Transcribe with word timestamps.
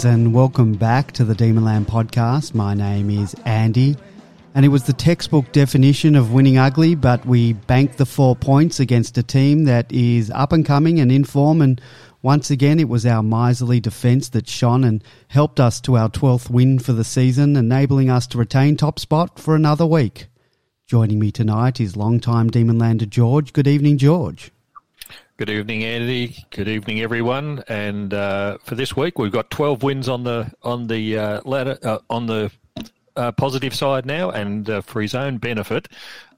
fans, 0.00 0.14
and 0.14 0.34
welcome 0.34 0.72
back 0.74 1.12
to 1.12 1.24
the 1.24 1.34
Demonland 1.34 1.86
podcast. 1.86 2.54
My 2.54 2.74
name 2.74 3.10
is 3.10 3.34
Andy, 3.44 3.96
and 4.54 4.64
it 4.64 4.68
was 4.68 4.84
the 4.84 4.92
textbook 4.92 5.52
definition 5.52 6.14
of 6.14 6.32
winning 6.32 6.58
ugly, 6.58 6.94
but 6.94 7.24
we 7.26 7.52
banked 7.52 7.98
the 7.98 8.06
four 8.06 8.34
points 8.36 8.80
against 8.80 9.18
a 9.18 9.22
team 9.22 9.64
that 9.64 9.90
is 9.92 10.30
up 10.30 10.52
and 10.52 10.64
coming 10.64 11.00
and 11.00 11.12
in 11.12 11.24
form. 11.24 11.60
And 11.60 11.80
once 12.22 12.50
again, 12.50 12.78
it 12.78 12.88
was 12.88 13.04
our 13.04 13.22
miserly 13.22 13.80
defence 13.80 14.30
that 14.30 14.48
shone 14.48 14.84
and 14.84 15.04
helped 15.28 15.60
us 15.60 15.80
to 15.82 15.96
our 15.96 16.08
12th 16.08 16.50
win 16.50 16.78
for 16.78 16.92
the 16.92 17.04
season, 17.04 17.56
enabling 17.56 18.10
us 18.10 18.26
to 18.28 18.38
retain 18.38 18.76
top 18.76 18.98
spot 18.98 19.38
for 19.38 19.54
another 19.54 19.86
week. 19.86 20.28
Joining 20.86 21.18
me 21.18 21.30
tonight 21.30 21.80
is 21.80 21.96
long-time 21.96 22.50
Demonlander 22.50 23.08
George. 23.08 23.52
Good 23.52 23.68
evening, 23.68 23.98
George. 23.98 24.50
Good 25.40 25.48
evening, 25.48 25.84
Andy. 25.84 26.44
Good 26.50 26.68
evening, 26.68 27.00
everyone. 27.00 27.64
And 27.66 28.12
uh, 28.12 28.58
for 28.62 28.74
this 28.74 28.94
week, 28.94 29.18
we've 29.18 29.32
got 29.32 29.48
twelve 29.48 29.82
wins 29.82 30.06
on 30.06 30.22
the 30.22 30.52
on 30.62 30.86
the 30.86 31.16
uh, 31.16 31.40
ladder 31.46 31.78
uh, 31.82 32.00
on 32.10 32.26
the 32.26 32.50
uh, 33.16 33.32
positive 33.32 33.74
side 33.74 34.04
now, 34.04 34.28
and 34.28 34.68
uh, 34.68 34.82
for 34.82 35.00
his 35.00 35.14
own 35.14 35.38
benefit, 35.38 35.88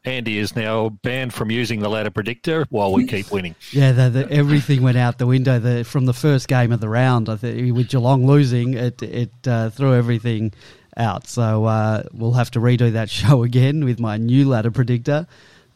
Andy 0.04 0.38
is 0.38 0.54
now 0.54 0.90
banned 0.90 1.34
from 1.34 1.50
using 1.50 1.80
the 1.80 1.88
ladder 1.88 2.12
predictor 2.12 2.64
while 2.70 2.92
we 2.92 3.04
keep 3.04 3.32
winning. 3.32 3.56
Yeah, 3.72 3.90
the, 3.90 4.08
the, 4.08 4.30
everything 4.30 4.82
went 4.82 4.98
out 4.98 5.18
the 5.18 5.26
window 5.26 5.58
the, 5.58 5.82
from 5.82 6.06
the 6.06 6.14
first 6.14 6.46
game 6.46 6.70
of 6.70 6.78
the 6.78 6.88
round. 6.88 7.28
I 7.28 7.34
think 7.34 7.74
with 7.74 7.88
Geelong 7.88 8.24
losing, 8.24 8.74
it 8.74 9.02
it 9.02 9.32
uh, 9.48 9.70
threw 9.70 9.96
everything 9.96 10.52
out. 10.96 11.26
So 11.26 12.06
we'll 12.12 12.34
have 12.34 12.52
to 12.52 12.60
redo 12.60 12.92
that 12.92 13.10
show 13.20 13.42
again 13.42 13.84
with 13.84 13.98
my 13.98 14.16
new 14.16 14.48
ladder 14.48 14.70
predictor. 14.70 15.26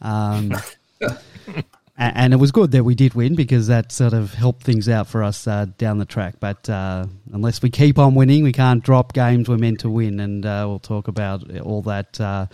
Um, 0.01 0.53
and 1.97 2.31
it 2.33 2.37
was 2.37 2.51
good 2.51 2.71
that 2.71 2.83
we 2.83 2.93
did 2.93 3.15
win 3.15 3.35
because 3.35 3.67
that 3.67 3.91
sort 3.91 4.13
of 4.13 4.33
helped 4.33 4.63
things 4.63 4.87
out 4.87 5.07
for 5.07 5.23
us 5.23 5.47
uh, 5.47 5.65
down 5.77 5.97
the 5.97 6.05
track. 6.05 6.35
But 6.39 6.69
uh, 6.69 7.07
unless 7.33 7.61
we 7.61 7.69
keep 7.71 7.97
on 7.97 8.13
winning, 8.13 8.43
we 8.43 8.51
can't 8.51 8.83
drop 8.83 9.13
games 9.13 9.49
we're 9.49 9.57
meant 9.57 9.79
to 9.79 9.89
win, 9.89 10.19
and 10.19 10.45
uh, 10.45 10.65
we'll 10.67 10.79
talk 10.79 11.07
about 11.07 11.59
all 11.59 11.81
that 11.83 12.19
uh, 12.21 12.47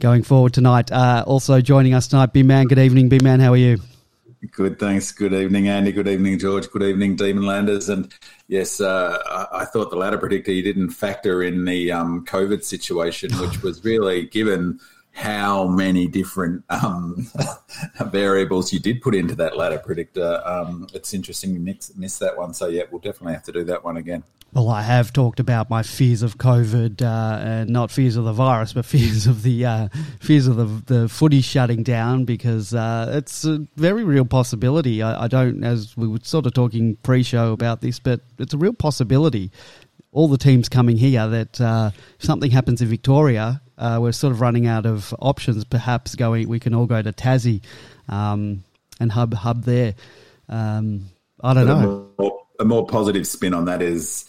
going 0.00 0.22
forward 0.22 0.54
tonight. 0.54 0.90
Uh, 0.90 1.24
also 1.26 1.60
joining 1.60 1.92
us 1.92 2.08
tonight, 2.08 2.32
B 2.32 2.42
Man. 2.42 2.66
Good 2.66 2.78
evening, 2.78 3.08
B 3.08 3.18
Man. 3.22 3.40
How 3.40 3.52
are 3.52 3.58
you? 3.58 3.78
Good, 4.52 4.78
thanks. 4.78 5.12
Good 5.12 5.32
evening, 5.32 5.68
Andy. 5.68 5.92
Good 5.92 6.08
evening, 6.08 6.38
George. 6.38 6.70
Good 6.70 6.82
evening, 6.82 7.16
Demon 7.16 7.46
Landers. 7.46 7.88
And 7.88 8.12
yes, 8.48 8.80
uh, 8.80 9.18
I, 9.26 9.62
I, 9.62 9.64
thought 9.64 9.90
the 9.90 9.96
ladder 9.96 10.18
predictor 10.18 10.52
you 10.52 10.62
didn't 10.62 10.90
factor 10.90 11.42
in 11.42 11.64
the 11.64 11.90
um, 11.90 12.24
COVID 12.26 12.62
situation, 12.62 13.30
which 13.38 13.62
was 13.62 13.84
really 13.84 14.26
given 14.26 14.78
how 15.16 15.66
many 15.66 16.06
different 16.06 16.62
um, 16.68 17.26
variables 18.08 18.70
you 18.70 18.78
did 18.78 19.00
put 19.00 19.14
into 19.14 19.34
that 19.34 19.56
ladder 19.56 19.78
predictor. 19.78 20.42
Um, 20.44 20.86
it's 20.92 21.14
interesting 21.14 21.54
you 21.54 21.58
mix, 21.58 21.96
missed 21.96 22.20
that 22.20 22.36
one. 22.36 22.52
So, 22.52 22.68
yeah, 22.68 22.82
we'll 22.90 23.00
definitely 23.00 23.32
have 23.32 23.44
to 23.44 23.52
do 23.52 23.64
that 23.64 23.82
one 23.82 23.96
again. 23.96 24.24
Well, 24.52 24.68
I 24.68 24.82
have 24.82 25.14
talked 25.14 25.40
about 25.40 25.70
my 25.70 25.82
fears 25.82 26.22
of 26.22 26.36
COVID, 26.36 27.00
uh, 27.00 27.38
and 27.42 27.70
not 27.70 27.90
fears 27.90 28.16
of 28.16 28.24
the 28.24 28.34
virus, 28.34 28.74
but 28.74 28.84
fears 28.84 29.26
of 29.26 29.42
the 29.42 29.64
uh, 29.64 29.88
fears 30.20 30.46
of 30.46 30.56
the 30.56 30.94
the 30.94 31.08
footy 31.08 31.40
shutting 31.40 31.82
down 31.82 32.26
because 32.26 32.74
uh, 32.74 33.10
it's 33.14 33.46
a 33.46 33.66
very 33.76 34.04
real 34.04 34.26
possibility. 34.26 35.02
I, 35.02 35.24
I, 35.24 35.28
don't, 35.28 35.64
as 35.64 35.96
we 35.96 36.06
were 36.06 36.18
sort 36.22 36.44
of 36.44 36.52
talking 36.52 36.96
pre-show 36.96 37.52
about 37.52 37.80
this, 37.80 37.98
but 37.98 38.20
it's 38.38 38.52
a 38.52 38.58
real 38.58 38.74
possibility. 38.74 39.50
All 40.12 40.28
the 40.28 40.38
teams 40.38 40.68
coming 40.68 40.98
here 40.98 41.26
that 41.26 41.58
uh, 41.58 41.90
if 42.18 42.24
something 42.24 42.50
happens 42.50 42.82
in 42.82 42.88
Victoria, 42.88 43.62
uh, 43.78 43.98
we're 44.00 44.12
sort 44.12 44.32
of 44.32 44.40
running 44.40 44.66
out 44.66 44.86
of 44.86 45.14
options. 45.20 45.64
Perhaps 45.64 46.14
going, 46.14 46.48
we 46.48 46.60
can 46.60 46.74
all 46.74 46.86
go 46.86 47.02
to 47.02 47.12
Tassie 47.12 47.62
um, 48.08 48.64
and 49.00 49.12
hub 49.12 49.34
hub 49.34 49.64
there. 49.64 49.94
Um, 50.48 51.06
I 51.42 51.54
don't 51.54 51.66
but 51.66 51.80
know. 51.80 52.10
A 52.18 52.22
more, 52.22 52.46
a 52.60 52.64
more, 52.64 52.86
positive 52.86 53.26
spin 53.26 53.52
on 53.52 53.66
that 53.66 53.82
is 53.82 54.24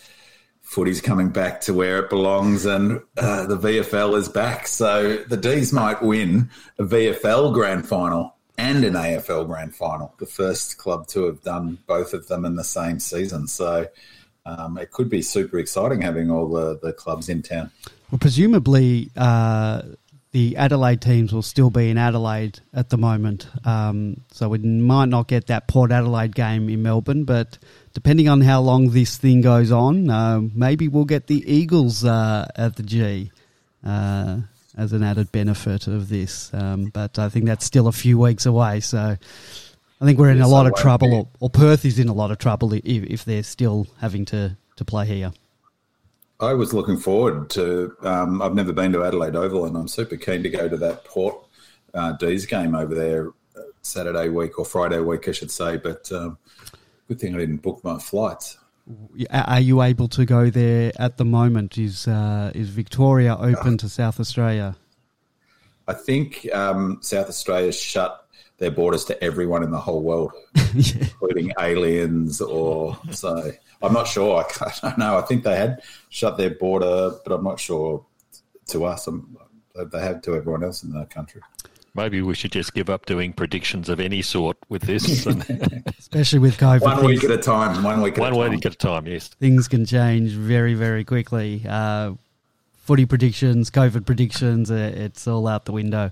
footy's 0.61 0.99
coming 0.99 1.29
back 1.29 1.61
to 1.61 1.73
where 1.73 1.99
it 1.99 2.09
belongs, 2.09 2.65
and 2.65 3.01
uh, 3.17 3.45
the 3.45 3.57
VFL 3.57 4.17
is 4.17 4.27
back. 4.27 4.67
So 4.67 5.17
the 5.17 5.37
D's 5.37 5.71
might 5.71 6.01
win 6.01 6.49
a 6.77 6.83
VFL 6.83 7.53
grand 7.53 7.87
final 7.87 8.35
and 8.57 8.83
an 8.83 8.95
AFL 8.95 9.47
grand 9.47 9.75
final. 9.75 10.13
The 10.19 10.25
first 10.25 10.77
club 10.77 11.07
to 11.07 11.25
have 11.25 11.41
done 11.41 11.77
both 11.87 12.13
of 12.13 12.27
them 12.27 12.43
in 12.43 12.55
the 12.55 12.63
same 12.63 12.99
season. 12.99 13.47
So. 13.47 13.87
Um, 14.45 14.77
it 14.77 14.91
could 14.91 15.09
be 15.09 15.21
super 15.21 15.59
exciting 15.59 15.99
having 15.99 16.31
all 16.31 16.47
the, 16.47 16.79
the 16.81 16.93
clubs 16.93 17.27
in 17.27 17.41
town. 17.41 17.69
Well, 18.11 18.19
presumably 18.19 19.11
uh, 19.17 19.81
the 20.31 20.55
Adelaide 20.55 21.01
teams 21.01 21.33
will 21.33 21.41
still 21.41 21.69
be 21.69 21.89
in 21.89 21.97
Adelaide 21.97 22.59
at 22.73 22.89
the 22.89 22.97
moment, 22.97 23.47
um, 23.65 24.21
so 24.31 24.49
we 24.49 24.59
might 24.59 25.09
not 25.09 25.27
get 25.27 25.47
that 25.47 25.67
Port 25.67 25.91
Adelaide 25.91 26.35
game 26.35 26.69
in 26.69 26.83
Melbourne. 26.83 27.25
But 27.25 27.57
depending 27.93 28.29
on 28.29 28.41
how 28.41 28.61
long 28.61 28.91
this 28.91 29.17
thing 29.17 29.41
goes 29.41 29.71
on, 29.71 30.09
uh, 30.09 30.41
maybe 30.53 30.87
we'll 30.87 31.05
get 31.05 31.27
the 31.27 31.43
Eagles 31.51 32.05
uh, 32.05 32.47
at 32.55 32.75
the 32.75 32.83
G 32.83 33.31
uh, 33.85 34.39
as 34.77 34.93
an 34.93 35.03
added 35.03 35.31
benefit 35.31 35.87
of 35.87 36.07
this. 36.07 36.53
Um, 36.53 36.85
but 36.85 37.19
I 37.19 37.29
think 37.29 37.45
that's 37.45 37.65
still 37.65 37.87
a 37.87 37.93
few 37.93 38.17
weeks 38.17 38.45
away, 38.45 38.79
so. 38.79 39.17
I 39.99 40.05
think 40.05 40.19
we're 40.19 40.29
in 40.29 40.41
a 40.41 40.47
lot 40.47 40.67
of 40.67 40.75
trouble, 40.75 41.11
or, 41.11 41.27
or, 41.39 41.49
Perth 41.49 41.83
is 41.83 41.97
in 41.97 42.07
a 42.07 42.13
lot 42.13 42.29
of 42.29 42.37
trouble 42.37 42.71
if, 42.71 42.83
if 42.85 43.25
they're 43.25 43.41
still 43.41 43.87
having 43.99 44.25
to, 44.25 44.55
to 44.75 44.85
play 44.85 45.07
here. 45.07 45.31
I 46.39 46.53
was 46.53 46.73
looking 46.73 46.97
forward 46.97 47.49
to. 47.51 47.95
Um, 48.01 48.41
I've 48.41 48.53
never 48.53 48.71
been 48.71 48.91
to 48.93 49.03
Adelaide 49.03 49.35
Oval, 49.35 49.65
and 49.65 49.75
I'm 49.75 49.87
super 49.87 50.17
keen 50.17 50.43
to 50.43 50.49
go 50.49 50.69
to 50.69 50.77
that 50.77 51.03
Port 51.03 51.43
uh, 51.93 52.11
D's 52.13 52.45
game 52.45 52.75
over 52.75 52.93
there 52.93 53.29
uh, 53.55 53.61
Saturday 53.81 54.29
week 54.29 54.59
or 54.59 54.65
Friday 54.65 54.99
week, 54.99 55.27
I 55.27 55.31
should 55.31 55.51
say. 55.51 55.77
But 55.77 56.11
um, 56.11 56.37
good 57.07 57.19
thing 57.19 57.33
I 57.33 57.39
didn't 57.39 57.57
book 57.57 57.83
my 57.83 57.97
flights. 57.97 58.57
Are 59.31 59.59
you 59.59 59.81
able 59.81 60.07
to 60.09 60.25
go 60.25 60.49
there 60.49 60.91
at 60.97 61.17
the 61.17 61.25
moment? 61.25 61.77
Is 61.77 62.07
uh, 62.07 62.51
is 62.53 62.69
Victoria 62.69 63.35
open 63.35 63.73
uh, 63.73 63.77
to 63.77 63.89
South 63.89 64.19
Australia? 64.19 64.75
I 65.87 65.93
think 65.93 66.47
um, 66.53 66.99
South 67.01 67.29
Australia 67.29 67.71
shut 67.71 68.27
their 68.59 68.71
borders 68.71 69.05
to 69.05 69.23
everyone 69.23 69.63
in 69.63 69.71
the 69.71 69.79
whole 69.79 70.01
world, 70.01 70.31
yeah. 70.75 70.93
including 71.01 71.51
aliens 71.59 72.41
or 72.41 72.97
so. 73.11 73.51
I'm 73.81 73.93
not 73.93 74.07
sure. 74.07 74.43
I, 74.61 74.73
don't 74.81 74.97
know. 74.97 75.17
I 75.17 75.21
think 75.21 75.43
they 75.43 75.55
had 75.55 75.81
shut 76.09 76.37
their 76.37 76.51
border, 76.51 77.11
but 77.23 77.33
I'm 77.33 77.43
not 77.43 77.59
sure 77.59 78.05
to 78.67 78.85
us. 78.85 79.07
I'm, 79.07 79.37
they 79.75 79.99
have 79.99 80.21
to 80.23 80.35
everyone 80.35 80.63
else 80.63 80.83
in 80.83 80.91
the 80.91 81.05
country. 81.05 81.41
Maybe 81.93 82.21
we 82.21 82.35
should 82.35 82.51
just 82.51 82.75
give 82.75 82.91
up 82.91 83.07
doing 83.07 83.33
predictions 83.33 83.89
of 83.89 83.99
any 83.99 84.21
sort 84.21 84.57
with 84.69 84.83
this, 84.83 85.25
especially 85.99 86.37
with 86.37 86.57
COVID. 86.57 86.81
One 86.81 87.05
week 87.05 87.23
at 87.23 87.31
a 87.31 87.37
time. 87.37 87.81
One 87.81 88.01
week. 88.01 88.19
At 88.19 88.19
one 88.19 88.33
a 88.33 88.35
time. 88.35 88.51
week 88.51 88.65
at 88.67 88.73
a 88.73 88.77
time. 88.77 89.07
Yes. 89.07 89.29
Things 89.29 89.67
can 89.67 89.83
change 89.85 90.31
very, 90.31 90.75
very 90.75 91.03
quickly. 91.03 91.63
Uh, 91.67 92.13
footy 92.87 93.07
predictions, 93.07 93.71
COVID 93.71 94.05
predictions, 94.05 94.69
uh, 94.69 94.93
it's 94.95 95.27
all 95.27 95.47
out 95.47 95.65
the 95.65 95.71
window. 95.71 96.11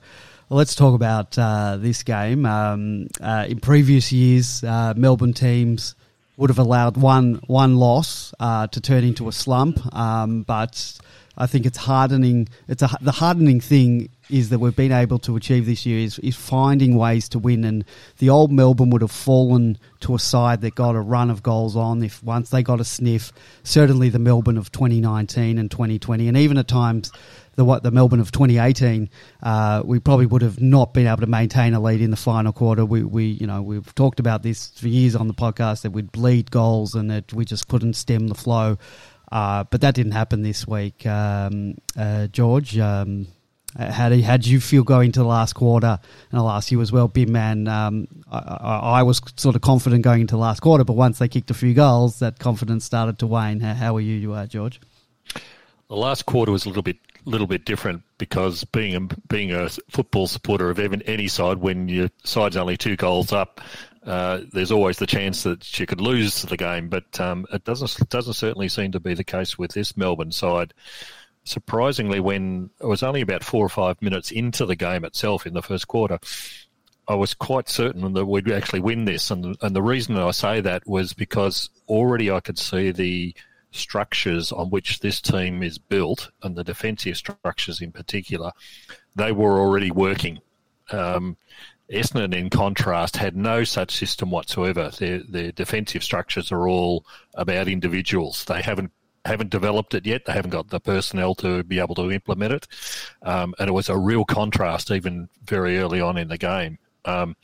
Well, 0.49 0.57
let's 0.57 0.75
talk 0.75 0.95
about 0.95 1.37
uh, 1.37 1.77
this 1.77 2.03
game. 2.03 2.45
Um, 2.45 3.07
uh, 3.21 3.45
in 3.47 3.59
previous 3.59 4.11
years, 4.11 4.63
uh, 4.63 4.93
Melbourne 4.97 5.33
teams 5.33 5.95
would 6.37 6.49
have 6.49 6.59
allowed 6.59 6.97
one 6.97 7.41
one 7.47 7.75
loss 7.75 8.33
uh, 8.39 8.67
to 8.67 8.81
turn 8.81 9.03
into 9.03 9.27
a 9.27 9.31
slump, 9.31 9.79
um, 9.95 10.43
but 10.43 10.99
I 11.37 11.47
think 11.47 11.65
it's 11.65 11.77
hardening. 11.77 12.47
It's 12.67 12.81
a, 12.81 12.89
the 13.01 13.11
hardening 13.11 13.59
thing 13.59 14.09
is 14.29 14.49
that 14.49 14.59
we've 14.59 14.75
been 14.75 14.91
able 14.91 15.19
to 15.19 15.35
achieve 15.35 15.65
this 15.65 15.85
year 15.85 15.99
is, 15.99 16.17
is 16.19 16.35
finding 16.35 16.95
ways 16.95 17.29
to 17.29 17.39
win. 17.39 17.63
And 17.63 17.85
the 18.17 18.29
old 18.29 18.51
Melbourne 18.51 18.89
would 18.89 19.01
have 19.01 19.11
fallen 19.11 19.77
to 19.99 20.15
a 20.15 20.19
side 20.19 20.61
that 20.61 20.75
got 20.75 20.95
a 20.95 20.99
run 20.99 21.29
of 21.29 21.43
goals 21.43 21.75
on 21.75 22.03
if 22.03 22.23
once 22.23 22.49
they 22.49 22.63
got 22.63 22.79
a 22.79 22.85
sniff. 22.85 23.31
Certainly 23.63 24.09
the 24.09 24.19
Melbourne 24.19 24.57
of 24.57 24.71
2019 24.71 25.57
and 25.57 25.69
2020, 25.69 26.27
and 26.27 26.37
even 26.37 26.57
at 26.57 26.67
times 26.67 27.11
the 27.55 27.65
what 27.65 27.83
the 27.83 27.91
Melbourne 27.91 28.19
of 28.19 28.31
2018, 28.31 29.09
uh, 29.43 29.81
we 29.85 29.99
probably 29.99 30.25
would 30.25 30.41
have 30.41 30.61
not 30.61 30.93
been 30.93 31.07
able 31.07 31.21
to 31.21 31.27
maintain 31.27 31.73
a 31.73 31.79
lead 31.79 32.01
in 32.01 32.11
the 32.11 32.17
final 32.17 32.53
quarter. 32.53 32.85
We, 32.85 33.03
we 33.03 33.25
you 33.25 33.47
know 33.47 33.61
we've 33.61 33.93
talked 33.95 34.19
about 34.19 34.43
this 34.43 34.71
for 34.79 34.87
years 34.87 35.15
on 35.15 35.27
the 35.27 35.33
podcast 35.33 35.83
that 35.83 35.91
we'd 35.91 36.11
bleed 36.11 36.51
goals 36.51 36.95
and 36.95 37.09
that 37.09 37.33
we 37.33 37.45
just 37.45 37.67
couldn't 37.67 37.93
stem 37.93 38.27
the 38.27 38.35
flow. 38.35 38.77
Uh, 39.31 39.63
but 39.65 39.81
that 39.81 39.95
didn't 39.95 40.11
happen 40.11 40.43
this 40.43 40.67
week, 40.67 41.05
um, 41.05 41.75
uh, 41.97 42.27
George. 42.27 42.77
Um, 42.77 43.27
how 43.77 44.07
did, 44.07 44.23
how 44.23 44.37
did 44.37 44.47
you 44.47 44.61
feel 44.61 44.83
going 44.83 45.11
to 45.13 45.19
the 45.19 45.25
last 45.25 45.53
quarter? 45.53 45.99
And 46.31 46.39
I'll 46.39 46.49
ask 46.49 46.71
you 46.71 46.79
as 46.81 46.91
well, 46.91 47.07
B 47.07 47.25
Man. 47.25 47.67
Um, 47.67 48.07
I, 48.31 48.37
I, 48.37 48.79
I, 48.99 49.03
was 49.03 49.21
sort 49.35 49.55
of 49.55 49.61
confident 49.61 50.03
going 50.03 50.21
into 50.21 50.35
the 50.35 50.39
last 50.39 50.61
quarter, 50.61 50.85
but 50.85 50.93
once 50.93 51.19
they 51.19 51.27
kicked 51.27 51.51
a 51.51 51.53
few 51.53 51.73
goals, 51.73 52.19
that 52.19 52.39
confidence 52.39 52.85
started 52.85 53.19
to 53.19 53.27
wane. 53.27 53.59
How, 53.59 53.73
how 53.73 53.93
were 53.93 54.01
you, 54.01 54.31
uh, 54.31 54.45
George? 54.45 54.79
The 55.89 55.95
last 55.95 56.25
quarter 56.25 56.51
was 56.51 56.65
a 56.65 56.69
little 56.69 56.83
bit 56.83 56.97
little 57.25 57.47
bit 57.47 57.65
different 57.65 58.03
because 58.17 58.63
being 58.65 58.95
a, 58.95 59.15
being 59.27 59.51
a 59.51 59.69
football 59.89 60.27
supporter 60.27 60.69
of 60.69 60.79
any 60.79 61.27
side, 61.27 61.57
when 61.57 61.87
your 61.89 62.09
side's 62.23 62.57
only 62.57 62.77
two 62.77 62.95
goals 62.95 63.33
up, 63.33 63.61
uh, 64.05 64.41
there's 64.51 64.71
always 64.71 64.97
the 64.97 65.07
chance 65.07 65.43
that 65.43 65.79
you 65.79 65.85
could 65.85 66.01
lose 66.01 66.43
the 66.43 66.57
game. 66.57 66.89
But 66.89 67.19
um, 67.19 67.45
it 67.51 67.63
doesn't 67.63 68.09
doesn't 68.09 68.33
certainly 68.33 68.69
seem 68.69 68.91
to 68.91 68.99
be 68.99 69.13
the 69.13 69.23
case 69.23 69.57
with 69.57 69.71
this 69.73 69.97
Melbourne 69.97 70.31
side. 70.31 70.73
Surprisingly, 71.43 72.19
when 72.19 72.69
it 72.79 72.85
was 72.87 73.03
only 73.03 73.21
about 73.21 73.43
four 73.43 73.65
or 73.65 73.69
five 73.69 74.01
minutes 74.01 74.31
into 74.31 74.65
the 74.65 74.75
game 74.75 75.05
itself 75.05 75.45
in 75.45 75.53
the 75.53 75.61
first 75.61 75.87
quarter, 75.87 76.19
I 77.07 77.15
was 77.15 77.33
quite 77.33 77.69
certain 77.69 78.13
that 78.13 78.25
we'd 78.25 78.51
actually 78.51 78.79
win 78.81 79.05
this, 79.05 79.31
and 79.31 79.57
and 79.61 79.75
the 79.75 79.81
reason 79.81 80.17
I 80.17 80.31
say 80.31 80.61
that 80.61 80.87
was 80.87 81.13
because 81.13 81.69
already 81.87 82.31
I 82.31 82.39
could 82.39 82.57
see 82.59 82.91
the 82.91 83.35
structures 83.75 84.51
on 84.51 84.69
which 84.69 84.99
this 84.99 85.21
team 85.21 85.63
is 85.63 85.77
built, 85.77 86.31
and 86.43 86.55
the 86.55 86.63
defensive 86.63 87.17
structures 87.17 87.81
in 87.81 87.91
particular, 87.91 88.51
they 89.15 89.31
were 89.31 89.59
already 89.59 89.91
working. 89.91 90.39
Um, 90.91 91.37
Essendon, 91.91 92.33
in 92.33 92.49
contrast, 92.49 93.15
had 93.15 93.35
no 93.35 93.63
such 93.63 93.95
system 93.95 94.31
whatsoever. 94.31 94.89
Their, 94.97 95.19
their 95.19 95.51
defensive 95.51 96.03
structures 96.03 96.51
are 96.51 96.67
all 96.67 97.05
about 97.35 97.67
individuals. 97.67 98.45
They 98.45 98.61
haven't 98.61 98.91
haven't 99.23 99.49
developed 99.49 99.95
it 99.95 100.05
yet. 100.05 100.25
They 100.25 100.33
haven't 100.33 100.51
got 100.51 100.69
the 100.69 100.79
personnel 100.79 101.33
to 101.35 101.63
be 101.63 101.79
able 101.79 101.95
to 101.95 102.11
implement 102.11 102.53
it, 102.53 102.67
um, 103.23 103.55
and 103.59 103.67
it 103.67 103.73
was 103.73 103.89
a 103.89 103.97
real 103.97 104.23
contrast 104.25 104.91
even 104.91 105.29
very 105.43 105.77
early 105.79 105.99
on 105.99 106.17
in 106.17 106.27
the 106.27 106.37
game. 106.37 106.77
Um, 107.05 107.35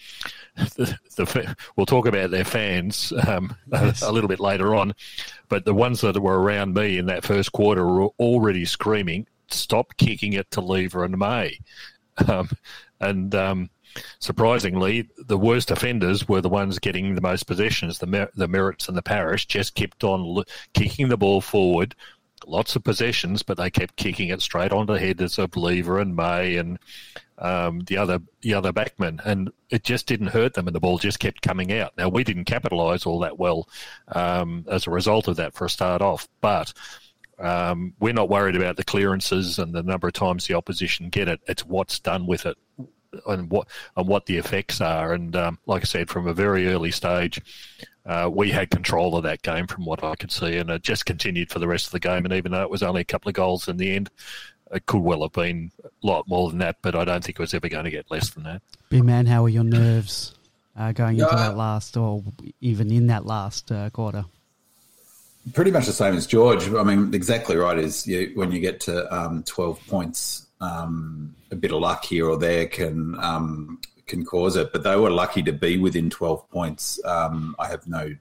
the, 0.55 0.97
the, 1.15 1.55
we'll 1.75 1.85
talk 1.85 2.05
about 2.05 2.31
their 2.31 2.43
fans 2.43 3.13
um, 3.27 3.55
yes. 3.71 4.01
a, 4.01 4.09
a, 4.09 4.11
little 4.11 4.27
bit 4.27 4.39
later 4.39 4.75
on, 4.75 4.93
but 5.49 5.65
the 5.65 5.73
ones 5.73 6.01
that 6.01 6.21
were 6.21 6.41
around 6.41 6.73
me 6.73 6.97
in 6.97 7.05
that 7.05 7.23
first 7.23 7.51
quarter 7.51 7.85
were 7.85 8.09
already 8.19 8.65
screaming, 8.65 9.27
"Stop 9.49 9.95
kicking 9.97 10.33
it 10.33 10.49
to 10.51 10.61
Lever 10.61 11.05
and 11.05 11.17
May," 11.17 11.59
um, 12.27 12.49
and 12.99 13.33
um, 13.33 13.69
surprisingly, 14.19 15.07
the 15.17 15.37
worst 15.37 15.71
offenders 15.71 16.27
were 16.27 16.41
the 16.41 16.49
ones 16.49 16.79
getting 16.79 17.15
the 17.15 17.21
most 17.21 17.47
possessions. 17.47 17.99
The 17.99 18.07
Mer- 18.07 18.31
the 18.35 18.47
Merretts 18.47 18.87
and 18.87 18.97
the 18.97 19.01
Parish 19.01 19.45
just 19.45 19.75
kept 19.75 20.03
on 20.03 20.43
kicking 20.73 21.09
the 21.09 21.17
ball 21.17 21.41
forward, 21.41 21.95
lots 22.47 22.75
of 22.75 22.83
possessions, 22.83 23.43
but 23.43 23.57
they 23.57 23.69
kept 23.69 23.95
kicking 23.95 24.29
it 24.29 24.41
straight 24.41 24.71
onto 24.71 24.93
the 24.93 24.99
headers 24.99 25.37
of 25.37 25.55
Lever 25.55 25.99
and 25.99 26.15
May 26.15 26.57
and 26.57 26.79
um, 27.37 27.81
the 27.81 27.97
other 27.97 28.19
the 28.41 28.53
other 28.53 28.71
backmen, 28.71 29.19
and 29.25 29.51
it 29.69 29.83
just 29.83 30.05
didn't 30.05 30.27
hurt 30.27 30.53
them, 30.53 30.67
and 30.67 30.75
the 30.75 30.79
ball 30.79 30.99
just 30.99 31.19
kept 31.19 31.41
coming 31.41 31.73
out. 31.73 31.93
Now 31.97 32.09
we 32.09 32.23
didn't 32.23 32.45
capitalise 32.45 33.05
all 33.05 33.19
that 33.19 33.39
well 33.39 33.67
um, 34.09 34.65
as 34.69 34.85
a 34.85 34.91
result 34.91 35.27
of 35.27 35.37
that 35.37 35.53
for 35.53 35.65
a 35.65 35.69
start 35.69 36.01
off, 36.01 36.27
but. 36.39 36.73
Um, 37.39 37.95
we're 37.99 38.13
not 38.13 38.29
worried 38.29 38.55
about 38.55 38.77
the 38.77 38.83
clearances 38.83 39.57
and 39.57 39.73
the 39.73 39.81
number 39.81 40.07
of 40.07 40.13
times 40.13 40.45
the 40.45 40.53
opposition 40.53 41.09
get 41.09 41.27
it. 41.27 41.39
It's 41.47 41.65
what's 41.65 41.99
done 41.99 42.27
with 42.27 42.45
it 42.45 42.55
and 43.27 43.49
what 43.49 43.67
and 43.95 44.07
what 44.07 44.25
the 44.25 44.37
effects 44.37 44.81
are. 44.81 45.13
And 45.13 45.35
um, 45.35 45.59
like 45.65 45.81
I 45.81 45.85
said, 45.85 46.09
from 46.09 46.27
a 46.27 46.33
very 46.33 46.67
early 46.67 46.91
stage, 46.91 47.41
uh, 48.05 48.29
we 48.31 48.49
had 48.51 48.69
control 48.69 49.15
of 49.15 49.23
that 49.23 49.41
game 49.41 49.67
from 49.67 49.85
what 49.85 50.03
I 50.03 50.15
could 50.15 50.31
see, 50.31 50.57
and 50.57 50.69
it 50.69 50.81
just 50.81 51.05
continued 51.05 51.49
for 51.51 51.59
the 51.59 51.67
rest 51.67 51.85
of 51.87 51.91
the 51.91 51.99
game. 51.99 52.25
And 52.25 52.33
even 52.33 52.51
though 52.51 52.63
it 52.63 52.69
was 52.69 52.83
only 52.83 53.01
a 53.01 53.05
couple 53.05 53.29
of 53.29 53.35
goals 53.35 53.67
in 53.67 53.77
the 53.77 53.95
end, 53.95 54.09
it 54.71 54.85
could 54.85 55.01
well 55.01 55.21
have 55.21 55.33
been 55.33 55.71
a 55.83 55.89
lot 56.05 56.27
more 56.27 56.49
than 56.49 56.59
that. 56.59 56.77
But 56.81 56.95
I 56.95 57.05
don't 57.05 57.23
think 57.23 57.37
it 57.37 57.41
was 57.41 57.53
ever 57.53 57.69
going 57.69 57.85
to 57.85 57.91
get 57.91 58.09
less 58.09 58.31
than 58.31 58.43
that. 58.43 58.61
B 58.89 59.01
man, 59.01 59.25
how 59.25 59.43
were 59.43 59.49
your 59.49 59.63
nerves 59.63 60.33
uh, 60.75 60.91
going 60.93 61.19
into 61.19 61.35
that 61.35 61.57
last, 61.57 61.95
or 61.95 62.23
even 62.59 62.91
in 62.91 63.07
that 63.07 63.25
last 63.25 63.71
uh, 63.71 63.89
quarter? 63.91 64.25
Pretty 65.53 65.71
much 65.71 65.87
the 65.87 65.93
same 65.93 66.15
as 66.15 66.27
George. 66.27 66.71
I 66.73 66.83
mean, 66.83 67.13
exactly 67.13 67.55
right. 67.55 67.77
Is 67.77 68.07
you, 68.07 68.31
when 68.35 68.51
you 68.51 68.59
get 68.59 68.79
to 68.81 69.13
um, 69.15 69.43
twelve 69.43 69.79
points 69.87 70.47
um, 70.59 71.35
a 71.51 71.55
bit 71.55 71.71
of 71.71 71.81
luck 71.81 72.05
here 72.05 72.29
or 72.29 72.37
there 72.37 72.67
can 72.67 73.15
um, 73.19 73.79
can 74.11 74.25
cause 74.25 74.55
it. 74.55 74.71
But 74.71 74.83
they 74.83 74.95
were 74.95 75.09
lucky 75.09 75.41
to 75.43 75.53
be 75.53 75.77
within 75.77 76.09
12 76.09 76.49
points. 76.51 77.03
Um, 77.05 77.55
I 77.57 77.67
have 77.67 77.87
no, 77.87 78.15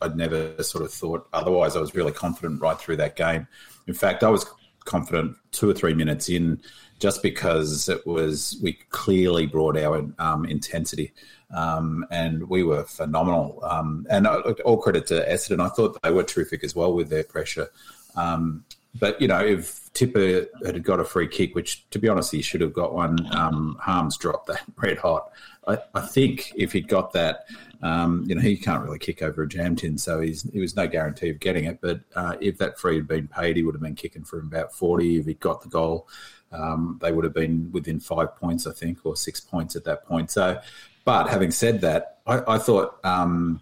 I'd 0.00 0.16
never 0.16 0.62
sort 0.62 0.84
of 0.84 0.92
thought 0.92 1.26
otherwise. 1.32 1.74
I 1.74 1.80
was 1.80 1.94
really 1.94 2.12
confident 2.12 2.60
right 2.60 2.78
through 2.78 2.96
that 2.96 3.16
game. 3.16 3.48
In 3.88 3.94
fact, 3.94 4.22
I 4.22 4.28
was 4.28 4.46
confident 4.84 5.36
two 5.50 5.68
or 5.68 5.74
three 5.74 5.94
minutes 5.94 6.28
in, 6.28 6.60
just 7.00 7.22
because 7.22 7.88
it 7.88 8.06
was 8.06 8.58
we 8.62 8.74
clearly 8.90 9.46
brought 9.46 9.76
our 9.76 10.06
um, 10.18 10.44
intensity. 10.44 11.12
Um, 11.52 12.06
and 12.10 12.48
we 12.48 12.62
were 12.62 12.84
phenomenal. 12.84 13.58
Um, 13.64 14.06
and 14.08 14.26
all 14.26 14.76
credit 14.76 15.06
to 15.08 15.26
Essendon. 15.28 15.64
I 15.64 15.68
thought 15.68 16.00
they 16.02 16.12
were 16.12 16.22
terrific 16.22 16.62
as 16.62 16.76
well 16.76 16.92
with 16.92 17.08
their 17.08 17.24
pressure. 17.24 17.70
Um, 18.14 18.64
but 18.98 19.20
you 19.20 19.28
know, 19.28 19.40
if 19.40 19.79
Tipper 19.92 20.46
had 20.64 20.82
got 20.84 21.00
a 21.00 21.04
free 21.04 21.26
kick, 21.26 21.54
which 21.54 21.88
to 21.90 21.98
be 21.98 22.08
honest, 22.08 22.32
he 22.32 22.42
should 22.42 22.60
have 22.60 22.72
got 22.72 22.94
one, 22.94 23.18
um, 23.34 23.76
Harmes 23.80 24.16
dropped 24.16 24.46
that 24.46 24.62
red 24.76 24.98
hot. 24.98 25.30
I, 25.66 25.78
I 25.94 26.00
think 26.00 26.52
if 26.56 26.72
he'd 26.72 26.88
got 26.88 27.12
that, 27.12 27.46
um, 27.82 28.24
you 28.26 28.34
know, 28.34 28.40
he 28.40 28.56
can't 28.56 28.82
really 28.82 28.98
kick 28.98 29.22
over 29.22 29.42
a 29.42 29.48
jam 29.48 29.76
tin, 29.76 29.98
so 29.98 30.20
he's 30.20 30.42
he 30.52 30.60
was 30.60 30.76
no 30.76 30.86
guarantee 30.86 31.30
of 31.30 31.40
getting 31.40 31.64
it. 31.64 31.80
But 31.80 32.00
uh, 32.14 32.36
if 32.40 32.58
that 32.58 32.78
free 32.78 32.96
had 32.96 33.08
been 33.08 33.28
paid, 33.28 33.56
he 33.56 33.62
would 33.62 33.74
have 33.74 33.82
been 33.82 33.94
kicking 33.94 34.24
for 34.24 34.38
about 34.38 34.72
forty. 34.72 35.18
If 35.18 35.26
he'd 35.26 35.40
got 35.40 35.62
the 35.62 35.68
goal, 35.68 36.08
um, 36.52 36.98
they 37.02 37.12
would 37.12 37.24
have 37.24 37.34
been 37.34 37.70
within 37.72 38.00
five 38.00 38.36
points, 38.36 38.66
I 38.66 38.72
think, 38.72 39.04
or 39.04 39.16
six 39.16 39.40
points 39.40 39.76
at 39.76 39.84
that 39.84 40.06
point. 40.06 40.30
So, 40.30 40.60
but 41.04 41.28
having 41.28 41.50
said 41.50 41.80
that, 41.82 42.18
I, 42.26 42.42
I 42.54 42.58
thought. 42.58 42.98
Um, 43.04 43.60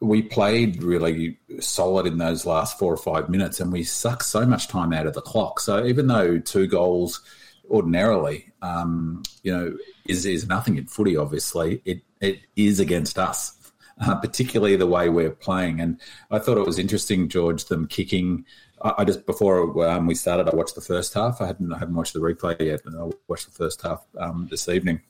we 0.00 0.22
played 0.22 0.82
really 0.82 1.38
solid 1.60 2.06
in 2.06 2.18
those 2.18 2.44
last 2.44 2.78
four 2.78 2.92
or 2.92 2.98
five 2.98 3.28
minutes, 3.28 3.60
and 3.60 3.72
we 3.72 3.82
sucked 3.82 4.24
so 4.24 4.44
much 4.44 4.68
time 4.68 4.92
out 4.92 5.06
of 5.06 5.14
the 5.14 5.22
clock. 5.22 5.60
So 5.60 5.84
even 5.86 6.06
though 6.06 6.38
two 6.38 6.66
goals 6.66 7.22
ordinarily, 7.70 8.52
um, 8.62 9.22
you 9.42 9.56
know, 9.56 9.76
is 10.06 10.26
is 10.26 10.46
nothing 10.46 10.76
in 10.76 10.86
footy. 10.86 11.16
Obviously, 11.16 11.82
it 11.84 12.02
it 12.20 12.40
is 12.56 12.80
against 12.80 13.18
us. 13.18 13.52
Uh, 13.98 14.14
particularly 14.14 14.76
the 14.76 14.86
way 14.86 15.08
we're 15.08 15.30
playing, 15.30 15.80
and 15.80 15.98
I 16.30 16.38
thought 16.38 16.58
it 16.58 16.66
was 16.66 16.78
interesting, 16.78 17.30
George, 17.30 17.64
them 17.64 17.86
kicking. 17.86 18.44
I, 18.82 18.92
I 18.98 19.04
just 19.06 19.24
before 19.24 19.88
um, 19.88 20.06
we 20.06 20.14
started, 20.14 20.50
I 20.50 20.54
watched 20.54 20.74
the 20.74 20.82
first 20.82 21.14
half. 21.14 21.40
I 21.40 21.46
hadn't 21.46 21.72
I 21.72 21.78
haven't 21.78 21.94
watched 21.94 22.12
the 22.12 22.20
replay 22.20 22.60
yet, 22.60 22.82
but 22.84 22.94
I 22.94 23.08
watched 23.26 23.46
the 23.46 23.52
first 23.52 23.80
half 23.80 24.04
um, 24.18 24.48
this 24.50 24.68
evening 24.68 25.00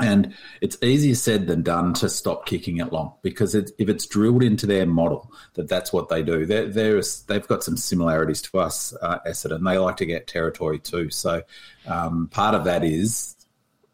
and 0.00 0.34
it's 0.60 0.76
easier 0.82 1.14
said 1.14 1.46
than 1.46 1.62
done 1.62 1.94
to 1.94 2.08
stop 2.08 2.46
kicking 2.46 2.78
it 2.78 2.92
long 2.92 3.14
because 3.22 3.54
it, 3.54 3.70
if 3.78 3.88
it's 3.88 4.06
drilled 4.06 4.42
into 4.42 4.66
their 4.66 4.86
model 4.86 5.30
that 5.54 5.68
that's 5.68 5.92
what 5.92 6.08
they 6.08 6.22
do, 6.22 6.44
they're, 6.46 6.66
they're, 6.66 7.02
they've 7.28 7.46
got 7.46 7.62
some 7.62 7.76
similarities 7.76 8.42
to 8.42 8.58
us, 8.58 8.92
uh, 9.02 9.20
Essendon. 9.26 9.64
They 9.64 9.78
like 9.78 9.96
to 9.98 10.06
get 10.06 10.26
territory 10.26 10.80
too. 10.80 11.10
So 11.10 11.42
um, 11.86 12.28
part 12.28 12.56
of 12.56 12.64
that 12.64 12.82
is 12.82 13.34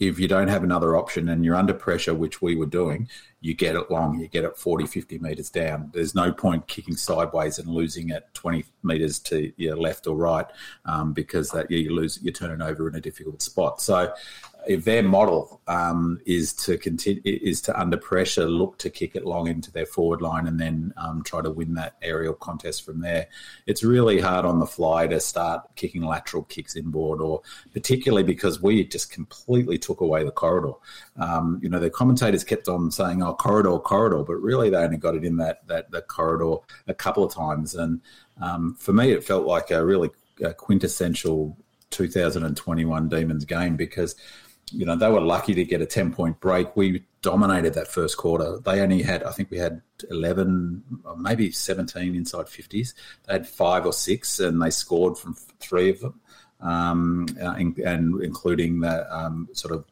if 0.00 0.18
you 0.18 0.26
don't 0.26 0.48
have 0.48 0.64
another 0.64 0.96
option 0.96 1.28
and 1.28 1.44
you're 1.44 1.54
under 1.54 1.74
pressure, 1.74 2.14
which 2.14 2.40
we 2.40 2.56
were 2.56 2.64
doing, 2.64 3.06
you 3.42 3.52
get 3.52 3.76
it 3.76 3.90
long, 3.90 4.18
you 4.18 4.28
get 4.28 4.44
it 4.44 4.56
40, 4.56 4.86
50 4.86 5.18
metres 5.18 5.50
down. 5.50 5.90
There's 5.92 6.14
no 6.14 6.32
point 6.32 6.66
kicking 6.66 6.96
sideways 6.96 7.58
and 7.58 7.68
losing 7.68 8.08
it 8.08 8.26
20 8.32 8.64
metres 8.82 9.18
to 9.20 9.52
your 9.58 9.76
left 9.76 10.06
or 10.06 10.16
right 10.16 10.46
um, 10.86 11.12
because 11.12 11.50
that 11.50 11.70
you 11.70 11.94
lose, 11.94 12.18
you're 12.22 12.32
turning 12.32 12.62
over 12.62 12.88
in 12.88 12.94
a 12.94 13.00
difficult 13.00 13.42
spot. 13.42 13.82
So 13.82 14.12
if 14.66 14.84
their 14.84 15.02
model 15.02 15.60
um, 15.66 16.20
is 16.26 16.52
to 16.52 16.76
continue 16.78 17.20
is 17.24 17.60
to 17.62 17.80
under 17.80 17.96
pressure 17.96 18.46
look 18.46 18.78
to 18.78 18.90
kick 18.90 19.14
it 19.14 19.24
long 19.24 19.46
into 19.46 19.70
their 19.72 19.86
forward 19.86 20.20
line 20.20 20.46
and 20.46 20.58
then 20.58 20.92
um, 20.96 21.22
try 21.22 21.40
to 21.40 21.50
win 21.50 21.74
that 21.74 21.96
aerial 22.02 22.34
contest 22.34 22.84
from 22.84 23.00
there, 23.00 23.26
it's 23.66 23.82
really 23.82 24.20
hard 24.20 24.44
on 24.44 24.58
the 24.58 24.66
fly 24.66 25.06
to 25.06 25.20
start 25.20 25.64
kicking 25.76 26.02
lateral 26.02 26.42
kicks 26.44 26.76
inboard, 26.76 27.20
or 27.20 27.42
particularly 27.72 28.24
because 28.24 28.60
we 28.60 28.84
just 28.84 29.10
completely 29.10 29.78
took 29.78 30.00
away 30.00 30.24
the 30.24 30.30
corridor. 30.30 30.72
Um, 31.16 31.60
you 31.62 31.68
know, 31.68 31.80
the 31.80 31.90
commentators 31.90 32.44
kept 32.44 32.68
on 32.68 32.90
saying, 32.90 33.22
"Oh, 33.22 33.34
corridor, 33.34 33.78
corridor," 33.78 34.22
but 34.24 34.36
really 34.36 34.70
they 34.70 34.76
only 34.76 34.96
got 34.96 35.14
it 35.14 35.24
in 35.24 35.36
that 35.38 35.66
that, 35.68 35.90
that 35.90 36.08
corridor 36.08 36.56
a 36.86 36.94
couple 36.94 37.24
of 37.24 37.32
times, 37.32 37.74
and 37.74 38.00
um, 38.40 38.74
for 38.78 38.92
me, 38.92 39.12
it 39.12 39.24
felt 39.24 39.46
like 39.46 39.70
a 39.70 39.84
really 39.84 40.10
a 40.42 40.54
quintessential 40.54 41.56
2021 41.90 43.08
Demons 43.08 43.44
game 43.44 43.76
because 43.76 44.14
you 44.72 44.86
know, 44.86 44.96
they 44.96 45.10
were 45.10 45.20
lucky 45.20 45.54
to 45.54 45.64
get 45.64 45.80
a 45.80 45.86
10 45.86 46.12
point 46.12 46.40
break. 46.40 46.76
We 46.76 47.04
dominated 47.22 47.74
that 47.74 47.88
first 47.88 48.16
quarter. 48.16 48.58
They 48.58 48.80
only 48.80 49.02
had, 49.02 49.22
I 49.22 49.32
think 49.32 49.50
we 49.50 49.58
had 49.58 49.82
11, 50.10 50.82
maybe 51.18 51.50
17 51.50 52.14
inside 52.14 52.46
50s. 52.46 52.94
They 53.26 53.32
had 53.32 53.46
five 53.46 53.86
or 53.86 53.92
six, 53.92 54.40
and 54.40 54.60
they 54.60 54.70
scored 54.70 55.18
from 55.18 55.34
three 55.58 55.90
of 55.90 56.00
them, 56.00 56.20
um, 56.60 57.26
and, 57.38 57.76
and, 57.78 58.22
including 58.22 58.80
the 58.80 59.14
um, 59.14 59.48
sort 59.52 59.74
of 59.74 59.84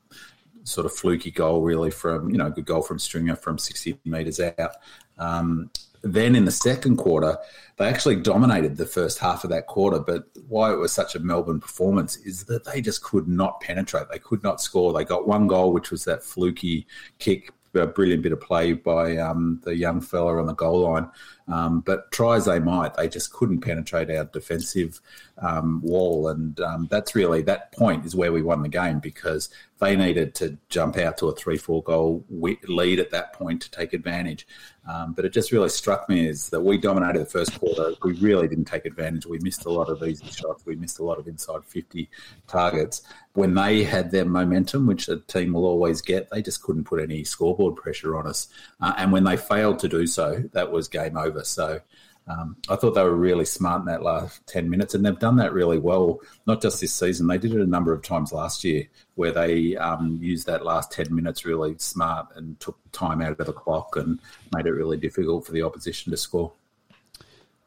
sort 0.64 0.85
of 0.85 0.92
fluky 0.92 1.30
goal, 1.30 1.62
really, 1.62 1.90
from, 1.90 2.30
you 2.30 2.37
know, 2.37 2.50
good 2.50 2.66
goal 2.66 2.82
from 2.82 2.99
Stringer 2.99 3.37
from 3.37 3.58
60 3.58 3.99
metres 4.04 4.38
out. 4.38 4.73
Um, 5.19 5.71
then 6.03 6.37
in 6.37 6.45
the 6.45 6.51
second 6.51 6.97
quarter, 6.97 7.37
they 7.77 7.87
actually 7.87 8.17
dominated 8.17 8.77
the 8.77 8.87
first 8.87 9.19
half 9.19 9.45
of 9.45 9.51
that 9.51 9.67
quarter. 9.67 9.99
But 9.99 10.25
why 10.49 10.73
it 10.73 10.77
was 10.77 10.93
such 10.93 11.15
a 11.15 11.21
Melbourne 11.21 11.61
performance 11.61 12.17
is 12.17 12.45
that 12.45 12.65
they 12.65 12.81
just 12.81 13.03
could 13.03 13.29
not 13.29 13.61
penetrate. 13.61 14.09
They 14.11 14.19
could 14.19 14.43
not 14.43 14.61
score. 14.61 14.93
They 14.93 15.05
got 15.05 15.29
one 15.29 15.47
goal, 15.47 15.73
which 15.73 15.91
was 15.91 16.05
that 16.05 16.23
fluky 16.23 16.87
kick, 17.19 17.53
a 17.75 17.87
brilliant 17.87 18.23
bit 18.23 18.33
of 18.33 18.41
play 18.41 18.73
by 18.73 19.17
um, 19.17 19.61
the 19.65 19.77
young 19.77 20.01
fella 20.01 20.39
on 20.39 20.47
the 20.47 20.55
goal 20.55 20.81
line. 20.81 21.09
Um, 21.50 21.81
but 21.81 22.11
try 22.12 22.37
as 22.37 22.45
they 22.45 22.59
might, 22.59 22.95
they 22.95 23.09
just 23.09 23.33
couldn't 23.33 23.61
penetrate 23.61 24.11
our 24.11 24.25
defensive 24.25 25.00
um, 25.38 25.81
wall. 25.83 26.28
And 26.28 26.61
um, 26.61 26.88
that's 26.90 27.14
really 27.14 27.43
that 27.43 27.73
point 27.73 28.05
is 28.05 28.14
where 28.14 28.33
we 28.33 28.43
won 28.43 28.62
the 28.62 28.69
game 28.69 28.99
because 28.99 29.49
they 29.78 29.95
needed 29.97 30.35
to 30.37 30.59
jump 30.69 30.97
out 30.97 31.19
to 31.19 31.26
a 31.26 31.35
three-four 31.35 31.83
goal 31.85 32.25
lead 32.31 32.99
at 32.99 33.11
that 33.11 33.33
point 33.33 33.62
to 33.62 33.71
take 33.71 33.93
advantage. 33.93 34.47
Um, 34.88 35.12
but 35.12 35.25
it 35.25 35.33
just 35.35 35.52
really 35.52 35.69
struck 35.69 36.09
me 36.09 36.26
is 36.26 36.49
that 36.49 36.62
we 36.62 36.78
dominated 36.78 37.21
the 37.21 37.26
first 37.26 37.59
quarter. 37.61 37.93
We 38.02 38.14
really 38.14 38.49
didn't 38.49 38.64
take 38.64 38.87
advantage. 38.87 39.26
We 39.26 39.38
missed 39.40 39.67
a 39.67 39.71
lot 39.71 39.90
of 39.90 40.02
easy 40.02 40.26
shots. 40.26 40.64
We 40.64 40.76
missed 40.76 40.99
a 40.99 41.05
lot 41.05 41.19
of 41.19 41.28
inside 41.28 41.64
50 41.64 42.09
targets. 42.47 43.02
When 43.35 43.55
they 43.55 43.85
had 43.85 44.11
their 44.11 44.25
momentum, 44.25 44.87
which 44.87 45.09
a 45.09 45.19
team 45.19 45.52
will 45.52 45.67
always 45.67 46.00
get, 46.00 46.31
they 46.31 46.40
just 46.40 46.62
couldn't 46.62 46.85
put 46.85 47.00
any 47.00 47.23
scoreboard 47.23 47.76
pressure 47.76 48.17
on 48.17 48.26
us. 48.26 48.49
Uh, 48.81 48.95
and 48.97 49.12
when 49.12 49.25
they 49.25 49.37
failed 49.37 49.78
to 49.81 49.88
do 49.88 50.07
so, 50.07 50.43
that 50.55 50.73
was 50.73 50.88
game 50.88 51.19
over. 51.19 51.38
So 51.45 51.80
um, 52.28 52.57
I 52.68 52.76
thought 52.76 52.92
they 52.95 53.02
were 53.02 53.14
really 53.14 53.45
smart 53.45 53.80
in 53.80 53.87
that 53.87 54.02
last 54.02 54.47
10 54.49 54.68
minutes, 54.68 54.95
and 54.95 55.04
they've 55.04 55.18
done 55.18 55.37
that 55.37 55.52
really 55.52 55.78
well, 55.78 56.21
not 56.47 56.61
just 56.61 56.80
this 56.80 56.92
season. 56.92 57.26
They 57.26 57.38
did 57.38 57.54
it 57.54 57.61
a 57.61 57.66
number 57.66 57.92
of 57.92 58.02
times 58.02 58.33
last 58.33 58.64
year 58.64 58.85
where 59.14 59.33
they 59.33 59.76
um, 59.76 60.18
used 60.21 60.47
that 60.47 60.64
last 60.64 60.92
10 60.92 61.14
minutes 61.14 61.45
really 61.45 61.76
smart 61.78 62.28
and 62.37 62.59
took 62.61 62.78
time 62.92 63.23
out 63.23 63.40
of 63.40 63.47
the 63.47 63.52
clock 63.52 63.97
and 63.97 64.18
made 64.54 64.66
it 64.66 64.73
really 64.73 64.99
difficult 64.99 65.47
for 65.47 65.52
the 65.52 65.62
opposition 65.62 66.11
to 66.11 66.16
score. 66.16 66.52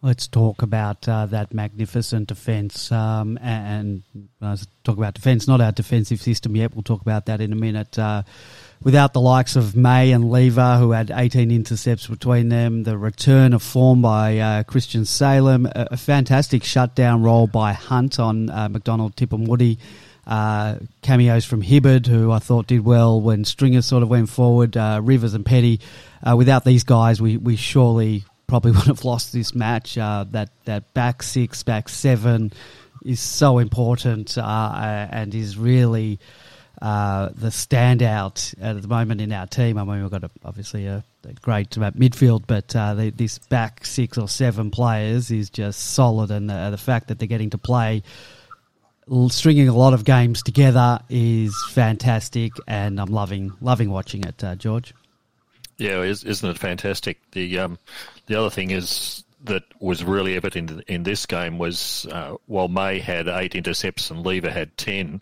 Let's 0.03 0.27
talk 0.27 0.63
about 0.63 1.07
uh, 1.07 1.27
that 1.27 1.53
magnificent 1.53 2.27
defence 2.27 2.91
um, 2.91 3.37
and, 3.39 4.03
and 4.41 4.67
talk 4.83 4.97
about 4.97 5.13
defence, 5.13 5.47
not 5.47 5.61
our 5.61 5.71
defensive 5.71 6.19
system 6.21 6.55
yet. 6.55 6.73
We'll 6.73 6.81
talk 6.83 7.01
about 7.01 7.27
that 7.27 7.39
in 7.39 7.51
a 7.51 7.55
minute. 7.55 7.99
Uh, 7.99 8.23
without 8.83 9.13
the 9.13 9.21
likes 9.21 9.55
of 9.55 9.75
May 9.75 10.11
and 10.11 10.31
Lever, 10.31 10.77
who 10.77 10.91
had 10.91 11.11
18 11.13 11.51
intercepts 11.51 12.07
between 12.07 12.50
them, 12.50 12.83
the 12.83 12.97
return 12.97 13.53
of 13.53 13.61
form 13.61 14.01
by 14.01 14.39
uh, 14.39 14.63
Christian 14.63 15.05
Salem, 15.05 15.65
a, 15.67 15.89
a, 15.91 15.97
fantastic 15.97 16.63
shutdown 16.63 17.21
role 17.21 17.47
by 17.47 17.73
Hunt 17.73 18.19
on 18.19 18.50
uh, 18.50 18.69
McDonald 18.69 19.15
Tipungwuti. 19.15 19.77
Uh, 20.25 20.75
cameos 21.01 21.45
from 21.45 21.63
Hibberd, 21.63 22.05
who 22.05 22.31
I 22.31 22.39
thought 22.39 22.67
did 22.67 22.85
well 22.85 23.19
when 23.19 23.43
Stringer 23.43 23.81
sort 23.81 24.03
of 24.03 24.09
went 24.09 24.29
forward, 24.29 24.77
uh, 24.77 25.00
Rivers 25.03 25.33
and 25.33 25.45
Petty. 25.45 25.79
Uh, 26.23 26.35
without 26.38 26.63
these 26.63 26.83
guys, 26.83 27.19
we, 27.21 27.38
we 27.38 27.55
surely 27.55 28.23
probably 28.47 28.71
would 28.71 28.83
have 28.83 29.03
lost 29.03 29.33
this 29.33 29.55
match. 29.55 29.97
Uh, 29.97 30.25
that, 30.31 30.50
that 30.65 30.93
back 30.93 31.23
six, 31.23 31.63
back 31.63 31.89
seven 31.89 32.53
is 33.03 33.19
so 33.19 33.57
important 33.57 34.38
and 34.38 35.33
is 35.33 35.57
really 35.57 36.19
uh, 36.81 37.29
the 37.35 37.50
standout 37.50 38.55
at 38.59 38.81
the 38.81 38.88
moment 38.88 39.21
in 39.21 39.31
our 39.31 39.45
team. 39.45 39.77
I 39.77 39.83
mean, 39.83 40.01
we've 40.01 40.11
got 40.11 40.23
a, 40.23 40.31
obviously 40.43 40.88
a, 40.88 41.03
a, 41.27 41.33
great 41.33 41.69
midfield, 41.69 42.43
but 42.47 42.75
uh, 42.75 42.95
the, 42.95 43.09
this 43.11 43.38
back 43.38 43.85
six 43.85 44.17
or 44.17 44.27
seven 44.27 44.71
players 44.71 45.29
is 45.29 45.50
just 45.50 45.79
solid, 45.93 46.31
and 46.31 46.50
the, 46.50 46.69
the, 46.71 46.77
fact 46.77 47.09
that 47.09 47.19
they're 47.19 47.27
getting 47.27 47.51
to 47.51 47.59
play, 47.59 48.01
stringing 49.29 49.69
a 49.69 49.75
lot 49.75 49.93
of 49.93 50.05
games 50.05 50.41
together 50.41 51.00
is 51.09 51.55
fantastic, 51.69 52.51
and 52.67 53.00
I'm 53.00 53.11
loving 53.11 53.53
loving 53.61 53.91
watching 53.91 54.23
it, 54.23 54.43
uh, 54.43 54.55
George. 54.55 54.95
Yeah, 55.77 56.01
isn't 56.01 56.50
it 56.50 56.57
fantastic? 56.57 57.19
The 57.31 57.59
um, 57.59 57.77
the 58.25 58.39
other 58.39 58.50
thing 58.50 58.71
is 58.71 59.23
that 59.43 59.63
was 59.79 60.03
really 60.03 60.35
evident 60.35 60.83
in 60.88 61.03
this 61.03 61.25
game 61.25 61.57
was 61.57 62.07
uh, 62.11 62.35
while 62.47 62.67
May 62.67 63.00
had 63.00 63.27
eight 63.27 63.55
intercepts 63.55 64.09
and 64.09 64.25
Lever 64.25 64.51
had 64.51 64.75
ten 64.77 65.21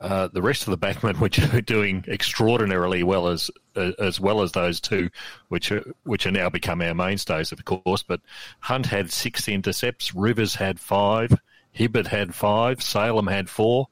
uh, 0.00 0.28
the 0.28 0.42
rest 0.42 0.66
of 0.66 0.70
the 0.70 0.86
backmen 0.86 1.18
were 1.52 1.60
doing 1.60 2.04
extraordinarily 2.08 3.02
well 3.02 3.28
as 3.28 3.50
uh, 3.76 3.92
as 3.98 4.20
well 4.20 4.42
as 4.42 4.52
those 4.52 4.80
two, 4.80 5.10
which 5.48 5.72
are, 5.72 5.84
which 6.04 6.26
are 6.26 6.30
now 6.30 6.48
become 6.48 6.82
our 6.82 6.94
mainstays, 6.94 7.52
of 7.52 7.64
course. 7.64 8.02
But 8.02 8.20
Hunt 8.60 8.86
had 8.86 9.10
six 9.10 9.48
intercepts, 9.48 10.14
Rivers 10.14 10.54
had 10.54 10.80
five, 10.80 11.38
Hibberd 11.76 12.06
had 12.06 12.34
five, 12.34 12.82
Salem 12.82 13.26
had 13.26 13.48
four. 13.48 13.88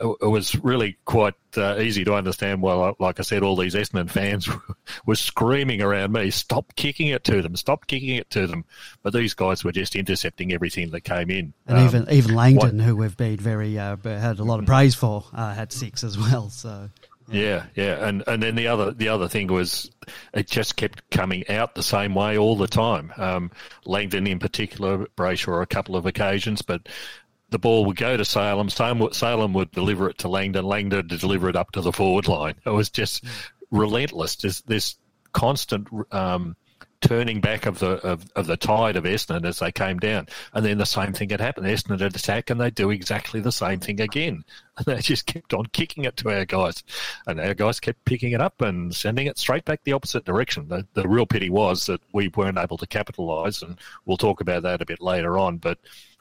It 0.00 0.30
was 0.30 0.54
really 0.62 0.96
quite 1.06 1.34
uh, 1.56 1.78
easy 1.78 2.04
to 2.04 2.14
understand. 2.14 2.62
Well, 2.62 2.94
like 3.00 3.18
I 3.18 3.22
said, 3.22 3.42
all 3.42 3.56
these 3.56 3.74
Essendon 3.74 4.08
fans 4.08 4.48
were 5.06 5.16
screaming 5.16 5.82
around 5.82 6.12
me, 6.12 6.30
"Stop 6.30 6.76
kicking 6.76 7.08
it 7.08 7.24
to 7.24 7.42
them! 7.42 7.56
Stop 7.56 7.86
kicking 7.88 8.14
it 8.14 8.30
to 8.30 8.46
them!" 8.46 8.64
But 9.02 9.12
these 9.12 9.34
guys 9.34 9.64
were 9.64 9.72
just 9.72 9.96
intercepting 9.96 10.52
everything 10.52 10.90
that 10.90 11.00
came 11.00 11.30
in. 11.30 11.52
And 11.66 11.78
um, 11.78 11.84
even 11.84 12.06
even 12.10 12.34
Langdon, 12.34 12.78
what, 12.78 12.84
who 12.84 12.96
we've 12.96 13.16
been 13.16 13.38
very 13.38 13.76
uh, 13.78 13.96
had 14.04 14.38
a 14.38 14.44
lot 14.44 14.60
of 14.60 14.66
praise 14.66 14.94
for, 14.94 15.24
uh, 15.32 15.52
had 15.52 15.72
six 15.72 16.04
as 16.04 16.16
well. 16.16 16.48
So. 16.50 16.90
Yeah, 17.30 17.66
yeah, 17.74 18.06
and 18.06 18.24
and 18.26 18.42
then 18.42 18.54
the 18.54 18.68
other 18.68 18.92
the 18.92 19.08
other 19.08 19.28
thing 19.28 19.48
was 19.48 19.90
it 20.32 20.48
just 20.48 20.76
kept 20.76 21.10
coming 21.10 21.48
out 21.50 21.74
the 21.74 21.82
same 21.82 22.14
way 22.14 22.38
all 22.38 22.56
the 22.56 22.66
time. 22.66 23.12
Um, 23.16 23.50
Langdon 23.84 24.26
in 24.26 24.38
particular, 24.38 25.06
Brayshaw 25.16 25.62
a 25.62 25.66
couple 25.66 25.94
of 25.94 26.06
occasions, 26.06 26.62
but 26.62 26.88
the 27.50 27.58
ball 27.58 27.84
would 27.86 27.96
go 27.96 28.16
to 28.16 28.24
Salem. 28.24 28.68
Salem 28.68 29.52
would 29.54 29.70
deliver 29.72 30.10
it 30.10 30.18
to 30.18 30.28
Langdon. 30.28 30.64
Langdon 30.64 31.08
to 31.08 31.16
deliver 31.16 31.48
it 31.48 31.56
up 31.56 31.72
to 31.72 31.80
the 31.80 31.92
forward 31.92 32.28
line. 32.28 32.54
It 32.64 32.70
was 32.70 32.90
just 32.90 33.24
relentless. 33.70 34.36
Just 34.36 34.66
this 34.66 34.96
constant 35.32 35.88
um, 36.12 36.56
turning 37.00 37.40
back 37.40 37.66
of 37.66 37.78
the 37.78 37.92
of, 38.06 38.24
of, 38.34 38.46
the 38.46 38.56
tide 38.56 38.96
of 38.96 39.04
Essendon 39.04 39.46
as 39.46 39.60
they 39.60 39.70
came 39.70 39.98
down, 39.98 40.26
and 40.52 40.64
then 40.64 40.78
the 40.78 40.86
same 40.86 41.12
thing 41.12 41.30
had 41.30 41.40
happened. 41.40 41.66
Essendon 41.66 42.00
would 42.00 42.16
attack, 42.16 42.50
and 42.50 42.60
they 42.60 42.70
do 42.70 42.90
exactly 42.90 43.40
the 43.40 43.52
same 43.52 43.80
thing 43.80 44.00
again. 44.00 44.44
And 44.78 44.86
they 44.86 45.00
just 45.00 45.26
kept 45.26 45.54
on 45.54 45.66
kicking 45.66 46.04
it 46.04 46.16
to 46.18 46.30
our 46.30 46.44
guys, 46.44 46.84
and 47.26 47.40
our 47.40 47.54
guys 47.54 47.80
kept 47.80 48.04
picking 48.04 48.30
it 48.30 48.40
up 48.40 48.60
and 48.60 48.94
sending 48.94 49.26
it 49.26 49.36
straight 49.36 49.64
back 49.64 49.82
the 49.82 49.92
opposite 49.92 50.24
direction. 50.24 50.68
The, 50.68 50.86
the 50.94 51.08
real 51.08 51.26
pity 51.26 51.50
was 51.50 51.86
that 51.86 52.00
we 52.12 52.28
weren't 52.28 52.58
able 52.58 52.78
to 52.78 52.86
capitalise, 52.86 53.60
and 53.60 53.76
we'll 54.04 54.16
talk 54.16 54.40
about 54.40 54.62
that 54.62 54.80
a 54.80 54.86
bit 54.86 55.00
later 55.00 55.36
on. 55.36 55.56
But 55.56 55.78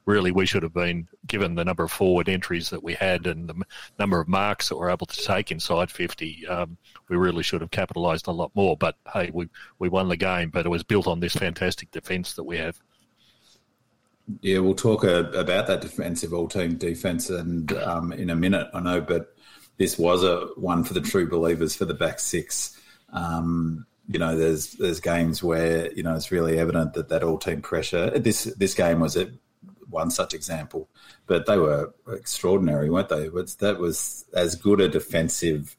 really 0.08 0.32
we 0.32 0.46
should 0.46 0.64
have 0.64 0.74
been 0.74 1.08
given 1.28 1.54
the 1.54 1.66
number 1.66 1.84
of 1.84 1.92
forward 1.92 2.30
entries 2.30 2.70
that 2.70 2.82
we 2.82 2.94
had 2.94 3.28
and 3.28 3.50
the 3.50 3.62
number 4.00 4.20
of 4.20 4.28
marks 4.28 4.70
that 4.70 4.78
we're 4.78 4.90
able 4.90 5.06
to 5.06 5.22
take 5.22 5.52
inside 5.52 5.92
50. 5.92 6.48
Um, 6.48 6.78
we 7.10 7.18
really 7.18 7.44
should 7.44 7.62
have 7.62 7.72
capitalised 7.72 8.28
a 8.28 8.32
lot 8.32 8.50
more. 8.56 8.78
But 8.78 8.96
hey, 9.14 9.30
we 9.32 9.50
we 9.78 9.90
won 9.90 10.08
the 10.08 10.18
game, 10.18 10.50
but 10.50 10.66
it 10.66 10.70
was 10.70 10.84
built 10.84 11.08
on 11.08 11.20
this 11.20 11.36
fantastic 11.36 11.92
defence 11.92 12.34
that 12.36 12.46
we 12.46 12.58
have. 12.58 12.80
Yeah, 14.42 14.60
we'll 14.60 14.76
talk 14.76 15.04
about 15.04 15.68
that 15.68 15.82
defensive 15.82 16.34
all-team 16.34 16.78
defence 16.78 17.30
and 17.30 17.72
um, 17.74 18.12
in 18.12 18.30
a 18.30 18.36
minute. 18.36 18.68
I 18.74 18.80
know, 18.80 19.02
but 19.02 19.36
this 19.78 20.00
was 20.00 20.24
a 20.24 20.48
one 20.56 20.84
for 20.84 20.94
the 20.94 21.02
true 21.02 21.30
believers 21.30 21.76
for 21.76 21.86
the 21.86 21.94
back 21.94 22.20
six. 22.20 22.80
Um, 23.12 23.86
you 24.10 24.20
know, 24.20 24.38
there's 24.38 24.72
there's 24.74 25.02
games 25.02 25.44
where 25.44 25.92
you 25.92 26.04
know 26.04 26.16
it's 26.16 26.32
really 26.32 26.60
evident 26.60 26.94
that 26.94 27.10
that 27.10 27.24
all-team 27.24 27.62
pressure. 27.62 28.10
This 28.18 28.46
this 28.46 28.74
game 28.74 29.02
was 29.02 29.18
it 29.18 29.32
one 29.90 30.12
such 30.12 30.34
example, 30.34 30.90
but 31.26 31.46
they 31.46 31.58
were 31.58 31.94
extraordinary, 32.08 32.90
weren't 32.90 33.10
they? 33.10 33.30
That 33.60 33.78
was 33.80 34.26
as 34.34 34.56
good 34.56 34.82
a 34.82 34.90
defensive 34.90 35.76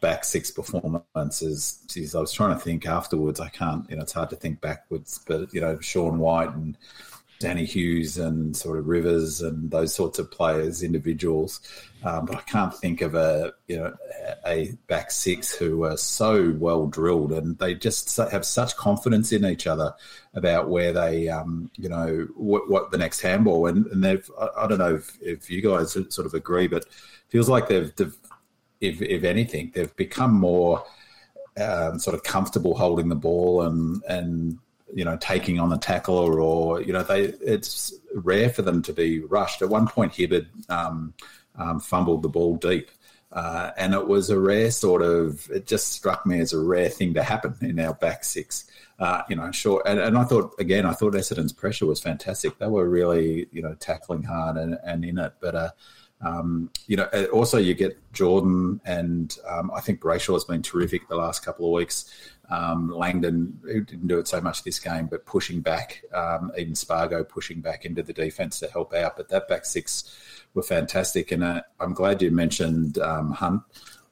back 0.00 0.24
six 0.24 0.50
performance 0.50 1.42
as 1.42 1.84
geez, 1.86 2.14
I 2.14 2.20
was 2.20 2.32
trying 2.32 2.54
to 2.54 2.60
think 2.60 2.86
afterwards. 2.86 3.40
I 3.40 3.48
can't, 3.48 3.88
you 3.90 3.96
know, 3.96 4.02
it's 4.02 4.12
hard 4.12 4.30
to 4.30 4.36
think 4.36 4.60
backwards, 4.60 5.20
but 5.26 5.52
you 5.52 5.60
know, 5.60 5.78
Sean 5.80 6.18
Wight 6.18 6.50
and 6.50 6.76
Danny 7.40 7.64
Hughes 7.64 8.18
and 8.18 8.54
sort 8.54 8.78
of 8.78 8.86
Rivers 8.86 9.40
and 9.40 9.70
those 9.70 9.94
sorts 9.94 10.18
of 10.18 10.30
players, 10.30 10.82
individuals. 10.82 11.60
Um, 12.04 12.26
but 12.26 12.36
I 12.36 12.42
can't 12.42 12.72
think 12.72 13.00
of 13.00 13.14
a 13.14 13.54
you 13.66 13.78
know 13.78 13.96
a 14.46 14.72
back 14.88 15.10
six 15.10 15.50
who 15.50 15.84
are 15.84 15.96
so 15.96 16.54
well 16.58 16.86
drilled 16.86 17.32
and 17.32 17.58
they 17.58 17.74
just 17.74 18.14
have 18.18 18.44
such 18.44 18.76
confidence 18.76 19.32
in 19.32 19.46
each 19.46 19.66
other 19.66 19.94
about 20.34 20.68
where 20.68 20.92
they 20.92 21.28
um, 21.30 21.70
you 21.76 21.88
know 21.88 22.28
what, 22.36 22.70
what, 22.70 22.90
the 22.90 22.98
next 22.98 23.20
handball 23.20 23.66
and, 23.66 23.86
and 23.86 24.04
they've 24.04 24.30
I, 24.56 24.66
don't 24.66 24.78
know 24.78 24.96
if, 24.96 25.16
if, 25.22 25.50
you 25.50 25.62
guys 25.62 25.92
sort 25.92 26.26
of 26.26 26.34
agree, 26.34 26.68
but 26.68 26.84
feels 27.28 27.48
like 27.48 27.68
they've, 27.68 27.94
they've 27.96 28.16
if 28.82 29.00
if 29.00 29.24
anything 29.24 29.72
they've 29.74 29.94
become 29.96 30.34
more 30.34 30.84
um, 31.58 31.98
sort 31.98 32.14
of 32.14 32.22
comfortable 32.22 32.76
holding 32.76 33.08
the 33.08 33.14
ball 33.14 33.62
and 33.62 34.02
and 34.08 34.58
you 34.94 35.04
know, 35.04 35.16
taking 35.16 35.58
on 35.60 35.70
the 35.70 35.78
tackler 35.78 36.40
or, 36.40 36.80
you 36.80 36.92
know, 36.92 37.02
they 37.02 37.24
it's 37.24 37.94
rare 38.14 38.50
for 38.50 38.62
them 38.62 38.82
to 38.82 38.92
be 38.92 39.20
rushed. 39.20 39.62
At 39.62 39.68
one 39.68 39.86
point, 39.86 40.12
Hibberd 40.12 40.46
um, 40.68 41.14
um, 41.56 41.80
fumbled 41.80 42.22
the 42.22 42.28
ball 42.28 42.56
deep. 42.56 42.90
Uh, 43.32 43.70
and 43.76 43.94
it 43.94 44.08
was 44.08 44.28
a 44.28 44.40
rare 44.40 44.70
sort 44.72 45.02
of, 45.02 45.48
it 45.50 45.66
just 45.66 45.92
struck 45.92 46.26
me 46.26 46.40
as 46.40 46.52
a 46.52 46.58
rare 46.58 46.88
thing 46.88 47.14
to 47.14 47.22
happen 47.22 47.54
in 47.60 47.78
our 47.78 47.94
back 47.94 48.24
six. 48.24 48.64
Uh, 48.98 49.22
you 49.28 49.36
know, 49.36 49.50
sure. 49.52 49.82
And, 49.86 50.00
and, 50.00 50.18
I 50.18 50.24
thought, 50.24 50.52
again, 50.58 50.84
I 50.84 50.92
thought 50.92 51.14
Essendon's 51.14 51.52
pressure 51.52 51.86
was 51.86 52.00
fantastic. 52.00 52.58
They 52.58 52.66
were 52.66 52.88
really, 52.88 53.46
you 53.52 53.62
know, 53.62 53.74
tackling 53.74 54.24
hard 54.24 54.56
and, 54.56 54.78
and 54.84 55.04
in 55.04 55.18
it. 55.18 55.32
But, 55.40 55.54
uh, 55.54 55.70
um, 56.22 56.70
you 56.86 56.96
know, 56.96 57.08
also 57.32 57.56
you 57.56 57.74
get 57.74 57.98
Jordan 58.12 58.80
and 58.84 59.36
um, 59.48 59.70
I 59.74 59.80
think 59.80 60.00
Brayshaw 60.00 60.34
has 60.34 60.44
been 60.44 60.62
terrific 60.62 61.08
the 61.08 61.16
last 61.16 61.44
couple 61.44 61.66
of 61.66 61.72
weeks. 61.72 62.12
Um, 62.50 62.90
Langdon 62.90 63.58
didn't 63.64 64.08
do 64.08 64.18
it 64.18 64.26
so 64.26 64.40
much 64.40 64.64
this 64.64 64.80
game, 64.80 65.06
but 65.06 65.24
pushing 65.24 65.60
back, 65.60 66.02
um, 66.12 66.50
even 66.58 66.74
Spargo 66.74 67.22
pushing 67.22 67.60
back 67.60 67.84
into 67.84 68.02
the 68.02 68.12
defence 68.12 68.58
to 68.60 68.68
help 68.68 68.92
out. 68.92 69.16
But 69.16 69.28
that 69.28 69.48
back 69.48 69.64
six 69.64 70.16
were 70.54 70.62
fantastic, 70.62 71.30
and 71.30 71.44
uh, 71.44 71.62
I'm 71.78 71.94
glad 71.94 72.20
you 72.20 72.30
mentioned 72.32 72.98
um, 72.98 73.30
Hunt, 73.30 73.62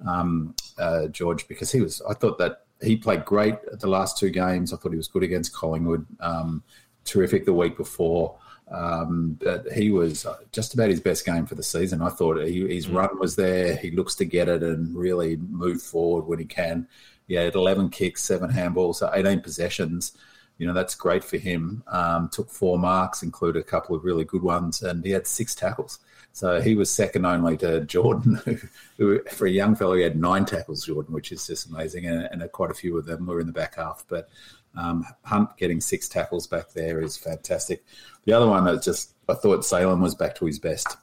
um, 0.06 0.54
uh, 0.78 1.08
George, 1.08 1.48
because 1.48 1.72
he 1.72 1.80
was. 1.80 2.00
I 2.08 2.14
thought 2.14 2.38
that 2.38 2.64
he 2.80 2.96
played 2.96 3.24
great 3.24 3.56
at 3.72 3.80
the 3.80 3.88
last 3.88 4.18
two 4.18 4.30
games. 4.30 4.72
I 4.72 4.76
thought 4.76 4.92
he 4.92 4.96
was 4.96 5.08
good 5.08 5.24
against 5.24 5.52
Collingwood, 5.52 6.06
um, 6.20 6.62
terrific 7.04 7.44
the 7.44 7.52
week 7.52 7.76
before. 7.76 8.38
Um, 8.70 9.38
but 9.42 9.72
he 9.72 9.90
was 9.90 10.26
just 10.52 10.74
about 10.74 10.90
his 10.90 11.00
best 11.00 11.24
game 11.24 11.46
for 11.46 11.54
the 11.54 11.62
season. 11.62 12.02
I 12.02 12.10
thought 12.10 12.44
he, 12.44 12.68
his 12.68 12.86
mm. 12.86 12.96
run 12.96 13.18
was 13.18 13.34
there. 13.34 13.76
He 13.76 13.90
looks 13.90 14.14
to 14.16 14.24
get 14.24 14.48
it 14.48 14.62
and 14.62 14.94
really 14.94 15.36
move 15.36 15.82
forward 15.82 16.26
when 16.26 16.38
he 16.38 16.44
can. 16.44 16.86
He 17.28 17.34
had 17.34 17.54
11 17.54 17.90
kicks, 17.90 18.24
seven 18.24 18.50
handballs, 18.50 18.96
so 18.96 19.10
18 19.12 19.40
possessions. 19.40 20.16
You 20.56 20.66
know, 20.66 20.72
that's 20.72 20.96
great 20.96 21.22
for 21.22 21.36
him. 21.36 21.84
Um, 21.86 22.28
took 22.30 22.50
four 22.50 22.78
marks, 22.78 23.22
included 23.22 23.60
a 23.60 23.64
couple 23.64 23.94
of 23.94 24.04
really 24.04 24.24
good 24.24 24.42
ones, 24.42 24.82
and 24.82 25.04
he 25.04 25.12
had 25.12 25.26
six 25.26 25.54
tackles. 25.54 26.00
So 26.32 26.60
he 26.60 26.74
was 26.74 26.90
second 26.90 27.26
only 27.26 27.56
to 27.58 27.82
Jordan, 27.82 28.36
who, 28.44 28.56
who 28.96 29.22
for 29.30 29.46
a 29.46 29.50
young 29.50 29.76
fellow, 29.76 29.94
he 29.94 30.02
had 30.02 30.18
nine 30.18 30.44
tackles, 30.44 30.84
Jordan, 30.84 31.14
which 31.14 31.30
is 31.30 31.46
just 31.46 31.68
amazing. 31.68 32.06
And, 32.06 32.28
and 32.30 32.52
quite 32.52 32.70
a 32.70 32.74
few 32.74 32.96
of 32.98 33.06
them 33.06 33.26
were 33.26 33.40
in 33.40 33.46
the 33.46 33.52
back 33.52 33.76
half. 33.76 34.04
But 34.08 34.28
um, 34.76 35.04
Hunt 35.24 35.56
getting 35.56 35.80
six 35.80 36.08
tackles 36.08 36.46
back 36.46 36.72
there 36.72 37.00
is 37.00 37.16
fantastic. 37.16 37.84
The 38.24 38.32
other 38.32 38.46
one 38.46 38.64
that 38.64 38.82
just 38.82 39.14
I 39.28 39.34
thought 39.34 39.64
Salem 39.64 40.00
was 40.00 40.14
back 40.14 40.34
to 40.36 40.46
his 40.46 40.58
best, 40.58 40.96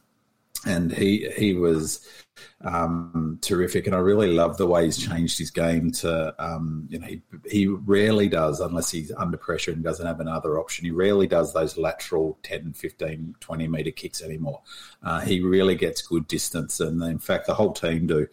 and 0.65 0.91
he 0.91 1.29
he 1.35 1.53
was 1.53 2.07
um, 2.61 3.39
terrific. 3.41 3.87
And 3.87 3.95
I 3.95 3.99
really 3.99 4.31
love 4.31 4.57
the 4.57 4.67
way 4.67 4.85
he's 4.85 4.97
changed 4.97 5.37
his 5.37 5.51
game 5.51 5.91
to, 5.91 6.35
um, 6.43 6.87
you 6.89 6.99
know, 6.99 7.07
he, 7.07 7.21
he 7.49 7.67
rarely 7.67 8.27
does, 8.27 8.59
unless 8.59 8.91
he's 8.91 9.11
under 9.11 9.37
pressure 9.37 9.71
and 9.71 9.83
doesn't 9.83 10.05
have 10.05 10.19
another 10.19 10.59
option, 10.59 10.85
he 10.85 10.91
rarely 10.91 11.27
does 11.27 11.53
those 11.53 11.77
lateral 11.77 12.37
10, 12.43 12.73
15, 12.73 13.35
20 13.39 13.67
metre 13.67 13.91
kicks 13.91 14.21
anymore. 14.21 14.61
Uh, 15.03 15.21
he 15.21 15.41
really 15.41 15.75
gets 15.75 16.01
good 16.01 16.27
distance. 16.27 16.79
And 16.79 17.01
in 17.03 17.19
fact, 17.19 17.47
the 17.47 17.53
whole 17.53 17.73
team 17.73 18.07
do 18.07 18.27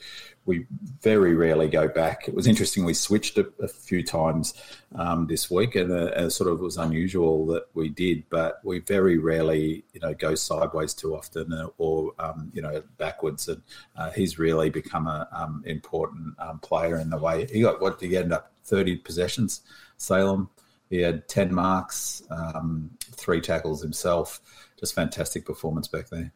we 0.44 0.66
very 1.00 1.34
rarely 1.34 1.68
go 1.68 1.86
back. 1.86 2.26
It 2.26 2.34
was 2.34 2.46
interesting. 2.46 2.84
We 2.84 2.94
switched 2.94 3.38
a, 3.38 3.48
a 3.60 3.68
few 3.68 4.02
times 4.02 4.54
um, 4.94 5.26
this 5.28 5.50
week, 5.50 5.76
and 5.76 5.92
uh, 5.92 6.28
sort 6.30 6.50
of 6.50 6.60
was 6.60 6.76
unusual 6.76 7.46
that 7.46 7.66
we 7.74 7.88
did. 7.88 8.24
But 8.28 8.60
we 8.64 8.80
very 8.80 9.18
rarely, 9.18 9.84
you 9.92 10.00
know, 10.00 10.14
go 10.14 10.34
sideways 10.34 10.94
too 10.94 11.14
often, 11.14 11.52
uh, 11.52 11.68
or 11.78 12.12
um, 12.18 12.50
you 12.52 12.60
know, 12.60 12.82
backwards. 12.98 13.48
And 13.48 13.62
uh, 13.96 14.10
he's 14.10 14.38
really 14.38 14.70
become 14.70 15.06
an 15.06 15.26
um, 15.32 15.62
important 15.66 16.34
um, 16.38 16.58
player 16.60 16.96
in 16.98 17.10
the 17.10 17.18
way 17.18 17.46
he 17.46 17.62
got. 17.62 17.80
What 17.80 17.98
did 17.98 18.10
he 18.10 18.16
end 18.16 18.32
up? 18.32 18.52
Thirty 18.64 18.96
possessions. 18.96 19.62
Salem. 19.96 20.48
He 20.88 21.00
had 21.00 21.26
ten 21.26 21.54
marks, 21.54 22.22
um, 22.30 22.90
three 23.00 23.40
tackles 23.40 23.82
himself. 23.82 24.40
Just 24.78 24.94
fantastic 24.94 25.46
performance 25.46 25.88
back 25.88 26.08
there. 26.10 26.32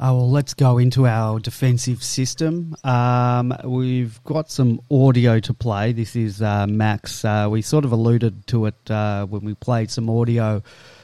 Uh, 0.00 0.14
well, 0.14 0.30
let's 0.30 0.54
go 0.54 0.78
into 0.78 1.06
our 1.06 1.38
defensive 1.38 2.02
system. 2.02 2.74
Um, 2.84 3.54
we've 3.64 4.22
got 4.24 4.50
some 4.50 4.80
audio 4.90 5.40
to 5.40 5.52
play. 5.52 5.92
This 5.92 6.16
is 6.16 6.40
uh, 6.40 6.66
Max. 6.66 7.22
Uh, 7.22 7.48
we 7.50 7.60
sort 7.60 7.84
of 7.84 7.92
alluded 7.92 8.46
to 8.46 8.66
it 8.66 8.90
uh, 8.90 9.26
when 9.26 9.44
we 9.44 9.54
played 9.54 9.90
some 9.90 10.08
audio 10.08 10.62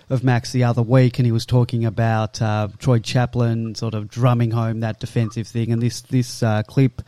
of 0.09 0.23
Max 0.23 0.53
the 0.53 0.65
other 0.65 0.83
week, 0.83 1.19
and 1.19 1.27
he 1.27 1.33
was 1.33 1.47
talking 1.47 1.85
about 1.85 2.41
uh, 2.41 2.69
Troy 2.79 2.99
Chaplin 2.99 3.75
sort 3.75 3.95
of 3.95 4.09
drumming 4.09 4.51
home 4.51 4.81
that 4.81 5.01
defensive 5.01 5.47
thing. 5.47 5.73
And 5.73 5.83
this 5.83 6.03
this 6.03 6.43
uh, 6.43 6.63
clip 6.63 7.03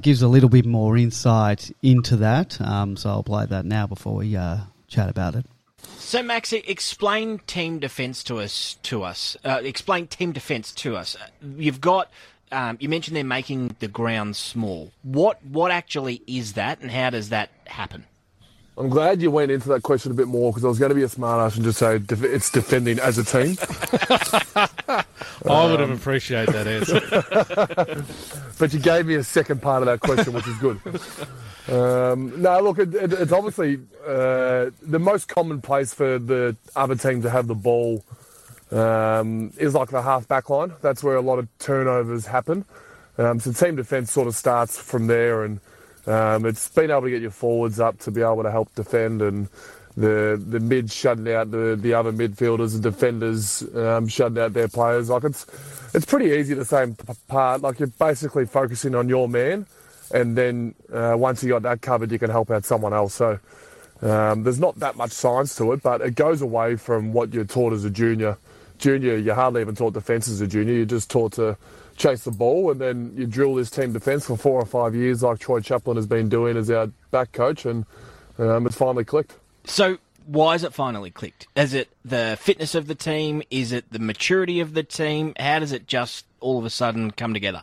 gives 0.00 0.22
a 0.22 0.28
little 0.28 0.48
bit 0.48 0.66
more 0.66 0.96
insight 0.96 1.70
into 1.82 2.16
that. 2.16 2.60
Um, 2.60 2.96
so 2.96 3.10
I'll 3.10 3.22
play 3.22 3.46
that 3.46 3.64
now 3.64 3.86
before 3.86 4.16
we 4.16 4.32
chat 4.32 5.08
about 5.08 5.34
it. 5.34 5.46
So, 5.98 6.22
Maxi, 6.22 6.62
explain 6.66 7.38
team 7.40 7.78
defense 7.78 8.22
to 8.24 8.38
us. 8.38 8.78
To 8.84 9.02
us, 9.02 9.36
uh, 9.44 9.60
explain 9.62 10.06
team 10.06 10.32
defense 10.32 10.72
to 10.76 10.96
us. 10.96 11.16
You've 11.42 11.80
got. 11.80 12.10
Um, 12.50 12.78
you 12.80 12.88
mentioned 12.88 13.14
they're 13.14 13.24
making 13.24 13.76
the 13.78 13.88
ground 13.88 14.34
small. 14.34 14.90
What 15.02 15.44
what 15.44 15.70
actually 15.70 16.22
is 16.26 16.54
that, 16.54 16.80
and 16.80 16.90
how 16.90 17.10
does 17.10 17.28
that 17.28 17.50
happen? 17.66 18.06
I'm 18.78 18.88
glad 18.88 19.20
you 19.20 19.32
went 19.32 19.50
into 19.50 19.68
that 19.70 19.82
question 19.82 20.12
a 20.12 20.14
bit 20.14 20.28
more 20.28 20.52
because 20.52 20.64
I 20.64 20.68
was 20.68 20.78
going 20.78 20.90
to 20.90 20.94
be 20.94 21.02
a 21.02 21.08
smart 21.08 21.40
ass 21.40 21.56
and 21.56 21.64
just 21.64 21.78
say 21.78 21.98
def- 21.98 22.22
it's 22.22 22.48
defending 22.48 23.00
as 23.00 23.18
a 23.18 23.24
team. 23.24 23.56
I 25.48 25.66
would 25.66 25.80
have 25.80 25.90
appreciated 25.90 26.54
that 26.54 26.66
answer. 26.68 28.04
but 28.58 28.72
you 28.72 28.78
gave 28.78 29.06
me 29.06 29.16
a 29.16 29.24
second 29.24 29.60
part 29.60 29.82
of 29.82 29.86
that 29.86 29.98
question, 30.00 30.32
which 30.32 30.46
is 30.46 30.56
good. 30.58 30.80
Um, 31.68 32.40
no, 32.40 32.60
look, 32.60 32.78
it, 32.78 32.94
it, 32.94 33.12
it's 33.12 33.32
obviously 33.32 33.80
uh, 34.06 34.70
the 34.80 35.00
most 35.00 35.26
common 35.26 35.60
place 35.60 35.92
for 35.92 36.20
the 36.20 36.56
other 36.76 36.94
team 36.94 37.22
to 37.22 37.30
have 37.30 37.48
the 37.48 37.56
ball 37.56 38.04
um, 38.70 39.52
is 39.58 39.74
like 39.74 39.90
the 39.90 40.02
half 40.02 40.28
back 40.28 40.50
line. 40.50 40.72
That's 40.82 41.02
where 41.02 41.16
a 41.16 41.20
lot 41.20 41.40
of 41.40 41.48
turnovers 41.58 42.26
happen. 42.26 42.64
Um, 43.18 43.40
so 43.40 43.52
team 43.52 43.74
defence 43.74 44.12
sort 44.12 44.28
of 44.28 44.36
starts 44.36 44.78
from 44.78 45.08
there, 45.08 45.42
and 45.42 45.58
um, 46.08 46.46
it's 46.46 46.68
being 46.68 46.90
able 46.90 47.02
to 47.02 47.10
get 47.10 47.22
your 47.22 47.30
forwards 47.30 47.80
up 47.80 47.98
to 48.00 48.10
be 48.10 48.22
able 48.22 48.42
to 48.42 48.50
help 48.50 48.74
defend, 48.74 49.22
and 49.22 49.48
the 49.96 50.42
the 50.48 50.60
mid 50.60 50.90
shutting 50.90 51.28
out 51.32 51.50
the, 51.50 51.76
the 51.80 51.94
other 51.94 52.12
midfielders 52.12 52.74
and 52.74 52.82
defenders 52.82 53.62
um, 53.76 54.08
shutting 54.08 54.38
out 54.38 54.52
their 54.52 54.68
players. 54.68 55.10
Like 55.10 55.24
it's 55.24 55.46
it's 55.94 56.06
pretty 56.06 56.26
easy 56.38 56.54
the 56.54 56.64
same 56.64 56.96
part. 57.28 57.62
Like 57.62 57.78
you're 57.78 57.88
basically 57.88 58.46
focusing 58.46 58.94
on 58.94 59.08
your 59.08 59.28
man 59.28 59.66
and 60.12 60.36
then 60.36 60.74
uh, 60.92 61.14
once 61.16 61.42
you 61.42 61.50
got 61.50 61.62
that 61.62 61.82
covered, 61.82 62.10
you 62.10 62.18
can 62.18 62.30
help 62.30 62.50
out 62.50 62.64
someone 62.64 62.92
else. 62.94 63.14
So 63.14 63.38
um, 64.02 64.42
there's 64.42 64.60
not 64.60 64.76
that 64.76 64.96
much 64.96 65.10
science 65.10 65.54
to 65.56 65.72
it, 65.72 65.82
but 65.82 66.00
it 66.00 66.14
goes 66.14 66.40
away 66.40 66.76
from 66.76 67.12
what 67.12 67.34
you're 67.34 67.44
taught 67.44 67.72
as 67.72 67.84
a 67.84 67.90
junior. 67.90 68.38
Junior, 68.78 69.16
you're 69.16 69.34
hardly 69.34 69.60
even 69.60 69.74
taught 69.74 69.94
defence 69.94 70.28
as 70.28 70.40
a 70.40 70.46
junior. 70.46 70.72
You're 70.72 70.84
just 70.86 71.10
taught 71.10 71.32
to 71.34 71.56
chase 71.98 72.24
the 72.24 72.30
ball, 72.30 72.70
and 72.70 72.80
then 72.80 73.12
you 73.16 73.26
drill 73.26 73.54
this 73.54 73.70
team 73.70 73.92
defence 73.92 74.26
for 74.26 74.36
four 74.36 74.60
or 74.60 74.66
five 74.66 74.94
years, 74.94 75.22
like 75.22 75.38
Troy 75.38 75.60
Chaplin 75.60 75.96
has 75.96 76.06
been 76.06 76.28
doing 76.28 76.56
as 76.56 76.70
our 76.70 76.86
back 77.10 77.32
coach, 77.32 77.66
and 77.66 77.84
um, 78.38 78.66
it's 78.66 78.76
finally 78.76 79.04
clicked. 79.04 79.34
So 79.64 79.98
why 80.26 80.54
is 80.54 80.62
it 80.62 80.72
finally 80.72 81.10
clicked? 81.10 81.46
Is 81.56 81.74
it 81.74 81.88
the 82.04 82.38
fitness 82.40 82.74
of 82.74 82.86
the 82.86 82.94
team? 82.94 83.42
Is 83.50 83.72
it 83.72 83.90
the 83.90 83.98
maturity 83.98 84.60
of 84.60 84.74
the 84.74 84.82
team? 84.82 85.34
How 85.38 85.58
does 85.58 85.72
it 85.72 85.86
just 85.86 86.26
all 86.40 86.58
of 86.58 86.64
a 86.64 86.70
sudden 86.70 87.10
come 87.10 87.34
together? 87.34 87.62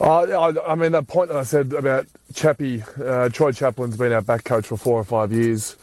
Uh, 0.00 0.22
I, 0.22 0.72
I, 0.72 0.74
mean, 0.76 0.92
that 0.92 1.06
point 1.08 1.28
that 1.28 1.36
I 1.36 1.42
said 1.42 1.74
about 1.74 2.06
Chappie, 2.34 2.82
uh, 3.04 3.28
Troy 3.28 3.52
Chaplin's 3.52 3.98
been 3.98 4.12
our 4.12 4.22
back 4.22 4.44
coach 4.44 4.66
for 4.66 4.78
four 4.78 4.98
or 4.98 5.04
five 5.04 5.30
years, 5.30 5.76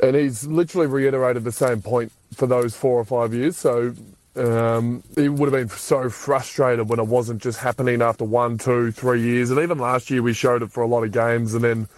and 0.00 0.14
he's 0.14 0.46
literally 0.46 0.86
reiterated 0.86 1.44
the 1.44 1.52
same 1.52 1.80
point 1.80 2.12
for 2.34 2.46
those 2.46 2.76
four 2.76 3.00
or 3.00 3.06
five 3.06 3.32
years. 3.32 3.56
So 3.56 3.94
um, 4.38 5.02
he 5.14 5.28
would 5.28 5.52
have 5.52 5.68
been 5.68 5.76
so 5.76 6.08
frustrated 6.08 6.88
when 6.88 6.98
it 6.98 7.06
wasn't 7.06 7.42
just 7.42 7.58
happening 7.58 8.00
after 8.02 8.24
one, 8.24 8.58
two, 8.58 8.92
three 8.92 9.20
years. 9.20 9.50
And 9.50 9.60
even 9.60 9.78
last 9.78 10.10
year, 10.10 10.22
we 10.22 10.32
showed 10.32 10.62
it 10.62 10.70
for 10.70 10.82
a 10.82 10.86
lot 10.86 11.04
of 11.04 11.12
games, 11.12 11.54
and 11.54 11.64
then 11.64 11.88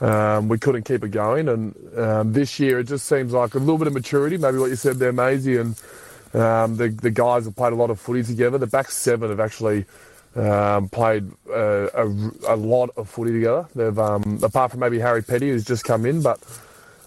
um, 0.00 0.48
we 0.48 0.58
couldn't 0.58 0.84
keep 0.84 1.02
it 1.04 1.10
going. 1.10 1.48
And 1.48 1.74
um, 1.98 2.32
this 2.32 2.60
year, 2.60 2.80
it 2.80 2.84
just 2.84 3.06
seems 3.06 3.32
like 3.32 3.54
a 3.54 3.58
little 3.58 3.78
bit 3.78 3.86
of 3.86 3.92
maturity, 3.92 4.36
maybe 4.36 4.58
what 4.58 4.70
you 4.70 4.76
said 4.76 4.96
there, 4.96 5.12
Maisie, 5.12 5.56
and 5.56 5.80
um, 6.34 6.76
the, 6.76 6.88
the 6.88 7.10
guys 7.10 7.44
have 7.44 7.56
played 7.56 7.72
a 7.72 7.76
lot 7.76 7.90
of 7.90 7.98
footy 7.98 8.22
together. 8.22 8.58
The 8.58 8.66
back 8.66 8.90
seven 8.90 9.30
have 9.30 9.40
actually 9.40 9.84
um, 10.36 10.88
played 10.88 11.30
uh, 11.50 11.88
a, 11.92 12.06
a, 12.48 12.56
lot 12.56 12.90
of 12.96 13.08
footy 13.08 13.32
together. 13.32 13.66
They've, 13.74 13.98
um, 13.98 14.40
apart 14.42 14.70
from 14.70 14.80
maybe 14.80 15.00
Harry 15.00 15.22
Petty, 15.22 15.50
who's 15.50 15.64
just 15.64 15.84
come 15.84 16.06
in, 16.06 16.22
but 16.22 16.40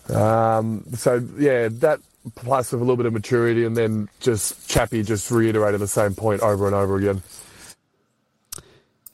um, 0.09 0.83
so 0.93 1.25
yeah, 1.37 1.69
that 1.71 2.01
plus 2.35 2.71
with 2.71 2.81
a 2.81 2.83
little 2.83 2.97
bit 2.97 3.05
of 3.05 3.13
maturity, 3.13 3.65
and 3.65 3.75
then 3.75 4.09
just 4.19 4.69
Chappie 4.69 5.03
just 5.03 5.29
reiterated 5.29 5.79
the 5.79 5.87
same 5.87 6.15
point 6.15 6.41
over 6.41 6.65
and 6.65 6.75
over 6.75 6.97
again. 6.97 7.21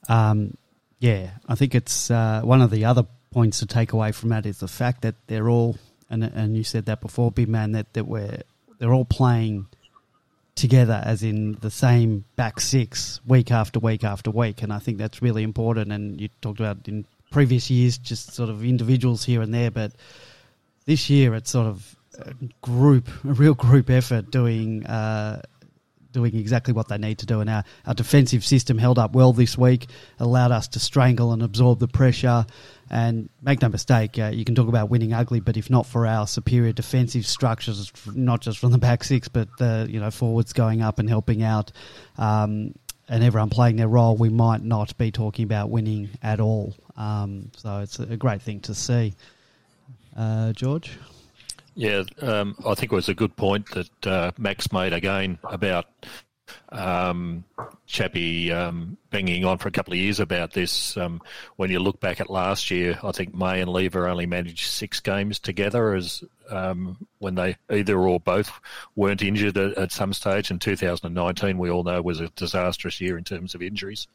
Um, 0.08 0.58
yeah, 1.00 1.32
I 1.48 1.56
think 1.56 1.76
it's 1.76 2.12
uh, 2.12 2.42
one 2.44 2.62
of 2.62 2.72
the 2.72 2.86
other 2.86 3.06
points 3.32 3.60
to 3.60 3.66
take 3.66 3.94
away 3.94 4.12
from 4.12 4.30
that 4.30 4.46
is 4.46 4.60
the 4.60 4.68
fact 4.68 5.02
that 5.04 5.16
they're 5.28 5.50
all, 5.50 5.78
and 6.10 6.24
and 6.24 6.58
you 6.58 6.64
said 6.64 6.86
that 6.86 7.02
before, 7.02 7.32
big 7.32 7.48
man, 7.50 7.72
that 7.74 7.94
that 7.94 8.06
we're 8.06 8.42
they're 8.80 8.94
all 8.94 9.06
playing 9.06 9.68
together, 10.56 11.02
as 11.06 11.24
in 11.24 11.54
the 11.62 11.72
same 11.72 12.26
back 12.36 12.60
six 12.60 13.22
week 13.26 13.52
after 13.52 13.80
week 13.80 14.04
after 14.04 14.30
week. 14.30 14.62
And 14.62 14.74
I 14.74 14.80
think 14.80 14.98
that's 14.98 15.22
really 15.22 15.44
important. 15.44 15.92
And 15.92 16.20
you 16.20 16.30
talked 16.42 16.60
about 16.60 16.88
in 16.88 17.06
previous 17.32 17.70
years, 17.70 17.98
just 17.98 18.34
sort 18.34 18.50
of 18.50 18.64
individuals 18.64 19.24
here 19.24 19.42
and 19.42 19.54
there, 19.54 19.72
but 19.72 19.94
this 20.86 21.10
year 21.10 21.34
it's 21.36 21.52
sort 21.52 21.68
of 21.68 21.96
a 22.20 22.34
group, 22.62 23.08
a 23.26 23.34
real 23.34 23.54
group 23.54 23.90
effort 23.90 24.32
doing. 24.32 24.86
Uh, 24.86 25.42
doing 26.12 26.36
exactly 26.36 26.74
what 26.74 26.88
they 26.88 26.98
need 26.98 27.20
to 27.20 27.26
do. 27.26 27.40
And 27.40 27.50
our, 27.50 27.64
our 27.86 27.94
defensive 27.94 28.44
system 28.44 28.78
held 28.78 28.98
up 28.98 29.14
well 29.14 29.34
this 29.34 29.58
week, 29.58 29.88
allowed 30.20 30.52
us 30.52 30.68
to 30.70 30.80
strangle 30.80 31.34
and 31.34 31.44
absorb 31.44 31.80
the 31.80 31.88
pressure. 31.88 32.46
And 32.90 33.30
make 33.44 33.62
no 33.62 33.70
mistake, 33.70 34.18
uh, 34.18 34.32
you 34.34 34.44
can 34.44 34.56
talk 34.56 34.68
about 34.68 34.90
winning 34.90 35.14
ugly, 35.14 35.40
but 35.40 35.58
if 35.58 35.70
not 35.70 35.86
for 35.86 36.08
our 36.08 36.26
superior 36.26 36.74
defensive 36.74 37.26
structures, 37.28 37.92
not 38.16 38.42
just 38.42 38.58
from 38.58 38.72
the 38.72 38.80
back 38.80 39.04
six, 39.04 39.28
but 39.28 39.48
the 39.60 39.86
you 39.88 40.00
know 40.00 40.10
forwards 40.10 40.54
going 40.54 40.82
up 40.82 40.98
and 40.98 41.08
helping 41.08 41.44
out, 41.44 41.72
um, 42.18 42.74
and 43.08 43.24
everyone 43.24 43.50
playing 43.50 43.76
their 43.76 43.88
role, 43.88 44.18
we 44.18 44.30
might 44.30 44.64
not 44.64 44.98
be 44.98 45.12
talking 45.12 45.46
about 45.46 45.70
winning 45.70 46.10
at 46.24 46.40
all. 46.40 46.74
Um, 46.98 47.52
so 47.56 47.80
it's 47.80 48.00
a 48.00 48.18
great 48.18 48.42
thing 48.42 48.60
to 48.62 48.74
see. 48.74 49.14
Uh, 50.18 50.52
George. 50.54 50.98
Yeah, 51.80 52.04
um, 52.22 52.58
I 52.68 52.76
think 52.76 52.92
it 52.92 52.96
was 52.96 53.08
a 53.08 53.14
good 53.14 53.38
point 53.38 53.70
that 53.70 54.06
uh, 54.06 54.32
Max 54.38 54.70
made 54.74 54.92
again 54.92 55.40
about 55.46 55.86
um, 56.74 57.46
Chappie 57.86 58.52
um, 58.52 58.98
banging 59.12 59.46
on 59.46 59.60
for 59.60 59.70
a 59.70 59.72
couple 59.72 59.94
of 59.94 60.00
years 60.00 60.20
about 60.20 60.52
this. 60.52 60.98
Um, 60.98 61.22
when 61.56 61.72
you 61.72 61.80
look 61.80 62.02
back 62.02 62.20
at 62.20 62.30
last 62.30 62.70
year, 62.70 63.00
I 63.02 63.14
think 63.14 63.34
May 63.34 63.62
and 63.62 63.72
Lever 63.72 64.10
only 64.10 64.26
managed 64.26 64.68
six 64.68 65.00
games 65.00 65.40
together 65.40 65.96
as 65.96 66.22
um, 66.50 66.98
when 67.20 67.36
they 67.36 67.56
either 67.70 67.98
or 67.98 68.20
both 68.20 68.52
weren't 68.98 69.22
injured 69.22 69.58
at, 69.58 69.78
at, 69.78 69.94
some 69.94 70.12
stage. 70.12 70.52
In 70.52 70.60
2019, 70.60 71.58
we 71.58 71.70
all 71.70 71.84
know 71.84 72.02
was 72.02 72.20
a 72.20 72.28
disastrous 72.28 73.00
year 73.00 73.18
in 73.18 73.24
terms 73.24 73.56
of 73.56 73.62
injuries. 73.62 74.06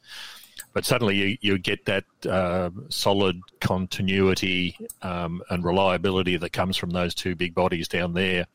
But 0.73 0.85
suddenly 0.85 1.15
you, 1.15 1.37
you 1.41 1.57
get 1.57 1.85
that 1.85 2.05
uh, 2.29 2.69
solid 2.89 3.41
continuity 3.59 4.77
um, 5.01 5.41
and 5.49 5.63
reliability 5.63 6.37
that 6.37 6.53
comes 6.53 6.77
from 6.77 6.91
those 6.91 7.13
two 7.13 7.35
big 7.35 7.53
bodies 7.53 7.87
down 7.87 8.13
there. 8.13 8.45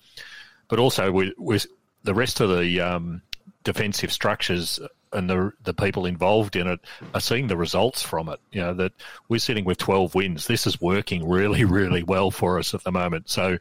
But 0.69 0.79
also 0.79 1.13
with, 1.13 1.35
with 1.37 1.67
the 2.05 2.15
rest 2.15 2.41
of 2.41 2.51
the 2.51 2.81
um, 2.81 3.23
defensive 3.65 4.13
structures 4.13 4.81
and 5.13 5.29
the 5.29 5.53
the 5.65 5.75
people 5.75 6.07
involved 6.07 6.55
in 6.55 6.69
it 6.69 6.81
are 7.15 7.21
seeing 7.21 7.49
the 7.49 7.57
results 7.57 8.03
from 8.03 8.29
it. 8.29 8.39
You 8.53 8.61
know 8.61 8.75
that 8.75 8.93
we're 9.29 9.41
sitting 9.41 9.65
with 9.65 9.79
twelve 9.79 10.15
wins. 10.15 10.47
This 10.47 10.69
is 10.69 10.81
working 10.81 11.29
really, 11.29 11.65
really 11.65 12.05
well 12.05 12.31
for 12.31 12.59
us 12.59 12.75
at 12.75 12.85
the 12.85 12.93
moment. 12.93 13.29
So 13.29 13.59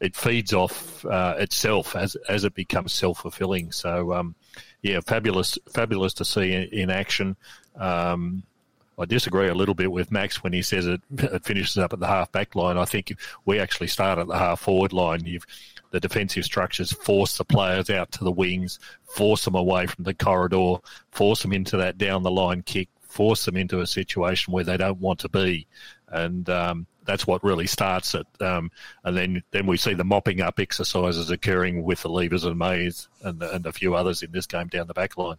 it 0.00 0.16
feeds 0.16 0.52
off 0.52 1.04
uh, 1.04 1.36
itself 1.38 1.94
as 1.94 2.16
as 2.28 2.44
it 2.44 2.54
becomes 2.54 2.92
self 2.92 3.20
fulfilling. 3.20 3.70
So 3.70 4.12
um, 4.12 4.34
yeah, 4.82 5.00
fabulous, 5.00 5.58
fabulous 5.72 6.14
to 6.14 6.24
see 6.24 6.52
in, 6.52 6.62
in 6.64 6.90
action. 6.90 7.36
Um, 7.76 8.42
I 8.98 9.06
disagree 9.06 9.48
a 9.48 9.54
little 9.54 9.74
bit 9.74 9.90
with 9.90 10.12
Max 10.12 10.42
when 10.42 10.52
he 10.52 10.60
says 10.60 10.86
it, 10.86 11.00
it 11.18 11.44
finishes 11.44 11.78
up 11.78 11.92
at 11.92 12.00
the 12.00 12.06
half 12.06 12.30
back 12.32 12.54
line. 12.54 12.76
I 12.76 12.84
think 12.84 13.14
we 13.46 13.58
actually 13.58 13.86
start 13.86 14.18
at 14.18 14.26
the 14.26 14.38
half 14.38 14.60
forward 14.60 14.92
line. 14.92 15.24
You've 15.24 15.46
the 15.90 16.00
defensive 16.00 16.44
structures 16.44 16.92
force 16.92 17.36
the 17.36 17.44
players 17.44 17.90
out 17.90 18.12
to 18.12 18.24
the 18.24 18.30
wings, 18.30 18.78
force 19.02 19.44
them 19.44 19.56
away 19.56 19.86
from 19.86 20.04
the 20.04 20.14
corridor, 20.14 20.76
force 21.10 21.42
them 21.42 21.52
into 21.52 21.76
that 21.78 21.98
down 21.98 22.22
the 22.22 22.30
line 22.30 22.62
kick, 22.62 22.88
force 23.00 23.44
them 23.44 23.56
into 23.56 23.80
a 23.80 23.86
situation 23.86 24.52
where 24.52 24.62
they 24.62 24.76
don't 24.76 25.00
want 25.00 25.18
to 25.20 25.28
be, 25.28 25.66
and 26.08 26.48
um, 26.48 26.86
that's 27.04 27.26
what 27.26 27.42
really 27.42 27.66
starts 27.66 28.14
it. 28.14 28.26
Um, 28.40 28.70
and 29.02 29.16
then 29.16 29.42
then 29.50 29.66
we 29.66 29.76
see 29.76 29.94
the 29.94 30.04
mopping 30.04 30.40
up 30.40 30.60
exercises 30.60 31.30
occurring 31.30 31.82
with 31.82 32.02
the 32.02 32.08
levers 32.08 32.44
and 32.44 32.58
Mays 32.58 33.08
and, 33.22 33.42
and 33.42 33.66
a 33.66 33.72
few 33.72 33.94
others 33.94 34.22
in 34.22 34.30
this 34.30 34.46
game 34.46 34.68
down 34.68 34.86
the 34.86 34.94
back 34.94 35.16
line. 35.16 35.38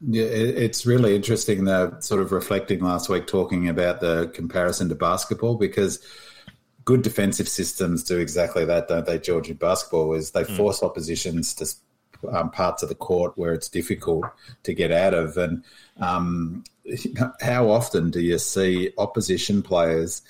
Yeah, 0.00 0.24
it's 0.24 0.84
really 0.86 1.16
interesting. 1.16 1.64
The 1.64 1.98
sort 2.00 2.20
of 2.20 2.32
reflecting 2.32 2.80
last 2.80 3.08
week, 3.08 3.26
talking 3.26 3.68
about 3.68 4.00
the 4.00 4.30
comparison 4.34 4.88
to 4.90 4.94
basketball 4.94 5.56
because 5.56 6.00
good 6.84 7.02
defensive 7.02 7.48
systems 7.48 8.04
do 8.04 8.18
exactly 8.18 8.64
that, 8.64 8.88
don't 8.88 9.06
they, 9.06 9.18
George? 9.18 9.50
In 9.50 9.56
basketball, 9.56 10.14
is 10.14 10.30
they 10.30 10.44
mm. 10.44 10.56
force 10.56 10.82
oppositions 10.82 11.54
to 11.54 11.66
um, 12.30 12.50
parts 12.50 12.82
of 12.82 12.88
the 12.88 12.94
court 12.94 13.36
where 13.36 13.52
it's 13.52 13.68
difficult 13.68 14.24
to 14.62 14.74
get 14.74 14.92
out 14.92 15.14
of. 15.14 15.36
And 15.36 15.64
um, 15.98 16.64
how 17.40 17.70
often 17.70 18.10
do 18.10 18.20
you 18.20 18.38
see 18.38 18.92
opposition 18.98 19.62
players 19.62 20.22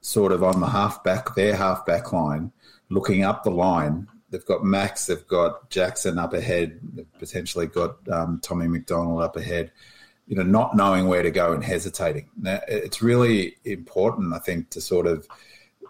sort 0.00 0.32
of 0.32 0.42
on 0.42 0.60
the 0.60 0.68
half 0.68 1.04
back, 1.04 1.34
their 1.34 1.54
half 1.54 1.84
back 1.86 2.12
line, 2.12 2.52
looking 2.88 3.24
up 3.24 3.44
the 3.44 3.50
line? 3.50 4.08
They've 4.30 4.44
got 4.44 4.64
Max, 4.64 5.06
they've 5.06 5.26
got 5.26 5.70
Jackson 5.70 6.18
up 6.18 6.34
ahead, 6.34 6.78
they've 6.94 7.18
potentially 7.18 7.66
got 7.66 7.96
um, 8.08 8.40
Tommy 8.42 8.68
McDonald 8.68 9.22
up 9.22 9.36
ahead 9.36 9.72
you 10.30 10.36
know, 10.36 10.44
not 10.44 10.76
knowing 10.76 11.08
where 11.08 11.24
to 11.24 11.30
go 11.32 11.52
and 11.52 11.64
hesitating. 11.64 12.30
Now, 12.40 12.60
it's 12.68 13.02
really 13.02 13.56
important, 13.64 14.32
I 14.32 14.38
think, 14.38 14.70
to 14.70 14.80
sort 14.80 15.08
of 15.08 15.26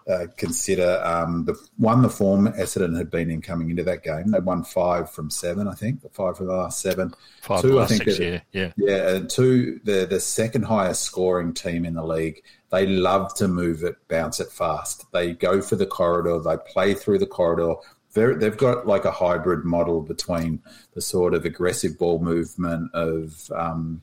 uh, 0.09 0.25
consider 0.35 0.99
um, 1.05 1.45
the 1.45 1.53
one 1.77 2.01
the 2.01 2.09
form 2.09 2.47
Essendon 2.47 2.97
had 2.97 3.11
been 3.11 3.29
in 3.29 3.39
coming 3.43 3.69
into 3.69 3.83
that 3.83 4.03
game. 4.03 4.31
They 4.31 4.39
won 4.39 4.63
five 4.63 5.11
from 5.11 5.29
seven, 5.29 5.67
I 5.67 5.75
think, 5.75 6.01
five 6.11 6.37
from 6.37 6.47
the 6.47 6.55
last 6.55 6.81
seven. 6.81 7.13
Five 7.43 7.61
two, 7.61 7.79
I 7.79 7.85
think, 7.85 8.05
six, 8.05 8.17
yeah, 8.17 8.39
yeah, 8.51 8.71
yeah. 8.77 9.09
And 9.09 9.29
two, 9.29 9.79
the 9.83 10.07
the 10.09 10.19
second 10.19 10.63
highest 10.63 11.03
scoring 11.03 11.53
team 11.53 11.85
in 11.85 11.93
the 11.93 12.03
league. 12.03 12.41
They 12.71 12.87
love 12.87 13.35
to 13.35 13.47
move 13.47 13.83
it, 13.83 13.95
bounce 14.07 14.39
it 14.39 14.51
fast. 14.51 15.05
They 15.11 15.33
go 15.33 15.61
for 15.61 15.75
the 15.75 15.85
corridor. 15.85 16.39
They 16.39 16.57
play 16.71 16.95
through 16.95 17.19
the 17.19 17.27
corridor. 17.27 17.75
They're, 18.13 18.35
they've 18.35 18.57
got 18.57 18.87
like 18.87 19.05
a 19.05 19.11
hybrid 19.11 19.65
model 19.65 20.01
between 20.01 20.61
the 20.93 21.01
sort 21.01 21.33
of 21.33 21.45
aggressive 21.45 21.97
ball 21.97 22.19
movement 22.19 22.93
of. 22.93 23.51
Um, 23.55 24.01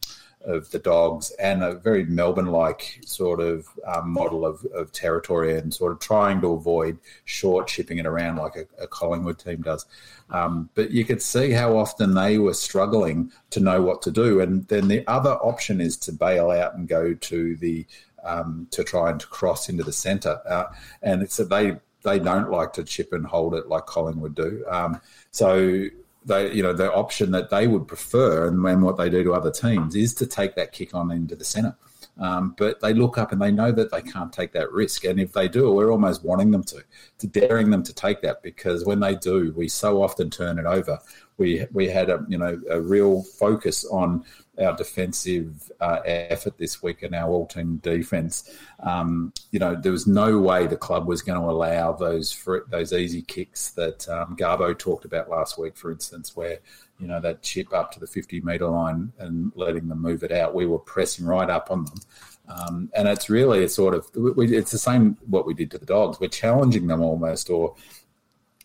of 0.49 0.71
the 0.71 0.79
dogs 0.79 1.31
and 1.33 1.62
a 1.62 1.75
very 1.75 2.05
Melbourne-like 2.05 3.01
sort 3.05 3.40
of 3.40 3.66
um, 3.87 4.11
model 4.11 4.47
of, 4.47 4.64
of 4.75 4.92
territory 4.92 5.59
and 5.59 5.75
sort 5.75 5.92
of 5.92 5.99
trying 5.99 6.40
to 6.40 6.53
avoid 6.53 6.99
short 7.25 7.68
shipping 7.68 7.99
it 7.99 8.07
around 8.07 8.37
like 8.37 8.57
a, 8.57 8.83
a 8.83 8.87
Collingwood 8.87 9.38
team 9.38 9.62
does. 9.62 9.85
Um, 10.31 10.71
but 10.75 10.90
you 10.90 11.05
could 11.05 11.21
see 11.21 11.51
how 11.51 11.77
often 11.77 12.14
they 12.14 12.38
were 12.38 12.55
struggling 12.55 13.31
to 13.51 13.61
know 13.61 13.83
what 13.83 14.01
to 14.03 14.11
do. 14.11 14.40
And 14.40 14.66
then 14.68 14.88
the 14.88 15.07
other 15.07 15.33
option 15.33 15.81
is 15.81 15.97
to 15.99 16.12
bail 16.12 16.51
out 16.51 16.75
and 16.75 16.88
go 16.88 17.14
to 17.14 17.57
the 17.57 17.87
um, 18.25 18.66
to 18.73 18.83
try 18.83 19.11
and 19.11 19.23
cross 19.31 19.68
into 19.68 19.85
the 19.85 19.92
centre. 19.92 20.40
Uh, 20.49 20.64
and 21.03 21.23
it's 21.23 21.38
a, 21.38 21.44
they 21.44 21.77
they 22.02 22.18
don't 22.18 22.50
like 22.50 22.72
to 22.74 22.84
chip 22.84 23.12
and 23.12 23.26
hold 23.26 23.54
it 23.54 23.68
like 23.68 23.87
Collingwood 23.87 24.34
do. 24.34 24.64
Um, 24.68 25.00
so 25.30 25.87
they, 26.24 26.52
you 26.52 26.62
know, 26.62 26.72
the 26.72 26.92
option 26.92 27.30
that 27.32 27.50
they 27.50 27.66
would 27.66 27.88
prefer 27.88 28.46
and, 28.46 28.64
and 28.66 28.82
what 28.82 28.96
they 28.96 29.11
do 29.11 29.24
to 29.24 29.32
other 29.32 29.50
teams 29.50 29.94
is 29.96 30.14
to 30.14 30.26
take 30.26 30.54
that 30.56 30.72
kick 30.72 30.94
on 30.94 31.11
into 31.11 31.34
the 31.34 31.44
centre. 31.44 31.76
Um, 32.18 32.54
but 32.58 32.80
they 32.80 32.92
look 32.94 33.16
up 33.16 33.30
and 33.30 33.40
they 33.40 33.52
know 33.52 33.70
that 33.70 33.92
they 33.92 34.02
can't 34.02 34.32
take 34.32 34.52
that 34.52 34.72
risk. 34.72 35.04
And 35.04 35.20
if 35.20 35.32
they 35.32 35.48
do, 35.48 35.72
we're 35.72 35.92
almost 35.92 36.24
wanting 36.24 36.50
them 36.50 36.64
to, 36.64 36.82
to 37.18 37.26
daring 37.26 37.70
them 37.70 37.84
to 37.84 37.94
take 37.94 38.22
that 38.22 38.42
because 38.42 38.84
when 38.84 38.98
they 39.00 39.14
do, 39.14 39.52
we 39.56 39.68
so 39.68 40.02
often 40.02 40.28
turn 40.28 40.58
it 40.58 40.66
over. 40.66 40.98
We 41.37 41.66
we 41.72 41.88
had 41.88 42.11
a 42.11 42.24
you 42.28 42.37
know 42.37 42.61
a 42.68 42.80
real 42.80 43.22
focus 43.22 43.84
on 43.84 44.24
our 44.61 44.77
defensive 44.77 45.71
uh, 45.81 46.01
effort 46.05 46.59
this 46.59 46.83
week 46.83 47.03
and 47.03 47.14
our 47.14 47.31
all-team 47.31 47.77
defence. 47.79 48.57
Um, 48.81 49.33
you 49.51 49.59
know, 49.59 49.75
there 49.75 49.92
was 49.92 50.07
no 50.07 50.38
way 50.38 50.66
the 50.66 50.77
club 50.77 51.07
was 51.07 51.23
going 51.23 51.40
to 51.40 51.49
allow 51.49 51.92
those 51.92 52.37
those 52.68 52.92
easy 52.92 53.23
kicks 53.23 53.71
that 53.71 54.09
um, 54.09 54.37
Garbo 54.37 54.77
talked 54.77 55.05
about 55.05 55.31
last 55.31 55.59
week, 55.59 55.77
for 55.77 55.90
instance, 55.90 56.37
where 56.37 56.59
you 56.99 57.07
know 57.07 57.21
that 57.21 57.42
chip 57.42 57.73
up 57.73 57.92
to 57.92 58.01
the 58.01 58.07
50 58.07 58.40
metre 58.40 58.66
line 58.66 59.12
and 59.18 59.53
letting 59.55 59.88
them 59.88 60.03
move 60.03 60.23
it 60.23 60.33
out. 60.33 60.55
We 60.55 60.66
were 60.66 60.79
pressing 60.79 61.27
right 61.27 61.49
up 61.49 61.71
on 61.71 61.85
them. 61.85 61.99
Um, 62.49 62.90
and 62.94 63.07
it's 63.07 63.29
really 63.29 63.62
a 63.64 63.68
sort 63.68 63.94
of 63.94 64.07
it's 64.14 64.71
the 64.71 64.79
same 64.79 65.18
what 65.27 65.47
we 65.47 65.55
did 65.55 65.71
to 65.73 65.79
the 65.79 65.87
dogs. 65.87 66.18
We're 66.18 66.29
challenging 66.29 66.87
them 66.87 67.03
almost, 67.03 67.51
or 67.51 67.75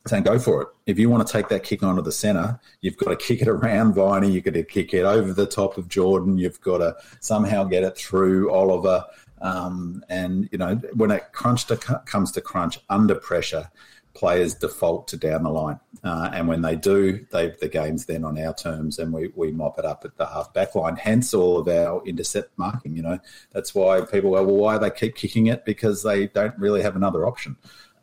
saying 0.05 0.23
go 0.23 0.37
for 0.37 0.61
it. 0.61 0.67
If 0.85 0.99
you 0.99 1.09
want 1.09 1.25
to 1.25 1.31
take 1.31 1.47
that 1.49 1.63
kick 1.63 1.81
onto 1.81 2.01
the 2.01 2.11
centre, 2.11 2.59
you've 2.81 2.97
got 2.97 3.11
to 3.11 3.15
kick 3.15 3.41
it 3.41 3.47
around 3.47 3.93
Viney. 3.93 4.29
You've 4.29 4.43
got 4.43 4.53
to 4.55 4.63
kick 4.63 4.93
it 4.93 5.05
over 5.05 5.33
the 5.33 5.45
top 5.45 5.77
of 5.77 5.87
Jordan. 5.87 6.37
You've 6.37 6.59
got 6.61 6.79
to 6.79 6.95
somehow 7.21 7.63
get 7.63 7.83
it 7.83 7.97
through 7.97 8.51
Oliver. 8.51 9.05
Um, 9.41 10.03
and 10.09 10.47
you 10.51 10.57
know 10.57 10.75
when 10.93 11.11
it 11.11 11.31
crunch 11.33 11.65
to, 11.67 11.77
comes 11.77 12.31
to 12.33 12.41
crunch 12.41 12.79
under 12.89 13.15
pressure, 13.15 13.69
players 14.13 14.53
default 14.53 15.07
to 15.09 15.17
down 15.17 15.43
the 15.43 15.49
line. 15.49 15.79
Uh, 16.03 16.29
and 16.33 16.47
when 16.47 16.61
they 16.61 16.75
do, 16.75 17.25
they, 17.31 17.49
the 17.59 17.67
game's 17.67 18.05
then 18.05 18.23
on 18.23 18.37
our 18.37 18.53
terms, 18.53 18.99
and 18.99 19.11
we, 19.11 19.31
we 19.35 19.51
mop 19.51 19.79
it 19.79 19.85
up 19.85 20.03
at 20.05 20.15
the 20.17 20.25
half 20.25 20.53
back 20.53 20.75
line. 20.75 20.95
Hence 20.95 21.33
all 21.33 21.57
of 21.57 21.67
our 21.67 22.03
intercept 22.05 22.57
marking. 22.57 22.95
You 22.95 23.03
know 23.03 23.19
that's 23.51 23.73
why 23.73 24.01
people 24.01 24.31
go, 24.31 24.43
well, 24.43 24.55
why 24.55 24.77
they 24.77 24.89
keep 24.89 25.15
kicking 25.15 25.47
it 25.47 25.65
because 25.65 26.03
they 26.03 26.27
don't 26.27 26.57
really 26.57 26.81
have 26.81 26.95
another 26.95 27.25
option. 27.25 27.55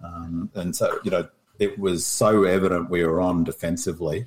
Um, 0.02 0.50
and 0.54 0.74
so 0.74 0.98
you 1.04 1.10
know 1.10 1.28
it 1.60 1.78
was 1.78 2.04
so 2.06 2.44
evident 2.44 2.90
we 2.90 3.04
were 3.04 3.20
on 3.20 3.44
defensively, 3.44 4.26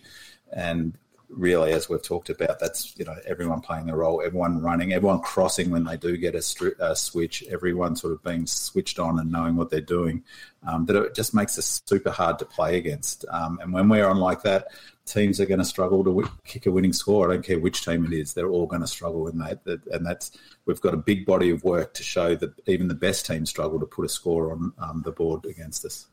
and 0.56 0.98
really, 1.36 1.72
as 1.72 1.90
we've 1.90 2.02
talked 2.02 2.30
about, 2.30 2.60
that's 2.60 2.98
you 2.98 3.06
know 3.06 3.16
everyone 3.26 3.62
playing 3.62 3.88
their 3.88 3.98
role, 3.98 4.22
everyone 4.24 4.62
running, 4.62 4.94
everyone 4.94 5.20
crossing 5.20 5.72
when 5.72 5.84
they 5.84 5.98
do 5.98 6.16
get 6.16 6.36
a, 6.36 6.40
stri- 6.40 6.80
a 6.80 6.96
switch, 6.96 7.44
everyone 7.50 7.96
sort 7.96 8.14
of 8.14 8.24
being 8.24 8.46
switched 8.46 9.00
on 9.00 9.20
and 9.20 9.32
knowing 9.32 9.56
what 9.56 9.70
they're 9.70 9.82
doing. 9.82 10.24
Um, 10.66 10.86
that 10.86 10.96
it 10.96 11.16
just 11.16 11.34
makes 11.34 11.58
us 11.58 11.82
super 11.86 12.12
hard 12.12 12.40
to 12.40 12.46
play 12.46 12.78
against. 12.78 13.26
Um, 13.30 13.60
and 13.62 13.74
when 13.74 13.90
we're 13.90 14.08
on 14.08 14.18
like 14.18 14.44
that, 14.44 14.68
teams 15.06 15.42
are 15.42 15.46
going 15.46 15.60
to 15.60 15.66
struggle 15.66 16.04
to 16.04 16.10
w- 16.10 16.30
kick 16.46 16.66
a 16.68 16.72
winning 16.72 16.94
score. 16.94 17.30
I 17.30 17.34
don't 17.34 17.46
care 17.46 17.60
which 17.60 17.84
team 17.84 18.06
it 18.06 18.14
is; 18.14 18.34
they're 18.34 18.50
all 18.50 18.68
going 18.68 18.82
to 18.82 18.88
struggle 18.88 19.28
in 19.28 19.40
that. 19.40 19.62
And 19.92 20.06
that's 20.06 20.38
we've 20.66 20.82
got 20.82 20.94
a 20.94 20.98
big 20.98 21.26
body 21.26 21.50
of 21.50 21.64
work 21.64 21.96
to 21.96 22.04
show 22.04 22.36
that 22.36 22.54
even 22.68 22.88
the 22.88 22.94
best 22.94 23.26
teams 23.26 23.50
struggle 23.50 23.80
to 23.80 23.86
put 23.86 24.06
a 24.06 24.10
score 24.10 24.52
on 24.52 24.74
um, 24.78 25.02
the 25.04 25.12
board 25.12 25.46
against 25.46 25.84
us. 25.84 26.08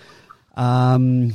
Um, 0.55 1.33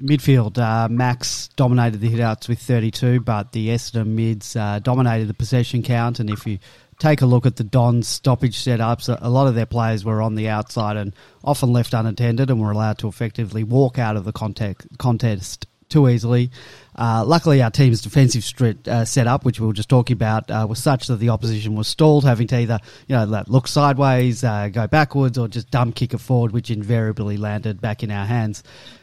midfield, 0.00 0.58
uh, 0.58 0.88
Max 0.88 1.48
dominated 1.56 2.00
the 2.00 2.08
hitouts 2.08 2.48
with 2.48 2.60
32, 2.60 3.18
but 3.20 3.50
the 3.50 3.70
Essendon 3.70 4.06
mids 4.08 4.54
uh, 4.54 4.78
dominated 4.78 5.26
the 5.26 5.34
possession 5.34 5.82
count. 5.82 6.20
And 6.20 6.30
if 6.30 6.46
you 6.46 6.60
take 7.02 7.20
a 7.20 7.26
look 7.26 7.46
at 7.46 7.56
the 7.56 7.64
Dons 7.64 8.06
stoppage 8.06 8.56
setups, 8.56 9.14
a 9.20 9.28
lot 9.28 9.48
of 9.48 9.56
their 9.56 9.66
players 9.66 10.04
were 10.04 10.22
on 10.22 10.36
the 10.36 10.48
outside 10.48 10.96
and 10.96 11.12
often 11.42 11.72
left 11.72 11.94
unattended 11.94 12.48
and 12.48 12.60
were 12.60 12.70
allowed 12.70 12.98
to 12.98 13.08
effectively 13.08 13.64
walk 13.64 13.98
out 13.98 14.16
of 14.16 14.24
the 14.24 14.32
contest 14.32 15.66
too 15.88 16.08
easily. 16.08 16.52
Uh, 16.94 17.24
luckily, 17.26 17.60
our 17.60 17.72
team's 17.72 18.02
defensive 18.02 18.42
stri- 18.42 18.86
uh, 18.86 19.04
setup, 19.04 19.44
which 19.44 19.58
we 19.58 19.66
were 19.66 19.72
just 19.72 19.88
talking 19.88 20.14
about, 20.14 20.48
uh, 20.48 20.64
was 20.68 20.78
such 20.78 21.08
that 21.08 21.16
the 21.16 21.30
opposition 21.30 21.74
was 21.74 21.88
stalled, 21.88 22.24
having 22.24 22.46
to 22.46 22.56
either 22.56 22.78
you 23.08 23.16
know 23.16 23.44
look 23.48 23.66
sideways, 23.66 24.44
uh, 24.44 24.68
go 24.68 24.86
backwards, 24.86 25.36
or 25.36 25.48
just 25.48 25.70
dumb 25.70 25.92
kick 25.92 26.14
it 26.14 26.18
forward, 26.18 26.52
which 26.52 26.70
invariably 26.70 27.36
landed 27.36 27.80
back 27.80 28.04
in 28.04 28.12
our 28.12 28.26
hands. 28.26 28.62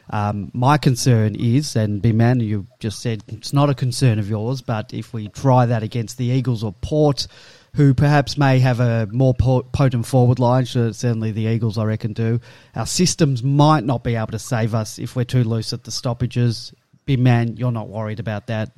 Um, 0.09 0.51
my 0.53 0.77
concern 0.77 1.35
is, 1.35 1.75
and 1.75 2.01
B 2.01 2.13
Man, 2.13 2.39
you 2.39 2.65
just 2.79 3.01
said 3.01 3.23
it's 3.27 3.53
not 3.53 3.69
a 3.69 3.75
concern 3.75 4.19
of 4.19 4.29
yours, 4.29 4.61
but 4.61 4.93
if 4.93 5.13
we 5.13 5.27
try 5.27 5.65
that 5.65 5.83
against 5.83 6.17
the 6.17 6.25
Eagles 6.25 6.63
or 6.63 6.73
Port, 6.81 7.27
who 7.75 7.93
perhaps 7.93 8.37
may 8.37 8.59
have 8.59 8.79
a 8.79 9.07
more 9.11 9.33
potent 9.33 10.05
forward 10.05 10.39
line, 10.39 10.65
certainly 10.65 11.31
the 11.31 11.43
Eagles, 11.43 11.77
I 11.77 11.85
reckon, 11.85 12.13
do. 12.13 12.39
Our 12.75 12.85
systems 12.85 13.43
might 13.43 13.83
not 13.83 14.03
be 14.03 14.15
able 14.15 14.27
to 14.27 14.39
save 14.39 14.73
us 14.73 14.99
if 14.99 15.15
we're 15.15 15.23
too 15.23 15.43
loose 15.43 15.73
at 15.73 15.83
the 15.83 15.91
stoppages 15.91 16.73
big 17.09 17.19
man, 17.19 17.57
you're 17.57 17.71
not 17.71 17.89
worried 17.89 18.19
about 18.19 18.45
that. 18.47 18.71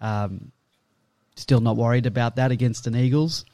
Um, 0.00 0.52
still 1.36 1.60
not 1.60 1.76
worried 1.76 2.06
about 2.06 2.36
that 2.36 2.50
against 2.50 2.86
an 2.86 2.96
Eagles. 2.96 3.44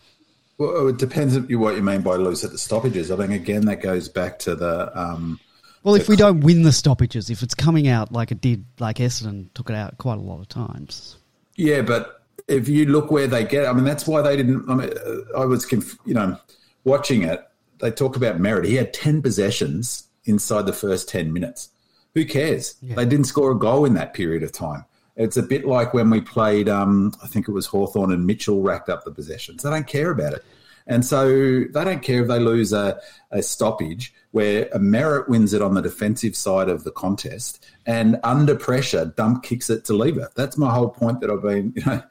Well, 0.56 0.86
it 0.86 0.98
depends 0.98 1.36
on 1.36 1.48
what 1.58 1.74
you 1.74 1.82
mean 1.82 2.02
by 2.02 2.14
loose 2.14 2.44
at 2.44 2.52
the 2.52 2.58
stoppages. 2.58 3.10
I 3.10 3.16
think 3.16 3.32
again 3.32 3.66
that 3.66 3.82
goes 3.82 4.08
back 4.08 4.38
to 4.40 4.54
the. 4.54 4.96
Um, 4.96 5.40
well, 5.82 5.96
if 5.96 6.08
we 6.08 6.14
don't 6.14 6.42
win 6.42 6.62
the 6.62 6.70
stoppages, 6.70 7.28
if 7.28 7.42
it's 7.42 7.56
coming 7.56 7.88
out 7.88 8.12
like 8.12 8.30
it 8.30 8.40
did, 8.40 8.66
like 8.78 8.98
Essendon 8.98 9.52
took 9.52 9.68
it 9.68 9.74
out 9.74 9.98
quite 9.98 10.18
a 10.18 10.22
lot 10.22 10.38
of 10.38 10.46
times. 10.46 11.16
Yeah, 11.56 11.82
but 11.82 12.19
if 12.48 12.68
you 12.68 12.86
look 12.86 13.10
where 13.10 13.26
they 13.26 13.44
get, 13.44 13.66
I 13.66 13.72
mean, 13.72 13.84
that's 13.84 14.06
why 14.06 14.22
they 14.22 14.36
didn't. 14.36 14.68
I 14.68 14.74
mean, 14.74 14.90
I 15.36 15.44
was, 15.44 15.66
conf- 15.66 15.98
you 16.04 16.14
know, 16.14 16.38
watching 16.84 17.22
it. 17.22 17.46
They 17.80 17.90
talk 17.90 18.16
about 18.16 18.38
Merrett. 18.38 18.66
He 18.66 18.74
had 18.76 18.92
ten 18.92 19.22
possessions 19.22 20.08
inside 20.24 20.66
the 20.66 20.72
first 20.72 21.08
ten 21.08 21.32
minutes. 21.32 21.70
Who 22.14 22.24
cares? 22.24 22.74
Yeah. 22.82 22.96
They 22.96 23.06
didn't 23.06 23.26
score 23.26 23.52
a 23.52 23.58
goal 23.58 23.84
in 23.84 23.94
that 23.94 24.14
period 24.14 24.42
of 24.42 24.52
time. 24.52 24.84
It's 25.16 25.36
a 25.36 25.42
bit 25.42 25.66
like 25.66 25.94
when 25.94 26.10
we 26.10 26.20
played, 26.20 26.68
um, 26.68 27.14
I 27.22 27.26
think 27.26 27.48
it 27.48 27.52
was 27.52 27.66
Hawthorn 27.66 28.12
and 28.12 28.26
Mitchell 28.26 28.62
racked 28.62 28.88
up 28.88 29.04
the 29.04 29.10
possessions. 29.10 29.62
They 29.62 29.70
don't 29.70 29.86
care 29.86 30.10
about 30.10 30.32
it. 30.32 30.44
And 30.90 31.04
so 31.04 31.28
they 31.28 31.84
don't 31.84 32.02
care 32.02 32.22
if 32.22 32.28
they 32.28 32.40
lose 32.40 32.72
a, 32.72 33.00
a 33.30 33.42
stoppage 33.42 34.12
where 34.32 34.68
a 34.72 34.78
Merrett 34.78 35.28
wins 35.28 35.54
it 35.54 35.62
on 35.62 35.74
the 35.74 35.80
defensive 35.80 36.36
side 36.36 36.68
of 36.68 36.82
the 36.82 36.90
contest 36.90 37.64
and 37.86 38.18
under 38.24 38.56
pressure, 38.56 39.06
dump 39.16 39.44
kicks 39.44 39.70
it 39.70 39.84
to 39.84 39.92
Lever. 39.92 40.30
That's 40.34 40.58
my 40.58 40.74
whole 40.74 40.88
point 40.88 41.20
that 41.20 41.30
I've 41.30 41.42
been, 41.42 41.72
you 41.76 41.84
know, 41.86 42.02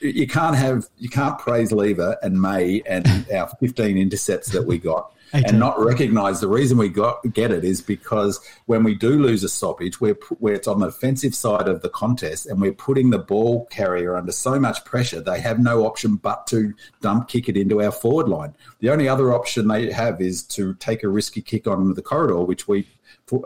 you 0.00 0.26
can't 0.26 0.54
have, 0.54 0.88
you 0.98 1.08
can't 1.08 1.38
praise 1.38 1.72
Lever 1.72 2.18
and 2.22 2.40
May 2.40 2.82
and 2.86 3.06
our 3.34 3.48
15 3.58 3.96
intercepts 3.96 4.50
that 4.52 4.66
we 4.66 4.78
got 4.78 5.10
and 5.32 5.58
not 5.58 5.82
recognise 5.82 6.40
the 6.40 6.48
reason 6.48 6.76
we 6.78 6.88
got 6.88 7.22
get 7.32 7.50
it 7.50 7.64
is 7.64 7.80
because 7.80 8.40
when 8.66 8.84
we 8.84 8.94
do 8.94 9.22
lose 9.22 9.42
a 9.44 9.48
stoppage, 9.48 10.00
we're 10.00 10.16
where 10.38 10.54
it's 10.54 10.68
on 10.68 10.80
the 10.80 10.86
offensive 10.86 11.34
side 11.34 11.68
of 11.68 11.82
the 11.82 11.88
contest, 11.88 12.46
and 12.46 12.60
we're 12.60 12.72
putting 12.72 13.10
the 13.10 13.18
ball 13.18 13.66
carrier 13.66 14.16
under 14.16 14.32
so 14.32 14.58
much 14.58 14.84
pressure, 14.84 15.20
they 15.20 15.40
have 15.40 15.58
no 15.58 15.86
option 15.86 16.16
but 16.16 16.46
to 16.48 16.74
dump 17.00 17.28
kick 17.28 17.48
it 17.48 17.56
into 17.56 17.82
our 17.82 17.92
forward 17.92 18.28
line. 18.28 18.54
The 18.80 18.90
only 18.90 19.08
other 19.08 19.32
option 19.32 19.68
they 19.68 19.90
have 19.90 20.20
is 20.20 20.42
to 20.44 20.74
take 20.74 21.02
a 21.02 21.08
risky 21.08 21.40
kick 21.40 21.66
on 21.66 21.94
the 21.94 22.02
corridor, 22.02 22.40
which 22.40 22.68
we 22.68 22.86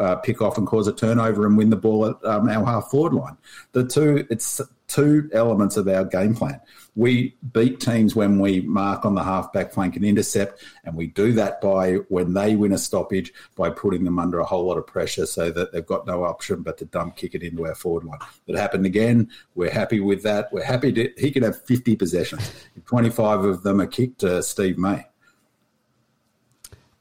uh, 0.01 0.16
pick 0.16 0.42
off 0.42 0.59
and 0.59 0.66
cause 0.66 0.88
a 0.88 0.92
turnover 0.92 1.46
and 1.46 1.57
win 1.57 1.70
the 1.70 1.77
ball 1.77 2.07
at 2.07 2.25
um, 2.25 2.49
our 2.49 2.64
half 2.64 2.90
forward 2.90 3.14
line. 3.14 3.37
The 3.72 3.85
two, 3.85 4.27
it's 4.31 4.61
two 4.88 5.29
elements 5.33 5.77
of 5.77 5.88
our 5.88 6.05
game 6.05 6.35
plan. 6.35 6.61
We 6.94 7.37
beat 7.53 7.81
teams 7.81 8.16
when 8.16 8.38
we 8.38 8.62
mark 8.62 9.05
on 9.05 9.14
the 9.14 9.22
half 9.22 9.53
back 9.53 9.72
flank 9.72 9.96
and 9.96 10.05
intercept, 10.05 10.62
and 10.85 10.94
we 10.94 11.09
do 11.09 11.33
that 11.33 11.61
by 11.61 11.94
when 12.09 12.33
they 12.35 12.57
win 12.57 12.72
a 12.72 12.79
stoppage 12.79 13.33
by 13.55 13.70
putting 13.70 14.05
them 14.05 14.18
under 14.18 14.38
a 14.38 14.44
whole 14.44 14.66
lot 14.66 14.79
of 14.79 14.87
pressure 14.87 15.27
so 15.27 15.51
that 15.51 15.72
they've 15.72 15.87
got 15.87 16.07
no 16.07 16.25
option 16.25 16.62
but 16.62 16.79
to 16.79 16.85
dump 16.87 17.16
kick 17.16 17.35
it 17.35 17.42
into 17.42 17.66
our 17.66 17.75
forward 17.75 18.05
line. 18.05 18.18
That 18.46 18.57
happened 18.57 18.87
again. 18.87 19.31
We're 19.55 19.70
happy 19.70 20.01
with 20.01 20.22
that. 20.22 20.53
We're 20.53 20.64
happy 20.64 20.92
to, 20.92 21.12
he 21.18 21.31
can 21.31 21.42
have 21.42 21.62
50 21.64 21.96
possessions. 21.96 22.51
25 22.87 23.44
of 23.44 23.62
them 23.62 23.81
are 23.81 23.87
kicked 23.87 24.20
to 24.20 24.42
Steve 24.42 24.79
May. 24.79 25.05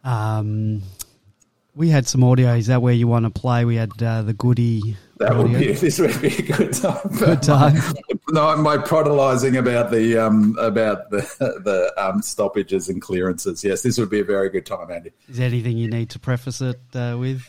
Um, 0.04 0.84
we 1.76 1.90
had 1.90 2.08
some 2.08 2.24
audio. 2.24 2.56
Is 2.56 2.68
that 2.68 2.82
where 2.82 2.94
you 2.94 3.08
want 3.08 3.26
to 3.26 3.30
play? 3.30 3.66
We 3.66 3.76
had 3.76 4.02
uh, 4.02 4.22
the 4.22 4.34
Goody. 4.34 4.96
That 5.18 5.32
audio. 5.32 5.44
would 5.44 5.60
be. 5.60 5.74
This 5.74 6.00
would 6.00 6.20
be 6.22 6.28
a 6.28 6.42
good 6.42 6.74
time. 6.74 7.10
Good 7.18 7.42
time. 7.42 7.76
no, 8.30 8.56
my 8.58 8.78
prodelizing 8.78 9.60
about 9.60 9.92
the 9.92 10.18
um, 10.18 10.56
about 10.60 11.10
the 11.10 11.22
the 11.64 11.94
um, 11.98 12.22
stoppages 12.22 12.90
and 12.90 13.02
clearances. 13.02 13.64
Yes, 13.64 13.82
this 13.82 13.98
would 13.98 14.10
be 14.10 14.22
a 14.22 14.24
very 14.24 14.50
good 14.50 14.66
time, 14.66 14.90
Andy. 14.90 15.12
Is 15.28 15.38
there 15.38 15.48
anything 15.48 15.78
you 15.78 15.90
need 15.90 16.10
to 16.12 16.20
preface 16.20 16.62
it 16.62 16.80
uh, 16.94 17.18
with? 17.20 17.44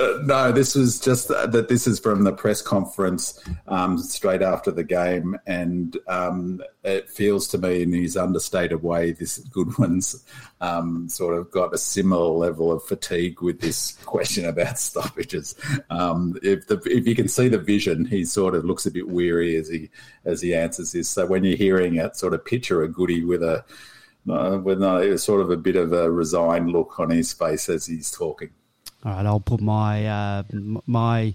Uh, 0.00 0.18
no, 0.24 0.50
this 0.50 0.74
was 0.74 0.98
just 0.98 1.28
that 1.28 1.66
this 1.68 1.86
is 1.86 2.00
from 2.00 2.24
the 2.24 2.32
press 2.32 2.62
conference 2.62 3.38
um, 3.68 3.98
straight 3.98 4.40
after 4.40 4.70
the 4.70 4.82
game, 4.82 5.36
and 5.46 5.98
um, 6.08 6.62
it 6.84 7.10
feels 7.10 7.46
to 7.48 7.58
me, 7.58 7.82
in 7.82 7.92
his 7.92 8.16
understated 8.16 8.82
way, 8.82 9.12
this 9.12 9.38
Goodwin's 9.38 10.24
um, 10.62 11.06
sort 11.10 11.36
of 11.36 11.50
got 11.50 11.74
a 11.74 11.78
similar 11.78 12.30
level 12.30 12.72
of 12.72 12.82
fatigue 12.82 13.42
with 13.42 13.60
this 13.60 13.92
question 14.06 14.46
about 14.46 14.78
stoppages. 14.78 15.54
Um, 15.90 16.38
if 16.42 16.66
the, 16.66 16.80
if 16.86 17.06
you 17.06 17.14
can 17.14 17.28
see 17.28 17.48
the 17.48 17.58
vision, 17.58 18.06
he 18.06 18.24
sort 18.24 18.54
of 18.54 18.64
looks 18.64 18.86
a 18.86 18.90
bit 18.90 19.08
weary 19.08 19.56
as 19.56 19.68
he 19.68 19.90
as 20.24 20.40
he 20.40 20.54
answers 20.54 20.92
this. 20.92 21.10
So 21.10 21.26
when 21.26 21.44
you're 21.44 21.58
hearing 21.58 21.96
it, 21.96 22.16
sort 22.16 22.32
of 22.32 22.42
picture 22.42 22.82
a 22.82 22.88
Goody 22.88 23.22
with 23.22 23.42
a 23.42 23.64
uh, 24.30 24.60
with 24.62 24.82
a, 24.82 25.18
sort 25.18 25.42
of 25.42 25.50
a 25.50 25.56
bit 25.56 25.76
of 25.76 25.92
a 25.92 26.10
resigned 26.10 26.70
look 26.70 26.98
on 26.98 27.10
his 27.10 27.34
face 27.34 27.68
as 27.68 27.84
he's 27.84 28.10
talking. 28.10 28.50
All 29.04 29.12
right, 29.12 29.24
I'll 29.24 29.40
put 29.40 29.60
my 29.60 30.06
uh, 30.06 30.42
my 30.86 31.34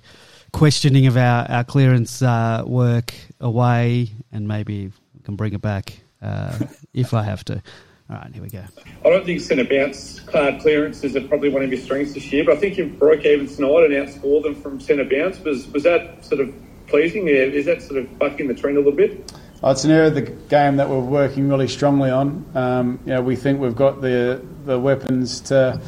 questioning 0.52 1.08
of 1.08 1.18
our, 1.18 1.50
our 1.50 1.64
clearance 1.64 2.22
uh, 2.22 2.64
work 2.66 3.14
away 3.40 4.12
and 4.32 4.48
maybe 4.48 4.88
we 4.88 5.22
can 5.24 5.36
bring 5.36 5.54
it 5.54 5.62
back 5.62 6.00
uh, 6.22 6.58
if 6.94 7.14
I 7.14 7.24
have 7.24 7.44
to. 7.46 7.62
All 8.08 8.18
right, 8.18 8.32
here 8.32 8.44
we 8.44 8.50
go. 8.50 8.64
I 9.04 9.10
don't 9.10 9.26
think 9.26 9.42
centre 9.42 9.64
bounce 9.64 10.20
Cloud 10.20 10.62
clearances 10.62 11.16
are 11.16 11.28
probably 11.28 11.50
one 11.50 11.64
of 11.64 11.72
your 11.72 11.82
strengths 11.82 12.14
this 12.14 12.32
year, 12.32 12.44
but 12.44 12.56
I 12.56 12.60
think 12.60 12.78
you 12.78 12.86
broke 12.86 13.26
even 13.26 13.48
tonight 13.48 13.86
and 13.86 13.94
outscored 13.94 14.44
them 14.44 14.54
from 14.62 14.80
centre 14.80 15.04
bounce. 15.04 15.40
Was 15.40 15.68
was 15.70 15.84
that 15.84 16.24
sort 16.24 16.42
of 16.42 16.54
pleasing? 16.86 17.28
Is 17.28 17.66
that 17.66 17.82
sort 17.82 18.00
of 18.00 18.20
bucking 18.20 18.48
the 18.48 18.54
trend 18.54 18.78
a 18.78 18.80
little 18.80 18.96
bit? 18.96 19.34
Oh, 19.64 19.72
it's 19.72 19.84
an 19.86 19.92
area 19.92 20.10
of 20.10 20.16
the 20.16 20.22
game 20.22 20.76
that 20.76 20.88
we're 20.88 21.00
working 21.00 21.50
really 21.50 21.68
strongly 21.68 22.12
on. 22.12 22.46
Um, 22.54 23.00
you 23.06 23.14
know, 23.14 23.24
we 23.24 23.36
think 23.36 23.60
we've 23.60 23.76
got 23.76 24.02
the 24.02 24.40
the 24.66 24.80
weapons 24.80 25.42
to 25.42 25.82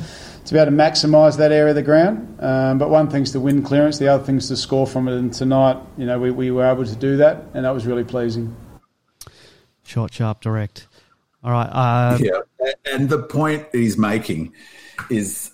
to 0.47 0.53
be 0.53 0.59
able 0.59 0.71
to 0.71 0.77
maximise 0.77 1.37
that 1.37 1.51
area 1.51 1.71
of 1.71 1.75
the 1.75 1.83
ground. 1.83 2.37
Um, 2.39 2.77
but 2.77 2.89
one 2.89 3.09
thing's 3.09 3.33
the 3.33 3.39
wind 3.39 3.65
clearance, 3.65 3.97
the 3.97 4.07
other 4.07 4.23
thing's 4.23 4.47
to 4.47 4.55
score 4.55 4.87
from 4.87 5.09
it. 5.09 5.17
And 5.17 5.31
tonight, 5.33 5.77
you 5.97 6.05
know, 6.05 6.17
we, 6.17 6.31
we 6.31 6.51
were 6.51 6.65
able 6.65 6.85
to 6.85 6.95
do 6.95 7.17
that, 7.17 7.43
and 7.53 7.65
that 7.65 7.71
was 7.71 7.85
really 7.85 8.05
pleasing. 8.05 8.55
Short, 9.83 10.13
sharp, 10.13 10.39
direct. 10.39 10.87
All 11.43 11.51
right. 11.51 11.67
Uh, 11.67 12.17
yeah, 12.21 12.71
and 12.89 13.09
the 13.09 13.23
point 13.23 13.67
he's 13.73 13.97
making 13.97 14.53
is 15.09 15.51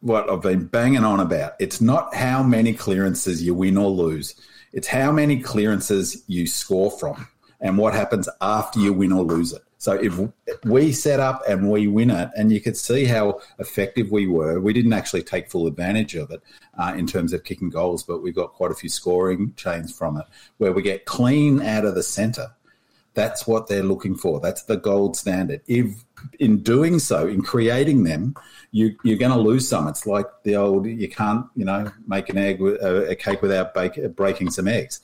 what 0.00 0.30
I've 0.30 0.42
been 0.42 0.66
banging 0.66 1.04
on 1.04 1.18
about. 1.18 1.54
It's 1.58 1.80
not 1.80 2.14
how 2.14 2.44
many 2.44 2.72
clearances 2.72 3.42
you 3.42 3.52
win 3.52 3.76
or 3.76 3.90
lose; 3.90 4.40
it's 4.72 4.86
how 4.86 5.10
many 5.10 5.40
clearances 5.40 6.22
you 6.28 6.46
score 6.46 6.92
from, 6.92 7.26
and 7.60 7.78
what 7.78 7.94
happens 7.94 8.28
after 8.40 8.78
you 8.78 8.92
win 8.92 9.12
or 9.12 9.24
lose 9.24 9.52
it. 9.52 9.62
So 9.78 9.92
if 9.92 10.18
we 10.64 10.92
set 10.92 11.20
up 11.20 11.42
and 11.48 11.70
we 11.70 11.86
win 11.86 12.10
it, 12.10 12.30
and 12.36 12.50
you 12.50 12.60
could 12.60 12.76
see 12.76 13.04
how 13.04 13.40
effective 13.58 14.10
we 14.10 14.26
were, 14.26 14.58
we 14.58 14.72
didn't 14.72 14.94
actually 14.94 15.22
take 15.22 15.50
full 15.50 15.66
advantage 15.66 16.14
of 16.14 16.30
it 16.30 16.42
uh, 16.78 16.94
in 16.96 17.06
terms 17.06 17.32
of 17.32 17.44
kicking 17.44 17.68
goals, 17.68 18.02
but 18.02 18.22
we 18.22 18.32
got 18.32 18.54
quite 18.54 18.70
a 18.70 18.74
few 18.74 18.88
scoring 18.88 19.52
chains 19.56 19.96
from 19.96 20.16
it 20.16 20.24
where 20.56 20.72
we 20.72 20.82
get 20.82 21.04
clean 21.04 21.60
out 21.60 21.84
of 21.84 21.94
the 21.94 22.02
centre. 22.02 22.48
That's 23.12 23.46
what 23.46 23.66
they're 23.66 23.82
looking 23.82 24.14
for. 24.14 24.40
That's 24.40 24.62
the 24.64 24.76
gold 24.76 25.16
standard. 25.16 25.62
If 25.66 26.04
in 26.38 26.62
doing 26.62 26.98
so, 26.98 27.26
in 27.26 27.42
creating 27.42 28.04
them, 28.04 28.34
you, 28.72 28.96
are 29.06 29.16
going 29.16 29.32
to 29.32 29.38
lose 29.38 29.66
some. 29.66 29.88
It's 29.88 30.06
like 30.06 30.26
the 30.44 30.56
old 30.56 30.86
you 30.86 31.08
can't 31.08 31.46
you 31.54 31.64
know 31.64 31.90
make 32.06 32.28
an 32.28 32.36
egg 32.36 32.60
with, 32.60 32.82
uh, 32.82 33.06
a 33.06 33.14
cake 33.14 33.40
without 33.40 33.72
bake, 33.72 34.14
breaking 34.14 34.50
some 34.50 34.68
eggs. 34.68 35.00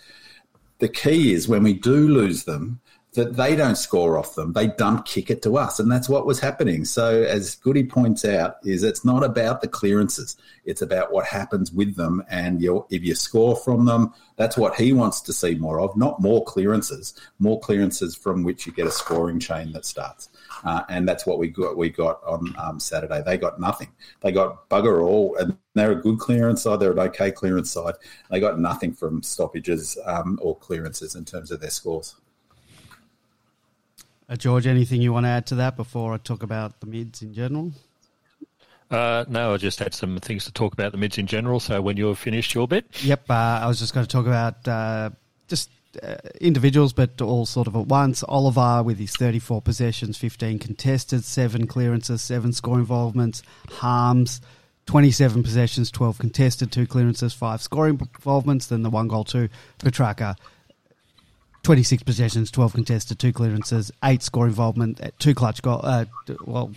The 0.78 0.88
key 0.88 1.32
is 1.32 1.48
when 1.48 1.62
we 1.62 1.72
do 1.72 2.08
lose 2.08 2.44
them 2.44 2.81
that 3.14 3.36
they 3.36 3.54
don't 3.54 3.76
score 3.76 4.16
off 4.16 4.34
them. 4.34 4.54
They 4.54 4.68
dump 4.68 5.04
kick 5.04 5.30
it 5.30 5.42
to 5.42 5.58
us. 5.58 5.78
And 5.78 5.92
that's 5.92 6.08
what 6.08 6.24
was 6.24 6.40
happening. 6.40 6.86
So 6.86 7.22
as 7.22 7.56
Goody 7.56 7.84
points 7.84 8.24
out, 8.24 8.56
is 8.64 8.82
it's 8.82 9.04
not 9.04 9.22
about 9.22 9.60
the 9.60 9.68
clearances. 9.68 10.36
It's 10.64 10.80
about 10.80 11.12
what 11.12 11.26
happens 11.26 11.70
with 11.70 11.94
them. 11.96 12.24
And 12.30 12.62
if 12.62 13.04
you 13.04 13.14
score 13.14 13.54
from 13.54 13.84
them, 13.84 14.14
that's 14.36 14.56
what 14.56 14.76
he 14.76 14.94
wants 14.94 15.20
to 15.22 15.32
see 15.34 15.54
more 15.56 15.78
of, 15.78 15.94
not 15.94 16.22
more 16.22 16.42
clearances, 16.44 17.12
more 17.38 17.60
clearances 17.60 18.16
from 18.16 18.44
which 18.44 18.66
you 18.66 18.72
get 18.72 18.86
a 18.86 18.90
scoring 18.90 19.38
chain 19.38 19.72
that 19.72 19.84
starts. 19.84 20.30
Uh, 20.64 20.82
and 20.88 21.06
that's 21.06 21.26
what 21.26 21.38
we 21.38 21.48
got. 21.48 21.76
We 21.76 21.90
got 21.90 22.22
on 22.24 22.54
um, 22.58 22.80
Saturday. 22.80 23.22
They 23.22 23.36
got 23.36 23.60
nothing. 23.60 23.88
They 24.20 24.32
got 24.32 24.70
bugger 24.70 25.02
all, 25.02 25.36
and 25.36 25.58
they're 25.74 25.92
a 25.92 25.96
good 25.96 26.18
clearance 26.18 26.62
side. 26.62 26.80
They're 26.80 26.92
an 26.92 26.98
okay 26.98 27.30
clearance 27.30 27.70
side. 27.70 27.94
They 28.30 28.40
got 28.40 28.58
nothing 28.58 28.94
from 28.94 29.22
stoppages 29.22 29.98
um, 30.06 30.38
or 30.40 30.56
clearances 30.56 31.14
in 31.14 31.24
terms 31.24 31.50
of 31.50 31.60
their 31.60 31.70
scores. 31.70 32.16
Uh, 34.32 34.36
George, 34.36 34.66
anything 34.66 35.02
you 35.02 35.12
want 35.12 35.24
to 35.26 35.28
add 35.28 35.44
to 35.44 35.56
that 35.56 35.76
before 35.76 36.14
I 36.14 36.16
talk 36.16 36.42
about 36.42 36.80
the 36.80 36.86
mids 36.86 37.20
in 37.20 37.34
general? 37.34 37.70
Uh, 38.90 39.26
no, 39.28 39.52
I 39.52 39.58
just 39.58 39.78
had 39.78 39.92
some 39.92 40.18
things 40.20 40.46
to 40.46 40.52
talk 40.52 40.72
about 40.72 40.92
the 40.92 40.96
mids 40.96 41.18
in 41.18 41.26
general. 41.26 41.60
So 41.60 41.82
when 41.82 41.98
you're 41.98 42.14
finished 42.14 42.54
your 42.54 42.66
bit, 42.66 42.86
Yep, 43.04 43.28
uh, 43.28 43.34
I 43.34 43.66
was 43.66 43.78
just 43.78 43.92
going 43.92 44.06
to 44.06 44.10
talk 44.10 44.26
about 44.26 44.66
uh, 44.66 45.10
just 45.48 45.68
uh, 46.02 46.16
individuals, 46.40 46.94
but 46.94 47.20
all 47.20 47.44
sort 47.44 47.66
of 47.66 47.76
at 47.76 47.88
once. 47.88 48.24
Oliver 48.26 48.82
with 48.82 48.98
his 48.98 49.14
34 49.14 49.60
possessions, 49.60 50.16
15 50.16 50.58
contested, 50.58 51.24
7 51.24 51.66
clearances, 51.66 52.22
7 52.22 52.54
score 52.54 52.78
involvements. 52.78 53.42
Harmes, 53.68 54.40
27 54.86 55.42
possessions, 55.42 55.90
12 55.90 56.18
contested, 56.18 56.72
2 56.72 56.86
clearances, 56.86 57.34
5 57.34 57.60
scoring 57.60 58.00
involvements. 58.00 58.68
Then 58.68 58.82
the 58.82 58.88
1 58.88 59.08
goal, 59.08 59.24
2. 59.24 59.50
Petracca, 59.78 60.36
26 61.62 62.02
possessions, 62.02 62.50
12 62.50 62.72
contested, 62.74 63.18
2 63.18 63.32
clearances, 63.32 63.92
8 64.02 64.22
score 64.22 64.46
involvement, 64.46 65.00
2 65.18 65.34
clutch 65.34 65.62
goals. 65.62 65.84
Uh, 65.84 66.04
well, 66.44 66.72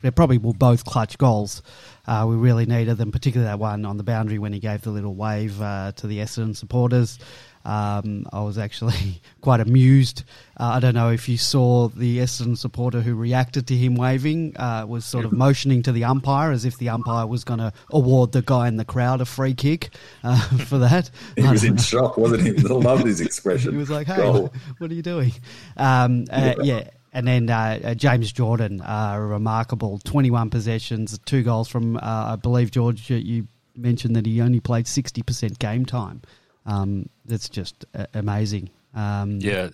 they 0.00 0.10
probably 0.10 0.38
were 0.38 0.52
both 0.52 0.84
clutch 0.84 1.18
goals. 1.18 1.62
Uh, 2.06 2.24
we 2.28 2.36
really 2.36 2.66
needed 2.66 2.96
them, 2.98 3.10
particularly 3.10 3.50
that 3.50 3.58
one 3.58 3.84
on 3.84 3.96
the 3.96 4.04
boundary 4.04 4.38
when 4.38 4.52
he 4.52 4.60
gave 4.60 4.82
the 4.82 4.90
little 4.90 5.14
wave 5.14 5.60
uh, 5.60 5.92
to 5.96 6.06
the 6.06 6.18
Essendon 6.18 6.56
supporters. 6.56 7.18
Um, 7.64 8.26
I 8.32 8.40
was 8.40 8.56
actually 8.58 9.20
quite 9.40 9.60
amused. 9.60 10.24
Uh, 10.58 10.72
I 10.74 10.80
don't 10.80 10.94
know 10.94 11.10
if 11.10 11.28
you 11.28 11.36
saw 11.36 11.88
the 11.88 12.18
Essendon 12.18 12.56
supporter 12.56 13.00
who 13.02 13.14
reacted 13.14 13.66
to 13.68 13.76
him 13.76 13.94
waving, 13.94 14.56
uh, 14.56 14.84
was 14.88 15.04
sort 15.04 15.24
of 15.24 15.32
motioning 15.32 15.82
to 15.82 15.92
the 15.92 16.04
umpire 16.04 16.50
as 16.50 16.64
if 16.64 16.78
the 16.78 16.88
umpire 16.88 17.26
was 17.26 17.44
going 17.44 17.60
to 17.60 17.72
award 17.90 18.32
the 18.32 18.42
guy 18.42 18.68
in 18.68 18.76
the 18.76 18.84
crowd 18.84 19.20
a 19.20 19.24
free 19.24 19.54
kick 19.54 19.90
uh, 20.24 20.40
for 20.66 20.78
that. 20.78 21.10
He 21.36 21.42
was 21.46 21.64
in 21.64 21.76
shock, 21.76 22.16
wasn't 22.16 22.42
he? 22.42 22.50
I 22.66 22.72
loved 22.72 23.04
his 23.06 23.20
expression. 23.28 23.72
He 23.72 23.78
was 23.78 23.90
like, 23.90 24.06
"Hey, 24.06 24.16
Goal. 24.16 24.52
what 24.78 24.90
are 24.90 24.94
you 24.94 25.02
doing?" 25.02 25.32
Um, 25.76 26.24
uh, 26.30 26.54
yeah. 26.62 26.88
And 27.12 27.26
then 27.26 27.48
uh, 27.50 27.80
uh, 27.82 27.94
James 27.94 28.32
Jordon, 28.32 28.80
uh, 28.86 29.18
remarkable, 29.18 29.98
twenty-one 30.04 30.50
possessions, 30.50 31.18
two 31.24 31.42
goals 31.42 31.66
from. 31.68 31.96
Uh, 31.96 32.00
I 32.02 32.36
believe 32.36 32.70
George, 32.70 33.08
you- 33.10 33.16
you 33.16 33.48
mentioned 33.76 34.14
that 34.16 34.26
he 34.26 34.40
only 34.40 34.60
played 34.60 34.86
sixty 34.86 35.22
percent 35.22 35.58
game 35.58 35.86
time. 35.86 36.20
Um, 36.68 37.08
that's 37.24 37.48
just 37.48 37.86
uh, 37.94 38.06
amazing. 38.12 38.68
Um, 38.94 39.38
yeah, 39.40 39.70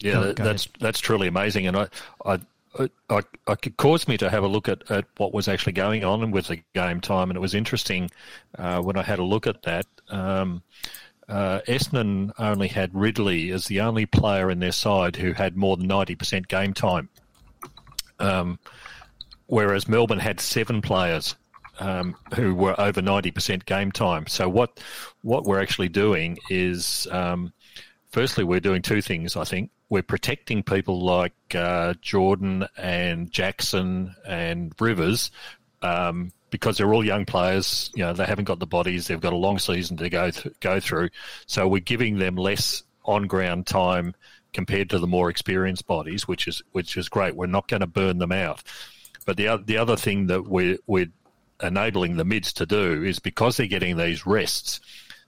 yeah, 0.00 0.12
Go- 0.12 0.22
that, 0.24 0.36
go 0.36 0.44
that's 0.44 0.68
that's 0.80 1.00
truly 1.00 1.28
amazing, 1.28 1.66
and 1.66 1.76
I, 1.76 1.88
I, 2.24 2.40
I, 3.10 3.20
I, 3.46 3.52
it 3.52 3.76
caused 3.76 4.08
me 4.08 4.16
to 4.16 4.30
have 4.30 4.42
a 4.42 4.48
look 4.48 4.68
at, 4.68 4.90
at 4.90 5.04
what 5.18 5.34
was 5.34 5.48
actually 5.48 5.74
going 5.74 6.02
on 6.02 6.30
with 6.30 6.46
the 6.48 6.62
game 6.74 7.00
time, 7.02 7.28
and 7.30 7.36
it 7.36 7.40
was 7.40 7.54
interesting 7.54 8.10
uh, 8.58 8.80
when 8.80 8.96
I 8.96 9.02
had 9.02 9.18
a 9.18 9.22
look 9.22 9.46
at 9.46 9.62
that. 9.62 9.86
Um, 10.08 10.62
uh, 11.28 11.60
Essendon 11.68 12.32
only 12.38 12.68
had 12.68 12.94
Ridley 12.94 13.50
as 13.50 13.66
the 13.66 13.80
only 13.80 14.06
player 14.06 14.50
in 14.50 14.60
their 14.60 14.72
side 14.72 15.16
who 15.16 15.32
had 15.32 15.56
more 15.56 15.76
than 15.76 15.86
ninety 15.86 16.14
percent 16.14 16.48
game 16.48 16.72
time, 16.72 17.10
um, 18.18 18.58
whereas 19.46 19.88
Melbourne 19.88 20.20
had 20.20 20.40
seven 20.40 20.80
players 20.80 21.36
um, 21.80 22.16
who 22.34 22.54
were 22.54 22.78
over 22.80 23.02
ninety 23.02 23.30
percent 23.30 23.66
game 23.66 23.92
time. 23.92 24.26
So 24.26 24.48
what 24.48 24.80
what 25.22 25.44
we're 25.44 25.60
actually 25.60 25.88
doing 25.88 26.38
is 26.50 27.06
um, 27.10 27.52
firstly, 28.10 28.44
we're 28.44 28.60
doing 28.60 28.82
two 28.82 29.02
things, 29.02 29.36
I 29.36 29.44
think. 29.44 29.70
We're 29.88 30.02
protecting 30.02 30.62
people 30.62 31.04
like 31.04 31.34
uh, 31.54 31.94
Jordon 32.02 32.66
and 32.76 33.30
Jackson 33.30 34.14
and 34.26 34.72
Rivers 34.80 35.30
um, 35.82 36.32
because 36.50 36.78
they're 36.78 36.92
all 36.92 37.04
young 37.04 37.24
players. 37.24 37.90
You 37.94 38.04
know, 38.04 38.12
they 38.12 38.24
haven't 38.24 38.46
got 38.46 38.58
the 38.58 38.66
bodies. 38.66 39.06
They've 39.06 39.20
got 39.20 39.32
a 39.32 39.36
long 39.36 39.58
season 39.58 39.96
to 39.98 40.08
go 40.08 40.30
th- 40.30 40.58
go 40.60 40.80
through. 40.80 41.10
So 41.46 41.68
we're 41.68 41.80
giving 41.80 42.18
them 42.18 42.36
less 42.36 42.82
on 43.04 43.26
ground 43.28 43.66
time 43.66 44.14
compared 44.52 44.90
to 44.90 44.98
the 44.98 45.06
more 45.06 45.28
experienced 45.28 45.86
bodies, 45.86 46.26
which 46.26 46.48
is 46.48 46.62
which 46.72 46.96
is 46.96 47.08
great. 47.08 47.36
We're 47.36 47.46
not 47.46 47.68
going 47.68 47.82
to 47.82 47.86
burn 47.86 48.18
them 48.18 48.32
out. 48.32 48.62
But 49.24 49.36
the 49.36 49.48
other, 49.48 49.62
the 49.62 49.76
other 49.76 49.96
thing 49.96 50.26
that 50.28 50.48
we're 50.48 50.78
we're 50.86 51.12
enabling 51.62 52.16
the 52.16 52.24
mids 52.24 52.52
to 52.54 52.66
do 52.66 53.02
is 53.02 53.18
because 53.18 53.56
they're 53.56 53.66
getting 53.66 53.96
these 53.96 54.26
rests, 54.26 54.80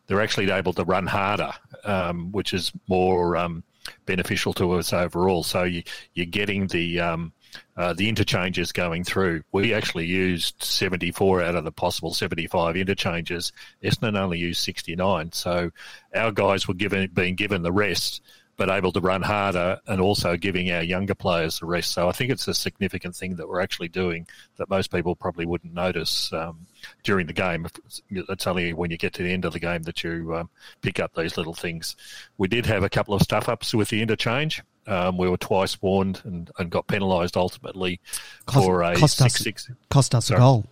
they're 0.06 0.20
actually 0.20 0.50
able 0.50 0.72
to 0.72 0.84
run 0.84 1.06
harder, 1.06 1.52
um, 1.84 2.32
which 2.32 2.54
is 2.54 2.72
more 2.88 3.36
um, 3.36 3.62
beneficial 4.06 4.52
to 4.54 4.72
us 4.72 4.92
overall. 4.92 5.42
So 5.42 5.64
you, 5.64 5.82
you're 6.14 6.26
getting 6.26 6.66
the 6.66 7.00
um, 7.00 7.32
uh, 7.76 7.92
the 7.92 8.08
interchanges 8.08 8.72
going 8.72 9.04
through. 9.04 9.42
We 9.52 9.72
actually 9.72 10.06
used 10.06 10.62
74 10.62 11.42
out 11.42 11.54
of 11.54 11.64
the 11.64 11.72
possible 11.72 12.12
75 12.12 12.76
interchanges. 12.76 13.52
Essendon 13.82 14.18
only 14.18 14.38
used 14.38 14.62
69. 14.62 15.32
So 15.32 15.70
our 16.14 16.32
guys 16.32 16.68
were 16.68 16.74
given 16.74 17.10
being 17.12 17.36
given 17.36 17.62
the 17.62 17.72
rest, 17.72 18.22
but 18.58 18.68
able 18.68 18.92
to 18.92 19.00
run 19.00 19.22
harder 19.22 19.80
and 19.86 20.00
also 20.00 20.36
giving 20.36 20.70
our 20.70 20.82
younger 20.82 21.14
players 21.14 21.60
the 21.60 21.66
rest. 21.66 21.92
So 21.92 22.08
I 22.08 22.12
think 22.12 22.30
it's 22.30 22.46
a 22.48 22.52
significant 22.52 23.14
thing 23.16 23.36
that 23.36 23.48
we're 23.48 23.60
actually 23.60 23.88
doing 23.88 24.26
that 24.56 24.68
most 24.68 24.90
people 24.90 25.14
probably 25.16 25.46
wouldn't 25.46 25.72
notice 25.72 26.30
um, 26.32 26.66
during 27.04 27.26
the 27.28 27.32
game. 27.32 27.66
It's 28.10 28.46
only 28.46 28.72
when 28.72 28.90
you 28.90 28.98
get 28.98 29.14
to 29.14 29.22
the 29.22 29.32
end 29.32 29.44
of 29.46 29.52
the 29.52 29.60
game 29.60 29.84
that 29.84 30.02
you 30.04 30.34
um, 30.36 30.50
pick 30.82 30.98
up 31.00 31.14
these 31.14 31.36
little 31.36 31.54
things. 31.54 31.94
We 32.36 32.48
did 32.48 32.66
have 32.66 32.82
a 32.82 32.90
couple 32.90 33.14
of 33.14 33.22
stuff 33.22 33.48
ups 33.48 33.72
with 33.72 33.88
the 33.88 34.02
interchange. 34.02 34.60
Um, 34.88 35.16
we 35.18 35.28
were 35.30 35.36
twice 35.36 35.80
warned 35.80 36.20
and, 36.24 36.50
and 36.58 36.68
got 36.68 36.88
penalised 36.88 37.36
ultimately 37.36 38.00
Cost- 38.46 38.66
for 38.66 38.82
a 38.82 38.96
cost 38.96 39.22
us- 39.22 39.32
six 39.34 39.44
six. 39.44 39.70
cost 39.88 40.14
us 40.16 40.26
Sorry. 40.26 40.38
a 40.38 40.40
goal. 40.40 40.66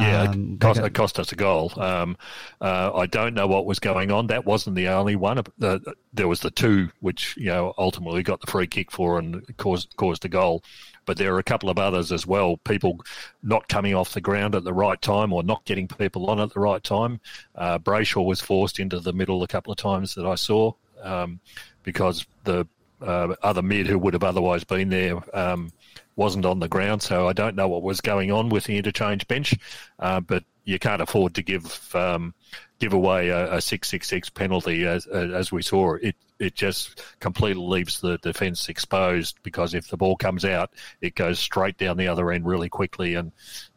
Yeah, 0.00 0.22
Um, 0.22 0.54
it, 0.54 0.60
cost, 0.60 0.78
got- 0.80 0.86
it 0.86 0.94
cost 0.94 1.18
us 1.18 1.32
a 1.32 1.36
goal. 1.36 1.72
Um, 1.76 2.16
uh, 2.60 2.92
I 2.94 3.06
don't 3.06 3.34
know 3.34 3.46
what 3.46 3.66
was 3.66 3.78
going 3.78 4.10
on. 4.10 4.26
That 4.28 4.44
wasn't 4.46 4.76
the 4.76 4.88
only 4.88 5.16
one. 5.16 5.38
Uh, 5.60 5.78
there 6.12 6.28
was 6.28 6.40
the 6.40 6.50
two 6.50 6.90
which 7.00 7.36
you 7.36 7.46
know 7.46 7.74
ultimately 7.78 8.22
got 8.22 8.40
the 8.40 8.50
free 8.50 8.66
kick 8.66 8.90
for 8.90 9.18
and 9.18 9.44
caused 9.56 9.94
caused 9.96 10.24
a 10.24 10.28
goal. 10.28 10.62
But 11.06 11.16
there 11.16 11.34
are 11.34 11.38
a 11.38 11.42
couple 11.44 11.70
of 11.70 11.78
others 11.78 12.12
as 12.12 12.26
well. 12.26 12.58
People 12.58 13.00
not 13.42 13.68
coming 13.68 13.94
off 13.94 14.12
the 14.12 14.20
ground 14.20 14.54
at 14.54 14.64
the 14.64 14.72
right 14.72 15.00
time 15.00 15.32
or 15.32 15.42
not 15.42 15.64
getting 15.64 15.88
people 15.88 16.30
on 16.30 16.38
at 16.40 16.52
the 16.52 16.60
right 16.60 16.82
time. 16.84 17.20
Uh, 17.54 17.78
Brayshaw 17.78 18.24
was 18.24 18.40
forced 18.40 18.78
into 18.78 19.00
the 19.00 19.12
middle 19.12 19.42
a 19.42 19.48
couple 19.48 19.72
of 19.72 19.78
times 19.78 20.14
that 20.14 20.26
I 20.26 20.34
saw 20.36 20.72
um, 21.02 21.40
because 21.82 22.26
the 22.44 22.66
uh, 23.00 23.34
other 23.42 23.62
mid 23.62 23.86
who 23.86 23.98
would 23.98 24.12
have 24.14 24.22
otherwise 24.22 24.62
been 24.62 24.90
there 24.90 25.16
um, 25.36 25.72
wasn't 26.16 26.46
on 26.46 26.60
the 26.60 26.68
ground. 26.68 27.02
So 27.02 27.28
I 27.28 27.32
don't 27.32 27.56
know 27.56 27.68
what 27.68 27.82
was 27.82 28.00
going 28.00 28.30
on 28.30 28.48
with 28.48 28.64
the 28.64 28.76
interchange 28.76 29.26
bench, 29.28 29.54
uh, 29.98 30.20
but 30.20 30.44
you 30.64 30.78
can't 30.78 31.02
afford 31.02 31.34
to 31.34 31.42
give 31.42 31.94
um, 31.94 32.34
give 32.78 32.92
away 32.92 33.28
a, 33.28 33.60
six 33.60 33.88
six 33.88 34.08
six 34.08 34.30
penalty 34.30 34.86
as 34.86 35.06
as 35.06 35.50
we 35.52 35.62
saw. 35.62 35.94
It 35.94 36.16
it 36.38 36.54
just 36.54 37.02
completely 37.20 37.62
leaves 37.62 38.00
the 38.00 38.18
defence 38.18 38.68
exposed 38.68 39.38
because 39.42 39.74
if 39.74 39.88
the 39.88 39.96
ball 39.96 40.16
comes 40.16 40.44
out, 40.44 40.70
it 41.00 41.14
goes 41.14 41.38
straight 41.38 41.76
down 41.76 41.96
the 41.96 42.08
other 42.08 42.30
end 42.30 42.46
really 42.46 42.68
quickly, 42.68 43.14
and 43.14 43.32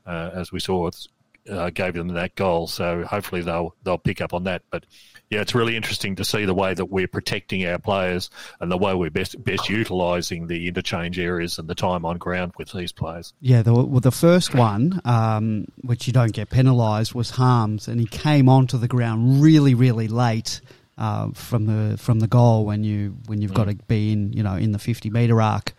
uh, 0.05 0.31
as 0.33 0.51
we 0.51 0.59
saw, 0.59 0.89
uh, 1.49 1.69
gave 1.69 1.93
them 1.93 2.09
that 2.09 2.35
goal. 2.35 2.67
So 2.67 3.03
hopefully 3.03 3.41
they'll 3.41 3.75
they'll 3.83 3.97
pick 3.97 4.21
up 4.21 4.33
on 4.33 4.43
that, 4.45 4.63
but 4.71 4.85
yeah, 5.33 5.41
it's 5.41 5.55
really 5.55 5.75
interesting 5.75 6.15
to 6.17 6.25
see 6.25 6.45
the 6.45 6.53
way 6.53 6.75
that 6.75 6.85
we're 6.85 7.07
protecting 7.07 7.65
our 7.65 7.79
players 7.79 8.29
and 8.59 8.71
the 8.71 8.77
way 8.77 8.93
we're 8.93 9.09
best 9.09 9.43
best 9.43 9.67
utilising 9.67 10.45
the 10.45 10.67
interchange 10.67 11.17
areas 11.17 11.57
and 11.57 11.67
the 11.67 11.73
time 11.75 12.05
on 12.05 12.19
ground 12.19 12.53
with 12.57 12.71
these 12.71 12.91
players. 12.91 13.33
Yeah, 13.41 13.63
the, 13.63 13.73
well, 13.73 13.99
the 13.99 14.11
first 14.11 14.53
one, 14.53 15.01
um, 15.05 15.65
which 15.81 16.05
you 16.05 16.13
don't 16.13 16.33
get 16.33 16.51
penalised, 16.51 17.15
was 17.15 17.31
Harmes, 17.31 17.87
and 17.87 17.99
he 17.99 18.05
came 18.05 18.47
onto 18.47 18.77
the 18.77 18.87
ground 18.87 19.41
really, 19.41 19.73
really 19.73 20.07
late 20.07 20.61
uh, 20.99 21.31
from 21.33 21.65
the 21.65 21.97
from 21.97 22.19
the 22.19 22.27
goal 22.27 22.65
when 22.65 22.83
you 22.83 23.17
when 23.25 23.41
you've 23.41 23.55
got 23.55 23.67
to 23.67 23.75
be 23.87 24.11
in 24.11 24.33
you 24.33 24.43
know 24.43 24.55
in 24.55 24.71
the 24.71 24.79
fifty 24.79 25.09
metre 25.09 25.41
arc. 25.41 25.73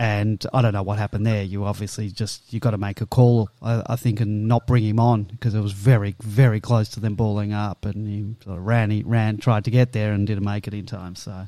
And 0.00 0.46
I 0.54 0.62
don't 0.62 0.72
know 0.72 0.82
what 0.82 0.96
happened 0.96 1.26
there. 1.26 1.42
You 1.42 1.66
obviously 1.66 2.08
just 2.08 2.54
you 2.54 2.58
got 2.58 2.70
to 2.70 2.78
make 2.78 3.02
a 3.02 3.06
call, 3.06 3.50
I, 3.60 3.82
I 3.84 3.96
think, 3.96 4.20
and 4.20 4.48
not 4.48 4.66
bring 4.66 4.82
him 4.82 4.98
on 4.98 5.24
because 5.24 5.54
it 5.54 5.60
was 5.60 5.72
very, 5.72 6.16
very 6.22 6.58
close 6.58 6.88
to 6.90 7.00
them 7.00 7.16
balling 7.16 7.52
up, 7.52 7.84
and 7.84 8.08
he 8.08 8.34
sort 8.42 8.56
of 8.56 8.64
ran, 8.64 8.90
he 8.90 9.02
ran, 9.02 9.36
tried 9.36 9.64
to 9.64 9.70
get 9.70 9.92
there, 9.92 10.14
and 10.14 10.26
didn't 10.26 10.42
make 10.44 10.66
it 10.66 10.72
in 10.72 10.86
time. 10.86 11.16
So 11.16 11.44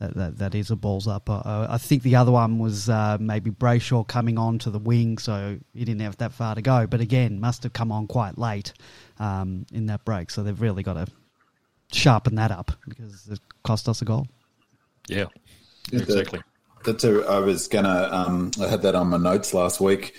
that 0.00 0.14
that, 0.14 0.38
that 0.38 0.54
is 0.56 0.72
a 0.72 0.74
balls 0.74 1.06
up. 1.06 1.30
Uh, 1.30 1.68
I 1.70 1.78
think 1.78 2.02
the 2.02 2.16
other 2.16 2.32
one 2.32 2.58
was 2.58 2.88
uh, 2.88 3.18
maybe 3.20 3.52
Brayshaw 3.52 4.08
coming 4.08 4.36
on 4.36 4.58
to 4.58 4.70
the 4.70 4.80
wing, 4.80 5.18
so 5.18 5.60
he 5.72 5.84
didn't 5.84 6.00
have 6.00 6.16
that 6.16 6.32
far 6.32 6.56
to 6.56 6.60
go. 6.60 6.88
But 6.88 7.00
again, 7.00 7.38
must 7.38 7.62
have 7.62 7.72
come 7.72 7.92
on 7.92 8.08
quite 8.08 8.36
late 8.36 8.72
um, 9.20 9.64
in 9.72 9.86
that 9.86 10.04
break. 10.04 10.32
So 10.32 10.42
they've 10.42 10.60
really 10.60 10.82
got 10.82 10.94
to 10.94 11.06
sharpen 11.92 12.34
that 12.34 12.50
up 12.50 12.72
because 12.88 13.28
it 13.28 13.38
cost 13.62 13.88
us 13.88 14.02
a 14.02 14.04
goal. 14.04 14.26
Yeah, 15.06 15.26
Yeah, 15.92 16.00
exactly. 16.00 16.42
That's 16.84 17.04
a, 17.04 17.24
I 17.26 17.38
was 17.38 17.68
gonna. 17.68 18.08
Um, 18.10 18.50
I 18.60 18.68
had 18.68 18.82
that 18.82 18.94
on 18.94 19.08
my 19.08 19.16
notes 19.16 19.54
last 19.54 19.80
week, 19.80 20.14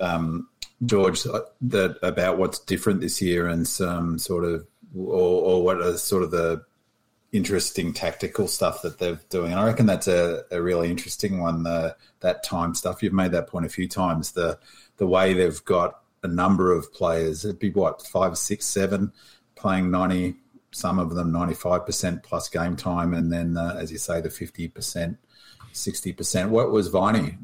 um, 0.00 0.48
George. 0.84 1.26
uh, 1.26 1.40
That 1.62 1.98
about 2.02 2.38
what's 2.38 2.58
different 2.58 3.00
this 3.00 3.20
year 3.20 3.46
and 3.46 3.66
some 3.66 4.18
sort 4.18 4.44
of, 4.44 4.66
or, 4.96 5.42
or 5.42 5.64
what 5.64 5.80
are 5.80 5.96
sort 5.96 6.22
of 6.22 6.30
the 6.30 6.64
interesting 7.32 7.92
tactical 7.92 8.48
stuff 8.48 8.82
that 8.82 8.98
they're 8.98 9.20
doing. 9.28 9.52
And 9.52 9.60
I 9.60 9.66
reckon 9.66 9.86
that's 9.86 10.08
a, 10.08 10.42
a 10.50 10.60
really 10.60 10.90
interesting 10.90 11.40
one. 11.40 11.62
The 11.62 11.96
that 12.20 12.42
time 12.42 12.74
stuff. 12.74 13.02
You've 13.02 13.12
made 13.12 13.32
that 13.32 13.46
point 13.46 13.66
a 13.66 13.70
few 13.70 13.88
times. 13.88 14.32
The 14.32 14.58
the 14.96 15.06
way 15.06 15.32
they've 15.32 15.64
got 15.64 16.00
a 16.22 16.28
number 16.28 16.72
of 16.72 16.92
players. 16.92 17.44
It'd 17.44 17.58
be 17.58 17.70
what 17.70 18.06
five, 18.06 18.36
six, 18.36 18.66
seven 18.66 19.12
playing 19.54 19.90
ninety. 19.90 20.36
Some 20.72 20.98
of 21.00 21.14
them 21.14 21.32
ninety 21.32 21.54
five 21.54 21.84
percent 21.84 22.22
plus 22.22 22.48
game 22.48 22.76
time, 22.76 23.12
and 23.12 23.32
then 23.32 23.56
uh, 23.56 23.76
as 23.78 23.90
you 23.90 23.98
say, 23.98 24.20
the 24.20 24.30
fifty 24.30 24.68
percent. 24.68 25.18
60%. 25.74 26.48
What 26.50 26.70
was 26.70 26.88
Viney 26.88 27.38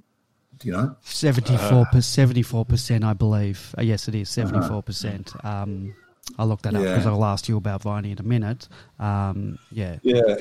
Do 0.58 0.68
you 0.68 0.72
know? 0.72 0.96
74 1.02 2.00
74 2.00 2.64
percent, 2.64 3.04
I 3.04 3.12
believe. 3.12 3.74
Uh, 3.78 3.82
yes, 3.82 4.08
it 4.08 4.14
is 4.14 4.28
seventy 4.30 4.66
four 4.66 4.82
percent. 4.82 5.32
Um, 5.44 5.94
I'll 6.38 6.46
look 6.48 6.62
that 6.62 6.74
up 6.74 6.82
Yeah. 6.82 6.90
because 6.92 7.06
I'll 7.06 7.24
ask 7.24 7.48
you 7.48 7.56
about 7.56 7.82
Viney 7.82 8.10
in 8.12 8.18
a 8.18 8.22
minute. 8.24 8.68
Um, 8.98 9.58
yeah, 9.70 9.98
Yeah. 10.02 10.36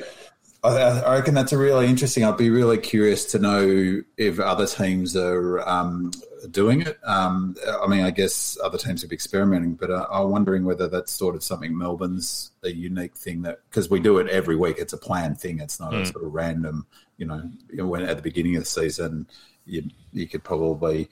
I, 0.64 0.70
I 1.00 1.14
reckon 1.16 1.34
that's 1.34 1.52
a 1.52 1.58
really 1.58 1.86
interesting. 1.86 2.24
I'd 2.24 2.36
be 2.36 2.50
really 2.50 2.78
curious 2.78 3.24
to 3.26 3.38
know 3.38 4.02
if 4.16 4.40
other 4.40 4.66
teams 4.66 5.14
are 5.14 5.60
um, 5.68 6.10
doing 6.50 6.80
it. 6.80 6.98
Um, 7.04 7.54
I 7.80 7.86
mean, 7.86 8.02
I 8.02 8.10
guess 8.10 8.58
other 8.64 8.76
teams 8.76 9.02
have 9.02 9.10
been 9.10 9.14
experimenting, 9.16 9.74
but 9.74 9.90
uh, 9.92 10.06
I'm 10.10 10.30
wondering 10.30 10.64
whether 10.64 10.88
that's 10.88 11.12
sort 11.12 11.36
of 11.36 11.44
something 11.44 11.76
Melbourne's 11.76 12.50
a 12.64 12.70
unique 12.72 13.16
thing 13.16 13.42
that 13.42 13.60
because 13.70 13.88
we 13.88 14.00
do 14.00 14.18
it 14.18 14.26
every 14.28 14.56
week. 14.56 14.76
It's 14.80 14.92
a 14.92 14.98
planned 14.98 15.38
thing. 15.38 15.60
It's 15.60 15.78
not 15.78 15.94
a 15.94 16.04
sort 16.04 16.24
of 16.24 16.32
random. 16.34 16.86
You 17.18 17.26
know, 17.26 17.86
when 17.86 18.02
at 18.02 18.16
the 18.16 18.22
beginning 18.22 18.56
of 18.56 18.62
the 18.62 18.68
season, 18.68 19.26
you 19.64 19.84
you 20.12 20.26
could 20.28 20.44
probably 20.44 21.08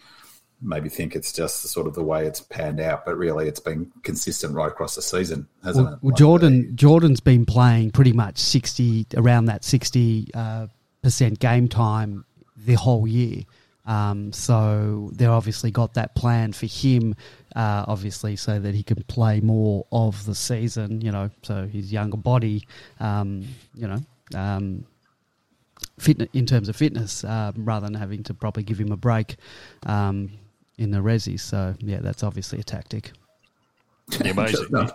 maybe 0.62 0.88
think 0.88 1.14
it's 1.14 1.32
just 1.32 1.62
the 1.62 1.68
sort 1.68 1.86
of 1.86 1.94
the 1.94 2.02
way 2.02 2.26
it's 2.26 2.40
panned 2.40 2.80
out, 2.80 3.04
but 3.04 3.16
really 3.16 3.48
it's 3.48 3.60
been 3.60 3.90
consistent 4.02 4.54
right 4.54 4.68
across 4.68 4.94
the 4.94 5.02
season, 5.02 5.46
hasn't 5.62 5.84
well, 5.84 5.94
it? 5.94 5.98
well, 6.02 6.10
Like 6.12 6.20
Jordon 6.20 6.74
Jordon's 6.74 7.20
been 7.20 7.44
playing 7.44 7.90
pretty 7.90 8.12
much 8.12 8.38
sixty 8.38 9.06
around 9.16 9.46
that 9.46 9.64
sixty 9.64 10.28
uh, 10.34 10.66
percent 11.02 11.38
game 11.38 11.68
time 11.68 12.24
the 12.56 12.74
whole 12.74 13.06
year. 13.06 13.42
Um, 13.86 14.32
so 14.32 15.10
they've 15.12 15.28
obviously 15.28 15.70
got 15.70 15.92
that 15.94 16.14
plan 16.14 16.54
for 16.54 16.64
him, 16.64 17.14
uh, 17.54 17.84
obviously, 17.86 18.34
so 18.36 18.58
that 18.58 18.74
he 18.74 18.82
can 18.82 19.02
play 19.04 19.40
more 19.40 19.84
of 19.92 20.24
the 20.24 20.34
season. 20.34 21.02
You 21.02 21.12
know, 21.12 21.30
so 21.42 21.66
his 21.66 21.92
younger 21.92 22.16
body, 22.16 22.66
um, 23.00 23.46
you 23.74 23.86
know, 23.86 23.98
um, 24.34 24.86
fit 25.98 26.28
in 26.32 26.46
terms 26.46 26.68
of 26.68 26.76
fitness, 26.76 27.24
um, 27.24 27.52
rather 27.56 27.86
than 27.86 27.94
having 27.94 28.22
to 28.24 28.34
probably 28.34 28.62
give 28.62 28.78
him 28.78 28.92
a 28.92 28.96
break 28.96 29.36
um, 29.86 30.30
in 30.78 30.90
the 30.90 30.98
resi. 30.98 31.38
So 31.38 31.74
yeah, 31.78 32.00
that's 32.00 32.22
obviously 32.22 32.60
a 32.60 32.64
tactic. 32.64 33.12
Amazing. 34.20 34.46
Just 34.46 34.74
on, 34.74 34.92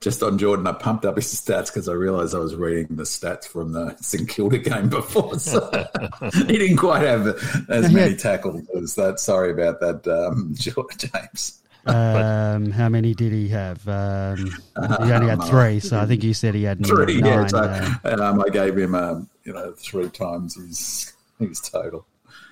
just 0.00 0.22
on 0.22 0.38
Jordon, 0.38 0.68
I 0.68 0.72
pumped 0.72 1.04
up 1.04 1.16
his 1.16 1.26
stats 1.26 1.66
because 1.66 1.88
I 1.88 1.92
realised 1.92 2.34
I 2.34 2.38
was 2.38 2.54
reading 2.54 2.96
the 2.96 3.04
stats 3.04 3.46
from 3.46 3.72
the 3.72 3.94
St 4.00 4.28
Kilda 4.28 4.58
game 4.58 4.88
before. 4.88 5.38
So 5.38 5.70
he 6.32 6.58
didn't 6.58 6.78
quite 6.78 7.02
have 7.02 7.26
as 7.68 7.92
many 7.92 8.16
tackles 8.16 8.62
as 8.76 8.94
that. 8.96 9.20
Sorry 9.20 9.52
about 9.52 9.80
that, 9.80 10.08
um, 10.08 10.54
James. 10.56 11.62
Um, 11.86 12.70
how 12.70 12.88
many 12.88 13.14
did 13.14 13.32
he 13.32 13.48
have? 13.48 13.86
Um, 13.88 14.36
he 14.36 15.12
only 15.12 15.28
had 15.28 15.42
three, 15.44 15.80
so 15.80 15.98
I 15.98 16.06
think 16.06 16.22
you 16.22 16.34
said 16.34 16.54
he 16.54 16.62
had 16.64 16.84
Three, 16.84 17.20
nine. 17.20 17.24
yeah. 17.24 17.46
So, 17.46 17.58
uh, 18.04 18.16
um, 18.20 18.42
I 18.42 18.48
gave 18.50 18.76
him, 18.76 18.94
um, 18.94 19.28
you 19.44 19.52
know, 19.52 19.72
three 19.76 20.08
times 20.10 20.56
his 20.56 21.14
his 21.38 21.60
total. 21.60 22.04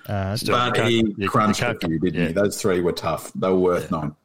uh, 0.07 0.35
Still, 0.37 0.65
you 0.65 0.71
But 0.73 0.87
he 0.89 0.95
you- 0.97 1.15
you 1.17 1.29
crunched 1.29 1.61
a 1.61 1.75
few, 1.75 1.99
didn't 1.99 2.19
yeah. 2.19 2.27
he? 2.27 2.33
Those 2.33 2.59
three 2.59 2.81
were 2.81 2.93
tough. 2.93 3.31
They 3.33 3.47
were 3.49 3.55
worth 3.59 3.91
nine. 3.91 4.15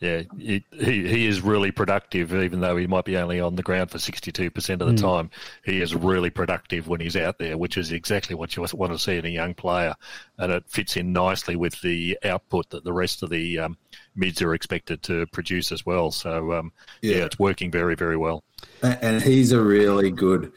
Yeah, 0.00 0.22
he, 0.38 0.64
he 0.70 1.08
he 1.08 1.26
is 1.26 1.40
really 1.40 1.72
productive, 1.72 2.32
even 2.32 2.60
though 2.60 2.76
he 2.76 2.86
might 2.86 3.04
be 3.04 3.16
only 3.16 3.40
on 3.40 3.56
the 3.56 3.64
ground 3.64 3.90
for 3.90 3.98
sixty 3.98 4.30
two 4.30 4.48
percent 4.48 4.80
of 4.80 4.86
the 4.86 4.94
time. 4.94 5.28
He 5.64 5.80
is 5.80 5.92
really 5.92 6.30
productive 6.30 6.86
when 6.86 7.00
he's 7.00 7.16
out 7.16 7.38
there, 7.38 7.58
which 7.58 7.76
is 7.76 7.90
exactly 7.90 8.36
what 8.36 8.54
you 8.54 8.64
want 8.74 8.92
to 8.92 8.98
see 8.98 9.16
in 9.16 9.24
a 9.26 9.28
young 9.28 9.54
player, 9.54 9.96
and 10.36 10.52
it 10.52 10.62
fits 10.68 10.96
in 10.96 11.12
nicely 11.12 11.56
with 11.56 11.80
the 11.80 12.16
output 12.24 12.70
that 12.70 12.84
the 12.84 12.92
rest 12.92 13.24
of 13.24 13.30
the 13.30 13.58
um, 13.58 13.76
mids 14.14 14.42
are 14.42 14.54
expected 14.54 15.02
to 15.04 15.26
produce 15.28 15.72
as 15.72 15.84
well. 15.86 16.10
So 16.10 16.52
um, 16.52 16.72
yeah. 17.02 17.16
Yeah. 17.16 17.24
it's 17.24 17.38
working 17.38 17.70
very 17.70 17.94
very 17.94 18.16
well. 18.16 18.44
And 18.82 19.22
he's 19.22 19.52
a 19.52 19.60
really 19.60 20.10
good. 20.10 20.52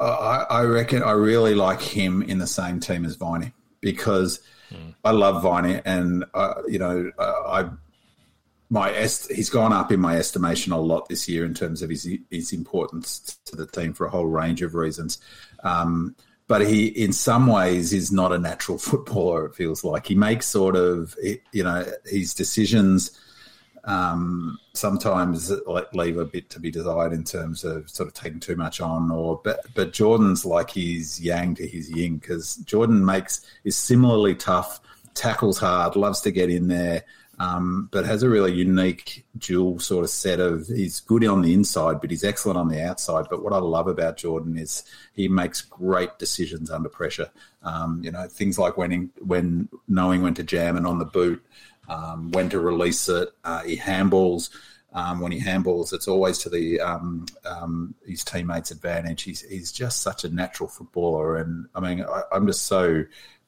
I, 0.00 0.44
I 0.50 0.62
reckon 0.64 1.02
I 1.02 1.12
really 1.12 1.54
like 1.54 1.80
him 1.80 2.22
in 2.22 2.38
the 2.38 2.46
same 2.46 2.80
team 2.80 3.04
as 3.04 3.16
Viney 3.16 3.52
because 3.80 4.40
I 5.04 5.12
love 5.12 5.42
Viney, 5.42 5.80
and 5.84 6.24
uh, 6.34 6.62
you 6.66 6.78
know 6.78 7.10
I 7.18 7.70
my 8.70 8.90
est- 8.90 9.30
he's 9.32 9.50
gone 9.50 9.72
up 9.72 9.92
in 9.92 10.00
my 10.00 10.16
estimation 10.16 10.72
a 10.72 10.80
lot 10.80 11.08
this 11.08 11.28
year 11.28 11.44
in 11.44 11.54
terms 11.54 11.82
of 11.82 11.90
his 11.90 12.08
his 12.30 12.52
importance 12.52 13.38
to 13.44 13.56
the 13.56 13.66
team 13.66 13.92
for 13.92 14.06
a 14.06 14.10
whole 14.10 14.26
range 14.26 14.62
of 14.62 14.74
reasons. 14.74 15.18
Um, 15.62 16.16
but 16.46 16.66
he, 16.66 16.86
in 16.86 17.12
some 17.12 17.46
ways, 17.46 17.92
is 17.92 18.12
not 18.12 18.32
a 18.32 18.38
natural 18.38 18.78
footballer. 18.88 19.46
It 19.46 19.54
feels 19.54 19.84
like 19.84 20.06
he 20.06 20.14
makes 20.14 20.46
sort 20.46 20.76
of, 20.76 21.16
you 21.52 21.64
know, 21.64 21.84
his 22.04 22.34
decisions 22.34 23.18
um, 23.84 24.58
sometimes 24.72 25.52
leave 25.92 26.16
a 26.16 26.24
bit 26.24 26.48
to 26.50 26.60
be 26.60 26.70
desired 26.70 27.12
in 27.12 27.24
terms 27.24 27.64
of 27.64 27.88
sort 27.90 28.08
of 28.08 28.14
taking 28.14 28.40
too 28.40 28.56
much 28.56 28.80
on. 28.80 29.10
Or 29.10 29.40
but 29.44 29.60
but 29.74 29.92
Jordon's 29.92 30.44
like 30.44 30.70
his 30.70 31.20
yang 31.20 31.54
to 31.56 31.66
his 31.66 31.90
yin 31.90 32.18
because 32.18 32.58
Jordon 32.64 33.04
makes 33.04 33.42
is 33.64 33.76
similarly 33.76 34.34
tough, 34.34 34.80
tackles 35.14 35.58
hard, 35.58 35.96
loves 35.96 36.20
to 36.22 36.30
get 36.30 36.50
in 36.50 36.68
there. 36.68 37.04
Um, 37.38 37.88
but 37.90 38.04
has 38.04 38.22
a 38.22 38.28
really 38.28 38.52
unique 38.52 39.26
dual 39.36 39.80
sort 39.80 40.04
of 40.04 40.10
set 40.10 40.38
of 40.38 40.68
he's 40.68 41.00
good 41.00 41.24
on 41.24 41.42
the 41.42 41.52
inside, 41.52 42.00
but 42.00 42.10
he's 42.10 42.22
excellent 42.22 42.58
on 42.58 42.68
the 42.68 42.80
outside. 42.80 43.26
But 43.28 43.42
what 43.42 43.52
I 43.52 43.58
love 43.58 43.88
about 43.88 44.16
Jordon 44.16 44.58
is 44.58 44.84
he 45.14 45.26
makes 45.26 45.60
great 45.60 46.16
decisions 46.18 46.70
under 46.70 46.88
pressure. 46.88 47.30
Um, 47.62 48.00
you 48.04 48.12
know, 48.12 48.28
things 48.28 48.56
like 48.56 48.76
when 48.76 48.90
he, 48.92 48.98
when 49.18 49.68
knowing 49.88 50.22
when 50.22 50.34
to 50.34 50.44
jam 50.44 50.76
and 50.76 50.86
on 50.86 50.98
the 50.98 51.04
boot, 51.04 51.44
um, 51.88 52.30
when 52.32 52.48
to 52.50 52.60
release 52.60 53.08
it. 53.08 53.30
Uh, 53.44 53.62
he 53.62 53.76
handballs. 53.76 54.50
Um, 54.92 55.20
when 55.20 55.32
he 55.32 55.40
handballs, 55.40 55.92
it's 55.92 56.06
always 56.06 56.38
to 56.38 56.48
the 56.48 56.80
um, 56.80 57.26
um, 57.44 57.96
his 58.06 58.22
teammates' 58.22 58.70
advantage. 58.70 59.22
He's 59.22 59.40
he's 59.40 59.72
just 59.72 60.02
such 60.02 60.22
a 60.22 60.28
natural 60.28 60.68
footballer, 60.68 61.36
and 61.36 61.66
I 61.74 61.80
mean, 61.80 62.04
I, 62.04 62.22
I'm 62.30 62.46
just 62.46 62.62
so 62.66 63.04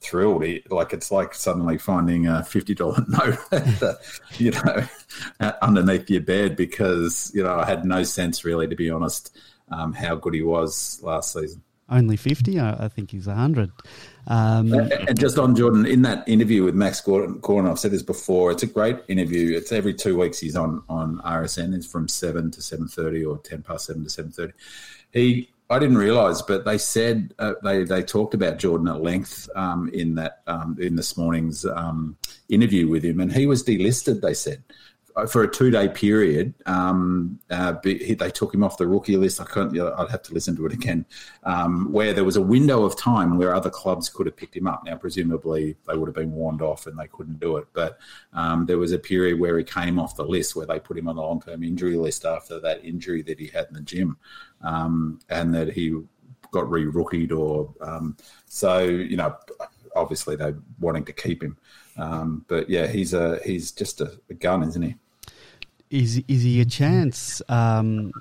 thrilled. 0.07 0.45
He, 0.45 0.63
like 0.71 0.93
it's 0.93 1.11
like 1.11 1.35
suddenly 1.35 1.79
finding 1.79 2.27
a 2.27 2.45
fifty 2.45 2.75
dollar 2.75 3.05
note, 3.09 3.39
the, 3.51 3.99
you 4.39 4.53
know, 4.53 5.53
underneath 5.63 6.09
your 6.11 6.23
bed 6.23 6.57
because 6.57 7.31
you 7.35 7.43
know 7.43 7.55
I 7.57 7.65
had 7.67 7.85
no 7.85 8.03
sense 8.03 8.45
really, 8.45 8.67
to 8.69 8.77
be 8.77 8.91
honest, 8.91 9.37
um, 9.71 9.93
how 9.93 10.15
good 10.17 10.35
he 10.35 10.43
was 10.43 11.01
last 11.03 11.33
season. 11.33 11.63
only 11.89 12.17
50? 12.17 12.59
I, 12.59 12.85
I 12.87 12.89
think 12.89 13.11
he's 13.13 13.27
100. 13.27 13.71
Um, 14.29 14.73
And 14.73 15.19
just 15.19 15.39
on 15.39 15.55
Jordon, 15.55 15.89
in 15.89 16.03
that 16.03 16.29
interview 16.29 16.65
with 16.65 16.75
Max 16.75 17.01
Gawn, 17.01 17.39
Gawn, 17.39 17.67
I've 17.67 17.79
said 17.79 17.93
this 17.93 18.03
before. 18.03 18.51
It's 18.51 18.65
a 18.65 18.67
great 18.67 18.99
interview. 19.09 19.57
It's 19.57 19.71
every 19.71 19.95
two 19.95 20.19
weeks. 20.19 20.41
He's 20.41 20.57
on 20.57 20.83
on 20.89 21.19
RSN. 21.25 21.75
It's 21.77 21.87
from 21.87 22.09
seven 22.09 22.51
to 22.53 22.61
seven 22.63 22.89
thirty 22.89 23.25
or 23.25 23.39
ten 23.39 23.63
past 23.63 23.87
seven 23.87 24.03
to 24.03 24.11
seven 24.11 24.33
thirty. 24.33 24.53
He, 25.13 25.49
I 25.69 25.81
didn't 25.81 25.99
realise, 25.99 26.43
but 26.43 26.65
they 26.65 26.79
said 26.79 27.35
uh, 27.39 27.55
they 27.63 27.83
they 27.83 28.03
talked 28.03 28.35
about 28.35 28.59
Jordon 28.59 28.89
at 28.89 29.03
length 29.03 29.49
um, 29.57 29.89
in 29.93 30.15
that 30.15 30.43
um, 30.47 30.77
in 30.81 30.95
this 30.95 31.17
morning's 31.17 31.65
um, 31.65 32.17
interview 32.49 32.89
with 32.89 33.05
him, 33.05 33.21
and 33.21 33.33
he 33.33 33.47
was 33.47 33.65
delisted. 33.65 34.21
They 34.21 34.35
said 34.35 34.63
for 35.25 35.43
a 35.43 35.51
two 35.51 35.71
day 35.71 35.89
period. 35.89 36.53
Um, 36.67 37.41
uh, 37.51 37.75
they 37.83 38.31
took 38.31 38.53
him 38.53 38.63
off 38.63 38.77
the 38.77 38.87
rookie 38.87 39.17
list. 39.17 39.41
I 39.41 39.45
couldn't. 39.45 39.79
I'd 39.81 40.11
have 40.11 40.23
to 40.25 40.35
listen 40.35 40.55
to 40.57 40.67
it 40.67 40.73
again. 40.75 41.07
Um, 41.45 41.91
where 41.91 42.13
there 42.13 42.25
was 42.25 42.37
a 42.37 42.43
window 42.43 42.85
of 42.85 42.99
time 42.99 43.39
where 43.39 43.55
other 43.55 43.71
clubs 43.71 44.11
could 44.11 44.27
have 44.27 44.37
picked 44.37 44.57
him 44.57 44.67
up. 44.67 44.85
Now, 44.85 44.97
presumably, 44.97 45.77
they 45.89 45.97
would 45.97 46.09
have 46.09 46.15
been 46.15 46.33
warned 46.33 46.61
off 46.61 46.87
and 46.87 46.99
they 46.99 47.07
couldn't 47.07 47.41
do 47.41 47.57
it. 47.57 47.67
But 47.73 47.99
um, 48.35 48.67
there 48.67 48.79
was 48.79 48.93
a 48.93 48.99
period 48.99 49.41
where 49.41 49.57
he 49.57 49.65
came 49.65 49.99
off 49.99 50.17
the 50.17 50.25
list, 50.25 50.55
where 50.55 50.67
they 50.67 50.79
put 50.79 50.99
him 50.99 51.09
on 51.09 51.17
the 51.17 51.23
long 51.23 51.41
term 51.41 51.63
injury 51.63 51.97
list 51.97 52.27
after 52.27 52.61
that 52.61 52.85
injury 52.85 53.23
that 53.23 53.41
he 53.41 53.47
had 53.47 53.69
in 53.69 53.75
the 53.75 53.81
gym, 53.81 54.19
um, 54.61 55.19
and 55.31 55.55
that 55.55 55.73
he 55.73 55.99
got 56.51 56.71
re-rookied 56.71 57.33
or 57.33 57.73
um, 57.81 58.19
so. 58.45 58.81
You 58.81 59.17
know, 59.17 59.35
obviously 59.95 60.37
they 60.37 60.53
wanting 60.79 61.07
to 61.07 61.13
keep 61.15 61.43
him. 61.43 61.57
Um, 61.97 62.45
but 62.49 62.69
yeah, 62.69 62.87
he's 62.87 63.15
a 63.15 63.41
he's 63.43 63.73
just 63.73 64.03
a, 64.03 64.21
a 64.29 64.35
gun, 64.35 64.63
isn't 64.63 64.83
he? 64.83 64.97
Is, 65.91 66.23
is 66.29 66.43
he 66.43 66.61
a 66.61 66.65
chance 66.65 67.41
um, 67.49 68.13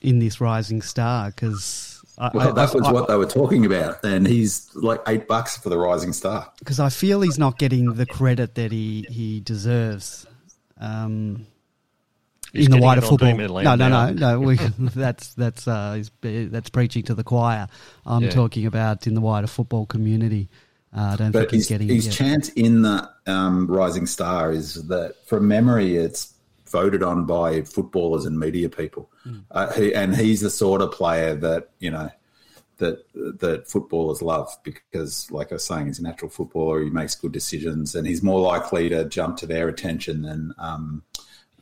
in 0.00 0.18
this 0.18 0.40
rising 0.40 0.82
star? 0.82 1.30
Because 1.30 2.02
Well, 2.18 2.48
I- 2.50 2.52
that 2.52 2.74
was 2.74 2.86
I- 2.86 2.92
what 2.92 3.08
they 3.08 3.16
were 3.16 3.26
talking 3.26 3.64
about, 3.66 4.04
and 4.04 4.26
he's 4.26 4.70
like 4.74 5.00
eight 5.08 5.26
bucks 5.26 5.56
for 5.56 5.68
the 5.68 5.78
Rising 5.78 6.12
Star. 6.12 6.50
because 6.58 6.78
I 6.80 6.88
feel 6.90 7.20
he's 7.22 7.38
not 7.38 7.58
getting 7.58 7.94
the 7.94 8.06
credit 8.06 8.54
that 8.56 8.70
he 8.72 9.06
he 9.10 9.40
deserves. 9.40 10.26
Um, 10.80 11.46
in 12.52 12.70
the 12.70 12.76
wider 12.78 13.00
football, 13.00 13.28
Demon 13.30 13.50
no, 13.64 13.74
no, 13.74 13.88
no, 13.88 14.10
no. 14.12 14.40
We, 14.40 14.56
that's 14.78 15.34
that's 15.34 15.66
uh, 15.66 15.94
he's- 15.94 16.50
that's 16.52 16.70
preaching 16.70 17.02
to 17.04 17.14
the 17.14 17.24
choir. 17.24 17.66
I'm 18.06 18.24
Yeah. 18.24 18.30
talking 18.30 18.66
about 18.66 19.06
in 19.08 19.14
the 19.14 19.20
wider 19.20 19.46
football 19.48 19.86
community. 19.86 20.48
Uh, 20.96 21.00
I 21.00 21.16
don't 21.16 21.32
But 21.32 21.38
think 21.40 21.50
he's 21.50 21.60
his, 21.62 21.68
getting 21.68 21.88
his 21.88 22.06
it 22.06 22.10
yet. 22.10 22.14
chance 22.16 22.48
in 22.50 22.82
the 22.82 23.10
um, 23.26 23.66
Rising 23.66 24.06
Star 24.06 24.52
is 24.52 24.74
that, 24.86 25.14
from 25.26 25.48
memory, 25.48 25.96
it's 25.96 26.32
voted 26.66 27.02
on 27.02 27.26
by 27.26 27.62
footballers 27.62 28.24
and 28.24 28.38
media 28.38 28.68
people, 28.68 29.10
Hmm. 29.24 29.38
uh, 29.50 29.72
he, 29.72 29.94
and 29.94 30.16
he's 30.16 30.40
the 30.40 30.50
sort 30.50 30.80
of 30.82 30.92
player 30.92 31.34
that 31.36 31.70
you 31.80 31.90
know 31.90 32.10
that 32.78 33.04
that 33.40 33.68
footballers 33.70 34.20
love 34.22 34.48
because, 34.64 35.30
like 35.30 35.52
I 35.52 35.56
was 35.56 35.64
saying, 35.64 35.86
he's 35.86 36.00
a 36.00 36.02
natural 36.02 36.30
footballer. 36.30 36.82
He 36.82 36.90
makes 36.90 37.14
good 37.14 37.32
decisions, 37.32 37.94
and 37.94 38.06
he's 38.06 38.22
more 38.22 38.40
likely 38.40 38.88
to 38.88 39.04
jump 39.04 39.36
to 39.38 39.46
their 39.46 39.68
attention 39.68 40.22
than. 40.22 40.52
Um, 40.58 41.02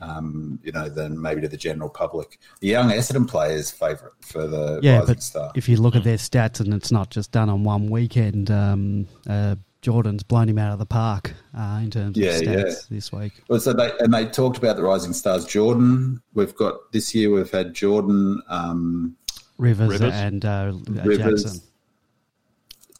um, 0.01 0.59
you 0.65 0.73
know, 0.73 0.89
than 0.89 1.23
maybe 1.23 1.43
to 1.43 1.47
the 1.49 1.57
general 1.57 1.89
public. 1.89 2.41
The 2.59 2.67
young 2.67 2.91
Essendon 2.91 3.29
player's 3.29 3.71
favourite 3.71 4.15
for 4.21 4.49
the 4.49 4.81
Yeah, 4.83 4.95
Rising 4.99 5.07
but 5.15 5.23
Star. 5.23 5.53
if 5.55 5.69
you 5.69 5.77
look 5.77 5.95
at 5.95 6.03
their 6.03 6.17
stats, 6.17 6.59
and 6.59 6.75
it's 6.75 6.91
not 6.91 7.11
just 7.11 7.31
done 7.31 7.49
on 7.49 7.63
one 7.63 7.89
weekend, 7.89 8.51
um, 8.51 9.07
uh, 9.29 9.55
Jordon's 9.83 10.23
blown 10.23 10.49
him 10.49 10.59
out 10.59 10.73
of 10.73 10.79
the 10.79 10.87
park 10.87 11.35
uh, 11.59 11.81
in 11.83 11.91
terms 11.91 12.17
Yeah, 12.17 12.31
of 12.37 12.43
yeah. 12.43 12.51
stats 12.55 12.89
this 12.89 13.11
week. 13.13 13.43
Well, 13.49 13.59
so 13.61 13.73
they 13.73 13.91
and 13.99 14.15
they 14.15 14.27
talked 14.27 14.57
about 14.57 14.77
the 14.77 14.83
rising 14.83 15.13
stars. 15.13 15.45
Jordon, 15.45 16.23
we've 16.35 16.55
got 16.55 16.93
this 16.93 17.15
year. 17.15 17.31
We've 17.31 17.51
had 17.51 17.75
Jordon, 17.75 18.39
um, 18.49 19.17
Rivers, 19.59 19.91
Rivers. 19.91 20.15
and 20.15 20.45
uh, 20.45 20.73
Rivers, 20.89 21.43
Jackson. 21.45 21.61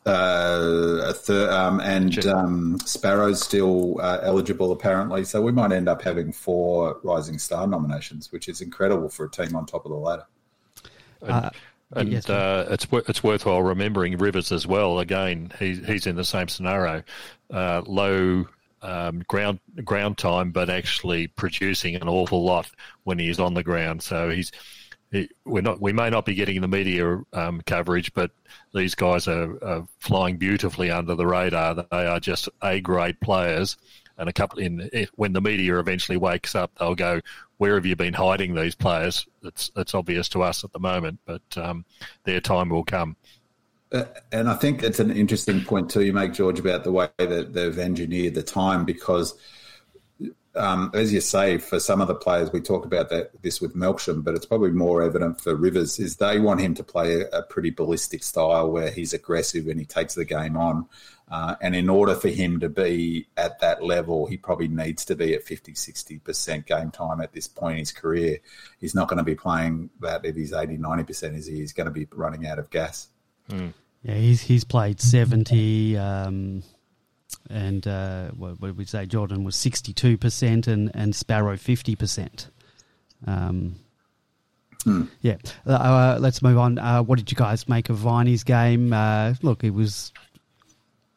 uh, 0.07 1.03
a 1.09 1.13
thir- 1.13 1.51
um, 1.53 1.81
and 1.81 2.27
um, 2.27 2.79
Sparrow's 2.85 3.41
still 3.41 4.01
uh, 4.01 4.19
eligible 4.23 4.73
apparently. 4.73 5.25
So 5.25 5.41
we 5.41 5.53
might 5.53 5.71
end 5.73 5.89
up 5.89 6.03
having 6.03 6.33
four 6.33 6.99
rising 7.05 7.39
star 7.39 7.67
nominations, 7.69 8.33
which 8.33 8.49
is 8.49 8.61
incredible 8.61 9.09
for 9.09 9.27
a 9.27 9.31
team 9.31 9.55
on 9.55 9.67
top 9.67 9.85
of 9.85 9.93
the 9.93 9.97
ladder. 9.99 10.27
Uh, 11.23 11.51
And 11.95 12.11
yes, 12.11 12.29
uh, 12.29 12.67
it's 12.71 12.87
it's 12.91 13.23
worthwhile 13.23 13.63
remembering 13.63 14.17
Rivers 14.17 14.51
as 14.51 14.67
well. 14.67 14.99
Again, 14.99 15.53
he, 15.59 15.75
he's 15.75 16.07
in 16.07 16.17
the 16.17 16.25
same 16.25 16.49
scenario, 16.49 17.03
uh, 17.53 17.83
low 17.87 18.47
um, 18.81 19.23
ground 19.29 19.61
ground 19.85 20.19
time, 20.19 20.51
but 20.53 20.71
actually 20.71 21.27
producing 21.29 21.97
an 21.97 22.09
awful 22.09 22.45
lot 22.45 22.71
when 23.05 23.19
he 23.19 23.29
is 23.29 23.39
on 23.39 23.55
the 23.55 23.63
ground. 23.63 24.03
So 24.03 24.31
he's 24.31 24.53
he, 25.11 25.29
we're 25.45 25.63
not 25.63 25.81
we 25.81 25.93
may 25.93 26.09
not 26.09 26.25
be 26.25 26.35
getting 26.35 26.61
the 26.61 26.69
media 26.69 27.21
um, 27.33 27.61
coverage, 27.67 28.13
but 28.15 28.31
these 28.75 28.95
guys 28.95 29.29
are, 29.29 29.63
are 29.63 29.87
flying 29.99 30.39
beautifully 30.39 30.91
under 30.91 31.15
the 31.15 31.27
radar. 31.27 31.75
They 31.75 32.07
are 32.07 32.21
just 32.21 32.49
a 32.63 32.81
grade 32.81 33.21
players. 33.21 33.77
And 34.19 34.29
a 34.29 34.33
couple 34.33 34.59
in 34.59 34.91
when 35.15 35.33
the 35.33 35.41
media 35.41 35.79
eventually 35.79 36.19
wakes 36.19 36.55
up, 36.55 36.71
they'll 36.79 36.95
go, 36.95 37.21
"Where 37.63 37.77
have 37.77 37.87
you 37.87 37.95
been 37.95 38.15
hiding 38.15 38.57
these 38.57 38.75
players?" 38.75 39.25
It's 39.45 39.71
it's 39.77 39.95
obvious 39.95 40.29
to 40.31 40.43
us 40.43 40.65
at 40.65 40.73
the 40.73 40.81
moment, 40.81 41.21
but 41.25 41.43
um, 41.57 41.85
their 42.25 42.41
time 42.41 42.71
will 42.71 42.83
come. 42.83 43.15
Uh, 43.93 44.07
and 44.33 44.49
I 44.49 44.55
think 44.55 44.83
it's 44.83 44.99
an 44.99 45.13
interesting 45.13 45.63
point 45.63 45.89
too 45.89 46.03
you 46.03 46.13
make, 46.13 46.33
George, 46.33 46.59
about 46.59 46.83
the 46.83 46.91
way 46.91 47.09
that 47.19 47.53
they've 47.53 47.79
engineered 47.79 48.35
the 48.35 48.43
time 48.43 48.85
because, 48.85 49.39
um, 50.57 50.91
as 50.93 51.13
you 51.13 51.21
say, 51.21 51.59
for 51.59 51.79
some 51.79 52.01
of 52.01 52.09
the 52.09 52.17
players, 52.17 52.51
we 52.51 52.61
talk 52.61 52.85
about 52.85 53.11
that 53.11 53.31
this 53.43 53.61
with 53.61 53.77
Melksham, 53.77 54.25
but 54.25 54.35
it's 54.35 54.47
probably 54.47 54.73
more 54.73 55.01
evident 55.01 55.41
for 55.41 55.55
Rivers 55.55 56.01
is 56.01 56.17
they 56.17 56.41
want 56.41 56.61
him 56.61 56.75
to 56.75 56.83
play 56.83 57.21
a, 57.21 57.29
a 57.29 57.43
pretty 57.45 57.71
ballistic 57.71 58.25
style 58.25 58.73
where 58.73 58.91
he's 58.91 59.13
aggressive 59.13 59.69
and 59.69 59.79
he 59.79 59.87
takes 59.87 60.17
the 60.17 60.25
game 60.25 60.57
on. 60.57 60.89
Uh, 61.33 61.57
and 61.63 61.75
in 61.75 61.89
order 61.89 62.15
for 62.15 62.29
him 62.29 62.61
to 62.61 62.69
be 62.69 63.27
at 63.39 63.59
that 63.61 63.83
level, 63.83 64.27
he 64.27 64.37
probably 64.37 64.69
needs 64.69 65.03
to 65.07 65.17
be 65.17 65.33
at 65.33 65.43
50, 65.43 65.73
60% 65.73 66.67
game 66.67 66.91
time 66.91 67.23
at 67.23 67.33
this 67.33 67.49
point 67.49 67.73
in 67.73 67.79
his 67.79 67.91
career. 67.91 68.39
He's 68.79 68.95
not 68.95 69.09
going 69.09 69.17
to 69.17 69.25
be 69.25 69.35
playing 69.35 69.89
that 70.01 70.27
if 70.27 70.37
he's 70.37 70.53
80, 70.53 70.77
90%, 70.77 71.35
is 71.35 71.47
he? 71.47 71.57
He's 71.57 71.73
going 71.73 71.87
to 71.87 71.91
be 71.91 72.07
running 72.13 72.47
out 72.47 72.59
of 72.59 72.69
gas. 72.69 73.09
Yeah, 74.03 74.15
he's 74.15 74.41
he's 74.41 74.65
played 74.65 75.01
seventy, 75.01 75.97
um, 75.97 76.65
and 77.49 77.87
uh, 77.87 78.31
what, 78.31 78.61
what 78.61 78.69
did 78.69 78.77
we 78.77 78.85
say? 78.85 79.07
Jordon 79.07 79.45
was 79.45 79.55
sixty 79.55 79.93
two 79.93 80.19
percent, 80.19 80.67
and 80.67 80.91
and 80.95 81.15
Sparrow 81.15 81.57
fifty 81.57 81.95
percent. 81.95 82.49
Um, 83.27 83.77
Yeah, 85.21 85.37
uh, 85.65 86.19
let's 86.21 86.43
move 86.43 86.59
on. 86.59 86.79
Uh, 86.79 87.03
what 87.05 87.19
did 87.19 87.31
you 87.31 87.37
guys 87.37 87.69
make 87.69 87.89
of 87.89 87.99
Viney's 87.99 88.43
game? 88.43 88.93
Uh, 88.93 89.35
look, 89.41 89.63
it 89.63 89.71
was 89.71 90.13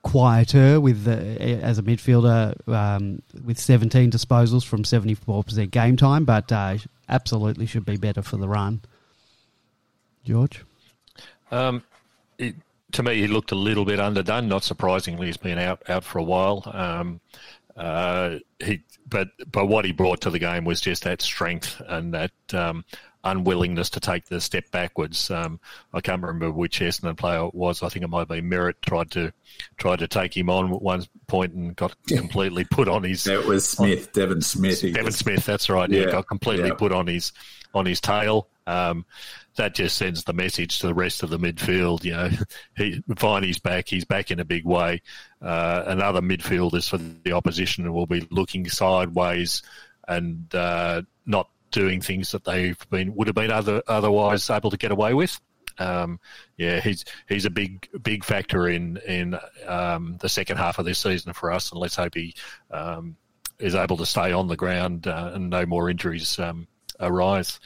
quieter 0.06 0.80
with 0.80 1.08
as 1.08 1.80
a 1.80 1.82
midfielder 1.82 2.56
um, 2.70 3.24
with 3.43 3.60
seventeen 3.60 4.12
disposals 4.12 4.64
from 4.64 4.86
seventy 4.86 5.16
four 5.16 5.43
percent 5.43 5.72
game 5.72 5.97
time, 5.97 6.26
but 6.26 6.51
uh, 6.51 6.78
absolutely 7.10 7.66
should 7.66 7.86
be 7.86 7.97
better 7.97 8.22
for 8.22 8.38
the 8.38 8.47
run. 8.47 8.82
George. 10.24 10.64
Um, 11.51 11.84
it, 12.38 12.56
to 12.91 13.03
me, 13.03 13.16
he 13.16 13.28
looked 13.28 13.51
a 13.51 13.56
little 13.56 13.84
bit 13.84 13.99
underdone. 13.99 14.47
Not 14.47 14.64
surprisingly, 14.64 15.26
he's 15.26 15.38
been 15.38 15.58
out 15.58 15.82
out 15.89 16.03
for 16.03 16.20
a 16.20 16.24
while. 16.24 16.62
Um, 16.72 17.20
uh, 17.76 18.38
he, 18.64 18.84
but 19.10 19.30
but 19.51 19.66
what 19.66 19.86
he 19.86 19.91
brought 19.91 20.22
to 20.22 20.30
the 20.30 20.39
game 20.39 20.66
was 20.66 20.82
just 20.82 21.03
that 21.03 21.22
strength 21.22 21.82
and 21.88 22.14
that 22.14 22.32
um, 22.53 22.86
unwillingness 23.26 23.89
to 23.89 23.99
take 23.99 24.26
the 24.26 24.39
step 24.39 24.69
backwards. 24.71 25.30
Um, 25.32 25.59
I 25.93 25.99
can't 25.99 26.21
remember 26.21 26.51
which 26.51 26.80
Essendon 26.80 27.17
player 27.17 27.45
it 27.47 27.55
was. 27.55 27.84
I 27.84 27.89
think 27.89 28.05
it 28.05 28.09
might 28.09 28.28
be 28.28 28.41
Merrett 28.41 28.76
tried 28.86 29.11
to 29.11 29.34
tried 29.78 29.99
to 29.99 30.07
take 30.07 30.38
him 30.38 30.49
on 30.49 30.73
at 30.73 30.82
one 30.82 31.05
point 31.28 31.53
and 31.53 31.76
got 31.76 31.95
completely 32.07 32.63
put 32.63 32.88
on 32.88 33.03
his. 33.03 33.28
It 33.28 33.45
was 33.45 33.67
Smith, 33.67 34.13
Devon 34.13 34.41
Smith. 34.41 34.82
He 34.82 34.91
Devon 34.91 35.11
Smith, 35.11 35.45
that's 35.45 35.69
right. 35.69 35.89
Yeah, 35.89 36.01
Yeah, 36.01 36.11
got 36.11 36.28
completely 36.28 36.69
yeah. 36.69 36.76
put 36.76 36.91
on 36.91 37.07
his 37.07 37.34
on 37.73 37.86
his 37.86 37.99
tail. 37.99 38.47
Um, 38.67 39.05
that 39.57 39.76
just 39.76 39.97
sends 39.97 40.23
the 40.23 40.34
message 40.34 40.80
to 40.80 40.88
the 40.88 40.93
rest 40.93 41.23
of 41.23 41.30
the 41.30 41.39
midfield. 41.39 42.03
You 42.03 42.11
know, 42.11 42.30
he 42.78 43.03
Viney's 43.07 43.59
back. 43.59 43.88
He's 43.88 44.05
back 44.05 44.32
in 44.32 44.39
a 44.39 44.45
big 44.45 44.65
way. 44.65 45.01
Uh, 45.41 45.84
and 45.88 46.01
other 46.01 46.21
midfielders 46.21 46.89
for 46.89 46.97
the 46.97 47.32
opposition 47.32 47.91
will 47.93 48.07
be 48.07 48.28
looking 48.32 48.67
sideways 48.69 49.61
and 50.07 50.53
uh, 50.53 51.01
not 51.26 51.49
doing 51.76 51.99
things 52.01 52.32
that 52.32 52.45
they've 52.45 52.89
been 52.89 53.13
would 53.15 53.28
have 53.28 53.36
been 53.36 53.51
other 53.51 53.84
otherwise 53.88 54.49
able 54.49 54.71
to 54.71 54.78
get 54.78 54.91
away 54.91 55.13
with. 55.13 55.39
Um, 55.78 56.21
yeah, 56.57 56.80
he's 56.80 57.03
he's 57.28 57.43
a 57.43 57.49
big 57.49 57.88
big 58.01 58.23
factor 58.23 58.67
in 58.69 58.97
in 59.05 59.38
um, 59.67 60.17
the 60.21 60.30
second 60.30 60.57
half 60.57 60.80
of 60.80 60.86
this 60.86 60.99
season 60.99 61.34
for 61.34 61.51
us, 61.51 61.71
and 61.71 61.80
let's 61.82 61.97
hope 61.97 62.15
he 62.15 62.34
um, 62.71 63.17
is 63.59 63.76
able 63.76 63.97
to 63.97 64.05
stay 64.05 64.32
on 64.32 64.47
the 64.47 64.55
ground 64.55 65.05
uh, 65.05 65.32
and 65.34 65.49
no 65.49 65.65
more 65.65 65.89
injuries 65.89 66.39
um, 66.39 66.65
arise. 67.01 67.59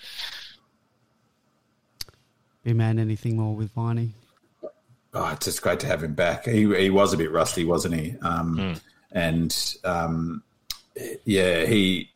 Big 2.64 2.76
man, 2.76 2.97
anything 2.99 3.38
more 3.38 3.55
with 3.55 3.72
Viney? 3.74 4.14
Oh, 5.14 5.30
it's 5.32 5.45
just 5.45 5.62
great 5.62 5.80
to 5.82 5.88
have 5.88 6.03
him 6.03 6.16
back. 6.16 6.45
He 6.45 6.66
he 6.76 6.89
was 6.89 7.14
a 7.14 7.18
bit 7.18 7.32
rusty, 7.32 7.64
wasn't 7.64 7.93
he? 7.95 8.16
Um, 8.22 8.76
And 9.12 9.76
um, 9.84 10.43
yeah, 11.26 11.66
he 11.66 12.12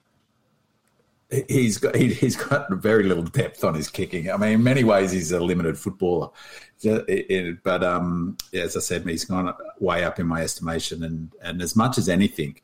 he's 1.47 1.77
got 1.77 1.95
he, 1.95 2.13
he's 2.13 2.35
got 2.35 2.71
very 2.71 3.03
little 3.03 3.23
depth 3.23 3.63
on 3.63 3.73
his 3.73 3.89
kicking. 3.89 4.31
I 4.31 4.37
mean, 4.37 4.53
in 4.53 4.63
many 4.63 4.83
ways, 4.83 5.11
he's 5.11 5.31
a 5.31 5.39
limited 5.39 5.77
footballer. 5.77 6.29
But 6.83 7.83
um, 7.83 8.37
as 8.53 8.75
I 8.75 8.79
said, 8.79 9.07
he's 9.07 9.25
gone 9.25 9.53
way 9.79 10.03
up 10.03 10.19
in 10.19 10.27
my 10.27 10.41
estimation. 10.41 11.03
And 11.03 11.31
and 11.41 11.61
as 11.61 11.75
much 11.75 11.97
as 11.97 12.09
anything, 12.09 12.59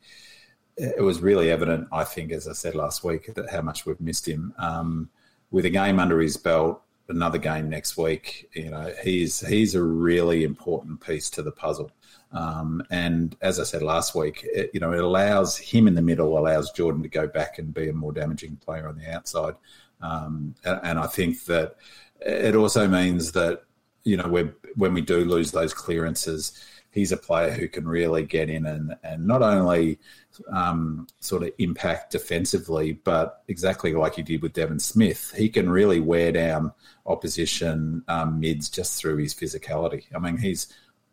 it 0.76 1.02
was 1.02 1.20
really 1.20 1.50
evident. 1.50 1.88
I 1.92 2.04
think, 2.04 2.32
as 2.32 2.46
I 2.46 2.52
said 2.52 2.74
last 2.74 3.04
week, 3.04 3.34
that 3.34 3.50
how 3.50 3.62
much 3.62 3.86
we've 3.86 4.00
missed 4.00 4.28
him. 4.28 4.54
Um, 4.58 5.10
with 5.50 5.64
a 5.64 5.70
game 5.70 5.98
under 5.98 6.20
his 6.20 6.36
belt, 6.36 6.82
another 7.08 7.38
game 7.38 7.68
next 7.68 7.96
week. 7.96 8.48
You 8.54 8.70
know, 8.70 8.92
he's 9.02 9.40
he's 9.46 9.74
a 9.74 9.82
really 9.82 10.44
important 10.44 11.00
piece 11.00 11.30
to 11.30 11.42
the 11.42 11.52
puzzle. 11.52 11.90
Um, 12.32 12.82
and 12.90 13.36
as 13.40 13.58
I 13.58 13.64
said 13.64 13.82
last 13.82 14.14
week, 14.14 14.44
it, 14.44 14.70
you 14.72 14.80
know, 14.80 14.92
it 14.92 15.02
allows 15.02 15.56
him 15.56 15.88
in 15.88 15.94
the 15.94 16.02
middle, 16.02 16.38
allows 16.38 16.72
Jordon 16.72 17.02
to 17.02 17.08
go 17.08 17.26
back 17.26 17.58
and 17.58 17.74
be 17.74 17.88
a 17.88 17.92
more 17.92 18.12
damaging 18.12 18.56
player 18.56 18.88
on 18.88 18.96
the 18.96 19.12
outside. 19.12 19.54
Um, 20.00 20.54
and, 20.64 20.80
and 20.82 20.98
I 20.98 21.06
think 21.06 21.44
that 21.46 21.76
it 22.20 22.54
also 22.54 22.86
means 22.86 23.32
that 23.32 23.62
you 24.04 24.16
know 24.16 24.28
when 24.76 24.94
we 24.94 25.00
do 25.00 25.24
lose 25.24 25.50
those 25.50 25.74
clearances, 25.74 26.52
he's 26.90 27.12
a 27.12 27.16
player 27.16 27.50
who 27.50 27.68
can 27.68 27.86
really 27.86 28.24
get 28.24 28.48
in 28.48 28.66
and 28.66 28.96
and 29.02 29.26
not 29.26 29.42
only 29.42 29.98
um, 30.52 31.06
sort 31.20 31.42
of 31.42 31.50
impact 31.58 32.12
defensively, 32.12 32.92
but 32.92 33.42
exactly 33.48 33.92
like 33.92 34.14
he 34.14 34.22
did 34.22 34.42
with 34.42 34.52
Devon 34.52 34.78
Smith, 34.78 35.32
he 35.36 35.48
can 35.48 35.68
really 35.68 36.00
wear 36.00 36.32
down 36.32 36.72
opposition 37.06 38.04
um, 38.08 38.40
mids 38.40 38.70
just 38.70 38.98
through 38.98 39.16
his 39.16 39.34
physicality. 39.34 40.04
I 40.14 40.18
mean, 40.18 40.38
he's 40.38 40.72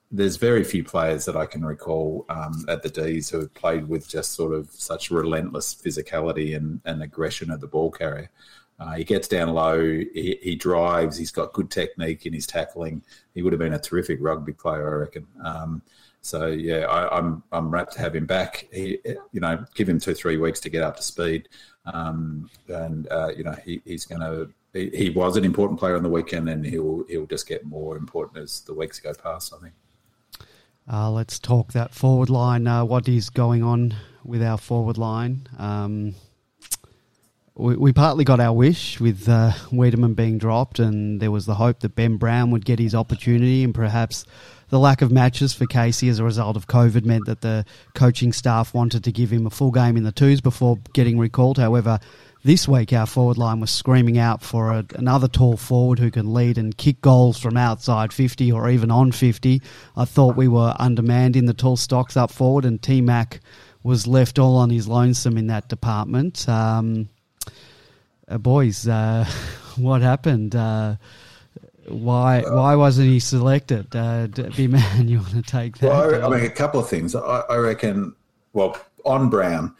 there's 0.09 0.37
very 0.37 0.63
few 0.63 0.83
players 0.83 1.25
that 1.25 1.35
I 1.35 1.45
can 1.45 1.65
recall 1.65 2.25
um, 2.29 2.65
at 2.69 2.81
the 2.81 2.89
D's 2.89 3.29
who 3.29 3.39
have 3.41 3.53
played 3.53 3.87
with 3.87 4.07
just 4.07 4.33
sort 4.33 4.53
of 4.53 4.69
such 4.71 5.11
relentless 5.11 5.75
physicality 5.75 6.55
and, 6.55 6.79
and 6.85 7.03
aggression 7.03 7.51
of 7.51 7.59
the 7.59 7.67
ball 7.67 7.91
carrier. 7.91 8.29
Uh, 8.79 8.93
he 8.93 9.03
gets 9.03 9.27
down 9.27 9.49
low, 9.49 9.81
he, 9.81 10.37
he 10.41 10.55
drives, 10.55 11.17
he's 11.17 11.31
got 11.31 11.51
good 11.51 11.69
technique 11.71 12.25
in 12.25 12.33
his 12.33 12.45
tackling. 12.45 13.01
He 13.33 13.41
would 13.41 13.51
have 13.51 13.59
been 13.59 13.73
a 13.73 13.79
terrific 13.79 14.19
rugby 14.21 14.53
player, 14.53 14.87
I 14.87 14.99
reckon. 14.99 15.27
Um, 15.43 15.81
so 16.21 16.47
yeah, 16.47 16.85
I, 16.87 17.17
I'm 17.17 17.41
I'm 17.51 17.69
rapt 17.69 17.93
to 17.93 17.99
have 17.99 18.15
him 18.15 18.25
back. 18.25 18.67
He, 18.71 18.99
you 19.31 19.39
know, 19.39 19.65
give 19.75 19.87
him 19.87 19.99
two 19.99 20.13
three 20.13 20.37
weeks 20.37 20.59
to 20.61 20.69
get 20.69 20.83
up 20.83 20.97
to 20.97 21.01
speed, 21.03 21.47
um, 21.85 22.49
and 22.67 23.07
uh, 23.09 23.31
you 23.35 23.43
know 23.45 23.55
he, 23.63 23.81
he's 23.85 24.05
going 24.05 24.21
to. 24.21 24.49
He, 24.73 24.89
he 24.89 25.09
was 25.09 25.37
an 25.37 25.45
important 25.45 25.79
player 25.79 25.95
on 25.95 26.03
the 26.03 26.09
weekend, 26.09 26.49
and 26.49 26.65
he'll 26.65 27.05
he'll 27.07 27.27
just 27.27 27.47
get 27.47 27.65
more 27.65 27.95
important 27.95 28.43
as 28.43 28.59
the 28.61 28.73
weeks 28.73 28.99
go 28.99 29.13
past. 29.13 29.53
I 29.57 29.61
think. 29.61 29.73
Uh, 30.91 31.11
let's 31.11 31.37
talk 31.37 31.73
that 31.73 31.93
forward 31.93 32.29
line. 32.29 32.65
Uh, 32.65 32.85
what 32.85 33.09
is 33.09 33.29
going 33.29 33.61
on 33.61 33.93
with 34.23 34.41
our 34.41 34.57
forward 34.57 34.97
line? 34.97 35.47
Um, 35.57 36.15
we, 37.55 37.75
we 37.75 37.91
partly 37.91 38.23
got 38.23 38.39
our 38.39 38.53
wish 38.53 38.99
with 38.99 39.27
uh, 39.27 39.51
Weideman 39.71 40.15
being 40.15 40.37
dropped, 40.37 40.79
and 40.79 41.19
there 41.19 41.31
was 41.31 41.45
the 41.45 41.55
hope 41.55 41.81
that 41.81 41.95
Ben 41.95 42.15
Brown 42.15 42.51
would 42.51 42.63
get 42.63 42.79
his 42.79 42.95
opportunity, 42.95 43.65
and 43.65 43.75
perhaps 43.75 44.25
the 44.69 44.79
lack 44.79 45.01
of 45.01 45.11
matches 45.11 45.53
for 45.53 45.65
Casey 45.65 46.07
as 46.07 46.19
a 46.19 46.23
result 46.23 46.55
of 46.55 46.67
COVID 46.67 47.03
meant 47.03 47.25
that 47.25 47.41
the 47.41 47.65
coaching 47.93 48.31
staff 48.31 48.73
wanted 48.73 49.03
to 49.03 49.11
give 49.11 49.29
him 49.29 49.45
a 49.45 49.49
full 49.49 49.71
game 49.71 49.97
in 49.97 50.03
the 50.03 50.11
twos 50.13 50.39
before 50.39 50.77
getting 50.93 51.19
recalled. 51.19 51.57
However, 51.57 51.99
This 52.47 52.65
week, 52.65 52.93
our 52.93 53.05
forward 53.05 53.37
line 53.37 53.59
was 53.59 53.71
screaming 53.71 54.17
out 54.17 54.41
for 54.41 54.71
a, 54.71 54.85
another 54.95 55.27
tall 55.27 55.57
forward 55.57 55.99
who 55.99 56.09
can 56.09 56.33
lead 56.33 56.57
and 56.57 56.77
kick 56.77 57.01
goals 57.01 57.37
from 57.37 57.57
outside 57.57 58.13
50 58.13 58.53
or 58.53 58.69
even 58.69 58.89
on 58.89 59.11
50. 59.11 59.61
I 59.97 60.05
thought 60.05 60.37
we 60.37 60.47
were 60.47 60.73
undermanned 60.79 61.35
in 61.35 61.45
the 61.45 61.53
tall 61.53 61.75
stocks 61.75 62.15
up 62.15 62.31
forward, 62.31 62.63
and 62.63 62.81
T 62.81 63.01
Mac 63.01 63.41
was 63.83 64.07
left 64.07 64.39
all 64.39 64.55
on 64.55 64.69
his 64.69 64.87
lonesome 64.87 65.37
in 65.37 65.47
that 65.47 65.67
department. 65.67 66.47
Um, 66.47 67.09
uh, 68.29 68.37
boys, 68.37 68.87
uh, 68.87 69.25
what 69.75 70.01
happened? 70.01 70.55
Uh, 70.55 70.95
why 71.89 72.43
why 72.43 72.75
wasn't 72.75 73.09
he 73.09 73.19
selected? 73.19 73.93
Uh, 73.93 74.27
B 74.55 74.67
man, 74.67 75.07
you 75.09 75.17
want 75.17 75.31
to 75.31 75.41
take 75.41 75.79
that? 75.79 75.89
Well, 75.89 76.23
I, 76.23 76.25
I 76.25 76.29
mean, 76.29 76.45
a 76.45 76.49
couple 76.49 76.79
of 76.79 76.87
things. 76.87 77.13
I, 77.13 77.43
I 77.49 77.57
reckon. 77.57 78.15
Well, 78.53 78.79
on 79.03 79.29
Brown, 79.29 79.75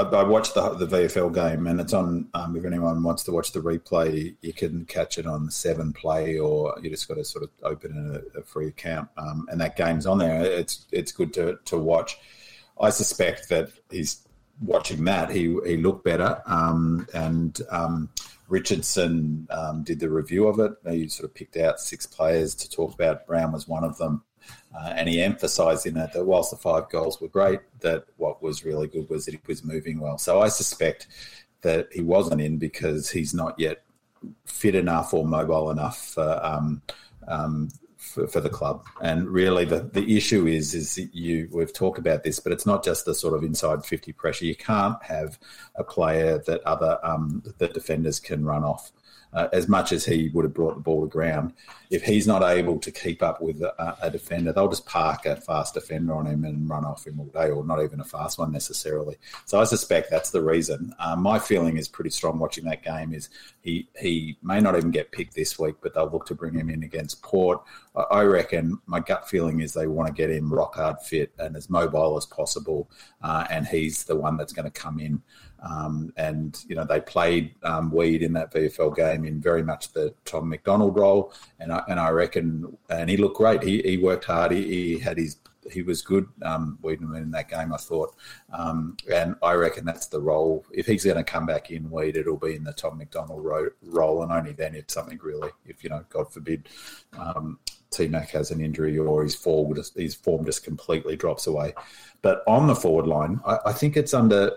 I, 0.00 0.20
I, 0.20 0.22
watched 0.22 0.54
the 0.54 0.70
the 0.70 0.86
VFL 0.86 1.34
game, 1.34 1.66
and 1.66 1.80
it's 1.80 1.92
on. 1.92 2.28
Um, 2.34 2.56
if 2.56 2.64
anyone 2.64 3.02
wants 3.02 3.22
to 3.24 3.32
watch 3.32 3.52
the 3.52 3.60
replay, 3.60 4.34
you 4.40 4.52
can 4.52 4.84
catch 4.86 5.18
it 5.18 5.26
on 5.26 5.50
Seven 5.50 5.92
Play, 5.92 6.38
or 6.38 6.74
you 6.82 6.90
just 6.90 7.08
got 7.08 7.14
to 7.14 7.24
sort 7.24 7.44
of 7.44 7.50
open 7.62 8.22
a, 8.34 8.38
a 8.38 8.42
free 8.42 8.68
account, 8.68 9.08
um, 9.16 9.46
and 9.50 9.60
that 9.60 9.76
game's 9.76 10.06
on 10.06 10.18
there. 10.18 10.42
It's 10.42 10.86
it's 10.92 11.12
good 11.12 11.32
to 11.34 11.58
to 11.66 11.78
watch. 11.78 12.18
I 12.80 12.90
suspect 12.90 13.48
that 13.50 13.70
he's 13.90 14.26
watching 14.60 15.04
that. 15.04 15.30
He 15.30 15.56
he 15.66 15.76
looked 15.76 16.04
better, 16.04 16.42
um, 16.46 17.06
and 17.14 17.60
um, 17.70 18.10
Richardson 18.48 19.46
um, 19.50 19.82
did 19.84 20.00
the 20.00 20.10
review 20.10 20.48
of 20.48 20.58
it. 20.58 20.72
He 20.90 21.08
sort 21.08 21.28
of 21.28 21.34
picked 21.34 21.56
out 21.56 21.80
six 21.80 22.06
players 22.06 22.54
to 22.56 22.70
talk 22.70 22.94
about. 22.94 23.26
Brown 23.26 23.52
was 23.52 23.68
one 23.68 23.84
of 23.84 23.98
them. 23.98 24.24
Uh, 24.74 24.92
and 24.96 25.08
he 25.08 25.20
emphasised 25.20 25.86
in 25.86 25.94
that 25.94 26.12
that 26.12 26.24
whilst 26.24 26.50
the 26.50 26.56
five 26.56 26.88
goals 26.90 27.20
were 27.20 27.28
great, 27.28 27.60
that 27.80 28.04
what 28.16 28.42
was 28.42 28.64
really 28.64 28.86
good 28.86 29.08
was 29.08 29.24
that 29.24 29.34
he 29.34 29.40
was 29.46 29.64
moving 29.64 30.00
well. 30.00 30.18
So 30.18 30.40
I 30.40 30.48
suspect 30.48 31.08
that 31.62 31.88
he 31.92 32.00
wasn't 32.00 32.40
in 32.40 32.58
because 32.58 33.10
he's 33.10 33.34
not 33.34 33.58
yet 33.58 33.82
fit 34.46 34.74
enough 34.74 35.12
or 35.12 35.26
mobile 35.26 35.70
enough 35.70 36.12
for 36.14 36.40
um, 36.42 36.82
um, 37.26 37.68
for, 37.96 38.26
for, 38.26 38.40
the 38.40 38.48
club. 38.48 38.84
And 39.02 39.28
really, 39.28 39.64
the, 39.64 39.80
the 39.80 40.16
issue 40.16 40.46
is 40.46 40.74
is 40.74 40.98
you 41.12 41.48
we've 41.52 41.72
talked 41.72 41.98
about 41.98 42.22
this, 42.22 42.40
but 42.40 42.52
it's 42.52 42.66
not 42.66 42.84
just 42.84 43.04
the 43.04 43.14
sort 43.14 43.34
of 43.34 43.42
inside 43.42 43.84
fifty 43.84 44.12
pressure. 44.12 44.46
You 44.46 44.56
can't 44.56 45.02
have 45.02 45.38
a 45.74 45.84
player 45.84 46.38
that 46.46 46.62
other 46.62 46.98
um, 47.02 47.42
the 47.58 47.68
defenders 47.68 48.20
can 48.20 48.44
run 48.44 48.64
off 48.64 48.92
uh, 49.32 49.48
as 49.52 49.68
much 49.68 49.92
as 49.92 50.04
he 50.04 50.28
would 50.30 50.44
have 50.44 50.54
brought 50.54 50.74
the 50.74 50.80
ball 50.80 51.02
to 51.02 51.08
ground, 51.08 51.52
if 51.90 52.04
he's 52.04 52.26
not 52.26 52.42
able 52.42 52.78
to 52.78 52.90
keep 52.90 53.22
up 53.22 53.40
with 53.40 53.60
a, 53.62 53.96
a, 54.02 54.10
defender, 54.10 54.52
they'll 54.52 54.68
just 54.68 54.86
park 54.86 55.26
a 55.26 55.36
fast 55.36 55.74
defender 55.74 56.14
on 56.14 56.26
him 56.26 56.44
and 56.44 56.68
run 56.68 56.84
off 56.84 57.06
him 57.06 57.18
all 57.18 57.26
day, 57.26 57.50
or 57.50 57.64
not 57.64 57.82
even 57.82 58.00
a 58.00 58.04
fast 58.04 58.38
one 58.38 58.52
necessarily. 58.52 59.16
So 59.44 59.60
I 59.60 59.64
suspect 59.64 60.10
that's 60.10 60.30
the 60.30 60.42
reason. 60.42 60.94
Uh, 60.98 61.16
my 61.16 61.38
feeling 61.38 61.76
is 61.76 61.88
pretty 61.88 62.10
strong 62.10 62.38
watching 62.38 62.64
that 62.64 62.82
game. 62.82 63.12
Is 63.12 63.28
he 63.62 63.88
he 63.98 64.38
may 64.42 64.60
not 64.60 64.76
even 64.76 64.90
get 64.90 65.12
picked 65.12 65.34
this 65.34 65.58
week, 65.58 65.76
but 65.82 65.94
they'll 65.94 66.10
look 66.10 66.26
to 66.26 66.34
bring 66.34 66.54
him 66.54 66.70
in 66.70 66.82
against 66.82 67.22
Port. 67.22 67.60
I 68.10 68.22
reckon 68.22 68.78
my 68.86 69.00
gut 69.00 69.28
feeling 69.28 69.60
is 69.60 69.72
they 69.72 69.88
want 69.88 70.06
to 70.06 70.14
get 70.14 70.30
him 70.30 70.52
rock 70.52 70.76
hard 70.76 71.00
fit 71.00 71.32
and 71.38 71.56
as 71.56 71.68
mobile 71.68 72.16
as 72.16 72.24
possible, 72.24 72.88
uh, 73.22 73.46
and 73.50 73.66
he's 73.66 74.04
the 74.04 74.16
one 74.16 74.36
that's 74.36 74.52
going 74.52 74.70
to 74.70 74.80
come 74.80 75.00
in. 75.00 75.22
Um, 75.62 76.12
and 76.16 76.58
you 76.68 76.74
know 76.74 76.84
they 76.84 77.00
played 77.00 77.54
um, 77.62 77.90
Weed 77.90 78.22
in 78.22 78.32
that 78.32 78.52
VFL 78.52 78.96
game 78.96 79.24
in 79.24 79.40
very 79.40 79.62
much 79.62 79.92
the 79.92 80.14
Tom 80.24 80.48
McDonald 80.48 80.96
role, 80.96 81.32
and 81.58 81.72
I, 81.72 81.82
and 81.88 82.00
I 82.00 82.10
reckon 82.10 82.76
and 82.88 83.10
he 83.10 83.16
looked 83.16 83.36
great. 83.36 83.62
He, 83.62 83.82
he 83.82 83.98
worked 83.98 84.24
hard. 84.24 84.52
He, 84.52 84.62
he 84.64 84.98
had 84.98 85.18
his 85.18 85.36
he 85.70 85.82
was 85.82 86.02
good. 86.02 86.28
Um, 86.42 86.78
in 86.84 87.30
that 87.32 87.48
game, 87.48 87.72
I 87.72 87.76
thought, 87.76 88.14
um, 88.52 88.96
and 89.12 89.36
I 89.42 89.54
reckon 89.54 89.84
that's 89.84 90.06
the 90.06 90.20
role. 90.20 90.64
If 90.72 90.86
he's 90.86 91.04
going 91.04 91.16
to 91.16 91.24
come 91.24 91.46
back 91.46 91.70
in 91.70 91.90
Weed, 91.90 92.16
it'll 92.16 92.36
be 92.36 92.56
in 92.56 92.64
the 92.64 92.72
Tom 92.72 92.98
McDonald 92.98 93.44
ro- 93.44 93.70
role, 93.82 94.22
and 94.22 94.32
only 94.32 94.52
then 94.52 94.74
if 94.74 94.90
something 94.90 95.18
really, 95.22 95.50
if 95.66 95.84
you 95.84 95.90
know, 95.90 96.04
God 96.08 96.32
forbid, 96.32 96.68
um, 97.18 97.58
T 97.90 98.08
Mac 98.08 98.30
has 98.30 98.50
an 98.50 98.60
injury 98.60 98.96
or 98.98 99.22
his 99.22 99.34
form 99.34 99.74
just 99.74 99.96
his 99.96 100.14
form 100.14 100.44
just 100.44 100.64
completely 100.64 101.16
drops 101.16 101.46
away. 101.46 101.74
But 102.22 102.42
on 102.46 102.66
the 102.66 102.74
forward 102.74 103.06
line, 103.06 103.40
I, 103.44 103.58
I 103.66 103.72
think 103.72 103.96
it's 103.96 104.14
under 104.14 104.52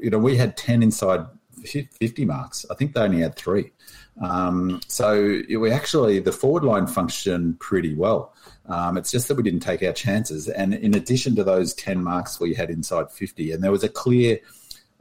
you 0.00 0.10
know, 0.10 0.18
we 0.18 0.36
had 0.36 0.56
10 0.56 0.82
inside 0.82 1.26
50 1.64 2.24
marks. 2.24 2.64
I 2.70 2.74
think 2.74 2.94
they 2.94 3.00
only 3.00 3.20
had 3.20 3.36
three. 3.36 3.72
Um, 4.20 4.80
so 4.88 5.40
we 5.48 5.70
actually, 5.70 6.20
the 6.20 6.32
forward 6.32 6.64
line 6.64 6.86
functioned 6.86 7.60
pretty 7.60 7.94
well. 7.94 8.34
Um, 8.66 8.98
it's 8.98 9.10
just 9.10 9.28
that 9.28 9.36
we 9.36 9.42
didn't 9.42 9.60
take 9.60 9.82
our 9.82 9.92
chances. 9.92 10.48
And 10.48 10.74
in 10.74 10.94
addition 10.94 11.36
to 11.36 11.44
those 11.44 11.74
10 11.74 12.02
marks 12.02 12.40
we 12.40 12.54
had 12.54 12.70
inside 12.70 13.10
50, 13.10 13.52
and 13.52 13.62
there 13.62 13.72
was 13.72 13.84
a 13.84 13.88
clear 13.88 14.40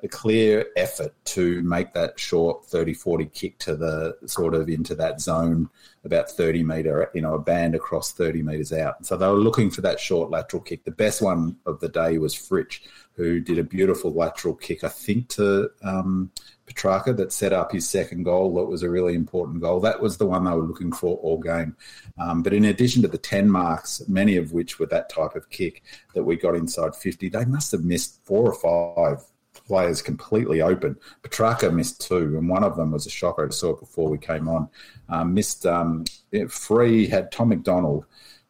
a 0.03 0.07
clear 0.07 0.67
effort 0.75 1.11
to 1.25 1.61
make 1.63 1.93
that 1.93 2.19
short 2.19 2.63
30 2.65 2.93
40 2.93 3.25
kick 3.25 3.57
to 3.57 3.75
the 3.75 4.15
sort 4.27 4.53
of 4.53 4.69
into 4.69 4.93
that 4.93 5.19
zone 5.19 5.69
about 6.03 6.29
30 6.29 6.63
metre, 6.63 7.09
you 7.15 7.21
know, 7.21 7.33
a 7.33 7.39
band 7.39 7.73
across 7.73 8.11
30 8.11 8.43
metres 8.43 8.71
out. 8.71 9.05
So 9.05 9.17
they 9.17 9.27
were 9.27 9.33
looking 9.33 9.71
for 9.71 9.81
that 9.81 9.99
short 9.99 10.29
lateral 10.29 10.61
kick. 10.61 10.83
The 10.83 10.91
best 10.91 11.21
one 11.21 11.57
of 11.65 11.79
the 11.79 11.89
day 11.89 12.19
was 12.19 12.35
Fritsch, 12.35 12.81
who 13.18 13.39
did 13.39 13.57
a 13.57 13.63
beautiful 13.63 14.13
lateral 14.13 14.53
kick, 14.53 14.84
I 14.84 14.89
think, 14.89 15.28
to 15.30 15.72
um, 15.84 16.32
Petracca 16.68 17.18
that 17.18 17.34
set 17.34 17.51
up 17.51 17.72
his 17.72 17.89
second 17.89 18.24
goal. 18.24 18.53
That 18.55 18.65
was 18.65 18.84
a 18.84 18.89
really 18.89 19.15
important 19.15 19.59
goal. 19.59 19.80
That 19.80 19.99
was 19.99 20.18
the 20.18 20.28
one 20.28 20.45
they 20.45 20.51
were 20.51 20.63
looking 20.63 20.91
for 20.91 21.18
all 21.18 21.39
game. 21.39 21.76
Um, 22.20 22.43
but 22.43 22.53
in 22.53 22.65
addition 22.65 23.01
to 23.01 23.07
the 23.07 23.18
10 23.18 23.49
marks, 23.49 24.03
many 24.07 24.38
of 24.38 24.53
which 24.53 24.78
were 24.78 24.86
that 24.88 25.09
type 25.09 25.36
of 25.36 25.49
kick 25.49 25.84
that 26.13 26.24
we 26.24 26.36
got 26.36 26.55
inside 26.55 26.95
50, 26.95 27.30
they 27.30 27.45
must 27.45 27.72
have 27.72 27.84
missed 27.84 28.24
four 28.24 28.53
or 28.53 28.53
five 28.53 29.26
players 29.65 30.03
completely 30.03 30.61
open. 30.61 30.95
Petracca 31.24 31.74
missed 31.74 32.01
two, 32.01 32.38
and 32.38 32.47
one 32.47 32.63
of 32.63 32.78
them 32.78 32.91
was 32.91 33.07
a 33.07 33.09
shocker. 33.09 33.47
I 33.47 33.49
saw 33.49 33.72
it 33.72 33.80
before 33.80 34.09
we 34.09 34.20
came 34.20 34.47
on. 34.47 34.70
Um, 35.09 35.34
missed 35.34 35.65
um, 35.65 36.05
free, 36.49 37.07
had 37.07 37.32
Tom 37.32 37.49
McDonald, 37.49 38.05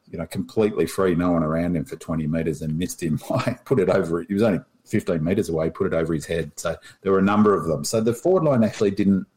you 0.10 0.18
know, 0.18 0.26
completely 0.26 0.86
free, 0.86 1.16
no 1.16 1.32
one 1.32 1.43
around 1.43 1.76
him 1.76 1.86
for 1.86 1.95
20 1.95 2.28
metres 2.28 2.62
and 2.62 2.78
missed 2.78 3.01
him. 3.01 3.20
I 3.30 3.58
put 3.66 3.80
it 3.80 3.89
over, 3.89 4.24
he 4.24 4.34
was 4.34 4.43
only 4.43 4.60
15 4.86 5.24
metres 5.24 5.49
away, 5.49 5.70
put 5.70 5.88
it 5.88 5.93
over 5.93 6.14
his 6.14 6.26
head. 6.26 6.51
So 6.55 6.76
there 7.01 7.12
were 7.12 7.20
a 7.20 7.24
number 7.24 7.53
of 7.53 7.66
them. 7.68 7.84
So 7.84 8.01
the 8.01 8.14
forward 8.14 8.43
line 8.43 8.64
actually 8.64 8.91
didn't, 8.91 9.28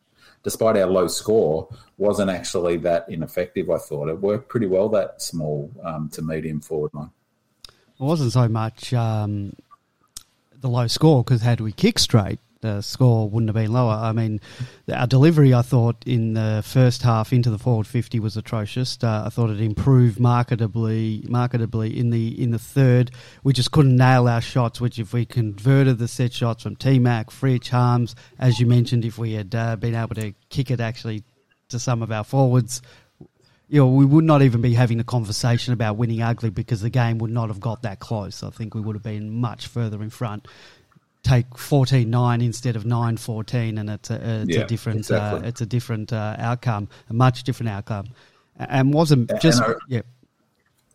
despite 0.43 0.77
our 0.77 0.87
low 0.87 1.09
score, 1.09 1.69
wasn't 1.99 2.31
actually 2.31 2.77
that 2.79 3.07
ineffective, 3.09 3.69
I 3.71 3.79
thought. 3.79 4.09
It 4.09 4.21
worked 4.21 4.49
pretty 4.49 4.67
well, 4.67 4.89
that 4.91 5.21
small 5.21 5.71
um, 5.85 6.09
to 6.11 6.23
medium 6.23 6.61
forward 6.61 6.93
line. 6.95 7.11
It 7.69 8.05
wasn't 8.05 8.33
so 8.33 8.49
much 8.49 8.95
um, 8.95 9.55
the 10.59 10.69
low 10.69 10.87
score 10.87 11.25
because 11.25 11.43
had 11.43 11.61
we 11.61 11.73
kicked 11.73 12.01
straight, 12.01 12.39
the 12.61 12.83
score 12.83 13.29
wouldn't 13.29 13.49
have 13.49 13.55
been 13.55 13.73
lower. 13.73 13.95
I 13.95 14.13
mean, 14.13 14.41
our 14.93 15.07
delivery, 15.07 15.55
I 15.55 15.63
thought, 15.63 15.97
in 16.07 16.35
the 16.35 16.63
first 16.65 17.03
half 17.03 17.33
into 17.33 17.51
the 17.51 17.59
forward 17.59 17.87
fifty 17.87 18.21
was 18.21 18.37
atrocious. 18.37 18.99
Uh, 19.03 19.25
I 19.27 19.31
thought 19.31 19.51
it 19.51 19.61
improved 19.61 20.19
marketably, 20.19 21.27
marketably 21.27 21.97
in 21.97 22.11
the 22.11 22.41
in 22.43 22.51
the 22.51 22.59
third. 22.59 23.11
We 23.43 23.53
just 23.53 23.71
couldn't 23.73 23.97
nail 23.97 24.29
our 24.29 24.41
shots. 24.41 24.81
Which, 24.81 24.99
if 24.99 25.13
we 25.13 25.25
converted 25.25 25.99
the 25.99 26.09
set 26.09 26.33
shots 26.33 26.63
from 26.63 26.77
T 26.77 26.99
Mac, 26.99 27.31
Fritsch, 27.31 27.69
Harmes, 27.71 28.15
as 28.39 28.61
you 28.61 28.67
mentioned, 28.67 29.05
if 29.05 29.19
we 29.19 29.33
had 29.33 29.55
uh, 29.55 29.77
been 29.77 29.95
able 29.95 30.15
to 30.17 30.35
kick 30.51 30.71
it 30.71 30.81
actually 30.81 31.25
to 31.71 31.79
some 31.79 32.03
of 32.03 32.13
our 32.13 32.25
forwards, 32.25 32.83
you 33.69 33.81
know, 33.81 33.87
we 33.87 34.05
would 34.05 34.25
not 34.25 34.43
even 34.43 34.61
be 34.61 34.75
having 34.75 34.99
a 34.99 35.05
conversation 35.05 35.73
about 35.73 35.97
winning 35.97 36.21
ugly 36.21 36.51
because 36.51 36.81
the 36.81 36.91
game 36.91 37.19
would 37.19 37.31
not 37.31 37.49
have 37.49 37.61
got 37.61 37.83
that 37.83 38.01
close. 38.01 38.43
I 38.43 38.51
think 38.51 38.75
we 38.75 38.81
would 38.81 38.97
have 38.97 39.03
been 39.03 39.31
much 39.31 39.69
further 39.69 40.03
in 40.03 40.11
front. 40.11 40.49
Take 41.23 41.51
14-9 41.51 42.43
instead 42.43 42.77
of 42.77 42.85
9-14 42.85 43.79
and 43.79 43.91
it's 43.91 44.11
a, 44.11 44.43
it's 44.43 44.57
yeah, 44.57 44.63
a 44.63 44.67
different 44.67 44.99
uh, 45.11 45.15
exactly. 45.15 45.41
uh, 45.41 45.49
it's 45.49 45.61
a 45.61 45.67
different 45.67 46.13
uh, 46.13 46.37
outcome, 46.39 46.89
a 47.09 47.13
much 47.13 47.45
different 47.45 47.71
outcome. 47.71 48.07
And 48.57 48.93
wasn't 48.93 49.31
just 49.41 49.63
I, 49.63 49.75
yeah. 49.89 50.03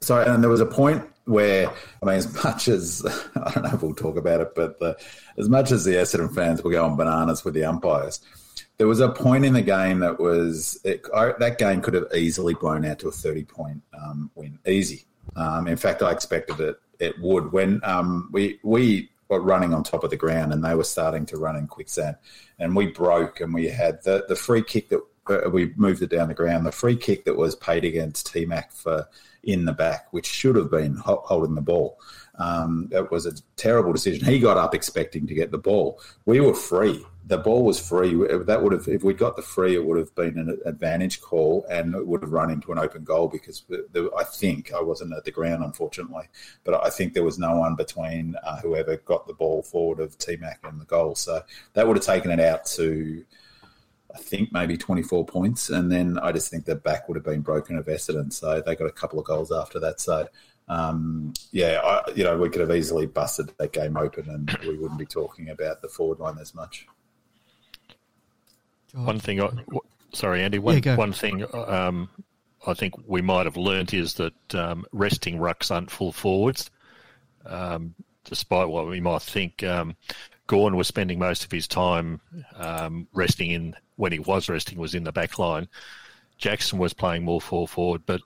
Sorry, 0.02 0.28
and 0.28 0.44
there 0.44 0.50
was 0.50 0.62
a 0.62 0.66
point 0.66 1.04
where 1.26 1.70
I 1.70 2.06
mean, 2.06 2.16
as 2.16 2.44
much 2.44 2.68
as 2.68 3.04
I 3.36 3.52
don't 3.52 3.64
know 3.64 3.72
if 3.74 3.82
we'll 3.82 3.96
talk 3.96 4.18
about 4.18 4.42
it, 4.42 4.54
but 4.56 4.80
the, 4.80 4.98
as 5.38 5.50
much 5.50 5.72
as 5.72 5.84
the 5.84 5.94
Essendon 5.94 6.34
fans 6.34 6.64
were 6.64 6.72
going 6.72 6.96
bananas 6.96 7.44
with 7.44 7.54
the 7.54 7.66
umpires, 7.66 8.22
there 8.78 8.88
was 8.88 9.00
a 9.00 9.10
point 9.10 9.46
in 9.46 9.54
the 9.54 9.62
game 9.62 10.00
that 10.00 10.20
was 10.20 10.80
it, 10.84 11.06
I, 11.16 11.34
that 11.40 11.58
game 11.58 11.82
could 11.82 11.94
have 11.94 12.08
easily 12.14 12.54
blown 12.54 12.86
out 12.86 13.00
to 13.00 13.08
a 13.08 13.12
thirty 13.12 13.44
point 13.44 13.82
um, 14.00 14.30
win, 14.36 14.60
easy. 14.68 15.06
Um, 15.36 15.68
in 15.68 15.78
fact, 15.78 16.04
I 16.04 16.12
expected 16.12 16.60
it 16.60 16.78
it 17.00 17.20
would 17.20 17.52
when 17.52 17.82
um, 17.84 18.30
we 18.32 18.60
we 18.64 19.10
were 19.30 19.40
running 19.40 19.74
on 19.74 19.84
top 19.84 20.04
of 20.04 20.10
the 20.10 20.18
ground 20.18 20.54
and 20.54 20.64
they 20.64 20.76
were 20.76 20.84
starting 20.84 21.26
to 21.28 21.38
run 21.38 21.56
in 21.56 21.68
quicksand, 21.68 22.16
and 22.60 22.76
we 22.76 22.88
broke 22.88 23.42
and 23.42 23.54
we 23.54 23.68
had 23.68 24.04
the 24.04 24.26
the 24.28 24.36
free 24.36 24.64
kick 24.64 24.90
that 24.90 25.02
uh, 25.28 25.50
we 25.50 25.74
moved 25.76 26.02
it 26.02 26.10
down 26.10 26.28
the 26.28 26.34
ground. 26.34 26.66
The 26.66 26.72
free 26.72 26.96
kick 26.96 27.26
that 27.26 27.36
was 27.36 27.56
paid 27.56 27.86
against 27.86 28.32
T 28.32 28.46
Mac 28.46 28.72
for 28.72 29.08
in 29.44 29.66
the 29.66 29.74
back, 29.74 30.12
which 30.12 30.26
should 30.26 30.56
have 30.56 30.72
been 30.72 30.96
holding 30.96 31.56
the 31.56 31.62
ball. 31.62 32.00
Um, 32.38 32.90
it 32.92 33.12
was 33.12 33.26
a 33.26 33.34
terrible 33.56 33.94
decision. 33.94 34.26
He 34.26 34.40
got 34.40 34.58
up 34.58 34.74
expecting 34.74 35.28
to 35.28 35.36
get 35.36 35.52
the 35.52 35.58
ball. 35.58 36.02
We 36.26 36.40
were 36.40 36.56
free 36.56 37.06
the 37.28 37.38
ball 37.40 37.64
was 37.64 37.80
free. 37.80 38.14
That 38.14 38.62
would 38.62 38.72
have, 38.72 38.88
if 38.88 39.04
we 39.04 39.14
got 39.14 39.36
the 39.36 39.42
free, 39.42 39.74
it 39.74 39.84
would 39.84 39.98
have 39.98 40.14
been 40.14 40.38
an 40.38 40.60
advantage 40.66 41.22
call 41.22 41.66
and 41.70 41.96
it 41.96 42.06
would 42.06 42.22
have 42.22 42.32
run 42.32 42.52
into 42.52 42.72
an 42.72 42.78
open 42.78 43.04
goal 43.04 43.28
because 43.28 43.64
I 44.16 44.24
think 44.24 44.72
I 44.72 44.82
wasn't 44.82 45.14
at 45.14 45.24
the 45.24 45.32
ground, 45.32 45.64
unfortunately, 45.64 46.26
but 46.64 46.86
I 46.86 46.92
think 46.92 47.14
there 47.14 47.24
was 47.24 47.40
no 47.40 47.58
one 47.58 47.76
between 47.76 48.36
uh, 48.44 48.58
whoever 48.58 48.98
got 48.98 49.26
the 49.26 49.34
ball 49.34 49.64
forward 49.64 50.00
of 50.00 50.18
T 50.20 50.36
Mac 50.36 50.60
and 50.64 50.80
the 50.80 50.86
goal. 50.86 51.16
So 51.16 51.42
that 51.74 51.88
would 51.88 51.98
have 51.98 52.06
taken 52.06 52.30
it 52.30 52.40
out 52.40 52.66
to, 52.78 53.26
I 54.14 54.20
think 54.20 54.54
maybe 54.54 54.78
24 54.78 55.26
points. 55.26 55.72
And 55.72 55.92
then 55.92 56.20
I 56.20 56.32
just 56.32 56.52
think 56.52 56.66
the 56.66 56.76
back 56.76 57.08
would 57.08 57.16
have 57.16 57.26
been 57.26 57.42
broken 57.42 57.76
of 57.78 57.88
Essendon. 57.88 58.32
So 58.34 58.62
they 58.62 58.76
got 58.76 58.86
a 58.86 58.92
couple 58.92 59.20
of 59.20 59.26
goals 59.26 59.52
after 59.52 59.80
that. 59.80 60.00
So, 60.00 60.28
um, 60.68 61.34
yeah, 61.52 61.82
I, 61.84 62.12
you 62.12 62.24
know, 62.24 62.38
we 62.38 62.50
could 62.50 62.62
have 62.62 62.76
easily 62.76 63.08
busted 63.08 63.52
that 63.58 63.74
game 63.74 63.98
open 63.98 64.30
and 64.30 64.56
we 64.62 64.78
wouldn't 64.78 65.00
be 65.00 65.08
talking 65.08 65.50
about 65.50 65.82
the 65.82 65.88
forward 65.88 66.20
line 66.20 66.38
as 66.40 66.54
much. 66.54 66.86
One 68.96 69.20
thing, 69.20 69.42
I, 69.42 69.50
sorry, 70.14 70.42
Andy. 70.42 70.60
One 70.60 70.82
yeah, 70.84 70.96
one 70.96 71.14
thing 71.14 71.46
um, 71.54 72.10
I 72.66 72.74
think 72.74 72.96
we 73.08 73.22
might 73.22 73.46
have 73.46 73.58
learnt 73.58 73.94
is 73.94 74.16
that 74.16 74.56
um, 74.56 74.86
resting 74.92 75.38
rucks 75.38 75.72
aren't 75.72 75.92
full 75.92 76.12
forwards. 76.12 76.72
Um, 77.46 77.96
despite 78.24 78.70
what 78.70 78.88
we 78.88 79.00
might 79.00 79.22
think, 79.22 79.64
um, 79.64 79.96
Gawn 80.48 80.76
was 80.76 80.88
spending 80.88 81.20
most 81.20 81.44
of 81.44 81.52
his 81.52 81.68
time 81.68 82.22
um, 82.56 83.08
resting 83.14 83.52
in 83.52 83.76
when 83.98 84.12
he 84.12 84.20
was 84.20 84.50
resting 84.50 84.80
was 84.80 84.96
in 84.96 85.04
the 85.04 85.12
back 85.12 85.38
line. 85.38 85.68
Jackson 86.38 86.80
was 86.80 86.94
playing 86.94 87.24
more 87.24 87.42
full 87.42 87.68
forward, 87.68 88.02
but 88.06 88.22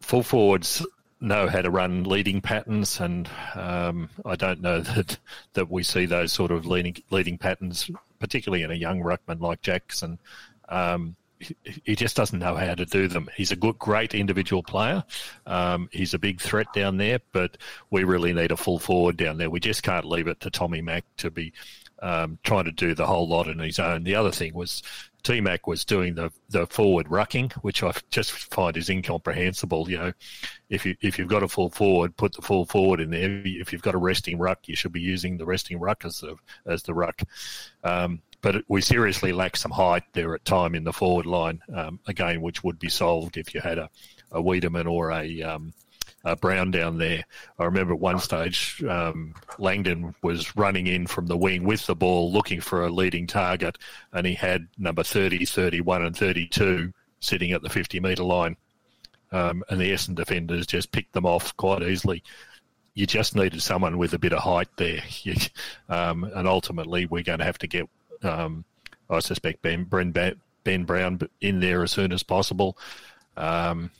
full 0.00 0.22
forwards 0.22 0.84
know 1.26 1.48
how 1.48 1.62
to 1.62 1.70
run 1.70 2.04
leading 2.04 2.40
patterns, 2.40 3.00
and 3.00 3.28
um, 3.54 4.08
I 4.24 4.36
don't 4.36 4.60
know 4.60 4.80
that 4.94 5.18
that 5.54 5.70
we 5.70 5.82
see 5.82 6.06
those 6.06 6.32
sort 6.32 6.50
of 6.50 6.66
leading 6.66 6.96
leading 7.10 7.38
patterns, 7.38 7.90
particularly 8.18 8.62
in 8.62 8.70
a 8.70 8.74
young 8.74 9.00
ruckman 9.00 9.40
like 9.40 9.62
Jackson. 9.62 10.18
Um, 10.68 11.16
he 11.84 11.94
just 11.94 12.16
doesn't 12.16 12.38
know 12.38 12.54
how 12.54 12.74
to 12.74 12.86
do 12.86 13.08
them. 13.08 13.28
He's 13.36 13.52
a 13.52 13.56
good, 13.56 13.78
great 13.78 14.14
individual 14.14 14.62
player. 14.62 15.04
Um, 15.44 15.90
he's 15.92 16.14
a 16.14 16.18
big 16.18 16.40
threat 16.40 16.66
down 16.72 16.96
there, 16.96 17.20
but 17.32 17.58
we 17.90 18.04
really 18.04 18.32
need 18.32 18.52
a 18.52 18.56
full 18.56 18.78
forward 18.78 19.18
down 19.18 19.36
there. 19.36 19.50
We 19.50 19.60
just 19.60 19.82
can't 19.82 20.06
leave 20.06 20.28
it 20.28 20.40
to 20.40 20.50
Tommy 20.50 20.80
Mack 20.80 21.04
to 21.18 21.30
be 21.30 21.52
um, 22.02 22.38
trying 22.42 22.64
to 22.64 22.72
do 22.72 22.94
the 22.94 23.06
whole 23.06 23.28
lot 23.28 23.48
on 23.48 23.58
his 23.58 23.78
own. 23.78 24.04
The 24.04 24.14
other 24.14 24.30
thing 24.30 24.54
was 24.54 24.82
T 25.22 25.40
Mac 25.40 25.66
was 25.66 25.84
doing 25.84 26.14
the, 26.14 26.30
the 26.50 26.66
forward 26.66 27.06
rucking, 27.06 27.52
which 27.54 27.82
I 27.82 27.92
just 28.10 28.30
find 28.30 28.76
is 28.76 28.88
incomprehensible. 28.88 29.90
You 29.90 29.98
know, 29.98 30.12
if 30.68 30.86
you 30.86 30.96
if 31.00 31.18
you've 31.18 31.28
got 31.28 31.42
a 31.42 31.48
full 31.48 31.70
forward, 31.70 32.16
put 32.16 32.32
the 32.34 32.42
full 32.42 32.64
forward 32.64 33.00
in 33.00 33.10
there. 33.10 33.42
If 33.44 33.72
you've 33.72 33.82
got 33.82 33.94
a 33.94 33.98
resting 33.98 34.38
ruck, 34.38 34.68
you 34.68 34.76
should 34.76 34.92
be 34.92 35.00
using 35.00 35.36
the 35.36 35.46
resting 35.46 35.80
ruck 35.80 36.04
as 36.04 36.20
the 36.20 36.36
as 36.64 36.84
the 36.84 36.94
ruck. 36.94 37.22
Um, 37.82 38.22
but 38.40 38.62
we 38.68 38.80
seriously 38.80 39.32
lack 39.32 39.56
some 39.56 39.72
height 39.72 40.04
there 40.12 40.32
at 40.34 40.44
time 40.44 40.76
in 40.76 40.84
the 40.84 40.92
forward 40.92 41.26
line. 41.26 41.60
Um, 41.74 41.98
again, 42.06 42.40
which 42.40 42.62
would 42.62 42.78
be 42.78 42.88
solved 42.88 43.36
if 43.36 43.54
you 43.54 43.60
had 43.60 43.78
a, 43.78 43.90
a 44.30 44.40
Weideman 44.40 44.86
or 44.88 45.10
a 45.10 45.42
um, 45.42 45.74
uh, 46.26 46.34
Brown 46.34 46.72
down 46.72 46.98
there. 46.98 47.24
I 47.56 47.64
remember 47.64 47.94
at 47.94 48.00
one 48.00 48.18
stage 48.18 48.82
um, 48.84 49.32
Langdon 49.58 50.12
was 50.22 50.56
running 50.56 50.88
in 50.88 51.06
from 51.06 51.26
the 51.26 51.36
wing 51.36 51.62
with 51.62 51.86
the 51.86 51.94
ball 51.94 52.32
looking 52.32 52.60
for 52.60 52.84
a 52.84 52.90
leading 52.90 53.28
target, 53.28 53.78
and 54.12 54.26
he 54.26 54.34
had 54.34 54.66
number 54.76 55.04
30, 55.04 55.44
31, 55.44 56.04
and 56.04 56.16
32 56.16 56.92
sitting 57.20 57.52
at 57.52 57.62
the 57.62 57.70
50 57.70 58.00
metre 58.00 58.24
line. 58.24 58.56
Um, 59.30 59.62
and 59.70 59.80
the 59.80 59.92
Essendon 59.92 60.16
defenders 60.16 60.66
just 60.66 60.90
picked 60.90 61.12
them 61.12 61.26
off 61.26 61.56
quite 61.56 61.82
easily. 61.82 62.24
You 62.94 63.06
just 63.06 63.36
needed 63.36 63.62
someone 63.62 63.96
with 63.96 64.12
a 64.12 64.18
bit 64.18 64.32
of 64.32 64.40
height 64.40 64.68
there. 64.76 65.02
um, 65.88 66.24
and 66.24 66.48
ultimately, 66.48 67.06
we're 67.06 67.22
going 67.22 67.38
to 67.38 67.44
have 67.44 67.58
to 67.58 67.68
get, 67.68 67.88
um, 68.22 68.64
I 69.08 69.20
suspect, 69.20 69.62
Ben, 69.62 69.84
ben 69.84 70.84
Brown 70.84 71.20
in 71.40 71.60
there 71.60 71.84
as 71.84 71.92
soon 71.92 72.12
as 72.12 72.24
possible. 72.24 72.76
Um, 73.36 73.90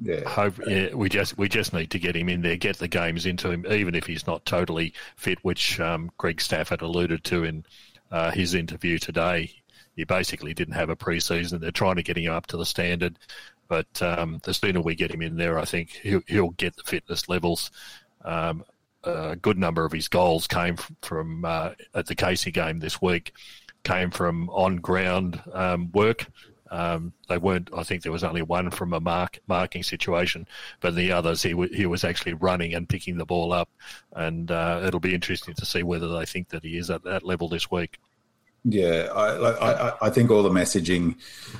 yeah. 0.00 0.28
Hope, 0.28 0.54
yeah, 0.66 0.94
we 0.94 1.08
just 1.08 1.38
we 1.38 1.48
just 1.48 1.72
need 1.72 1.90
to 1.90 1.98
get 1.98 2.16
him 2.16 2.28
in 2.28 2.42
there, 2.42 2.56
get 2.56 2.78
the 2.78 2.88
games 2.88 3.24
into 3.24 3.50
him, 3.50 3.64
even 3.70 3.94
if 3.94 4.06
he's 4.06 4.26
not 4.26 4.44
totally 4.44 4.92
fit, 5.16 5.38
which 5.42 5.80
um, 5.80 6.10
Greg 6.18 6.40
Stafford 6.40 6.82
alluded 6.82 7.24
to 7.24 7.44
in 7.44 7.64
uh, 8.10 8.30
his 8.30 8.54
interview 8.54 8.98
today. 8.98 9.50
He 9.94 10.04
basically 10.04 10.52
didn't 10.52 10.74
have 10.74 10.90
a 10.90 10.96
preseason. 10.96 11.60
They're 11.60 11.70
trying 11.70 11.96
to 11.96 12.02
get 12.02 12.18
him 12.18 12.30
up 12.30 12.46
to 12.48 12.58
the 12.58 12.66
standard, 12.66 13.18
but 13.68 14.02
um, 14.02 14.40
the 14.42 14.52
sooner 14.52 14.82
we 14.82 14.94
get 14.94 15.10
him 15.10 15.22
in 15.22 15.36
there, 15.36 15.58
I 15.58 15.64
think 15.64 15.92
he'll, 16.02 16.22
he'll 16.26 16.50
get 16.50 16.76
the 16.76 16.82
fitness 16.82 17.28
levels. 17.30 17.70
Um, 18.22 18.64
a 19.04 19.36
good 19.36 19.56
number 19.56 19.86
of 19.86 19.92
his 19.92 20.08
goals 20.08 20.46
came 20.46 20.76
from 21.00 21.44
uh, 21.46 21.70
at 21.94 22.06
the 22.06 22.14
Casey 22.14 22.50
game 22.50 22.80
this 22.80 23.00
week, 23.00 23.32
came 23.84 24.10
from 24.10 24.50
on 24.50 24.76
ground 24.76 25.40
um, 25.54 25.90
work 25.92 26.26
um, 26.70 27.12
they 27.28 27.38
weren't. 27.38 27.70
I 27.76 27.82
think 27.82 28.02
there 28.02 28.12
was 28.12 28.24
only 28.24 28.42
one 28.42 28.70
from 28.70 28.92
a 28.92 29.00
mark 29.00 29.38
marking 29.46 29.82
situation, 29.82 30.46
but 30.80 30.94
the 30.94 31.12
others 31.12 31.42
he 31.42 31.50
w- 31.50 31.72
he 31.72 31.86
was 31.86 32.04
actually 32.04 32.34
running 32.34 32.74
and 32.74 32.88
picking 32.88 33.18
the 33.18 33.26
ball 33.26 33.52
up, 33.52 33.68
and 34.12 34.50
uh, 34.50 34.82
it'll 34.84 35.00
be 35.00 35.14
interesting 35.14 35.54
to 35.54 35.66
see 35.66 35.82
whether 35.82 36.08
they 36.08 36.26
think 36.26 36.48
that 36.50 36.64
he 36.64 36.76
is 36.76 36.90
at 36.90 37.04
that 37.04 37.22
level 37.22 37.48
this 37.48 37.70
week. 37.70 37.98
Yeah, 38.68 39.08
I, 39.14 39.90
I, 39.90 40.06
I 40.06 40.10
think 40.10 40.28
all 40.28 40.42
the 40.42 40.50
messaging, 40.50 41.16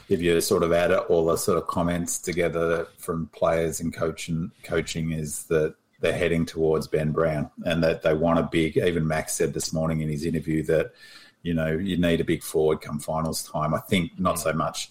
if 0.08 0.20
you 0.20 0.40
sort 0.40 0.64
of 0.64 0.72
add 0.72 0.92
all 0.92 1.26
the 1.26 1.36
sort 1.36 1.56
of 1.56 1.68
comments 1.68 2.18
together 2.18 2.88
from 2.98 3.28
players 3.28 3.78
and 3.78 3.94
coaching, 3.94 4.50
coaching 4.64 5.12
is 5.12 5.44
that 5.44 5.76
they're 6.00 6.18
heading 6.18 6.44
towards 6.44 6.88
Ben 6.88 7.12
Brown 7.12 7.48
and 7.64 7.82
that 7.84 8.02
they 8.02 8.12
want 8.12 8.40
a 8.40 8.42
big. 8.42 8.76
Even 8.76 9.06
Max 9.06 9.34
said 9.34 9.54
this 9.54 9.72
morning 9.72 10.00
in 10.00 10.08
his 10.08 10.24
interview 10.24 10.64
that 10.64 10.92
you 11.46 11.54
know, 11.54 11.68
you 11.68 11.96
need 11.96 12.20
a 12.20 12.24
big 12.24 12.42
forward 12.42 12.80
come 12.80 12.98
finals 12.98 13.44
time. 13.44 13.72
I 13.72 13.78
think 13.78 14.18
not 14.18 14.40
so 14.40 14.52
much. 14.52 14.90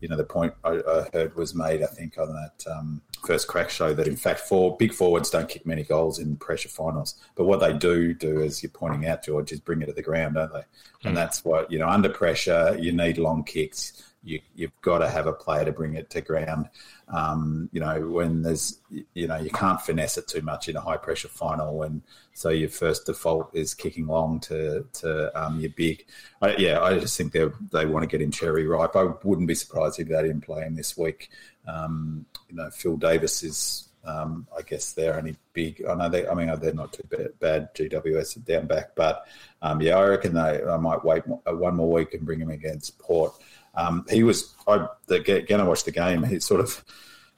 You 0.00 0.08
know, 0.08 0.16
the 0.16 0.24
point 0.24 0.54
I, 0.62 0.80
I 0.88 1.08
heard 1.12 1.34
was 1.34 1.52
made, 1.52 1.82
I 1.82 1.86
think, 1.86 2.16
on 2.16 2.32
that 2.32 2.64
um, 2.70 3.02
first 3.26 3.48
crack 3.48 3.70
show 3.70 3.92
that 3.92 4.06
in 4.06 4.14
fact, 4.14 4.40
four 4.40 4.76
big 4.76 4.92
forwards 4.92 5.30
don't 5.30 5.48
kick 5.48 5.66
many 5.66 5.82
goals 5.82 6.20
in 6.20 6.36
pressure 6.36 6.68
finals. 6.68 7.16
But 7.34 7.46
what 7.46 7.58
they 7.58 7.72
do 7.72 8.14
do, 8.14 8.40
as 8.40 8.62
you're 8.62 8.70
pointing 8.70 9.06
out, 9.06 9.24
George, 9.24 9.50
is 9.50 9.58
bring 9.58 9.82
it 9.82 9.86
to 9.86 9.92
the 9.92 10.02
ground, 10.02 10.36
don't 10.36 10.52
they? 10.52 10.60
Mm. 10.60 10.64
And 11.06 11.16
that's 11.16 11.44
what 11.44 11.72
you 11.72 11.80
know. 11.80 11.88
Under 11.88 12.08
pressure, 12.08 12.76
you 12.78 12.92
need 12.92 13.18
long 13.18 13.42
kicks 13.42 14.04
you, 14.26 14.40
have 14.60 14.80
got 14.82 14.98
to 14.98 15.08
have 15.08 15.26
a 15.26 15.32
player 15.32 15.64
to 15.64 15.72
bring 15.72 15.94
it 15.94 16.10
to 16.10 16.20
ground. 16.20 16.68
Um, 17.08 17.70
you 17.72 17.80
know, 17.80 18.00
when 18.08 18.42
there's, 18.42 18.80
you 19.14 19.28
know, 19.28 19.36
you 19.36 19.50
can't 19.50 19.80
finesse 19.80 20.18
it 20.18 20.26
too 20.26 20.42
much 20.42 20.68
in 20.68 20.76
a 20.76 20.80
high 20.80 20.96
pressure 20.96 21.28
final. 21.28 21.84
And 21.84 22.02
so 22.32 22.48
your 22.48 22.68
first 22.68 23.06
default 23.06 23.54
is 23.54 23.74
kicking 23.74 24.06
long 24.08 24.40
to, 24.40 24.84
to 24.94 25.40
um, 25.40 25.60
your 25.60 25.70
big. 25.70 26.04
I, 26.42 26.56
yeah, 26.56 26.82
I 26.82 26.98
just 26.98 27.16
think 27.16 27.32
they 27.32 27.46
they 27.72 27.86
want 27.86 28.02
to 28.02 28.08
get 28.08 28.20
in 28.20 28.32
cherry 28.32 28.66
ripe. 28.66 28.96
I 28.96 29.04
wouldn't 29.22 29.48
be 29.48 29.54
surprised 29.54 30.00
if 30.00 30.08
they 30.08 30.22
didn't 30.22 30.42
play 30.42 30.62
him 30.62 30.74
this 30.74 30.98
week. 30.98 31.30
Um, 31.66 32.26
you 32.48 32.56
know, 32.56 32.70
Phil 32.70 32.96
Davis 32.96 33.42
is 33.42 33.86
um, 34.06 34.46
I 34.56 34.62
guess 34.62 34.92
they're 34.92 35.16
only 35.16 35.36
big. 35.52 35.84
I 35.84 35.94
know 35.94 36.08
they. 36.08 36.28
I 36.28 36.34
mean, 36.34 36.52
they're 36.60 36.72
not 36.72 36.92
too 36.92 37.02
bad. 37.10 37.38
bad 37.40 37.74
GWS 37.74 38.44
down 38.44 38.66
back, 38.66 38.94
but 38.94 39.26
um, 39.62 39.80
yeah, 39.80 39.96
I 39.96 40.04
reckon 40.06 40.34
they. 40.34 40.62
I 40.62 40.76
might 40.76 41.04
wait 41.04 41.24
one 41.26 41.76
more 41.76 41.90
week 41.90 42.14
and 42.14 42.24
bring 42.24 42.40
him 42.40 42.50
against 42.50 42.98
Port. 42.98 43.34
Um, 43.76 44.04
he 44.08 44.22
was, 44.22 44.54
I, 44.66 44.86
again, 45.08 45.60
I 45.60 45.64
watched 45.64 45.84
the 45.84 45.92
game. 45.92 46.22
He's 46.22 46.44
sort 46.44 46.60
of 46.60 46.84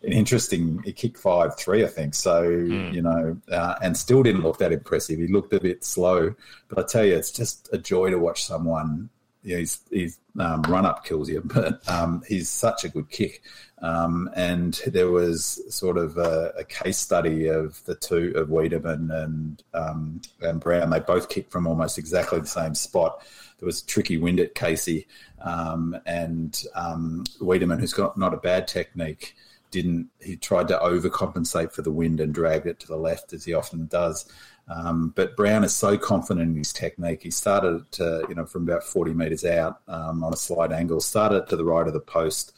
an 0.02 0.12
interesting, 0.12 0.82
he 0.84 0.92
kicked 0.92 1.18
5 1.18 1.56
3, 1.56 1.84
I 1.84 1.88
think. 1.88 2.14
So, 2.14 2.44
mm. 2.44 2.92
you 2.92 3.02
know, 3.02 3.36
uh, 3.50 3.74
and 3.82 3.96
still 3.96 4.22
didn't 4.22 4.42
look 4.42 4.58
that 4.58 4.72
impressive. 4.72 5.18
He 5.18 5.26
looked 5.26 5.52
a 5.52 5.60
bit 5.60 5.84
slow. 5.84 6.34
But 6.68 6.78
I 6.78 6.82
tell 6.84 7.04
you, 7.04 7.14
it's 7.16 7.32
just 7.32 7.68
a 7.72 7.78
joy 7.78 8.10
to 8.10 8.18
watch 8.18 8.44
someone. 8.44 9.10
You 9.42 9.54
know, 9.54 9.60
his, 9.60 9.80
his 9.90 10.18
um, 10.38 10.62
run 10.62 10.86
up 10.86 11.04
kills 11.04 11.28
you, 11.28 11.42
but 11.44 11.86
um, 11.88 12.22
he's 12.28 12.48
such 12.48 12.84
a 12.84 12.88
good 12.88 13.10
kick. 13.10 13.42
Um, 13.80 14.28
and 14.34 14.80
there 14.86 15.10
was 15.10 15.62
sort 15.74 15.98
of 15.98 16.18
a, 16.18 16.52
a, 16.58 16.64
case 16.64 16.98
study 16.98 17.46
of 17.46 17.82
the 17.84 17.94
two 17.94 18.32
of 18.34 18.48
Weideman 18.48 19.14
and 19.14 19.62
um, 19.72 20.20
and 20.40 20.58
Brown. 20.58 20.90
They 20.90 20.98
both 20.98 21.28
kicked 21.28 21.52
from 21.52 21.68
almost 21.68 21.96
exactly 21.96 22.40
the 22.40 22.46
same 22.46 22.74
spot 22.74 23.22
there 23.58 23.66
was 23.66 23.82
tricky 23.82 24.16
wind 24.16 24.40
at 24.40 24.54
Casey, 24.54 25.06
um, 25.40 25.96
and 26.06 26.62
um, 26.74 27.24
Weideman, 27.40 27.80
who's 27.80 27.92
got 27.92 28.16
not 28.16 28.34
a 28.34 28.38
bad 28.38 28.68
technique, 28.68 29.34
didn't. 29.70 30.08
He 30.20 30.36
tried 30.36 30.68
to 30.68 30.78
overcompensate 30.78 31.72
for 31.72 31.82
the 31.82 31.90
wind 31.90 32.20
and 32.20 32.32
dragged 32.32 32.66
it 32.66 32.80
to 32.80 32.86
the 32.86 32.96
left 32.96 33.32
as 33.32 33.44
he 33.44 33.54
often 33.54 33.86
does. 33.86 34.30
Um, 34.68 35.12
but 35.16 35.36
Brown 35.36 35.64
is 35.64 35.74
so 35.74 35.96
confident 35.96 36.50
in 36.50 36.56
his 36.56 36.72
technique. 36.72 37.22
He 37.22 37.30
started 37.30 37.90
to, 37.92 38.26
you 38.28 38.34
know, 38.34 38.44
from 38.44 38.68
about 38.68 38.84
40 38.84 39.14
metres 39.14 39.44
out 39.44 39.80
um, 39.88 40.22
on 40.22 40.32
a 40.32 40.36
slight 40.36 40.72
angle, 40.72 41.00
started 41.00 41.48
to 41.48 41.56
the 41.56 41.64
right 41.64 41.86
of 41.86 41.94
the 41.94 42.00
post, 42.00 42.52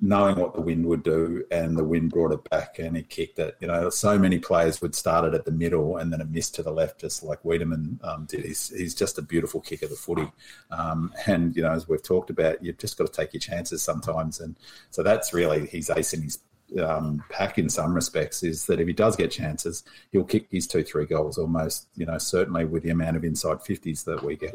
knowing 0.00 0.36
what 0.36 0.54
the 0.54 0.60
wind 0.60 0.84
would 0.84 1.02
do, 1.02 1.44
and 1.50 1.76
the 1.76 1.84
wind 1.84 2.10
brought 2.10 2.32
it 2.32 2.48
back 2.50 2.78
and 2.78 2.96
he 2.96 3.02
kicked 3.02 3.38
it. 3.38 3.56
You 3.60 3.68
know, 3.68 3.88
so 3.88 4.18
many 4.18 4.38
players 4.38 4.82
would 4.82 4.94
start 4.94 5.24
it 5.24 5.34
at 5.34 5.44
the 5.44 5.52
middle 5.52 5.96
and 5.96 6.12
then 6.12 6.20
a 6.20 6.24
miss 6.24 6.50
to 6.50 6.62
the 6.62 6.70
left, 6.70 7.00
just 7.00 7.22
like 7.22 7.42
Weideman 7.42 8.04
um, 8.04 8.26
did. 8.26 8.44
He's, 8.44 8.68
he's 8.68 8.94
just 8.94 9.18
a 9.18 9.22
beautiful 9.22 9.60
kick 9.60 9.82
of 9.82 9.90
the 9.90 9.96
footy. 9.96 10.30
Um, 10.70 11.14
and, 11.26 11.56
you 11.56 11.62
know, 11.62 11.70
as 11.70 11.88
we've 11.88 12.02
talked 12.02 12.30
about, 12.30 12.62
you've 12.62 12.78
just 12.78 12.98
got 12.98 13.06
to 13.06 13.12
take 13.12 13.32
your 13.32 13.40
chances 13.40 13.82
sometimes. 13.82 14.40
And 14.40 14.56
so 14.90 15.02
that's 15.02 15.32
really 15.32 15.66
his 15.66 15.88
ace 15.88 16.12
in 16.12 16.22
his 16.22 16.40
um, 16.82 17.22
pack 17.30 17.58
in 17.58 17.68
some 17.68 17.94
respects 17.94 18.42
is 18.42 18.66
that 18.66 18.80
if 18.80 18.86
he 18.86 18.92
does 18.92 19.16
get 19.16 19.30
chances, 19.30 19.82
he'll 20.12 20.24
kick 20.24 20.48
his 20.50 20.66
two, 20.66 20.82
three 20.82 21.06
goals 21.06 21.38
almost, 21.38 21.88
you 21.96 22.04
know, 22.04 22.18
certainly 22.18 22.64
with 22.64 22.82
the 22.82 22.90
amount 22.90 23.16
of 23.16 23.24
inside 23.24 23.58
50s 23.58 24.04
that 24.04 24.22
we 24.22 24.36
get. 24.36 24.54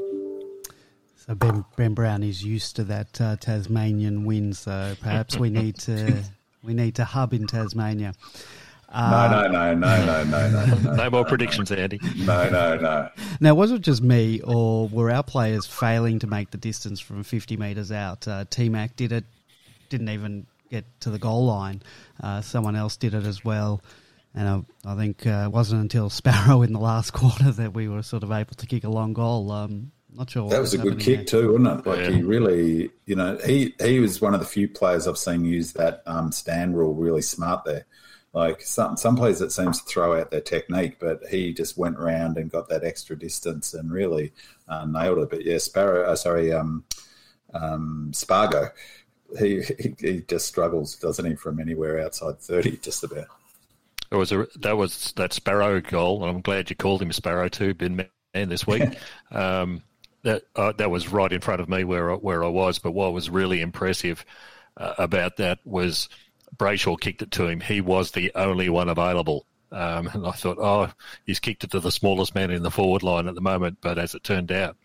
So 1.25 1.35
Ben 1.35 1.63
Ben 1.75 1.93
Brown 1.93 2.23
is 2.23 2.43
used 2.43 2.75
to 2.77 2.83
that 2.85 3.21
uh, 3.21 3.35
Tasmanian 3.35 4.25
wind, 4.25 4.57
so 4.57 4.95
perhaps 5.01 5.37
we 5.37 5.51
need 5.51 5.77
to 5.79 6.23
we 6.63 6.73
need 6.73 6.95
to 6.95 7.05
hub 7.05 7.33
in 7.33 7.45
Tasmania. 7.45 8.13
no, 8.91 9.29
no, 9.29 9.47
no, 9.47 9.73
no, 9.75 10.05
no, 10.05 10.23
no, 10.23 10.49
no, 10.49 10.65
no. 10.65 10.93
No 10.95 11.09
more 11.11 11.23
predictions, 11.23 11.71
Andy. 11.71 11.99
No, 12.17 12.49
no, 12.49 12.75
no. 12.75 13.09
Now, 13.39 13.53
was 13.53 13.71
it 13.71 13.81
just 13.81 14.01
me, 14.01 14.41
or 14.41 14.87
were 14.87 15.11
our 15.11 15.21
players 15.21 15.67
failing 15.67 16.17
to 16.19 16.27
make 16.27 16.49
the 16.49 16.57
distance 16.57 16.99
from 16.99 17.23
50 17.23 17.55
metres 17.55 17.91
out? 17.91 18.27
Uh, 18.27 18.45
T 18.49 18.67
Mac 18.69 18.95
did 18.95 19.11
it, 19.11 19.25
didn't 19.89 20.09
even 20.09 20.47
get 20.71 20.85
to 21.01 21.11
the 21.11 21.19
goal 21.19 21.45
line. 21.45 21.83
Uh, 22.21 22.41
someone 22.41 22.75
else 22.75 22.97
did 22.97 23.13
it 23.13 23.27
as 23.27 23.45
well. 23.45 23.81
And 24.33 24.65
I, 24.85 24.91
I 24.93 24.95
think 24.95 25.27
uh, 25.27 25.43
it 25.45 25.51
wasn't 25.51 25.81
until 25.81 26.09
Sparrow 26.09 26.61
in 26.63 26.73
the 26.73 26.79
last 26.79 27.11
quarter 27.11 27.51
that 27.51 27.73
we 27.73 27.87
were 27.87 28.01
sort 28.01 28.23
of 28.23 28.31
able 28.31 28.55
to 28.55 28.65
kick 28.65 28.85
a 28.85 28.89
long 28.89 29.13
goal. 29.13 29.51
Um, 29.51 29.91
not 30.13 30.29
sure. 30.29 30.49
That 30.49 30.59
was 30.59 30.73
a 30.73 30.77
good 30.77 30.99
kick 30.99 31.27
there. 31.27 31.41
too, 31.41 31.53
wasn't 31.53 31.79
it? 31.79 31.89
Like 31.89 31.99
Yeah. 31.99 32.11
he 32.11 32.21
really, 32.21 32.91
you 33.05 33.15
know, 33.15 33.37
he 33.45 33.73
he 33.81 33.99
was 33.99 34.21
one 34.21 34.33
of 34.33 34.39
the 34.39 34.45
few 34.45 34.67
players 34.67 35.07
I've 35.07 35.17
seen 35.17 35.45
use 35.45 35.73
that 35.73 36.03
um, 36.05 36.31
stand 36.31 36.77
rule 36.77 36.93
really 36.93 37.21
smart 37.21 37.63
there. 37.65 37.85
Like 38.33 38.61
some 38.61 38.95
some 38.97 39.15
players 39.15 39.41
it 39.41 39.51
seems 39.51 39.81
to 39.81 39.85
throw 39.87 40.19
out 40.19 40.31
their 40.31 40.41
technique, 40.41 40.97
but 40.99 41.21
he 41.29 41.53
just 41.53 41.77
went 41.77 41.97
around 41.97 42.37
and 42.37 42.51
got 42.51 42.69
that 42.69 42.83
extra 42.83 43.17
distance 43.17 43.73
and 43.73 43.91
really 43.91 44.31
uh, 44.67 44.85
nailed 44.85 45.19
it. 45.19 45.29
But 45.29 45.43
yeah, 45.45 45.57
Sparrow, 45.57 46.09
uh, 46.09 46.15
sorry, 46.15 46.53
um, 46.53 46.85
um, 47.53 48.11
Spargo, 48.13 48.69
he, 49.37 49.61
he 49.61 49.95
he 49.99 50.21
just 50.21 50.47
struggles, 50.47 50.95
doesn't 50.95 51.25
he, 51.25 51.35
from 51.35 51.59
anywhere 51.59 51.99
outside 51.99 52.39
thirty, 52.39 52.77
just 52.77 53.03
about. 53.03 53.27
There 54.09 54.19
was 54.19 54.31
a 54.31 54.47
that 54.59 54.77
was 54.77 55.13
that 55.17 55.33
Sparrow 55.33 55.81
goal, 55.81 56.23
and 56.23 56.33
I'm 56.35 56.41
glad 56.41 56.69
you 56.69 56.75
called 56.75 57.01
him 57.01 57.11
Sparrow 57.11 57.49
too. 57.49 57.73
Been 57.73 57.95
man 58.33 58.49
this 58.49 58.65
week. 58.65 58.97
um, 59.31 59.83
that 60.23 60.43
uh, 60.55 60.73
that 60.73 60.91
was 60.91 61.11
right 61.11 61.31
in 61.31 61.41
front 61.41 61.61
of 61.61 61.69
me 61.69 61.83
where 61.83 62.13
where 62.15 62.43
I 62.43 62.47
was. 62.47 62.79
But 62.79 62.91
what 62.91 63.13
was 63.13 63.29
really 63.29 63.61
impressive 63.61 64.25
uh, 64.77 64.93
about 64.97 65.37
that 65.37 65.59
was 65.65 66.09
Brayshaw 66.55 66.99
kicked 66.99 67.21
it 67.21 67.31
to 67.31 67.47
him. 67.47 67.59
He 67.59 67.81
was 67.81 68.11
the 68.11 68.31
only 68.35 68.69
one 68.69 68.89
available. 68.89 69.45
Um, 69.71 70.07
and 70.13 70.27
I 70.27 70.31
thought, 70.31 70.57
oh, 70.59 70.91
he's 71.25 71.39
kicked 71.39 71.63
it 71.63 71.71
to 71.71 71.79
the 71.79 71.91
smallest 71.91 72.35
man 72.35 72.51
in 72.51 72.63
the 72.63 72.71
forward 72.71 73.03
line 73.03 73.27
at 73.27 73.35
the 73.35 73.41
moment. 73.41 73.77
But 73.81 73.97
as 73.97 74.15
it 74.15 74.23
turned 74.23 74.51
out, 74.51 74.75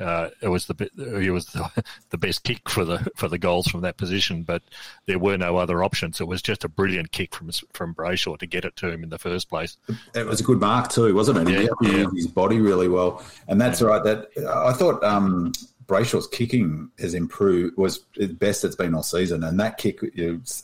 uh, 0.00 0.30
it 0.42 0.48
was 0.48 0.66
the 0.66 0.90
it 0.96 1.30
was 1.30 1.46
the, 1.46 1.84
the 2.10 2.18
best 2.18 2.44
kick 2.44 2.68
for 2.68 2.84
the 2.84 3.10
for 3.16 3.28
the 3.28 3.38
goals 3.38 3.66
from 3.66 3.80
that 3.82 3.96
position. 3.96 4.42
But 4.42 4.62
there 5.06 5.18
were 5.18 5.36
no 5.36 5.56
other 5.56 5.82
options. 5.82 6.20
It 6.20 6.28
was 6.28 6.42
just 6.42 6.64
a 6.64 6.68
brilliant 6.68 7.12
kick 7.12 7.34
from 7.34 7.50
from 7.72 7.94
Brayshaw 7.94 8.38
to 8.38 8.46
get 8.46 8.64
it 8.64 8.76
to 8.76 8.90
him 8.90 9.02
in 9.02 9.10
the 9.10 9.18
first 9.18 9.48
place. 9.48 9.76
It 10.14 10.26
was 10.26 10.40
a 10.40 10.44
good 10.44 10.60
mark 10.60 10.90
too, 10.90 11.14
wasn't 11.14 11.48
it? 11.48 11.52
Yeah, 11.52 11.68
he 11.80 11.88
yeah. 11.88 12.02
used 12.04 12.16
his 12.16 12.26
body 12.26 12.60
really 12.60 12.88
well, 12.88 13.24
and 13.48 13.60
that's 13.60 13.80
right. 13.80 14.02
That 14.02 14.28
I 14.48 14.72
thought 14.72 15.02
um, 15.02 15.52
Brayshaw's 15.86 16.26
kicking 16.26 16.90
has 16.98 17.14
improved. 17.14 17.76
Was 17.76 18.04
the 18.16 18.26
best 18.26 18.64
it's 18.64 18.76
been 18.76 18.94
all 18.94 19.02
season, 19.02 19.44
and 19.44 19.58
that 19.60 19.78
kick, 19.78 20.00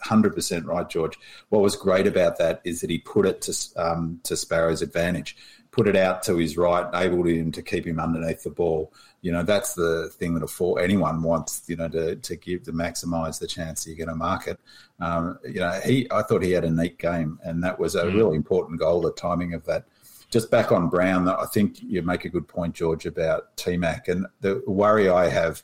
hundred 0.03 0.35
percent 0.35 0.67
right, 0.67 0.89
George. 0.89 1.19
What 1.49 1.63
was 1.63 1.77
great 1.77 2.07
about 2.07 2.39
that 2.39 2.61
is 2.65 2.81
that 2.81 2.91
he 2.91 2.99
put 2.99 3.27
it 3.27 3.41
to 3.43 3.55
um, 3.77 4.21
to 4.25 4.37
Sparrow's 4.37 4.83
advantage, 4.83 5.37
put 5.71 5.89
it 5.89 5.97
out 5.97 6.23
to 6.25 6.37
his 6.37 6.57
right, 6.57 6.87
able 6.95 7.27
him 7.27 7.53
to 7.53 7.63
keep 7.63 7.87
him 7.87 8.01
underneath 8.01 8.43
the 8.43 8.51
ball. 8.51 8.93
You 9.23 9.33
know, 9.33 9.43
that's 9.43 9.75
the 9.75 10.11
thing 10.19 10.35
that 10.35 10.43
a 10.43 10.49
for 10.49 10.81
anyone 10.81 11.23
wants. 11.23 11.63
You 11.67 11.77
know, 11.77 11.89
to 11.89 12.17
to 12.17 12.37
give 12.37 12.65
to 12.65 12.73
maximise 12.73 13.39
the 13.39 13.47
chance 13.47 13.85
that 13.85 13.91
you're 13.91 14.05
going 14.05 14.09
to 14.09 14.15
mark 14.15 14.49
it. 14.49 14.61
Um, 15.01 15.39
you 15.45 15.61
know, 15.61 15.81
he 15.85 16.07
I 16.11 16.23
thought 16.23 16.43
he 16.43 16.51
had 16.53 16.65
a 16.65 16.71
neat 16.71 16.99
game, 16.99 17.39
and 17.45 17.63
that 17.65 17.79
was 17.79 17.95
a 17.95 18.11
really 18.11 18.37
important 18.37 18.79
goal. 18.79 19.01
The 19.01 19.13
timing 19.13 19.55
of 19.55 19.65
that. 19.65 19.85
Just 20.31 20.51
back 20.51 20.73
on 20.73 20.89
Brown, 20.89 21.29
I 21.29 21.45
think 21.45 21.83
you 21.83 22.01
make 22.01 22.25
a 22.25 22.31
good 22.31 22.49
point, 22.49 22.75
George, 22.75 23.05
about 23.05 23.55
T 23.57 23.77
Mac. 23.77 24.09
And 24.09 24.27
the 24.41 24.63
worry 24.67 25.11
I 25.11 25.29
have 25.29 25.63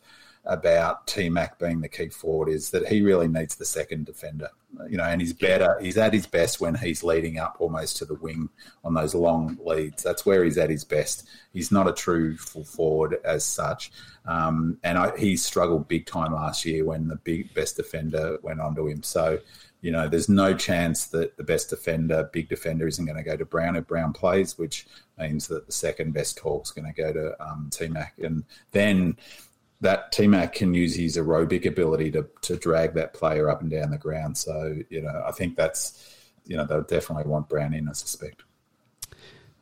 about 0.48 1.06
T 1.06 1.28
Mac 1.28 1.58
being 1.58 1.80
the 1.80 1.88
key 1.88 2.08
forward 2.08 2.48
is 2.48 2.70
that 2.70 2.88
he 2.88 3.02
really 3.02 3.28
needs 3.28 3.54
the 3.54 3.64
second 3.64 4.06
defender. 4.06 4.48
You 4.88 4.96
know, 4.96 5.04
and 5.04 5.20
he's 5.20 5.32
better. 5.32 5.78
He's 5.80 5.96
at 5.96 6.12
his 6.12 6.26
best 6.26 6.60
when 6.60 6.74
he's 6.74 7.02
leading 7.02 7.38
up 7.38 7.56
almost 7.58 7.96
to 7.98 8.04
the 8.04 8.14
wing 8.14 8.48
on 8.84 8.94
those 8.94 9.14
long 9.14 9.58
leads. 9.64 10.02
That's 10.02 10.26
where 10.26 10.44
he's 10.44 10.58
at 10.58 10.70
his 10.70 10.84
best. 10.84 11.28
He's 11.52 11.70
not 11.70 11.88
a 11.88 11.92
true 11.92 12.36
full 12.36 12.64
forward 12.64 13.18
as 13.24 13.44
such. 13.44 13.90
Um, 14.26 14.78
and 14.84 14.98
I, 14.98 15.16
he 15.16 15.36
struggled 15.36 15.88
big 15.88 16.06
time 16.06 16.32
last 16.32 16.64
year 16.64 16.84
when 16.84 17.08
the 17.08 17.16
big 17.16 17.54
best 17.54 17.76
defender 17.76 18.38
went 18.42 18.60
onto 18.60 18.88
him. 18.88 19.02
So, 19.02 19.38
you 19.80 19.90
know, 19.90 20.06
there's 20.08 20.28
no 20.28 20.54
chance 20.54 21.06
that 21.06 21.36
the 21.36 21.44
best 21.44 21.70
defender, 21.70 22.28
big 22.32 22.48
defender, 22.48 22.86
isn't 22.86 23.06
going 23.06 23.16
to 23.16 23.22
go 23.22 23.36
to 23.36 23.46
Brown 23.46 23.76
if 23.76 23.86
Brown 23.86 24.12
plays, 24.12 24.58
which 24.58 24.86
means 25.18 25.48
that 25.48 25.66
the 25.66 25.72
second 25.72 26.12
best 26.12 26.36
talk 26.36 26.64
is 26.64 26.72
going 26.72 26.92
to 26.92 27.02
go 27.02 27.12
to 27.12 27.42
um, 27.42 27.70
T 27.72 27.88
Mac. 27.88 28.14
And 28.18 28.44
then 28.72 29.16
that 29.80 30.10
T 30.10 30.26
Mac 30.26 30.54
can 30.54 30.74
use 30.74 30.96
his 30.96 31.16
aerobic 31.16 31.64
ability 31.64 32.10
to, 32.10 32.26
to 32.42 32.56
drag 32.56 32.94
that 32.94 33.14
player 33.14 33.48
up 33.48 33.60
and 33.60 33.70
down 33.70 33.90
the 33.90 33.98
ground. 33.98 34.36
So, 34.36 34.76
you 34.90 35.02
know, 35.02 35.22
I 35.26 35.30
think 35.30 35.56
that's, 35.56 36.16
you 36.46 36.56
know, 36.56 36.64
they'll 36.64 36.82
definitely 36.82 37.30
want 37.30 37.48
Brown 37.48 37.74
in, 37.74 37.88
I 37.88 37.92
suspect. 37.92 38.42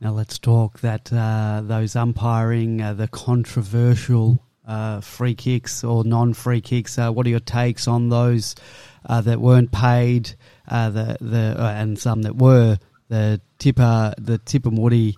Now 0.00 0.12
let's 0.12 0.38
talk 0.38 0.80
that 0.80 1.12
uh, 1.12 1.62
those 1.64 1.96
umpiring, 1.96 2.80
uh, 2.80 2.94
the 2.94 3.08
controversial 3.08 4.42
uh, 4.66 5.00
free 5.00 5.34
kicks 5.34 5.84
or 5.84 6.04
non-free 6.04 6.60
kicks. 6.60 6.98
Uh, 6.98 7.10
what 7.10 7.26
are 7.26 7.30
your 7.30 7.40
takes 7.40 7.86
on 7.86 8.08
those 8.08 8.54
uh, 9.06 9.20
that 9.20 9.40
weren't 9.40 9.72
paid, 9.72 10.34
uh, 10.68 10.90
the 10.90 11.16
the 11.20 11.56
and 11.58 11.98
some 11.98 12.22
that 12.22 12.36
were? 12.36 12.78
The 13.08 13.40
tipper, 13.60 14.14
the 14.18 14.40
Tipungwuti 14.40 15.14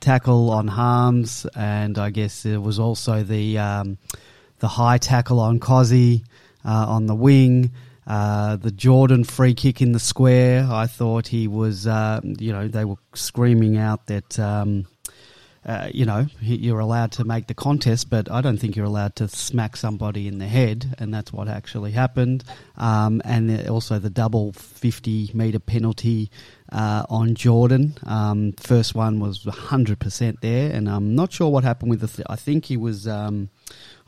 tackle 0.00 0.50
on 0.50 0.66
Harmes, 0.66 1.46
and 1.54 1.96
I 1.96 2.10
guess 2.10 2.42
there 2.42 2.60
was 2.60 2.80
also 2.80 3.22
the 3.22 3.56
um, 3.56 3.98
the 4.60 4.68
high 4.68 4.98
tackle 4.98 5.40
on 5.40 5.58
Kozzie 5.58 6.22
uh, 6.64 6.86
on 6.88 7.06
the 7.06 7.14
wing. 7.14 7.72
Uh, 8.06 8.56
the 8.56 8.70
Jordan 8.70 9.24
free 9.24 9.54
kick 9.54 9.80
in 9.80 9.92
the 9.92 10.00
square, 10.00 10.66
I 10.68 10.86
thought 10.86 11.28
he 11.28 11.46
was, 11.46 11.86
uh, 11.86 12.20
you 12.24 12.52
know, 12.52 12.66
they 12.66 12.84
were 12.84 12.96
screaming 13.14 13.76
out 13.76 14.06
that, 14.06 14.36
um, 14.36 14.86
uh, 15.64 15.90
you 15.92 16.06
know, 16.06 16.26
you're 16.40 16.80
allowed 16.80 17.12
to 17.12 17.24
make 17.24 17.46
the 17.46 17.54
contest, 17.54 18.10
but 18.10 18.28
I 18.28 18.40
don't 18.40 18.56
think 18.56 18.74
you're 18.74 18.86
allowed 18.86 19.14
to 19.16 19.28
smack 19.28 19.76
somebody 19.76 20.26
in 20.26 20.38
the 20.38 20.48
head, 20.48 20.96
and 20.98 21.14
that's 21.14 21.32
what 21.32 21.46
actually 21.46 21.92
happened. 21.92 22.42
Um, 22.76 23.22
and 23.24 23.68
also 23.68 24.00
the 24.00 24.10
double 24.10 24.52
50 24.54 25.30
metre 25.32 25.60
penalty 25.60 26.30
uh, 26.72 27.04
on 27.08 27.34
Jordan. 27.34 27.94
Um, 28.04 28.52
first 28.52 28.94
one 28.94 29.20
was 29.20 29.44
100% 29.44 30.40
there, 30.40 30.72
and 30.72 30.88
I'm 30.88 31.14
not 31.14 31.32
sure 31.32 31.48
what 31.50 31.64
happened 31.64 31.90
with 31.90 32.00
the. 32.00 32.08
Th- 32.08 32.26
I 32.28 32.36
think 32.36 32.64
he 32.66 32.76
was. 32.76 33.06
Um, 33.08 33.48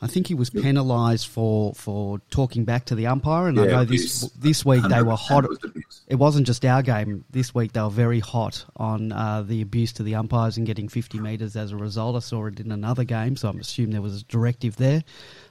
I 0.01 0.07
think 0.07 0.27
he 0.27 0.33
was 0.33 0.49
penalised 0.49 1.27
for, 1.27 1.73
for 1.75 2.19
talking 2.29 2.65
back 2.65 2.83
to 2.85 2.95
the 2.95 3.07
umpire, 3.07 3.47
and 3.47 3.57
I 3.57 3.63
Yeah, 3.65 3.71
know 3.71 3.85
this 3.85 4.29
this 4.31 4.65
week 4.65 4.83
they 4.83 5.01
were 5.01 5.15
hot. 5.15 5.45
it 5.45 5.49
Was 5.49 6.03
it 6.07 6.15
wasn't 6.15 6.45
just 6.45 6.65
our 6.65 6.81
game. 6.81 7.23
This 7.29 7.55
week 7.55 7.71
they 7.71 7.81
were 7.81 7.89
very 7.89 8.19
hot 8.19 8.65
on 8.75 9.13
uh, 9.13 9.43
the 9.43 9.61
abuse 9.61 9.93
to 9.93 10.03
the 10.03 10.15
umpires 10.15 10.57
and 10.57 10.67
getting 10.67 10.89
50 10.89 11.19
metres 11.19 11.55
as 11.55 11.71
a 11.71 11.77
result. 11.77 12.17
I 12.17 12.19
saw 12.19 12.47
it 12.47 12.59
in 12.59 12.73
another 12.73 13.05
game, 13.05 13.37
so 13.37 13.47
I'm 13.47 13.59
assuming 13.61 13.91
there 13.91 14.01
was 14.01 14.21
a 14.21 14.25
directive 14.25 14.75
there. 14.75 15.05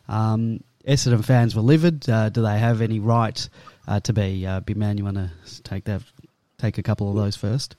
Um, 0.09 0.61
Essendon 0.87 1.25
fans 1.25 1.55
were 1.57 1.63
livid. 1.63 2.09
Uh, 2.09 2.29
do 2.29 2.43
they 2.43 2.59
have 2.59 2.83
any 2.83 2.99
right 2.99 3.49
uh, 3.89 4.01
to 4.01 4.13
be? 4.13 4.45
Uh, 4.47 4.61
you 4.67 5.05
want 5.05 5.17
to 5.17 5.31
take 5.63 5.85
that? 5.85 6.03
Take 6.63 6.79
a 6.79 6.83
couple 6.85 7.11
of 7.11 7.17
those 7.17 7.35
first. 7.35 7.75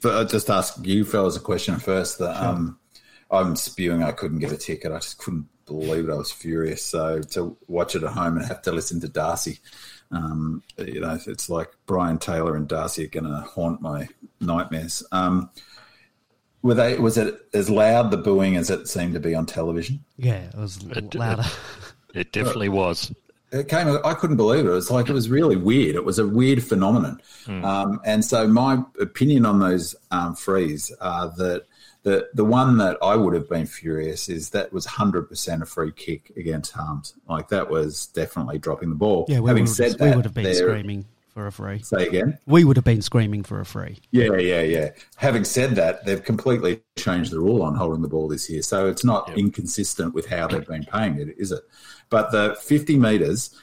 But 0.00 0.14
I'll 0.16 0.24
just 0.24 0.48
ask 0.48 0.74
you 0.86 1.04
fellas 1.04 1.36
a 1.36 1.40
question 1.40 1.76
first. 1.78 2.18
That 2.18 2.34
um, 2.42 2.78
I'm 3.30 3.56
spewing. 3.56 4.02
I 4.02 4.12
couldn't 4.12 4.38
get 4.38 4.52
a 4.52 4.56
ticket. 4.56 4.90
I 4.90 4.96
just 5.00 5.18
couldn't 5.18 5.46
believe 5.66 6.08
it. 6.08 6.10
I 6.10 6.14
was 6.14 6.32
furious. 6.32 6.82
So 6.82 7.20
to 7.20 7.58
watch 7.68 7.94
it 7.94 8.02
at 8.02 8.12
home 8.12 8.38
and 8.38 8.46
have 8.46 8.62
to 8.62 8.72
listen 8.72 9.00
to 9.02 9.08
Darcy, 9.08 9.58
um, 10.12 10.62
you 10.78 11.00
know, 11.02 11.18
it's 11.26 11.50
like 11.50 11.68
Brian 11.84 12.16
Taylor 12.16 12.56
and 12.56 12.66
Darcy 12.66 13.04
are 13.04 13.08
going 13.08 13.24
to 13.24 13.40
haunt 13.42 13.82
my 13.82 14.08
nightmares. 14.40 15.02
Um, 15.12 15.50
were 16.62 16.72
they? 16.72 16.96
Was 16.96 17.18
it 17.18 17.38
as 17.52 17.68
loud 17.68 18.10
the 18.10 18.16
booing 18.16 18.56
as 18.56 18.70
it 18.70 18.88
seemed 18.88 19.12
to 19.12 19.20
be 19.20 19.34
on 19.34 19.44
television? 19.44 20.02
Yeah, 20.16 20.36
it 20.44 20.54
was 20.56 20.82
It- 20.84 21.14
louder. 21.14 21.44
It 22.14 22.32
definitely 22.32 22.70
was. 22.70 23.12
It 23.52 23.68
came 23.68 23.88
i 24.04 24.14
couldn't 24.14 24.36
believe 24.36 24.64
it. 24.64 24.68
It 24.68 24.72
was 24.72 24.90
like 24.90 25.08
it 25.08 25.12
was 25.12 25.28
really 25.28 25.56
weird. 25.56 25.96
It 25.96 26.04
was 26.04 26.18
a 26.18 26.26
weird 26.26 26.62
phenomenon. 26.62 27.20
Um, 27.48 28.00
and 28.04 28.24
so 28.24 28.46
my 28.46 28.82
opinion 29.00 29.44
on 29.44 29.58
those 29.58 29.96
um, 30.10 30.36
frees 30.36 30.92
are 31.00 31.32
that 31.36 31.66
the 32.02 32.28
the 32.32 32.44
one 32.44 32.78
that 32.78 32.96
i 33.02 33.14
would 33.14 33.34
have 33.34 33.48
been 33.48 33.66
furious 33.66 34.28
is 34.28 34.50
that 34.50 34.72
was 34.72 34.86
100% 34.86 35.62
a 35.62 35.66
free 35.66 35.92
kick 35.92 36.32
against 36.36 36.72
harmes. 36.72 37.14
Like 37.28 37.48
that 37.48 37.68
was 37.68 38.06
definitely 38.06 38.58
dropping 38.58 38.88
the 38.90 38.94
ball. 38.94 39.26
Yeah, 39.28 39.40
we 39.40 39.48
having 39.50 39.64
would, 39.64 39.70
said 39.70 39.90
have, 39.90 39.98
that 39.98 40.10
we 40.10 40.16
would 40.16 40.24
have 40.24 40.34
been 40.34 40.54
screaming 40.54 41.06
for 41.30 41.46
a 41.46 41.52
free. 41.52 41.80
say 41.80 42.06
again? 42.06 42.38
We 42.46 42.64
would 42.64 42.76
have 42.76 42.84
been 42.84 43.02
screaming 43.02 43.44
for 43.44 43.60
a 43.60 43.64
free. 43.64 43.98
yeah, 44.10 44.36
yeah, 44.36 44.62
yeah. 44.62 44.90
Having 45.16 45.44
said 45.44 45.76
that, 45.76 46.04
they've 46.04 46.22
completely 46.22 46.82
changed 46.96 47.30
the 47.32 47.40
rule 47.40 47.62
on 47.62 47.74
holding 47.74 48.02
the 48.02 48.08
ball 48.08 48.28
this 48.28 48.50
year, 48.50 48.62
so 48.62 48.88
it's 48.88 49.04
not 49.04 49.36
inconsistent 49.38 50.14
with 50.14 50.26
how 50.26 50.48
they've 50.48 50.66
been 50.66 50.84
paying 50.84 51.18
it, 51.18 51.34
is 51.38 51.52
it? 51.52 51.62
But 52.10 52.32
the 52.32 52.56
50 52.60 52.98
metres 52.98 53.54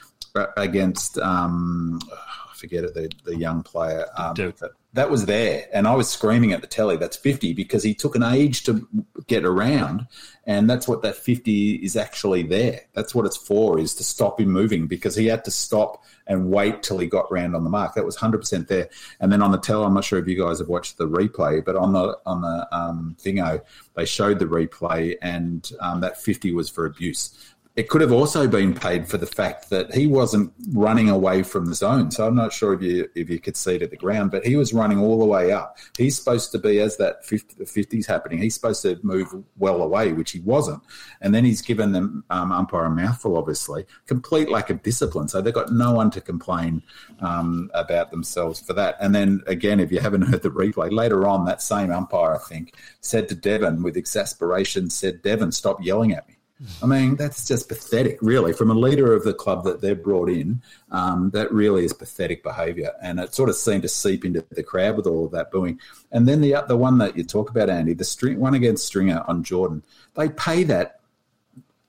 against, 0.56 1.18
um, 1.20 2.00
I 2.12 2.56
forget 2.56 2.84
it, 2.84 2.94
the, 2.94 3.12
the 3.26 3.38
young 3.38 3.64
player. 3.64 4.06
Um, 4.18 4.34
that, 4.36 4.72
that 4.94 5.12
was 5.12 5.26
there, 5.26 5.68
and 5.74 5.88
I 5.88 5.96
was 5.96 6.10
screaming 6.10 6.54
at 6.54 6.62
the 6.62 6.68
telly. 6.68 6.98
That's 6.98 7.18
fifty 7.18 7.54
because 7.54 7.84
he 7.84 7.94
took 7.94 8.16
an 8.16 8.24
age 8.24 8.64
to 8.64 8.88
get 9.28 9.46
around, 9.46 10.08
and 10.46 10.68
that's 10.68 10.88
what 10.88 11.04
that 11.04 11.16
fifty 11.16 11.76
is 11.76 11.96
actually 11.96 12.42
there. 12.42 12.82
That's 12.94 13.14
what 13.14 13.28
it's 13.28 13.38
for, 13.38 13.78
is 13.78 13.94
to 13.96 14.04
stop 14.04 14.40
him 14.40 14.50
moving 14.50 14.88
because 14.88 15.16
he 15.16 15.28
had 15.28 15.46
to 15.46 15.52
stop 15.52 16.04
and 16.26 16.50
wait 16.50 16.82
till 16.82 16.98
he 16.98 17.06
got 17.06 17.32
round 17.32 17.56
on 17.56 17.64
the 17.64 17.70
mark. 17.70 17.94
That 17.94 18.06
was 18.06 18.16
hundred 18.16 18.40
percent 18.40 18.70
there. 18.70 18.90
And 19.20 19.32
then 19.32 19.44
on 19.44 19.52
the 19.52 19.60
telly, 19.60 19.86
I'm 19.86 19.94
not 19.94 20.04
sure 20.04 20.20
if 20.20 20.28
you 20.28 20.42
guys 20.42 20.58
have 20.60 20.68
watched 20.68 20.98
the 20.98 21.08
replay, 21.08 21.64
but 21.64 21.76
on 21.76 21.94
the 21.94 22.18
on 22.26 22.42
the 22.42 22.68
um, 22.76 23.16
thingo, 23.20 23.62
they 23.94 24.06
showed 24.06 24.40
the 24.40 24.46
replay, 24.46 25.16
and 25.22 25.70
um, 25.80 26.02
that 26.02 26.20
fifty 26.20 26.54
was 26.54 26.70
for 26.70 26.86
abuse 26.86 27.38
it 27.78 27.90
could 27.90 28.02
have 28.02 28.12
also 28.12 28.48
been 28.48 28.74
paid 28.74 29.08
for 29.08 29.20
the 29.20 29.28
fact 29.28 29.70
that 29.70 29.94
he 29.94 30.08
wasn't 30.08 30.52
running 30.72 31.12
away 31.12 31.44
from 31.44 31.68
the 31.68 31.76
zone. 31.76 32.10
So 32.10 32.26
I'm 32.26 32.34
not 32.34 32.52
sure 32.52 32.74
if 32.74 32.82
you 32.82 33.08
if 33.14 33.30
you 33.30 33.40
could 33.40 33.56
see 33.56 33.76
at 33.76 33.92
the 33.92 33.96
ground, 33.96 34.32
but 34.32 34.44
he 34.44 34.56
was 34.56 34.74
running 34.74 34.98
all 34.98 35.20
the 35.20 35.26
way 35.26 35.52
up. 35.52 35.78
He's 35.96 36.18
supposed 36.18 36.52
to 36.54 36.58
be 36.58 36.80
as 36.80 36.98
that 36.98 37.24
50, 37.24 37.54
the 37.54 37.66
50s 37.66 38.08
happening. 38.08 38.40
He's 38.40 38.56
supposed 38.56 38.82
to 38.82 39.00
move 39.04 39.28
well 39.58 39.84
away, 39.84 40.12
which 40.12 40.32
he 40.32 40.40
wasn't. 40.40 40.82
And 41.22 41.36
then 41.36 41.46
he's 41.46 41.62
given 41.62 41.92
the 41.92 42.24
um, 42.32 42.52
umpire 42.52 42.86
a 42.86 42.90
mouthful, 42.90 43.38
obviously, 43.38 43.86
complete 44.08 44.50
lack 44.50 44.72
of 44.72 44.82
discipline. 44.82 45.28
So 45.28 45.40
they've 45.40 45.54
got 45.54 45.72
no 45.72 45.92
one 45.92 46.10
to 46.12 46.22
complain 46.22 46.82
um, 47.20 47.70
about 47.76 48.10
themselves 48.10 48.60
for 48.60 48.74
that. 48.74 48.98
And 49.00 49.14
then 49.14 49.44
again, 49.46 49.80
if 49.80 49.92
you 49.92 50.00
haven't 50.00 50.22
heard 50.32 50.42
the 50.42 50.50
replay 50.50 50.92
later 50.92 51.28
on, 51.28 51.46
that 51.46 51.62
same 51.62 51.92
umpire, 51.92 52.34
I 52.34 52.40
think, 52.40 52.74
said 53.02 53.30
to 53.30 53.36
Devon 53.36 53.84
with 53.84 53.98
exasperation, 53.98 54.90
said, 54.90 55.22
"Devon, 55.22 55.52
stop 55.52 55.78
yelling 55.84 56.14
at 56.14 56.28
me." 56.28 56.37
I 56.82 56.88
mean, 56.88 57.16
that's 57.16 57.48
just 57.48 57.70
pathetic, 57.70 58.18
really. 58.22 58.52
From 58.52 58.72
a 58.72 58.74
leader 58.74 59.14
of 59.14 59.24
the 59.24 59.34
club 59.34 59.64
that 59.66 59.82
they've 59.82 60.02
brought 60.02 60.30
in, 60.30 60.62
um, 60.92 61.30
that 61.32 61.52
really 61.52 61.86
is 61.86 61.94
pathetic 61.94 62.42
behaviour, 62.42 62.94
and 63.02 63.20
it 63.20 63.36
sort 63.36 63.50
of 63.50 63.56
seemed 63.56 63.84
to 63.84 63.90
seep 63.90 64.26
into 64.26 64.44
the 64.50 64.64
crowd 64.64 64.98
with 64.98 65.06
all 65.06 65.26
of 65.26 65.32
that 65.32 65.52
booing. 65.52 65.80
And 66.12 66.28
then 66.28 66.42
the 66.42 66.64
the 66.68 66.78
one 66.78 66.98
that 66.98 67.16
you 67.16 67.24
talk 67.24 67.50
about, 67.50 67.70
Andy, 67.70 67.94
the 67.94 68.04
string 68.04 68.40
one 68.40 68.56
against 68.56 68.88
Stringer 68.88 69.24
on 69.28 69.44
Jordon, 69.44 69.84
they 70.16 70.30
pay 70.30 70.64
that 70.64 70.97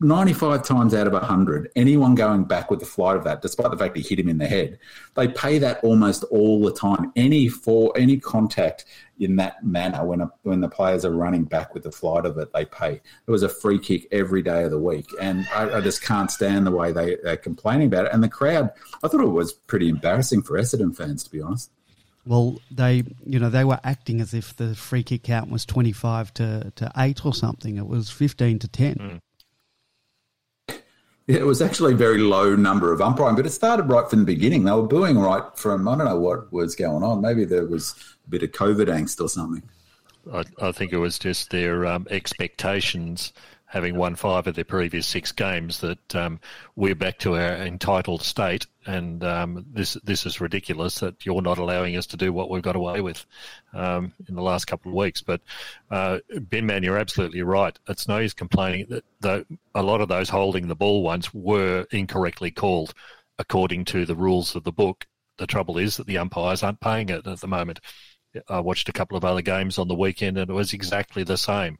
95 0.01 0.63
times 0.63 0.95
out 0.95 1.09
of 1.09 1.13
100, 1.13 1.71
anyone 1.75 2.15
going 2.15 2.45
back 2.45 2.71
with 2.71 2.79
the 2.79 2.87
flight 2.87 3.17
of 3.17 3.25
that, 3.25 3.43
despite 3.43 3.73
the 3.73 3.77
fact 3.77 3.97
he 3.97 4.03
hit 4.03 4.21
him 4.21 4.29
in 4.29 4.39
the 4.39 4.47
head, 4.47 4.79
they 5.17 5.27
pay 5.27 5.59
that 5.59 5.83
almost 5.83 6.23
all 6.25 6.63
the 6.63 6.73
time. 6.73 7.13
Any 7.17 7.49
for 7.49 7.93
any 7.97 8.19
contact 8.19 8.85
in 9.19 9.35
that 9.37 9.65
manner 9.65 10.05
when 10.05 10.21
a, 10.21 10.31
when 10.43 10.61
the 10.61 10.69
players 10.69 11.05
are 11.05 11.11
running 11.11 11.43
back 11.43 11.75
with 11.75 11.83
the 11.83 11.91
flight 11.91 12.27
of 12.27 12.39
it, 12.39 12.53
they 12.53 12.65
pay. 12.65 13.01
It 13.27 13.31
was 13.31 13.43
a 13.43 13.49
free 13.49 13.81
kick 13.81 14.07
every 14.13 14.41
day 14.41 14.63
of 14.63 14.71
the 14.71 14.79
week, 14.79 15.11
and 15.21 15.49
I, 15.53 15.79
I 15.79 15.81
just 15.81 16.01
can't 16.01 16.31
stand 16.31 16.65
the 16.65 16.71
way 16.71 16.93
they, 16.93 17.17
they're 17.25 17.37
complaining 17.37 17.89
about 17.89 18.07
it. 18.07 18.13
And 18.13 18.23
the 18.23 18.29
crowd, 18.29 18.71
I 19.03 19.09
thought 19.09 19.21
it 19.21 19.27
was 19.27 19.53
pretty 19.53 19.89
embarrassing 19.89 20.43
for 20.43 20.57
Essendon 20.57 20.97
fans, 20.97 21.25
to 21.25 21.31
be 21.31 21.41
honest. 21.41 21.73
Well, 22.25 22.61
they, 22.71 23.03
you 23.25 23.41
know, 23.41 23.51
they 23.51 23.65
were 23.65 23.81
acting 23.83 24.21
as 24.21 24.33
if 24.33 24.55
the 24.55 24.77
free 24.77 25.03
kick 25.03 25.25
count 25.25 25.51
was 25.51 25.65
twenty-five 25.65 26.33
to, 26.35 26.73
to 26.77 26.93
eight 26.99 27.25
or 27.25 27.35
something. 27.35 27.79
It 27.79 27.87
was 27.87 28.11
fifteen 28.11 28.59
to 28.61 28.69
ten. 28.69 28.95
Mm. 28.95 29.21
It 31.29 31.45
was 31.45 31.61
actually 31.61 31.93
a 31.93 31.97
very 31.97 32.19
low 32.19 32.57
number 32.57 32.91
of 32.91 33.03
umpiring, 33.03 33.37
but 33.37 33.45
it 33.45 33.51
started 33.51 33.85
right 33.85 34.09
from 34.09 34.21
the 34.21 34.25
beginning. 34.25 34.65
They 34.65 34.73
were 34.73 34.83
booing 34.83 35.19
right 35.19 35.45
from, 35.57 35.87
I 35.87 35.97
don't 35.97 36.07
know 36.07 36.19
what 36.19 36.51
was 36.53 36.75
going 36.75 37.03
on. 37.03 37.21
Maybe 37.21 37.45
there 37.45 37.67
was 37.67 37.95
a 38.27 38.31
bit 38.31 38.43
of 38.43 38.53
COVID 38.53 38.87
angst 38.87 39.23
or 39.23 39.29
something. 39.29 39.63
I, 40.33 40.45
I 40.61 40.73
think 40.73 40.93
it 40.93 40.99
was 40.99 41.19
just 41.19 41.51
their 41.51 41.85
um, 41.85 42.07
expectations, 42.11 43.35
having 43.69 43.97
won 43.97 44.17
five 44.17 44.47
of 44.47 44.55
their 44.55 44.65
previous 44.65 45.07
six 45.07 45.31
games, 45.31 45.81
that 45.81 46.17
um, 46.17 46.41
we're 46.75 46.95
back 46.95 47.19
to 47.19 47.35
our 47.35 47.55
entitled 47.57 48.23
state, 48.23 48.67
and 48.87 49.23
um, 49.23 49.67
this 49.71 49.95
this 50.03 50.25
is 50.25 50.41
ridiculous 50.41 51.01
that 51.01 51.27
you're 51.27 51.43
not 51.43 51.59
allowing 51.59 51.95
us 51.97 52.07
to 52.07 52.17
do 52.17 52.33
what 52.33 52.49
we've 52.49 52.63
got 52.63 52.77
away 52.77 53.03
with 53.03 53.25
um, 53.75 54.13
in 54.27 54.35
the 54.35 54.43
last 54.43 54.67
couple 54.67 54.91
of 54.91 54.97
weeks. 54.97 55.21
But 55.21 55.43
uh, 55.91 56.19
Ben 56.41 56.65
Man, 56.65 56.83
you're 56.83 56.99
absolutely 56.99 57.43
right. 57.43 57.79
It's 57.89 58.09
no 58.09 58.19
use 58.19 58.33
complaining 58.33 58.87
that 58.89 59.05
the, 59.21 59.47
a 59.75 59.83
lot 59.83 60.01
of 60.01 60.09
those 60.09 60.31
holding 60.31 60.69
the 60.69 60.75
ball 60.75 61.03
ones 61.03 61.33
were 61.35 61.87
incorrectly 61.91 62.51
called 62.51 62.95
according 63.39 63.85
to 63.85 64.07
the 64.07 64.17
rules 64.17 64.57
of 64.57 64.65
the 64.65 64.73
book. 64.73 65.07
The 65.37 65.47
trouble 65.47 65.79
is 65.79 65.99
that 65.99 66.07
the 66.07 66.19
umpires 66.19 66.63
aren't 66.63 66.81
paying 66.81 67.11
it 67.11 67.27
at 67.27 67.41
the 67.41 67.47
moment. 67.47 67.81
I 68.49 68.61
watched 68.61 68.89
a 68.89 68.93
couple 68.93 69.17
of 69.17 69.25
other 69.25 69.43
games 69.43 69.79
on 69.79 69.89
the 69.89 69.95
weekend, 69.95 70.37
and 70.39 70.51
it 70.51 70.55
was 70.55 70.73
exactly 70.73 71.25
the 71.25 71.39
same. 71.39 71.79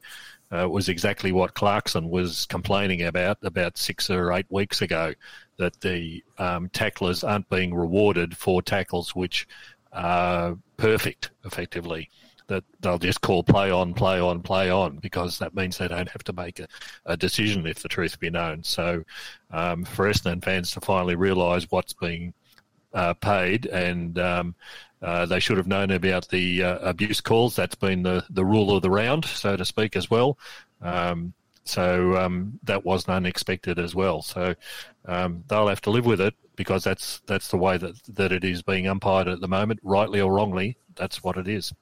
Uh, 0.51 0.65
it 0.65 0.69
was 0.69 0.89
exactly 0.89 1.31
what 1.31 1.53
Clarkson 1.53 2.09
was 2.09 2.45
complaining 2.47 3.03
about 3.03 3.37
about 3.43 3.77
six 3.77 4.09
or 4.09 4.31
eight 4.31 4.47
weeks 4.49 4.81
ago 4.81 5.13
that 5.57 5.79
the 5.81 6.23
um, 6.37 6.69
tacklers 6.69 7.23
aren't 7.23 7.49
being 7.49 7.73
rewarded 7.73 8.35
for 8.35 8.61
tackles 8.61 9.15
which 9.15 9.47
are 9.93 10.57
perfect, 10.77 11.31
effectively. 11.45 12.09
That 12.47 12.63
they'll 12.79 12.97
just 12.97 13.21
call 13.21 13.43
play 13.43 13.69
on, 13.69 13.93
play 13.93 14.19
on, 14.19 14.41
play 14.41 14.71
on, 14.71 14.97
because 14.97 15.37
that 15.37 15.53
means 15.53 15.77
they 15.77 15.87
don't 15.87 16.09
have 16.09 16.23
to 16.23 16.33
make 16.33 16.59
a, 16.59 16.67
a 17.05 17.15
decision 17.15 17.67
if 17.67 17.83
the 17.83 17.89
truth 17.89 18.19
be 18.19 18.31
known. 18.31 18.63
So, 18.63 19.03
um, 19.51 19.85
for 19.85 20.09
Essendon 20.09 20.43
fans 20.43 20.71
to 20.71 20.81
finally 20.81 21.13
realise 21.13 21.67
what's 21.69 21.93
being 21.93 22.33
uh, 22.93 23.13
paid 23.13 23.67
and 23.67 24.17
um, 24.17 24.55
uh, 25.01 25.25
they 25.25 25.39
should 25.39 25.57
have 25.57 25.67
known 25.67 25.91
about 25.91 26.27
the 26.29 26.63
uh, 26.63 26.79
abuse 26.79 27.21
calls. 27.21 27.55
That's 27.55 27.75
been 27.75 28.03
the, 28.03 28.25
the 28.29 28.45
rule 28.45 28.75
of 28.75 28.81
the 28.81 28.89
round, 28.89 29.25
so 29.25 29.55
to 29.55 29.65
speak, 29.65 29.95
as 29.95 30.09
well. 30.09 30.37
Um, 30.81 31.33
so 31.63 32.17
um, 32.17 32.59
that 32.63 32.83
wasn't 32.83 33.15
unexpected 33.15 33.79
as 33.79 33.93
well. 33.93 34.21
So 34.21 34.55
um, 35.05 35.43
they'll 35.47 35.67
have 35.67 35.81
to 35.81 35.91
live 35.91 36.05
with 36.05 36.19
it 36.19 36.33
because 36.55 36.83
that's 36.83 37.21
that's 37.27 37.49
the 37.49 37.57
way 37.57 37.77
that, 37.77 37.95
that 38.15 38.31
it 38.31 38.43
is 38.43 38.61
being 38.61 38.87
umpired 38.87 39.27
at 39.27 39.39
the 39.39 39.47
moment, 39.47 39.79
rightly 39.83 40.19
or 40.19 40.33
wrongly. 40.33 40.77
That's 40.95 41.23
what 41.23 41.37
it 41.37 41.47
is. 41.47 41.73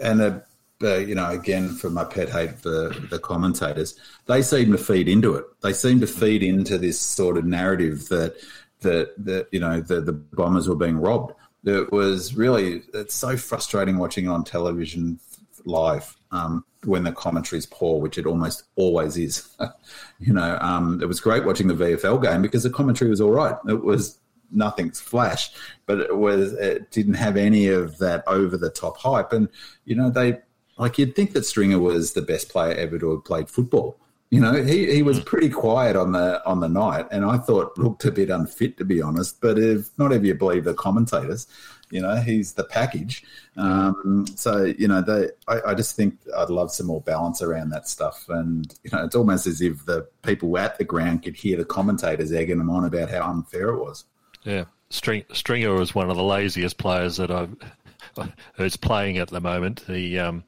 And 0.00 0.20
uh, 0.20 0.40
uh, 0.82 0.96
you 0.96 1.14
know, 1.14 1.30
again, 1.30 1.70
for 1.70 1.90
my 1.90 2.04
pet 2.04 2.30
hate 2.30 2.58
for 2.58 2.90
the 3.10 3.18
commentators, 3.22 3.98
they 4.26 4.42
seem 4.42 4.72
to 4.72 4.78
feed 4.78 5.08
into 5.08 5.34
it. 5.34 5.44
They 5.62 5.72
seem 5.72 6.00
to 6.00 6.06
feed 6.06 6.42
into 6.42 6.78
this 6.78 6.98
sort 6.98 7.36
of 7.36 7.44
narrative 7.44 8.08
that 8.08 8.36
that 8.80 9.12
that 9.24 9.48
you 9.50 9.60
know 9.60 9.80
the 9.80 10.00
the 10.00 10.12
bombers 10.12 10.68
were 10.68 10.76
being 10.76 10.98
robbed 10.98 11.34
it 11.64 11.92
was 11.92 12.34
really 12.34 12.82
it's 12.92 13.14
so 13.14 13.36
frustrating 13.36 13.98
watching 13.98 14.28
on 14.28 14.44
television 14.44 15.18
live 15.64 16.16
um, 16.30 16.64
when 16.84 17.04
the 17.04 17.12
commentary 17.12 17.58
is 17.58 17.66
poor, 17.66 18.00
which 18.00 18.18
it 18.18 18.26
almost 18.26 18.64
always 18.76 19.16
is. 19.16 19.56
you 20.18 20.32
know, 20.32 20.58
um, 20.60 21.00
it 21.02 21.06
was 21.06 21.20
great 21.20 21.44
watching 21.44 21.68
the 21.68 21.74
VFL 21.74 22.22
game 22.22 22.42
because 22.42 22.62
the 22.62 22.70
commentary 22.70 23.10
was 23.10 23.20
all 23.20 23.30
right. 23.30 23.56
It 23.68 23.82
was 23.84 24.18
nothing's 24.50 25.00
flash, 25.00 25.50
but 25.86 26.00
it 26.00 26.16
was 26.16 26.52
it 26.54 26.90
didn't 26.90 27.14
have 27.14 27.36
any 27.36 27.68
of 27.68 27.98
that 27.98 28.24
over 28.26 28.56
the 28.56 28.70
top 28.70 28.98
hype. 28.98 29.32
And 29.32 29.48
you 29.84 29.94
know, 29.94 30.10
they 30.10 30.38
like 30.76 30.98
you'd 30.98 31.16
think 31.16 31.32
that 31.32 31.46
Stringer 31.46 31.78
was 31.78 32.12
the 32.12 32.22
best 32.22 32.48
player 32.48 32.74
ever 32.74 32.98
to 32.98 33.12
have 33.12 33.24
played 33.24 33.48
football. 33.48 33.98
You 34.34 34.40
know, 34.40 34.64
he, 34.64 34.92
he 34.92 35.02
was 35.04 35.20
pretty 35.20 35.48
quiet 35.48 35.94
on 35.94 36.10
the 36.10 36.44
on 36.44 36.58
the 36.58 36.68
night, 36.68 37.06
and 37.12 37.24
I 37.24 37.38
thought 37.38 37.78
looked 37.78 38.04
a 38.04 38.10
bit 38.10 38.30
unfit 38.30 38.76
to 38.78 38.84
be 38.84 39.00
honest. 39.00 39.40
But 39.40 39.60
if 39.60 39.96
not, 39.96 40.12
if 40.12 40.24
you 40.24 40.34
believe 40.34 40.64
the 40.64 40.74
commentators, 40.74 41.46
you 41.92 42.02
know, 42.02 42.16
he's 42.16 42.54
the 42.54 42.64
package. 42.64 43.22
Um, 43.56 44.26
so 44.34 44.64
you 44.64 44.88
know, 44.88 45.02
they, 45.02 45.28
I, 45.46 45.70
I, 45.70 45.74
just 45.74 45.94
think 45.94 46.18
I'd 46.36 46.50
love 46.50 46.72
some 46.72 46.88
more 46.88 47.00
balance 47.00 47.42
around 47.42 47.70
that 47.70 47.88
stuff. 47.88 48.24
And 48.28 48.74
you 48.82 48.90
know, 48.92 49.04
it's 49.04 49.14
almost 49.14 49.46
as 49.46 49.60
if 49.60 49.86
the 49.86 50.08
people 50.22 50.58
at 50.58 50.78
the 50.78 50.84
ground 50.84 51.22
could 51.22 51.36
hear 51.36 51.56
the 51.56 51.64
commentators 51.64 52.32
egging 52.32 52.58
them 52.58 52.70
on 52.70 52.84
about 52.84 53.10
how 53.10 53.30
unfair 53.30 53.68
it 53.68 53.78
was. 53.78 54.04
Yeah, 54.42 54.64
String, 54.90 55.22
Stringer 55.32 55.80
is 55.80 55.94
one 55.94 56.10
of 56.10 56.16
the 56.16 56.24
laziest 56.24 56.76
players 56.76 57.18
that 57.18 57.30
I've 57.30 57.54
who's 58.56 58.76
playing 58.76 59.18
at 59.18 59.28
the 59.28 59.40
moment. 59.40 59.86
The 59.86 60.18
um, 60.18 60.42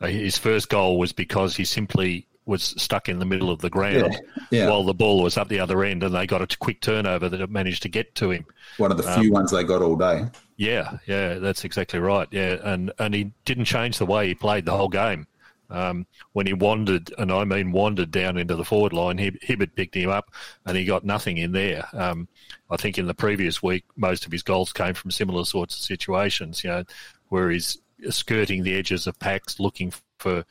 his 0.00 0.36
first 0.36 0.68
goal 0.68 0.98
was 0.98 1.12
because 1.12 1.54
he 1.54 1.64
simply 1.64 2.26
was 2.50 2.74
stuck 2.76 3.08
in 3.08 3.20
the 3.20 3.24
middle 3.24 3.48
of 3.48 3.60
the 3.60 3.70
ground 3.70 4.12
yeah, 4.12 4.64
yeah. 4.64 4.68
while 4.68 4.82
the 4.82 4.92
ball 4.92 5.22
was 5.22 5.38
up 5.38 5.48
the 5.48 5.60
other 5.60 5.84
end, 5.84 6.02
and 6.02 6.12
they 6.12 6.26
got 6.26 6.42
a 6.42 6.56
quick 6.58 6.80
turnover 6.80 7.28
that 7.28 7.48
managed 7.48 7.82
to 7.82 7.88
get 7.88 8.14
to 8.16 8.32
him. 8.32 8.44
One 8.76 8.90
of 8.90 8.96
the 8.96 9.04
few 9.04 9.28
um, 9.28 9.30
ones 9.30 9.52
they 9.52 9.62
got 9.62 9.80
all 9.80 9.94
day. 9.94 10.26
Yeah, 10.56 10.98
yeah, 11.06 11.34
that's 11.34 11.64
exactly 11.64 12.00
right. 12.00 12.28
Yeah, 12.32 12.56
and 12.62 12.92
and 12.98 13.14
he 13.14 13.32
didn't 13.44 13.66
change 13.66 13.98
the 13.98 14.06
way 14.06 14.26
he 14.26 14.34
played 14.34 14.66
the 14.66 14.76
whole 14.76 14.88
game. 14.88 15.28
Um, 15.70 16.04
when 16.32 16.48
he 16.48 16.52
wandered, 16.52 17.14
and 17.16 17.30
I 17.30 17.44
mean 17.44 17.70
wandered 17.70 18.10
down 18.10 18.36
into 18.36 18.56
the 18.56 18.64
forward 18.64 18.92
line, 18.92 19.18
Hibberd 19.18 19.76
picked 19.76 19.94
him 19.94 20.10
up, 20.10 20.32
and 20.66 20.76
he 20.76 20.84
got 20.84 21.04
nothing 21.04 21.38
in 21.38 21.52
there. 21.52 21.86
Um, 21.92 22.26
I 22.68 22.76
think 22.76 22.98
in 22.98 23.06
the 23.06 23.14
previous 23.14 23.62
week, 23.62 23.84
most 23.96 24.26
of 24.26 24.32
his 24.32 24.42
goals 24.42 24.72
came 24.72 24.94
from 24.94 25.12
similar 25.12 25.44
sorts 25.44 25.76
of 25.76 25.82
situations. 25.82 26.64
You 26.64 26.70
know, 26.70 26.84
where 27.28 27.50
he's 27.50 27.78
skirting 28.08 28.64
the 28.64 28.74
edges 28.74 29.06
of 29.06 29.18
packs, 29.20 29.60
looking 29.60 29.92
for 30.18 30.44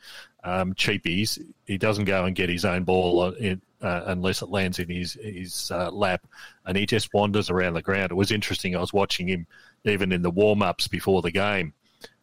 um, 0.44 0.74
cheapies. 0.74 1.38
He 1.66 1.78
doesn't 1.78 2.04
go 2.06 2.24
and 2.24 2.34
get 2.36 2.48
his 2.48 2.64
own 2.64 2.84
ball 2.84 3.30
in, 3.32 3.60
uh, 3.82 4.02
unless 4.06 4.42
it 4.42 4.48
lands 4.50 4.78
in 4.78 4.88
his 4.88 5.14
his 5.22 5.70
uh, 5.70 5.90
lap, 5.90 6.26
and 6.66 6.76
he 6.76 6.86
just 6.86 7.12
wanders 7.14 7.50
around 7.50 7.74
the 7.74 7.82
ground. 7.82 8.10
It 8.10 8.16
was 8.16 8.30
interesting. 8.30 8.76
I 8.76 8.80
was 8.80 8.92
watching 8.92 9.28
him 9.28 9.46
even 9.84 10.12
in 10.12 10.22
the 10.22 10.30
warm 10.30 10.62
ups 10.62 10.88
before 10.88 11.22
the 11.22 11.30
game, 11.30 11.72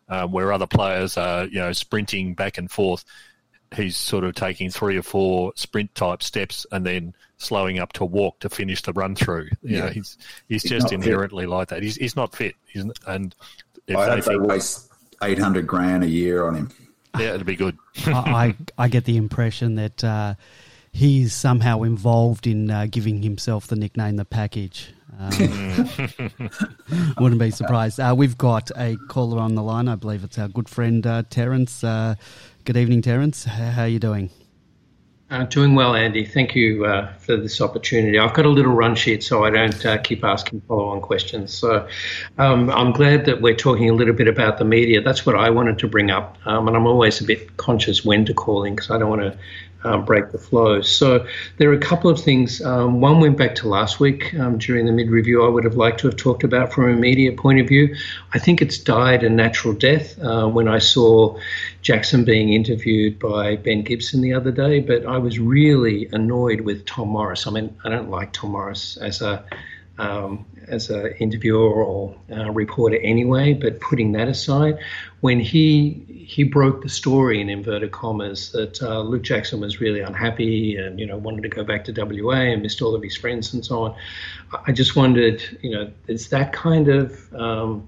um, 0.09 0.31
where 0.31 0.51
other 0.53 0.67
players 0.67 1.17
are 1.17 1.45
you 1.45 1.59
know 1.59 1.71
sprinting 1.73 2.33
back 2.33 2.57
and 2.57 2.69
forth. 2.69 3.03
he's 3.75 3.97
sort 3.97 4.23
of 4.23 4.33
taking 4.33 4.69
three 4.69 4.97
or 4.97 5.01
four 5.03 5.51
sprint 5.55 5.93
type 5.93 6.23
steps 6.23 6.65
and 6.71 6.85
then 6.85 7.13
slowing 7.37 7.79
up 7.79 7.91
to 7.93 8.05
walk 8.05 8.39
to 8.39 8.49
finish 8.49 8.81
the 8.81 8.93
run 8.93 9.13
through. 9.15 9.49
You 9.61 9.75
Yeah. 9.77 9.79
know, 9.81 9.87
he's 9.89 10.17
he's, 10.47 10.61
He's 10.63 10.71
just 10.71 10.83
not 10.85 10.89
fit. 10.91 10.95
inherently 11.05 11.45
like 11.45 11.67
that. 11.69 11.83
He's 11.83 11.95
he's 11.97 12.15
not 12.15 12.35
fit. 12.35 12.55
He's, 12.65 12.85
and 13.07 13.35
if 13.87 13.97
I 13.97 14.05
they 14.05 14.11
hope 14.15 14.23
they 14.25 14.31
think, 14.33 14.47
waste 14.47 14.91
eight 15.23 15.39
hundred 15.39 15.67
grand 15.67 16.03
a 16.03 16.07
year 16.09 16.45
on 16.45 16.55
him. 16.55 16.69
Yeah, 17.17 17.33
it'd 17.33 17.45
be 17.45 17.55
good. 17.55 17.77
I, 18.05 18.11
I 18.11 18.55
I 18.77 18.87
get 18.87 19.05
the 19.05 19.17
impression 19.17 19.75
that 19.75 20.03
uh, 20.03 20.35
he's 20.91 21.33
somehow 21.33 21.83
involved 21.83 22.47
in 22.47 22.71
uh, 22.71 22.87
giving 22.89 23.21
himself 23.21 23.67
the 23.67 23.75
nickname 23.75 24.15
the 24.15 24.25
package. 24.25 24.93
Um, 25.19 25.89
wouldn't 27.19 27.39
be 27.39 27.51
surprised. 27.51 27.99
Uh, 27.99 28.13
we've 28.15 28.37
got 28.37 28.69
a 28.77 28.97
caller 29.07 29.39
on 29.39 29.55
the 29.55 29.63
line. 29.63 29.87
I 29.87 29.95
believe 29.95 30.23
it's 30.23 30.37
our 30.37 30.47
good 30.47 30.69
friend 30.69 31.05
uh, 31.05 31.23
Terence. 31.29 31.83
Uh, 31.83 32.15
good 32.65 32.77
evening, 32.77 33.01
Terence. 33.01 33.45
How 33.45 33.83
are 33.83 33.87
you 33.87 33.99
doing? 33.99 34.29
Uh, 35.29 35.43
doing 35.43 35.75
well, 35.75 35.93
Andy. 35.93 36.23
Thank 36.23 36.55
you 36.55 36.85
uh, 36.85 37.11
for 37.15 37.35
this 37.35 37.59
opportunity. 37.59 38.17
I've 38.17 38.33
got 38.33 38.45
a 38.45 38.49
little 38.49 38.71
run 38.71 38.95
sheet 38.95 39.21
so 39.21 39.43
I 39.43 39.49
don't 39.49 39.85
uh, 39.85 39.97
keep 39.97 40.23
asking 40.23 40.61
follow 40.61 40.87
on 40.87 41.01
questions. 41.01 41.53
So 41.53 41.85
um, 42.37 42.69
I'm 42.69 42.93
glad 42.93 43.25
that 43.25 43.41
we're 43.41 43.55
talking 43.55 43.89
a 43.89 43.93
little 43.93 44.13
bit 44.13 44.29
about 44.29 44.57
the 44.57 44.63
media. 44.63 45.01
That's 45.01 45.25
what 45.25 45.35
I 45.35 45.49
wanted 45.49 45.79
to 45.79 45.87
bring 45.89 46.11
up. 46.11 46.37
Um, 46.45 46.69
and 46.69 46.77
I'm 46.77 46.87
always 46.87 47.19
a 47.19 47.25
bit 47.25 47.57
conscious 47.57 48.05
when 48.05 48.23
to 48.23 48.33
call 48.33 48.63
in 48.63 48.75
because 48.75 48.89
I 48.89 48.97
don't 48.97 49.09
want 49.09 49.21
to 49.21 49.37
um, 49.87 50.05
break 50.05 50.31
the 50.31 50.37
flow. 50.37 50.81
So 50.81 51.25
there 51.57 51.69
are 51.69 51.73
a 51.73 51.79
couple 51.79 52.09
of 52.09 52.19
things. 52.19 52.61
Um, 52.61 53.01
one 53.01 53.19
went 53.19 53.37
back 53.37 53.55
to 53.55 53.67
last 53.67 53.99
week 53.99 54.33
um, 54.35 54.57
during 54.57 54.85
the 54.85 54.91
mid 54.91 55.09
review, 55.09 55.45
I 55.45 55.49
would 55.49 55.63
have 55.63 55.75
liked 55.75 55.99
to 56.01 56.07
have 56.07 56.17
talked 56.17 56.43
about 56.43 56.73
from 56.73 56.89
a 56.89 56.95
media 56.95 57.31
point 57.31 57.59
of 57.59 57.67
view. 57.67 57.95
I 58.33 58.39
think 58.39 58.61
it's 58.61 58.77
died 58.77 59.23
a 59.23 59.29
natural 59.29 59.73
death 59.73 60.19
uh, 60.21 60.47
when 60.47 60.67
I 60.67 60.79
saw 60.79 61.39
Jackson 61.81 62.25
being 62.25 62.53
interviewed 62.53 63.17
by 63.19 63.55
Ben 63.55 63.81
Gibson 63.83 64.21
the 64.21 64.33
other 64.33 64.51
day, 64.51 64.79
but 64.81 65.05
I 65.05 65.17
was 65.17 65.39
really 65.39 66.09
annoyed 66.11 66.61
with 66.61 66.85
Tom 66.85 67.09
Morris. 67.09 67.47
I 67.47 67.51
mean, 67.51 67.75
I 67.83 67.89
don't 67.89 68.09
like 68.09 68.33
Tom 68.33 68.51
Morris 68.51 68.97
as 68.97 69.21
a 69.21 69.43
um, 69.97 70.45
as 70.67 70.89
an 70.89 71.13
interviewer 71.19 71.83
or 71.83 72.15
uh, 72.31 72.51
reporter 72.51 72.97
anyway, 72.97 73.53
but 73.53 73.79
putting 73.79 74.11
that 74.13 74.27
aside, 74.27 74.77
when 75.21 75.39
he 75.39 76.05
he 76.27 76.43
broke 76.43 76.83
the 76.83 76.89
story 76.89 77.39
in 77.41 77.49
inverted 77.49 77.91
commas 77.91 78.51
that 78.51 78.81
uh, 78.81 79.01
Luke 79.01 79.23
Jackson 79.23 79.61
was 79.61 79.79
really 79.79 80.01
unhappy 80.01 80.75
and 80.75 80.99
you 80.99 81.05
know 81.05 81.17
wanted 81.17 81.41
to 81.43 81.49
go 81.49 81.63
back 81.63 81.85
to 81.85 81.91
WA 81.93 82.33
and 82.35 82.61
missed 82.61 82.81
all 82.81 82.93
of 82.95 83.01
his 83.03 83.15
friends 83.15 83.53
and 83.53 83.65
so 83.65 83.83
on, 83.83 83.95
I- 84.67 84.71
just 84.71 84.95
wondered, 84.95 85.41
you 85.61 85.71
know, 85.71 85.91
is 86.07 86.29
that 86.29 86.53
kind 86.53 86.87
of 86.89 87.33
um, 87.33 87.87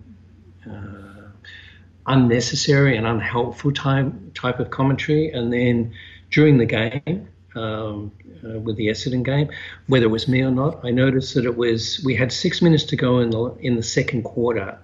unnecessary 2.08 2.98
and 2.98 3.06
unhelpful 3.06 3.72
type 3.72 4.12
type 4.34 4.60
of 4.60 4.70
commentary. 4.72 5.32
And 5.32 5.54
then 5.54 5.94
during 6.32 6.58
the 6.58 6.66
game, 6.66 7.28
um, 7.60 8.12
uh, 8.44 8.60
with 8.60 8.76
the 8.78 8.88
Essendon 8.88 9.24
game, 9.24 9.50
whether 9.88 10.06
it 10.06 10.10
was 10.10 10.28
me 10.28 10.42
or 10.42 10.52
not, 10.52 10.84
I 10.84 10.92
noticed 10.92 11.36
that 11.36 11.46
it 11.46 11.58
was 11.58 12.02
we 12.06 12.16
had 12.16 12.32
six 12.32 12.62
minutes 12.62 12.84
to 12.86 12.96
go 12.96 13.20
in 13.20 13.30
the 13.32 13.44
in 13.60 13.76
the 13.76 13.84
second 13.84 14.24
quarter 14.24 14.80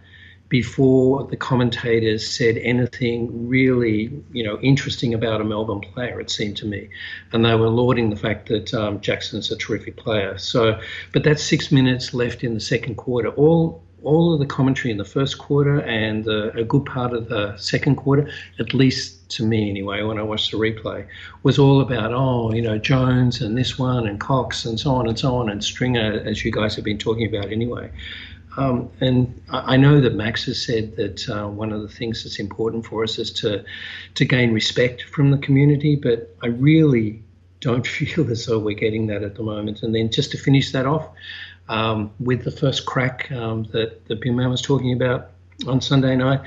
before 0.49 1.23
the 1.25 1.35
commentators 1.35 2.27
said 2.27 2.57
anything 2.57 3.47
really, 3.49 4.11
you 4.31 4.43
know, 4.43 4.59
interesting 4.61 5.13
about 5.13 5.41
a 5.41 5.43
Melbourne 5.43 5.81
player. 5.81 6.19
It 6.19 6.29
seemed 6.29 6.57
to 6.57 6.65
me, 6.65 6.89
and 7.31 7.43
they 7.43 7.55
were 7.55 7.69
lauding 7.69 8.09
the 8.09 8.15
fact 8.15 8.49
that 8.49 8.73
um, 8.73 9.01
Jackson's 9.01 9.51
a 9.51 9.57
terrific 9.57 9.97
player. 9.97 10.37
So, 10.37 10.79
but 11.13 11.23
that's 11.23 11.43
six 11.43 11.71
minutes 11.71 12.13
left 12.13 12.43
in 12.43 12.53
the 12.53 12.59
second 12.59 12.95
quarter. 12.95 13.29
All 13.29 13.81
all 14.03 14.33
of 14.33 14.39
the 14.39 14.45
commentary 14.45 14.91
in 14.91 14.97
the 14.97 15.05
first 15.05 15.39
quarter 15.39 15.81
and 15.81 16.27
uh, 16.27 16.51
a 16.51 16.63
good 16.63 16.85
part 16.85 17.11
of 17.11 17.27
the 17.27 17.57
second 17.57 17.95
quarter, 17.95 18.29
at 18.59 18.71
least 18.73 19.14
to 19.29 19.45
me 19.45 19.69
anyway, 19.69 20.03
when 20.03 20.17
I 20.17 20.23
watched 20.23 20.51
the 20.51 20.57
replay, 20.57 21.05
was 21.43 21.57
all 21.59 21.81
about 21.81 22.13
oh, 22.13 22.53
you 22.53 22.61
know, 22.61 22.77
Jones 22.77 23.41
and 23.41 23.57
this 23.57 23.77
one 23.77 24.07
and 24.07 24.19
Cox 24.19 24.65
and 24.65 24.79
so 24.79 24.95
on 24.95 25.07
and 25.07 25.17
so 25.17 25.35
on 25.35 25.49
and 25.49 25.63
Stringer, 25.63 26.21
as 26.25 26.43
you 26.45 26.51
guys 26.51 26.75
have 26.75 26.85
been 26.85 26.97
talking 26.97 27.27
about 27.27 27.51
anyway. 27.51 27.91
Um, 28.57 28.89
and 29.01 29.41
I 29.49 29.75
know 29.75 29.99
that 29.99 30.15
Max 30.15 30.45
has 30.45 30.63
said 30.63 30.95
that 30.95 31.27
uh, 31.29 31.47
one 31.47 31.73
of 31.73 31.81
the 31.81 31.89
things 31.89 32.23
that's 32.23 32.39
important 32.39 32.85
for 32.85 33.03
us 33.03 33.19
is 33.19 33.31
to 33.33 33.65
to 34.13 34.25
gain 34.25 34.53
respect 34.53 35.03
from 35.03 35.31
the 35.31 35.37
community, 35.37 35.95
but 35.95 36.33
I 36.41 36.47
really 36.47 37.21
don't 37.59 37.85
feel 37.97 38.29
as 38.31 38.45
though 38.45 38.59
we're 38.59 38.75
getting 38.75 39.07
that 39.07 39.23
at 39.23 39.35
the 39.35 39.43
moment. 39.43 39.83
And 39.83 39.93
then 39.93 40.09
just 40.09 40.31
to 40.31 40.37
finish 40.37 40.71
that 40.71 40.85
off, 40.85 41.09
um, 41.67 42.11
with 42.19 42.43
the 42.43 42.51
first 42.51 42.85
crack 42.85 43.31
um, 43.31 43.63
that, 43.71 44.05
that 44.07 44.21
Big 44.21 44.33
Man 44.33 44.49
was 44.49 44.61
talking 44.61 44.93
about 44.93 45.31
on 45.67 45.81
Sunday 45.81 46.15
night, 46.15 46.41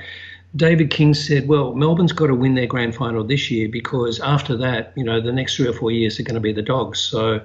David 0.55 0.89
King 0.89 1.13
said, 1.13 1.47
well, 1.47 1.75
Melbourne's 1.75 2.11
got 2.11 2.27
to 2.27 2.35
win 2.35 2.55
their 2.55 2.65
grand 2.65 2.95
final 2.95 3.23
this 3.23 3.51
year 3.51 3.69
because 3.69 4.19
after 4.19 4.57
that, 4.57 4.93
you 4.95 5.03
know, 5.03 5.21
the 5.21 5.31
next 5.31 5.55
three 5.55 5.67
or 5.67 5.73
four 5.73 5.91
years 5.91 6.19
are 6.19 6.23
going 6.23 6.35
to 6.35 6.41
be 6.41 6.53
the 6.53 6.61
dogs. 6.61 6.99
So 6.99 7.41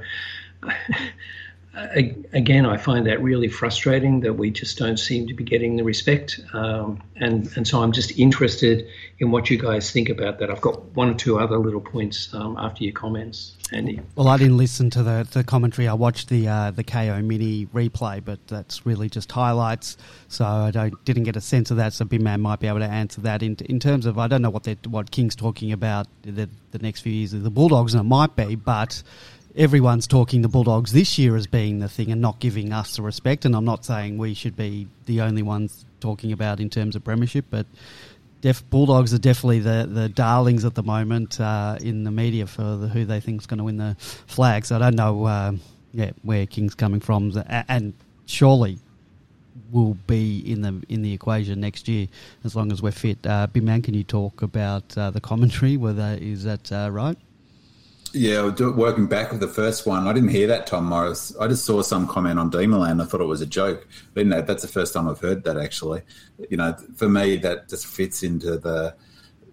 again, 1.76 2.66
I 2.66 2.76
find 2.76 3.06
that 3.06 3.22
really 3.22 3.48
frustrating 3.48 4.20
that 4.20 4.34
we 4.34 4.50
just 4.50 4.78
don't 4.78 4.96
seem 4.96 5.26
to 5.26 5.34
be 5.34 5.44
getting 5.44 5.76
the 5.76 5.84
respect. 5.84 6.40
Um, 6.52 7.02
and, 7.16 7.50
and 7.56 7.66
so 7.66 7.82
I'm 7.82 7.92
just 7.92 8.18
interested 8.18 8.86
in 9.18 9.30
what 9.30 9.50
you 9.50 9.58
guys 9.58 9.90
think 9.90 10.08
about 10.08 10.38
that. 10.38 10.50
I've 10.50 10.60
got 10.60 10.84
one 10.94 11.10
or 11.10 11.14
two 11.14 11.38
other 11.38 11.58
little 11.58 11.80
points 11.80 12.32
um, 12.34 12.56
after 12.58 12.84
your 12.84 12.92
comments, 12.92 13.56
Andy. 13.72 14.00
Well, 14.14 14.28
I 14.28 14.36
didn't 14.36 14.56
listen 14.56 14.90
to 14.90 15.02
the, 15.02 15.26
the 15.30 15.44
commentary. 15.44 15.88
I 15.88 15.94
watched 15.94 16.28
the 16.28 16.48
uh, 16.48 16.70
the 16.70 16.84
KO 16.84 17.20
mini 17.22 17.66
replay, 17.66 18.24
but 18.24 18.46
that's 18.46 18.86
really 18.86 19.08
just 19.08 19.30
highlights. 19.32 19.96
So 20.28 20.44
I 20.44 20.70
don't 20.70 21.04
didn't 21.04 21.24
get 21.24 21.36
a 21.36 21.40
sense 21.40 21.70
of 21.70 21.76
that. 21.78 21.92
So 21.92 22.04
Big 22.04 22.20
Man 22.20 22.40
might 22.40 22.60
be 22.60 22.66
able 22.66 22.80
to 22.80 22.86
answer 22.86 23.20
that 23.22 23.42
in 23.42 23.56
in 23.66 23.80
terms 23.80 24.06
of 24.06 24.18
I 24.18 24.28
don't 24.28 24.42
know 24.42 24.50
what 24.50 24.66
what 24.86 25.10
King's 25.10 25.36
talking 25.36 25.72
about 25.72 26.06
the 26.22 26.48
the 26.70 26.78
next 26.78 27.00
few 27.00 27.12
years 27.12 27.32
of 27.32 27.42
the 27.42 27.50
Bulldogs, 27.50 27.94
and 27.94 28.00
it 28.00 28.08
might 28.08 28.34
be, 28.36 28.56
but 28.56 29.02
everyone's 29.56 30.06
talking 30.06 30.42
the 30.42 30.48
Bulldogs 30.48 30.92
this 30.92 31.18
year 31.18 31.36
as 31.36 31.46
being 31.46 31.78
the 31.78 31.88
thing 31.88 32.10
and 32.10 32.20
not 32.20 32.40
giving 32.40 32.72
us 32.72 32.96
the 32.96 33.02
respect. 33.02 33.44
And 33.44 33.54
I'm 33.54 33.64
not 33.64 33.84
saying 33.84 34.18
we 34.18 34.34
should 34.34 34.56
be 34.56 34.88
the 35.06 35.20
only 35.20 35.42
ones 35.42 35.84
talking 36.00 36.32
about 36.32 36.60
in 36.60 36.70
terms 36.70 36.96
of 36.96 37.04
premiership, 37.04 37.46
but 37.50 37.66
def, 38.40 38.68
Bulldogs 38.68 39.14
are 39.14 39.18
definitely 39.18 39.60
the, 39.60 39.88
the 39.90 40.08
darlings 40.08 40.64
at 40.64 40.74
the 40.74 40.82
moment 40.82 41.40
uh, 41.40 41.78
in 41.80 42.04
the 42.04 42.10
media 42.10 42.46
for 42.46 42.76
the, 42.76 42.88
who 42.88 43.04
they 43.04 43.20
think 43.20 43.40
is 43.40 43.46
going 43.46 43.58
to 43.58 43.64
win 43.64 43.76
the 43.76 43.96
flag. 43.98 44.66
So 44.66 44.76
I 44.76 44.78
don't 44.78 44.96
know 44.96 45.26
um, 45.26 45.60
yeah, 45.92 46.10
where 46.22 46.46
King's 46.46 46.74
coming 46.74 47.00
from, 47.00 47.32
and 47.46 47.94
surely 48.26 48.78
will 49.70 49.94
be 50.06 50.38
in 50.40 50.62
the 50.62 50.82
in 50.88 51.02
the 51.02 51.12
equation 51.12 51.60
next 51.60 51.88
year 51.88 52.08
as 52.44 52.54
long 52.54 52.70
as 52.70 52.82
we're 52.82 52.92
fit. 52.92 53.24
Uh, 53.26 53.46
Big 53.46 53.62
Man, 53.62 53.82
can 53.82 53.94
you 53.94 54.04
talk 54.04 54.42
about 54.42 54.96
uh, 54.98 55.10
the 55.10 55.20
commentary? 55.20 55.76
Whether 55.76 56.18
is 56.20 56.44
that 56.44 56.70
uh, 56.72 56.90
right? 56.90 57.16
Yeah, 58.16 58.54
working 58.60 59.06
back 59.06 59.32
with 59.32 59.40
the 59.40 59.48
first 59.48 59.86
one. 59.86 60.06
I 60.06 60.12
didn't 60.12 60.28
hear 60.28 60.46
that 60.46 60.68
Tom 60.68 60.84
Morris. 60.84 61.36
I 61.36 61.48
just 61.48 61.64
saw 61.64 61.82
some 61.82 62.06
comment 62.06 62.38
on 62.38 62.48
Demonland. 62.48 63.02
I 63.02 63.06
thought 63.06 63.20
it 63.20 63.24
was 63.24 63.40
a 63.40 63.46
joke. 63.46 63.88
But 64.14 64.26
know, 64.26 64.40
that's 64.40 64.62
the 64.62 64.68
first 64.68 64.94
time 64.94 65.08
I've 65.08 65.18
heard 65.18 65.42
that 65.44 65.56
actually. 65.56 66.02
You 66.48 66.56
know, 66.56 66.76
for 66.94 67.08
me, 67.08 67.36
that 67.38 67.68
just 67.68 67.86
fits 67.86 68.22
into 68.22 68.56
the. 68.56 68.94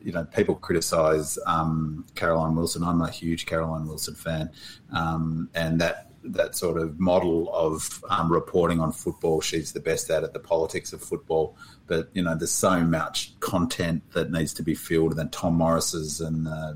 You 0.03 0.12
know, 0.12 0.26
people 0.26 0.55
criticise 0.55 1.38
um, 1.45 2.07
Caroline 2.16 2.55
Wilson. 2.55 2.84
I'm 2.84 3.01
a 3.01 3.09
huge 3.09 3.45
Caroline 3.45 3.88
Wilson 3.88 4.16
fan, 4.16 4.49
um, 4.91 5.49
and 5.53 5.80
that 5.82 6.12
that 6.24 6.55
sort 6.55 6.80
of 6.80 6.99
model 6.99 7.53
of 7.53 8.03
um, 8.09 8.32
reporting 8.32 8.80
on 8.80 8.91
football, 8.91 9.41
she's 9.41 9.74
the 9.74 9.80
best 9.80 10.09
at 10.09 10.24
it. 10.24 10.34
The 10.34 10.39
politics 10.39 10.91
of 10.91 11.03
football, 11.03 11.55
but 11.86 12.09
you 12.14 12.24
know, 12.24 12.36
there's 12.36 12.51
so 12.51 12.80
much 12.82 13.39
content 13.41 14.03
that 14.14 14.32
needs 14.32 14.53
to 14.55 14.64
be 14.64 14.74
filled. 14.74 15.12
And 15.12 15.20
then 15.20 15.30
Tom 15.30 15.55
Morris's 15.55 16.20
and 16.20 16.47
uh, 16.47 16.74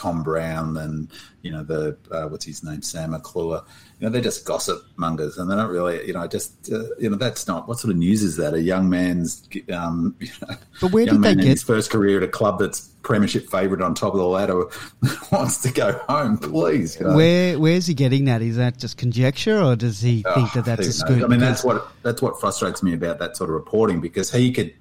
Tom 0.00 0.22
Brown 0.22 0.78
and 0.78 1.08
you 1.42 1.52
know 1.52 1.62
the 1.62 1.96
uh, 2.10 2.26
what's 2.28 2.46
his 2.46 2.64
name 2.64 2.80
Sam 2.80 3.10
McClure. 3.10 3.62
You 3.98 4.06
know 4.06 4.10
they're 4.10 4.22
just 4.22 4.46
gossip 4.46 4.82
mongers, 4.96 5.36
and 5.36 5.50
they 5.50 5.54
don't 5.54 5.70
really 5.70 6.06
you 6.06 6.14
know 6.14 6.26
just 6.26 6.72
uh, 6.72 6.84
you 6.98 7.10
know 7.10 7.16
that's 7.16 7.46
not 7.46 7.68
what 7.68 7.78
sort 7.78 7.90
of 7.92 7.98
news 7.98 8.22
is 8.22 8.36
that? 8.36 8.54
A 8.54 8.62
young 8.62 8.88
man's 8.88 9.46
um, 9.72 10.16
you 10.18 10.28
know, 10.48 10.56
But 10.80 10.92
where 10.92 11.04
young 11.04 11.20
did 11.20 11.36
they 11.38 11.42
get- 11.42 11.50
his 11.50 11.62
first 11.62 11.90
career 11.90 12.16
at 12.16 12.22
a 12.22 12.28
club 12.28 12.58
that's 12.58 12.88
premiership 13.02 13.50
favourite 13.50 13.82
on 13.82 13.94
top 13.94 14.12
of 14.14 14.18
the 14.20 14.26
ladder 14.26 14.64
wants 15.32 15.58
to 15.62 15.72
go 15.72 15.92
home, 16.08 16.36
please. 16.38 16.98
You 16.98 17.06
know? 17.06 17.16
Where 17.16 17.58
where's 17.58 17.86
he 17.86 17.92
getting 17.94 18.24
that? 18.24 18.40
Is 18.40 18.56
that 18.56 18.78
just 18.78 18.96
conjecture, 18.96 19.60
or 19.60 19.76
does 19.76 20.00
he 20.00 20.22
think 20.34 20.52
that 20.54 20.64
that's 20.64 20.86
a 20.86 20.92
scoop? 20.94 21.22
I 21.22 21.26
mean, 21.26 21.40
that's 21.40 21.62
what 21.62 21.86
that's 22.02 22.22
what 22.22 22.40
frustrates 22.40 22.82
me 22.82 22.94
about 22.94 23.18
that 23.18 23.36
sort 23.36 23.50
of 23.50 23.54
reporting 23.54 24.00
because 24.00 24.32
he 24.32 24.50
could. 24.52 24.72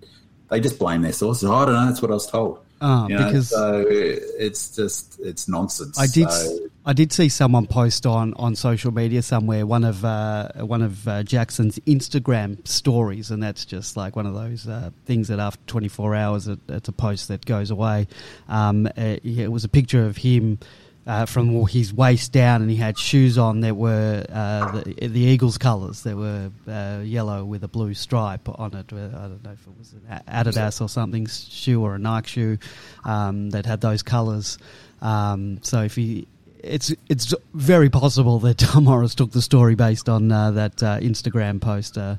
They 0.50 0.60
just 0.60 0.80
blame 0.80 1.04
their 1.04 1.14
sources. 1.14 1.48
Oh, 1.48 1.54
I 1.54 1.66
don't 1.66 1.76
know. 1.76 1.86
That's 1.86 2.02
what 2.02 2.10
I 2.10 2.16
was 2.16 2.26
told. 2.26 2.60
Ah, 2.82 3.08
You 3.08 3.16
know, 3.18 3.26
because- 3.26 3.50
so 3.50 3.86
it's 3.90 4.76
just 4.76 5.20
it's 5.20 5.48
nonsense. 5.48 6.00
I 6.00 6.08
did. 6.08 6.30
So- 6.32 6.60
I 6.86 6.94
did 6.94 7.12
see 7.12 7.30
someone 7.30 7.68
post 7.68 8.08
on, 8.08 8.34
on 8.36 8.56
social 8.56 8.92
media 8.92 9.22
somewhere 9.22 9.64
one 9.66 9.84
of 9.84 10.04
uh, 10.04 10.50
one 10.62 10.82
of 10.82 11.08
uh, 11.08 11.22
Jackson's 11.24 11.78
Instagram 11.80 12.66
stories, 12.68 13.30
and 13.32 13.44
that's 13.44 13.66
just 13.66 13.96
like 13.98 14.16
one 14.16 14.26
of 14.26 14.34
those 14.34 14.68
uh, 14.68 14.90
things 15.06 15.28
that 15.28 15.40
after 15.40 15.62
24 15.68 16.16
hours, 16.16 16.48
it, 16.48 16.58
it's 16.68 16.88
a 16.88 16.92
post 16.94 17.28
that 17.28 17.46
goes 17.46 17.70
away. 17.70 18.08
Um, 18.48 18.88
uh, 18.88 19.18
yeah, 19.22 19.44
it 19.44 19.52
was 19.52 19.66
a 19.66 19.70
picture 19.70 20.06
of 20.06 20.18
him. 20.18 20.58
Uh, 21.10 21.26
from 21.26 21.66
his 21.66 21.92
waist 21.92 22.32
down, 22.32 22.62
and 22.62 22.70
he 22.70 22.78
had 22.78 22.96
shoes 22.96 23.40
on 23.40 23.62
that 23.62 23.76
were 23.76 24.24
uh, 24.32 24.80
the, 24.80 25.08
the 25.08 25.22
Eagles' 25.22 25.58
colours. 25.58 26.04
They 26.04 26.14
were 26.14 26.52
uh, 26.68 27.02
yellow 27.04 27.44
with 27.44 27.64
a 27.64 27.68
blue 27.68 27.96
stripe 27.96 28.48
on 28.48 28.76
it. 28.76 28.94
Uh, 28.94 29.08
I 29.18 29.28
don't 29.28 29.44
know 29.44 29.52
if 29.52 29.66
it 29.66 29.78
was 29.78 29.94
an 29.94 30.22
Adidas 30.28 30.80
or 30.80 30.88
something 30.88 31.26
shoe 31.26 31.82
or 31.82 31.96
a 31.96 32.00
Nike 32.00 32.28
shoe 32.28 32.58
um, 33.06 33.50
that 33.50 33.66
had 33.66 33.82
those 33.82 34.04
colours. 34.04 34.60
Um, 35.02 35.64
so 35.64 35.82
if 35.82 35.96
he 35.96 36.28
it's 36.60 36.94
it's 37.08 37.34
very 37.56 37.90
possible 37.90 38.38
that 38.40 38.58
Tom 38.60 38.84
Morris 38.84 39.16
took 39.16 39.32
the 39.32 39.42
story 39.42 39.74
based 39.74 40.10
on 40.10 40.32
uh, 40.32 40.52
that 40.52 40.84
uh, 40.84 41.00
Instagram 41.00 41.60
post. 41.60 41.98
Uh, 41.98 42.18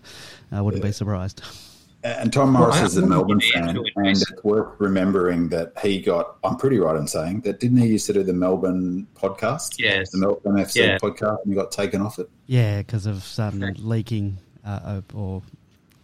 I 0.51 0.63
wouldn't 0.63 0.83
yeah. 0.83 0.89
be 0.89 0.93
surprised. 0.93 1.43
And 2.03 2.33
Tom 2.33 2.53
Morris 2.53 2.77
well, 2.77 2.87
is 2.87 2.97
a 2.97 3.07
Melbourne 3.07 3.41
fan, 3.41 3.77
and 3.77 4.07
it's 4.07 4.25
worth 4.43 4.75
remembering 4.79 5.51
that 5.51 5.75
he 5.83 6.01
got. 6.01 6.37
I'm 6.43 6.57
pretty 6.57 6.79
right 6.79 6.97
in 6.97 7.07
saying 7.07 7.43
that 7.43 7.61
didn't 7.61 7.77
he 7.77 7.89
used 7.89 8.07
to 8.07 8.15
do 8.15 8.23
the 8.23 8.33
Melbourne 8.33 9.07
podcast? 9.15 9.79
Yes, 9.79 10.11
the 10.11 10.19
Melbourne 10.19 10.57
FC 10.57 10.77
yeah. 10.77 10.99
podcast, 10.99 11.43
and 11.45 11.53
he 11.53 11.55
got 11.55 11.73
taken 11.73 12.01
off 12.01 12.19
it. 12.19 12.31
Yeah, 12.47 12.79
because 12.79 13.05
of 13.05 13.23
some 13.23 13.61
leaking 13.77 14.39
uh, 14.65 15.03
or 15.13 15.43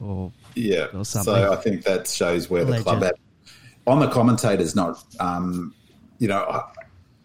or 0.01 0.33
yeah. 0.55 0.87
Or 0.95 1.05
something. 1.05 1.35
So 1.35 1.53
I 1.53 1.57
think 1.57 1.85
that 1.85 2.09
shows 2.09 2.51
where 2.51 2.65
the 2.65 2.81
club 2.81 3.05
at. 3.05 3.17
On 3.87 4.01
the 4.01 4.09
commentators, 4.09 4.75
not 4.75 5.03
um, 5.21 5.73
you 6.19 6.27
know, 6.27 6.39
I, 6.39 6.63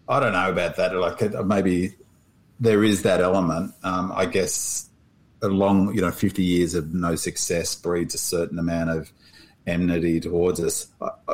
I, 0.07 0.19
don't 0.19 0.33
know 0.33 0.51
about 0.51 0.75
that. 0.75 0.95
Like 0.95 1.45
maybe 1.45 1.95
there 2.59 2.83
is 2.83 3.01
that 3.01 3.19
element. 3.19 3.73
Um, 3.83 4.11
I 4.15 4.27
guess 4.27 4.87
a 5.41 5.47
long, 5.47 5.93
you 5.93 6.01
know, 6.01 6.11
50 6.11 6.43
years 6.43 6.75
of 6.75 6.93
no 6.93 7.15
success 7.15 7.75
breeds 7.75 8.13
a 8.13 8.17
certain 8.17 8.59
amount 8.59 8.89
of 8.89 9.11
enmity 9.67 10.19
towards 10.19 10.59
us. 10.59 10.87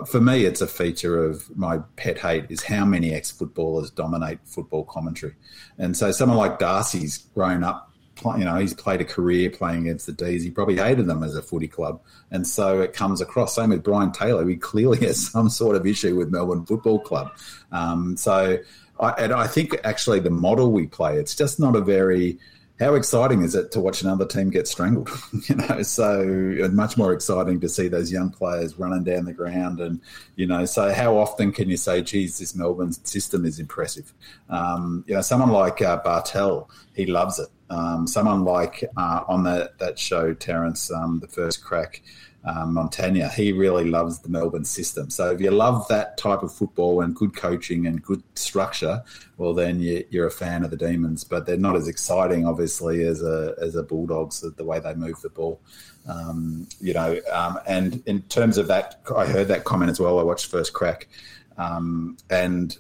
For 0.06 0.20
me, 0.20 0.46
it's 0.46 0.62
a 0.62 0.68
feature 0.68 1.24
of 1.24 1.56
my 1.58 1.80
pet 1.96 2.18
hate 2.18 2.46
is 2.50 2.64
how 2.64 2.86
many 2.86 3.14
ex-footballers 3.14 3.92
dominate 3.92 4.40
football 4.46 4.84
commentary. 4.84 5.36
And 5.78 5.96
so 5.96 6.12
someone 6.12 6.38
like 6.38 6.60
Darcy's 6.60 7.20
grown 7.34 7.64
up, 7.64 7.92
you 8.38 8.46
know, 8.46 8.56
he's 8.56 8.74
played 8.74 9.00
a 9.00 9.06
career 9.06 9.50
playing 9.50 9.84
against 9.84 10.08
the 10.08 10.12
D's. 10.12 10.44
He 10.44 10.50
probably 10.50 10.78
hated 10.78 11.06
them 11.06 11.22
as 11.24 11.36
a 11.36 11.42
footy 11.42 11.68
club. 11.68 12.02
And 12.32 12.48
so 12.48 12.82
it 12.82 12.94
comes 12.94 13.22
across. 13.22 13.56
Same 13.56 13.70
with 13.70 13.84
Brian 13.84 14.12
Taylor. 14.12 14.48
He 14.48 14.56
clearly 14.56 14.98
has 15.06 15.28
some 15.32 15.50
sort 15.50 15.76
of 15.76 15.86
issue 15.86 16.16
with 16.16 16.30
Melbourne 16.30 16.66
Football 16.66 17.00
Club. 17.00 17.32
Um, 17.72 18.18
so 18.18 18.58
I, 19.00 19.10
and 19.12 19.34
I 19.34 19.48
think 19.48 19.78
actually 19.84 20.20
the 20.20 20.32
model 20.32 20.72
we 20.72 20.88
play, 20.88 21.18
it's 21.18 21.36
just 21.36 21.60
not 21.60 21.76
a 21.76 21.82
very– 21.82 22.40
how 22.80 22.94
exciting 22.94 23.42
is 23.42 23.56
it 23.56 23.72
to 23.72 23.80
watch 23.80 24.02
another 24.02 24.26
team 24.26 24.50
get 24.50 24.68
strangled? 24.68 25.10
you 25.50 25.56
know, 25.56 25.82
so 25.82 26.70
much 26.72 26.98
more 26.98 27.12
exciting 27.12 27.60
to 27.62 27.70
see 27.70 27.88
those 27.88 28.12
young 28.12 28.30
players 28.30 28.78
running 28.78 29.04
down 29.04 29.26
the 29.26 29.34
ground, 29.34 29.80
and 29.80 30.00
you 30.36 30.46
know, 30.46 30.66
so 30.66 30.94
how 30.94 31.18
often 31.18 31.52
can 31.52 31.70
you 31.70 31.78
say, 31.78 32.02
"Geez, 32.02 32.38
this 32.38 32.56
Melbourne 32.56 32.94
system 32.94 33.46
is 33.46 33.60
impressive"? 33.60 34.14
Um, 34.50 35.04
you 35.08 35.16
know, 35.16 35.22
someone 35.22 35.50
like 35.50 35.82
uh, 35.82 35.98
Bartel, 35.98 36.70
he 36.94 37.06
loves 37.06 37.40
it. 37.40 37.50
Um, 37.70 38.08
someone 38.08 38.46
like 38.46 38.84
uh, 38.96 39.24
on 39.28 39.44
that 39.44 39.80
that 39.80 39.98
show, 39.98 40.34
Terence, 40.34 40.92
um, 40.92 41.20
the 41.20 41.28
first 41.28 41.64
crack 41.64 42.04
um, 42.46 42.76
Montagna, 42.76 43.34
he 43.34 43.52
really 43.52 43.90
loves 43.90 44.20
the 44.20 44.30
Melbourne 44.30 44.64
system. 44.64 45.10
So 45.10 45.32
if 45.32 45.42
you 45.42 45.52
love 45.52 45.88
that 45.90 46.18
type 46.18 46.44
of 46.44 46.54
football 46.54 47.02
and 47.02 47.16
good 47.16 47.36
coaching 47.36 47.88
and 47.88 48.02
good 48.02 48.24
structure, 48.36 49.04
well, 49.38 49.54
then 49.54 49.82
you, 49.82 50.06
are 50.22 50.28
a 50.28 50.32
fan 50.32 50.64
of 50.64 50.72
the 50.72 50.78
Demons. 50.78 51.24
But 51.24 51.46
they're 51.46 51.58
not 51.58 51.76
as 51.76 51.88
exciting, 51.88 52.46
obviously, 52.46 53.04
as 53.04 53.22
a 53.22 53.56
as 53.62 53.76
a 53.76 53.84
Bulldogs 53.84 54.42
the 54.42 54.64
way 54.64 54.80
they 54.80 54.94
move 54.94 55.22
the 55.22 55.30
ball. 55.30 55.60
Um, 56.08 56.68
you 56.80 56.94
know, 56.94 57.20
um, 57.34 57.60
and 57.68 58.02
in 58.06 58.22
terms 58.24 58.58
of 58.58 58.68
that, 58.68 59.02
I 59.16 59.26
heard 59.26 59.50
that 59.50 59.66
comment 59.66 59.92
as 59.92 60.00
well. 60.00 60.20
I 60.20 60.24
watched 60.24 60.46
First 60.46 60.72
Crack, 60.74 61.10
um, 61.58 62.18
and 62.30 62.78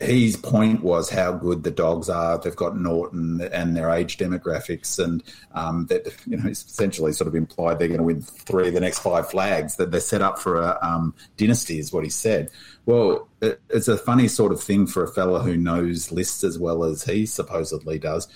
his 0.00 0.36
point 0.36 0.82
was 0.82 1.08
how 1.08 1.32
good 1.32 1.62
the 1.62 1.70
dogs 1.70 2.10
are. 2.10 2.38
They've 2.38 2.54
got 2.54 2.76
Naughton 2.76 3.40
and 3.40 3.76
their 3.76 3.90
age 3.90 4.18
demographics, 4.18 5.02
and 5.02 5.22
um, 5.52 5.86
that 5.86 6.12
you 6.26 6.36
know, 6.36 6.48
essentially 6.48 7.12
sort 7.12 7.28
of 7.28 7.34
implied 7.34 7.78
they're 7.78 7.88
going 7.88 7.98
to 7.98 8.04
win 8.04 8.20
three 8.20 8.68
of 8.68 8.74
the 8.74 8.80
next 8.80 8.98
five 8.98 9.30
flags. 9.30 9.76
That 9.76 9.90
they're 9.90 10.00
set 10.00 10.22
up 10.22 10.38
for 10.38 10.60
a 10.60 10.78
um, 10.82 11.14
dynasty, 11.36 11.78
is 11.78 11.92
what 11.92 12.04
he 12.04 12.10
said. 12.10 12.50
Well, 12.84 13.28
it, 13.40 13.60
it's 13.70 13.88
a 13.88 13.96
funny 13.96 14.28
sort 14.28 14.52
of 14.52 14.62
thing 14.62 14.86
for 14.86 15.02
a 15.02 15.08
fella 15.08 15.40
who 15.40 15.56
knows 15.56 16.12
lists 16.12 16.44
as 16.44 16.58
well 16.58 16.84
as 16.84 17.04
he 17.04 17.24
supposedly 17.26 17.98
does 17.98 18.28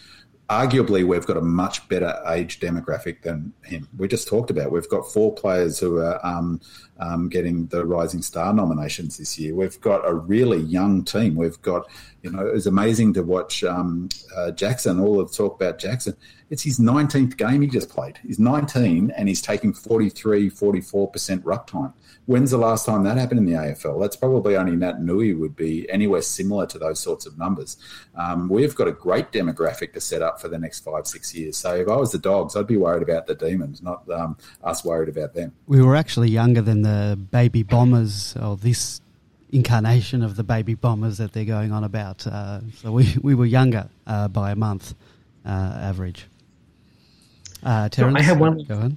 arguably 0.50 1.06
we've 1.06 1.26
got 1.26 1.36
a 1.36 1.40
much 1.40 1.88
better 1.88 2.20
age 2.26 2.58
demographic 2.58 3.22
than 3.22 3.52
him. 3.62 3.88
We 3.96 4.08
just 4.08 4.26
talked 4.26 4.50
about 4.50 4.72
we've 4.72 4.88
got 4.88 5.10
four 5.10 5.32
players 5.32 5.78
who 5.78 5.98
are 5.98 6.18
um, 6.26 6.60
um, 7.00 7.28
getting 7.28 7.66
the 7.66 7.84
Rising 7.84 8.22
Star 8.22 8.52
nominations 8.52 9.16
this 9.16 9.38
year. 9.38 9.54
We've 9.54 9.80
got 9.80 10.06
a 10.06 10.14
really 10.14 10.60
young 10.60 11.04
team. 11.04 11.34
We've 11.34 11.60
got 11.62 11.90
you 12.22 12.30
know 12.30 12.46
it's 12.46 12.66
amazing 12.66 13.14
to 13.14 13.22
watch 13.22 13.64
um, 13.64 14.08
uh, 14.36 14.52
Jackson. 14.52 15.00
All 15.00 15.16
the 15.18 15.26
talk 15.26 15.60
about 15.60 15.78
Jackson. 15.78 16.16
It's 16.50 16.64
his 16.64 16.80
19th 16.80 17.36
game 17.36 17.62
he 17.62 17.68
just 17.68 17.88
played. 17.88 18.18
He's 18.26 18.40
19 18.40 19.12
and 19.12 19.28
he's 19.28 19.40
taking 19.40 19.72
43, 19.72 20.50
44% 20.50 21.42
ruck 21.44 21.68
time. 21.68 21.94
When's 22.26 22.50
the 22.50 22.58
last 22.58 22.86
time 22.86 23.04
that 23.04 23.16
happened 23.16 23.38
in 23.38 23.46
the 23.46 23.52
AFL? 23.52 24.00
That's 24.00 24.16
probably 24.16 24.56
only 24.56 24.74
Nat 24.74 25.00
Nui 25.00 25.32
would 25.32 25.54
be 25.54 25.88
anywhere 25.90 26.22
similar 26.22 26.66
to 26.66 26.78
those 26.78 26.98
sorts 26.98 27.24
of 27.24 27.38
numbers. 27.38 27.76
Um, 28.16 28.48
we've 28.48 28.74
got 28.74 28.88
a 28.88 28.92
great 28.92 29.30
demographic 29.30 29.92
to 29.92 30.00
set 30.00 30.22
up 30.22 30.40
for 30.40 30.48
the 30.48 30.58
next 30.58 30.80
five, 30.80 31.06
six 31.06 31.32
years. 31.34 31.56
So 31.56 31.76
if 31.76 31.88
I 31.88 31.96
was 31.96 32.10
the 32.10 32.18
Dogs, 32.18 32.56
I'd 32.56 32.66
be 32.66 32.76
worried 32.76 33.02
about 33.02 33.28
the 33.28 33.34
Demons, 33.36 33.80
not 33.80 34.08
um, 34.10 34.36
us 34.64 34.84
worried 34.84 35.08
about 35.08 35.34
them. 35.34 35.52
We 35.66 35.82
were 35.82 35.94
actually 35.94 36.30
younger 36.30 36.62
than 36.62 36.82
the 36.82 36.89
baby 37.30 37.62
bombers, 37.62 38.36
or 38.40 38.56
this 38.56 39.00
incarnation 39.52 40.22
of 40.22 40.36
the 40.36 40.44
baby 40.44 40.74
bombers 40.74 41.18
that 41.18 41.32
they're 41.32 41.44
going 41.44 41.72
on 41.72 41.84
about. 41.84 42.26
Uh, 42.26 42.60
so 42.76 42.92
we, 42.92 43.16
we 43.22 43.34
were 43.34 43.46
younger 43.46 43.88
uh, 44.06 44.28
by 44.28 44.52
a 44.52 44.56
month 44.56 44.94
uh, 45.44 45.48
average. 45.48 46.26
Uh, 47.62 47.88
Terence, 47.88 48.18
I 48.18 48.22
have 48.22 48.40
one. 48.40 48.64
Go 48.64 48.76
on 48.76 48.96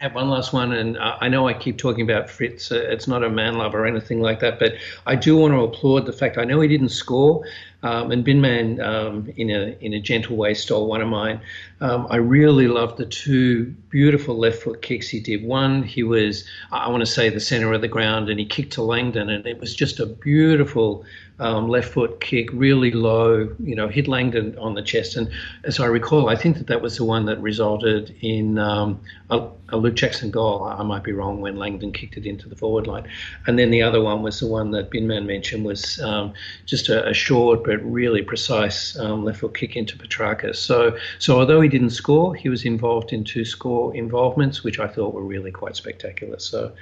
I 0.00 0.04
have 0.04 0.14
one 0.14 0.28
last 0.28 0.52
one, 0.52 0.72
and 0.72 0.96
I 0.98 1.28
know 1.28 1.48
I 1.48 1.54
keep 1.54 1.76
talking 1.76 2.08
about 2.08 2.28
Fritsch. 2.28 2.70
Uh, 2.70 2.76
it's 2.76 3.08
not 3.08 3.24
a 3.24 3.28
man 3.28 3.58
love 3.58 3.74
or 3.74 3.84
anything 3.84 4.20
like 4.20 4.38
that, 4.40 4.60
but 4.60 4.74
I 5.06 5.16
do 5.16 5.36
want 5.36 5.54
to 5.54 5.62
applaud 5.62 6.06
the 6.06 6.12
fact 6.12 6.38
I 6.38 6.44
know 6.44 6.60
he 6.60 6.68
didn't 6.68 6.90
score, 6.90 7.44
um, 7.82 8.10
and 8.10 8.24
Binman, 8.24 8.80
um, 8.84 9.32
in 9.36 9.50
a 9.50 9.76
in 9.80 9.92
a 9.94 10.00
gentle 10.00 10.36
way, 10.36 10.54
stole 10.54 10.88
one 10.88 11.00
of 11.00 11.08
mine. 11.08 11.40
Um, 11.80 12.08
I 12.10 12.16
really 12.16 12.66
loved 12.66 12.98
the 12.98 13.06
two 13.06 13.66
beautiful 13.88 14.36
left 14.36 14.62
foot 14.62 14.82
kicks 14.82 15.08
he 15.08 15.20
did. 15.20 15.44
One, 15.44 15.84
he 15.84 16.02
was 16.02 16.44
I 16.72 16.88
want 16.88 17.02
to 17.02 17.06
say 17.06 17.28
the 17.28 17.40
center 17.40 17.72
of 17.72 17.80
the 17.80 17.88
ground, 17.88 18.30
and 18.30 18.40
he 18.40 18.46
kicked 18.46 18.72
to 18.74 18.82
Langdon, 18.82 19.30
and 19.30 19.46
it 19.46 19.60
was 19.60 19.74
just 19.74 20.00
a 20.00 20.06
beautiful 20.06 21.04
um, 21.40 21.68
left 21.68 21.92
foot 21.92 22.20
kick, 22.20 22.50
really 22.52 22.90
low, 22.90 23.54
you 23.60 23.74
know, 23.74 23.88
hit 23.88 24.08
Langdon 24.08 24.58
on 24.58 24.74
the 24.74 24.82
chest. 24.82 25.16
And 25.16 25.30
as 25.64 25.78
I 25.78 25.86
recall, 25.86 26.28
I 26.28 26.36
think 26.36 26.56
that 26.58 26.66
that 26.66 26.82
was 26.82 26.96
the 26.96 27.04
one 27.04 27.26
that 27.26 27.40
resulted 27.40 28.14
in 28.20 28.58
um, 28.58 29.00
a, 29.30 29.48
a, 29.68 29.76
Luke 29.76 29.94
Jackson 29.94 30.30
goal. 30.30 30.64
I 30.64 30.82
might 30.82 31.04
be 31.04 31.12
wrong 31.12 31.40
when 31.40 31.56
Langdon 31.56 31.92
kicked 31.92 32.16
it 32.16 32.26
into 32.26 32.48
the 32.48 32.56
forward 32.56 32.86
line. 32.86 33.08
And 33.46 33.58
then 33.58 33.70
the 33.70 33.82
other 33.82 34.00
one 34.00 34.22
was 34.22 34.40
the 34.40 34.48
one 34.48 34.72
that 34.72 34.90
Binman 34.90 35.26
mentioned 35.26 35.64
was 35.64 36.00
um, 36.00 36.34
just 36.66 36.88
a, 36.88 37.08
a, 37.08 37.14
short 37.14 37.62
but 37.68 37.84
really 37.84 38.22
precise 38.22 38.98
um, 38.98 39.26
left 39.26 39.40
foot 39.40 39.52
kick 39.52 39.76
into 39.76 39.94
Petracca. 39.94 40.56
So, 40.56 40.96
so 41.18 41.38
although 41.38 41.60
he 41.60 41.68
didn't 41.68 41.90
score, 41.90 42.34
he 42.34 42.48
was 42.48 42.64
involved 42.64 43.12
in 43.12 43.24
two 43.24 43.44
score 43.44 43.94
involvements, 43.94 44.64
which 44.64 44.80
I 44.80 44.88
thought 44.88 45.12
were 45.12 45.22
really 45.22 45.50
quite 45.50 45.76
spectacular. 45.76 46.38
So 46.38 46.72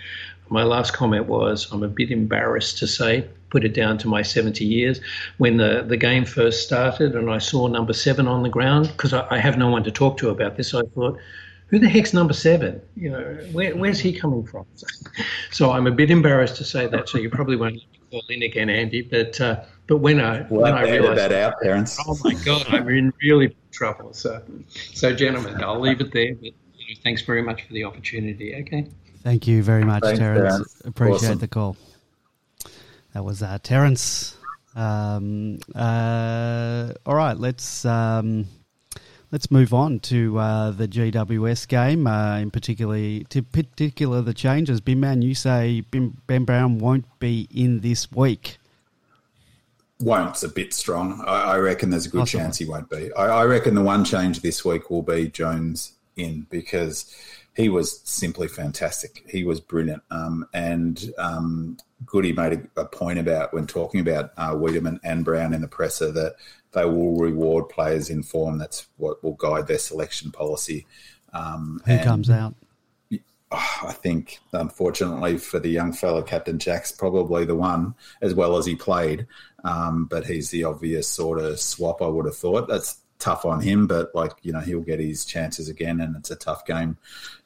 my 0.48 0.62
last 0.62 0.92
comment 0.92 1.26
was 1.26 1.66
I'm 1.72 1.82
a 1.82 1.88
bit 1.88 2.12
embarrassed 2.12 2.78
to 2.78 2.86
say, 2.86 3.28
put 3.50 3.64
it 3.64 3.74
down 3.74 3.98
to 3.98 4.06
my 4.06 4.22
70 4.22 4.64
years, 4.64 5.00
when 5.38 5.56
the, 5.56 5.84
the 5.84 5.96
game 5.96 6.24
first 6.24 6.62
started 6.62 7.16
and 7.16 7.28
I 7.32 7.38
saw 7.38 7.66
number 7.66 7.92
seven 7.92 8.28
on 8.28 8.44
the 8.44 8.48
ground, 8.48 8.86
because 8.86 9.12
I, 9.12 9.26
I, 9.28 9.38
have 9.38 9.58
no 9.58 9.68
one 9.68 9.82
to 9.82 9.90
talk 9.90 10.18
to 10.18 10.30
about 10.30 10.56
this, 10.56 10.72
I 10.72 10.82
thought, 10.94 11.18
who 11.66 11.80
the 11.80 11.88
heck's 11.88 12.14
number 12.14 12.32
seven? 12.32 12.80
You 12.94 13.10
know, 13.10 13.24
where, 13.50 13.74
where's 13.74 13.98
he 13.98 14.12
coming 14.12 14.46
from? 14.46 14.66
So 15.50 15.70
I'm 15.72 15.86
a 15.86 15.90
bit 15.90 16.10
embarrassed 16.10 16.56
to 16.56 16.64
say 16.64 16.86
that. 16.86 17.08
So 17.08 17.16
you 17.16 17.30
probably 17.30 17.56
won't 17.56 17.80
call 18.10 18.22
in 18.28 18.42
again, 18.42 18.68
Andy. 18.68 19.00
But 19.00 19.40
uh, 19.40 19.64
but 19.86 19.98
when 19.98 20.20
I 20.20 20.42
well, 20.48 20.62
when 20.62 20.74
I 20.74 20.82
realised 20.82 21.18
that 21.18 21.32
out, 21.32 21.60
parents. 21.62 21.98
Oh 22.06 22.18
my 22.24 22.34
God, 22.44 22.66
I'm 22.68 22.88
in 22.88 23.12
really 23.22 23.56
trouble. 23.70 24.12
So 24.12 24.42
so 24.94 25.14
gentlemen, 25.14 25.62
I'll 25.62 25.80
leave 25.80 26.00
it 26.00 26.12
there. 26.12 26.34
But 26.34 26.44
you 26.44 26.50
know, 26.94 27.00
thanks 27.02 27.22
very 27.22 27.42
much 27.42 27.62
for 27.62 27.72
the 27.72 27.84
opportunity. 27.84 28.54
Okay. 28.56 28.88
Thank 29.22 29.46
you 29.48 29.62
very 29.62 29.84
much, 29.84 30.04
Thanks, 30.04 30.18
Terence. 30.20 30.52
Terence. 30.52 30.82
Appreciate 30.84 31.14
awesome. 31.14 31.38
the 31.38 31.48
call. 31.48 31.76
That 33.12 33.24
was 33.24 33.42
uh, 33.42 33.58
Terence. 33.62 34.36
Um, 34.76 35.58
uh, 35.74 36.92
all 37.04 37.14
right, 37.14 37.36
let's 37.36 37.84
um, 37.84 38.46
let's 39.32 39.50
move 39.50 39.72
on 39.72 40.00
to 40.00 40.38
uh, 40.38 40.70
the 40.70 40.86
GWS 40.86 41.66
game, 41.66 42.06
uh, 42.06 42.38
in 42.38 42.50
particularly 42.50 43.24
to 43.30 43.42
particular 43.42 44.20
the 44.22 44.34
changes. 44.34 44.80
Binman, 44.80 45.22
you 45.22 45.34
say 45.34 45.80
Ben 45.80 46.44
Brown 46.44 46.78
won't 46.78 47.06
be 47.18 47.48
in 47.50 47.80
this 47.80 48.12
week. 48.12 48.58
Won't's 50.00 50.42
a 50.42 50.48
bit 50.48 50.74
strong. 50.74 51.22
I, 51.26 51.54
I 51.54 51.58
reckon 51.58 51.90
there's 51.90 52.06
a 52.06 52.10
good 52.10 52.26
chance 52.26 52.58
he 52.58 52.66
won't 52.66 52.90
be. 52.90 53.12
I, 53.14 53.26
I 53.26 53.44
reckon 53.44 53.74
the 53.74 53.82
one 53.82 54.04
change 54.04 54.40
this 54.40 54.64
week 54.64 54.90
will 54.90 55.02
be 55.02 55.28
Jones 55.28 55.92
in 56.16 56.46
because 56.50 57.14
he 57.54 57.70
was 57.70 58.00
simply 58.04 58.48
fantastic. 58.48 59.24
He 59.28 59.44
was 59.44 59.60
brilliant. 59.60 60.02
Um, 60.10 60.46
and 60.52 61.02
um, 61.16 61.78
Goody 62.04 62.32
made 62.32 62.68
a, 62.76 62.82
a, 62.82 62.84
point 62.84 63.18
about 63.18 63.54
when 63.54 63.66
talking 63.66 64.00
about 64.00 64.32
uh, 64.36 64.52
Weideman 64.52 65.00
and 65.02 65.24
Brown 65.24 65.54
in 65.54 65.62
the 65.62 65.68
presser 65.68 66.12
that 66.12 66.34
they 66.72 66.84
will 66.84 67.16
reward 67.16 67.70
players 67.70 68.10
in 68.10 68.22
form. 68.22 68.58
That's 68.58 68.86
what 68.98 69.24
will 69.24 69.32
guide 69.32 69.66
their 69.66 69.78
selection 69.78 70.30
policy. 70.30 70.86
Um, 71.32 71.80
Who 71.86 71.98
comes 72.00 72.28
out? 72.28 72.54
I 73.52 73.92
think, 73.92 74.40
unfortunately, 74.52 75.38
for 75.38 75.60
the 75.60 75.68
young 75.68 75.92
fellow, 75.92 76.22
Captain 76.22 76.58
Jack's 76.58 76.90
probably 76.90 77.44
the 77.44 77.54
one, 77.54 77.94
as 78.20 78.34
well 78.34 78.56
as 78.56 78.66
he 78.66 78.74
played. 78.74 79.26
Um, 79.64 80.06
but 80.06 80.26
he's 80.26 80.50
the 80.50 80.64
obvious 80.64 81.08
sort 81.08 81.38
of 81.38 81.60
swap, 81.60 82.02
I 82.02 82.06
would 82.06 82.26
have 82.26 82.36
thought. 82.36 82.68
That's 82.68 82.98
tough 83.18 83.44
on 83.44 83.60
him, 83.60 83.86
but 83.86 84.14
like, 84.14 84.32
you 84.42 84.52
know, 84.52 84.60
he'll 84.60 84.80
get 84.80 85.00
his 85.00 85.24
chances 85.24 85.68
again, 85.68 86.00
and 86.00 86.16
it's 86.16 86.30
a 86.30 86.36
tough 86.36 86.66
game. 86.66 86.96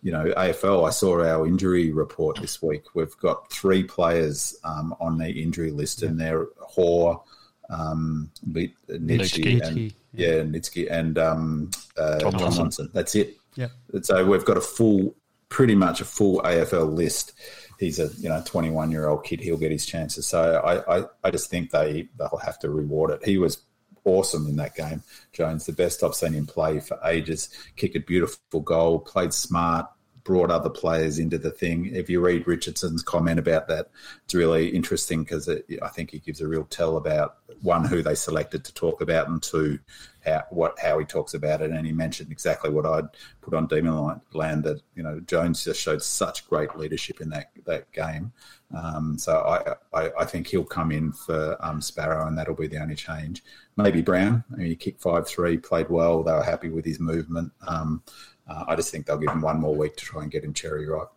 You 0.02 0.12
know, 0.12 0.24
AFL, 0.36 0.86
I 0.86 0.90
saw 0.90 1.22
our 1.22 1.46
injury 1.46 1.92
report 1.92 2.40
this 2.40 2.62
week. 2.62 2.84
We've 2.94 3.16
got 3.18 3.50
three 3.52 3.84
players 3.84 4.58
um, 4.64 4.94
on 5.00 5.18
the 5.18 5.30
injury 5.30 5.70
list, 5.70 6.02
and 6.02 6.18
they're 6.18 6.46
Hore, 6.58 7.22
um, 7.68 8.30
Nietschke, 8.48 9.62
and 9.66 9.94
yeah, 10.12 10.40
Nietschke 10.40 10.90
and 10.90 11.18
um, 11.18 11.70
uh, 11.96 12.18
Tomlinson. 12.18 12.50
Tomlinson. 12.50 12.90
That's 12.92 13.14
it. 13.14 13.36
Yeah. 13.54 13.68
So 14.02 14.24
we've 14.24 14.44
got 14.44 14.56
a 14.56 14.62
full 14.62 15.14
pretty 15.50 15.74
much 15.74 16.00
a 16.00 16.06
full 16.06 16.40
AFL 16.40 16.94
list. 16.94 17.34
He's 17.78 17.98
a 17.98 18.08
you 18.18 18.30
know 18.30 18.42
21 18.44 18.90
year 18.90 19.08
old 19.08 19.24
kid. 19.24 19.40
He'll 19.40 19.58
get 19.58 19.72
his 19.72 19.84
chances. 19.84 20.26
So 20.26 20.54
I, 20.64 21.00
I, 21.00 21.04
I 21.24 21.30
just 21.30 21.50
think 21.50 21.70
they 21.70 22.08
they'll 22.18 22.40
have 22.42 22.58
to 22.60 22.70
reward 22.70 23.10
it. 23.10 23.24
He 23.24 23.36
was 23.36 23.62
awesome 24.04 24.46
in 24.46 24.56
that 24.56 24.74
game. 24.74 25.02
Jones, 25.32 25.66
the 25.66 25.72
best 25.72 26.02
I've 26.02 26.14
seen 26.14 26.32
him 26.32 26.46
play 26.46 26.80
for 26.80 26.98
ages. 27.04 27.50
Kick 27.76 27.94
a 27.94 28.00
beautiful 28.00 28.60
goal. 28.60 29.00
Played 29.00 29.34
smart 29.34 29.86
brought 30.24 30.50
other 30.50 30.70
players 30.70 31.18
into 31.18 31.38
the 31.38 31.50
thing. 31.50 31.86
If 31.94 32.10
you 32.10 32.20
read 32.20 32.46
Richardson's 32.46 33.02
comment 33.02 33.38
about 33.38 33.68
that, 33.68 33.90
it's 34.24 34.34
really 34.34 34.68
interesting 34.68 35.22
because 35.24 35.48
I 35.48 35.88
think 35.88 36.10
he 36.10 36.18
gives 36.18 36.40
a 36.40 36.48
real 36.48 36.64
tell 36.64 36.96
about 36.96 37.36
one 37.62 37.84
who 37.84 38.02
they 38.02 38.14
selected 38.14 38.64
to 38.64 38.74
talk 38.74 39.00
about, 39.00 39.28
and 39.28 39.42
two 39.42 39.78
how 40.24 40.44
what 40.50 40.78
how 40.78 40.98
he 40.98 41.04
talks 41.04 41.34
about 41.34 41.62
it. 41.62 41.70
And 41.70 41.86
he 41.86 41.92
mentioned 41.92 42.30
exactly 42.30 42.70
what 42.70 42.86
I'd 42.86 43.08
put 43.40 43.54
on 43.54 43.66
Demon 43.66 44.20
Land 44.32 44.64
that 44.64 44.82
you 44.94 45.02
know 45.02 45.20
Jones 45.20 45.64
just 45.64 45.80
showed 45.80 46.02
such 46.02 46.48
great 46.48 46.76
leadership 46.76 47.20
in 47.20 47.30
that 47.30 47.50
that 47.66 47.90
game. 47.92 48.32
Um, 48.72 49.18
so 49.18 49.38
I, 49.38 49.98
I, 49.98 50.10
I 50.20 50.24
think 50.24 50.46
he'll 50.46 50.64
come 50.64 50.92
in 50.92 51.12
for 51.12 51.56
um, 51.60 51.80
Sparrow, 51.80 52.26
and 52.26 52.38
that'll 52.38 52.54
be 52.54 52.68
the 52.68 52.80
only 52.80 52.94
change. 52.94 53.42
Maybe 53.76 54.00
Brown. 54.00 54.44
I 54.52 54.56
mean, 54.56 54.66
he 54.66 54.76
kicked 54.76 55.02
five 55.02 55.26
three, 55.26 55.58
played 55.58 55.88
well. 55.88 56.22
They 56.22 56.32
were 56.32 56.42
happy 56.42 56.68
with 56.68 56.84
his 56.84 57.00
movement. 57.00 57.52
Um, 57.66 58.02
uh, 58.50 58.64
I 58.66 58.76
just 58.76 58.90
think 58.90 59.06
they'll 59.06 59.18
give 59.18 59.30
him 59.30 59.42
one 59.42 59.60
more 59.60 59.74
week 59.74 59.96
to 59.96 60.04
try 60.04 60.22
and 60.22 60.30
get 60.30 60.44
him 60.44 60.52
cherry 60.52 60.86
ripe. 60.86 61.10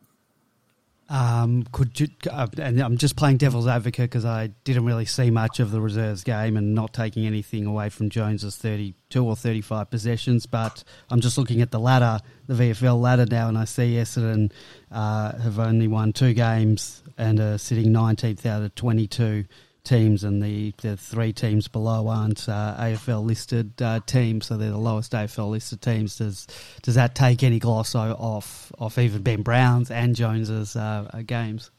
Um, 1.10 1.65
could 1.72 1.99
you? 1.99 2.07
Uh, 2.30 2.47
and 2.57 2.80
I'm 2.80 2.97
just 2.97 3.15
playing 3.15 3.38
devil's 3.38 3.68
advocate 3.68 4.10
because 4.10 4.23
I 4.23 4.47
didn't 4.64 4.85
really 4.85 5.05
see 5.05 5.30
much 5.30 5.60
of 5.60 5.72
the 5.72 5.81
reserves 5.81 6.23
game 6.23 6.55
and 6.55 6.73
not 6.73 6.93
taking 6.93 7.26
anything 7.26 7.65
away 7.65 7.89
from 7.89 8.10
Jones's 8.10 8.55
32 8.55 9.26
or 9.26 9.35
35 9.35 9.89
possessions. 9.89 10.45
But 10.45 10.84
I'm 11.10 11.19
just 11.19 11.38
looking 11.38 11.61
at 11.61 11.72
the 11.72 11.80
ladder, 11.80 12.19
the 12.47 12.53
VFL 12.53 12.99
ladder 13.01 13.26
now, 13.30 13.49
and 13.49 13.57
I 13.57 13.65
see 13.65 13.95
Essendon 13.95 14.51
uh, 14.91 15.38
have 15.39 15.60
only 15.60 15.88
won 15.88 16.14
two 16.14 16.34
games 16.34 17.03
and 17.18 17.39
are 17.39 17.57
sitting 17.57 17.88
19th 17.88 18.45
out 18.45 18.64
of 18.64 18.73
22 18.76 19.45
teams, 19.84 20.23
and 20.23 20.41
the, 20.41 20.73
the 20.81 20.97
three 20.97 21.34
teams 21.34 21.68
below 21.68 22.07
aren't 22.07 22.47
uh, 22.47 22.76
AFL 22.80 23.26
listed 23.26 23.81
uh, 23.81 23.99
teams, 24.05 24.47
so 24.47 24.57
they're 24.57 24.72
the 24.72 24.77
lowest 24.77 25.11
AFL 25.11 25.51
listed 25.51 25.81
teams. 25.81 26.18
Does 26.18 26.47
does 26.81 26.95
that 26.95 27.15
take 27.15 27.43
any 27.43 27.60
gloss 27.60 27.95
off 27.95 28.72
off 28.77 28.97
even 28.97 29.22
Ben 29.22 29.41
Brown's 29.41 29.91
and 29.91 30.15
Jones's 30.15 30.76
uh, 30.76 31.10
uh, 31.14 31.22
games? 31.22 31.72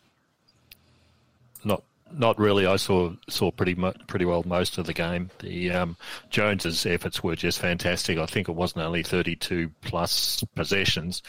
Not 1.65 1.83
not 2.13 2.39
really. 2.39 2.67
I 2.67 2.77
saw 2.77 3.13
saw 3.29 3.51
pretty 3.51 3.75
pretty 4.07 4.25
well 4.25 4.43
most 4.47 4.79
of 4.79 4.87
the 4.87 4.95
game. 4.95 5.31
The 5.41 5.71
um, 5.71 5.97
Jones's 6.31 6.85
efforts 6.87 7.23
were 7.23 7.37
just 7.37 7.59
fantastic. 7.59 8.19
I 8.19 8.27
think 8.27 8.49
it 8.49 8.53
wasn't 8.55 8.85
only 8.85 9.03
thirty 9.03 9.37
two 9.37 9.71
plus 9.83 10.45
possessions. 10.55 11.23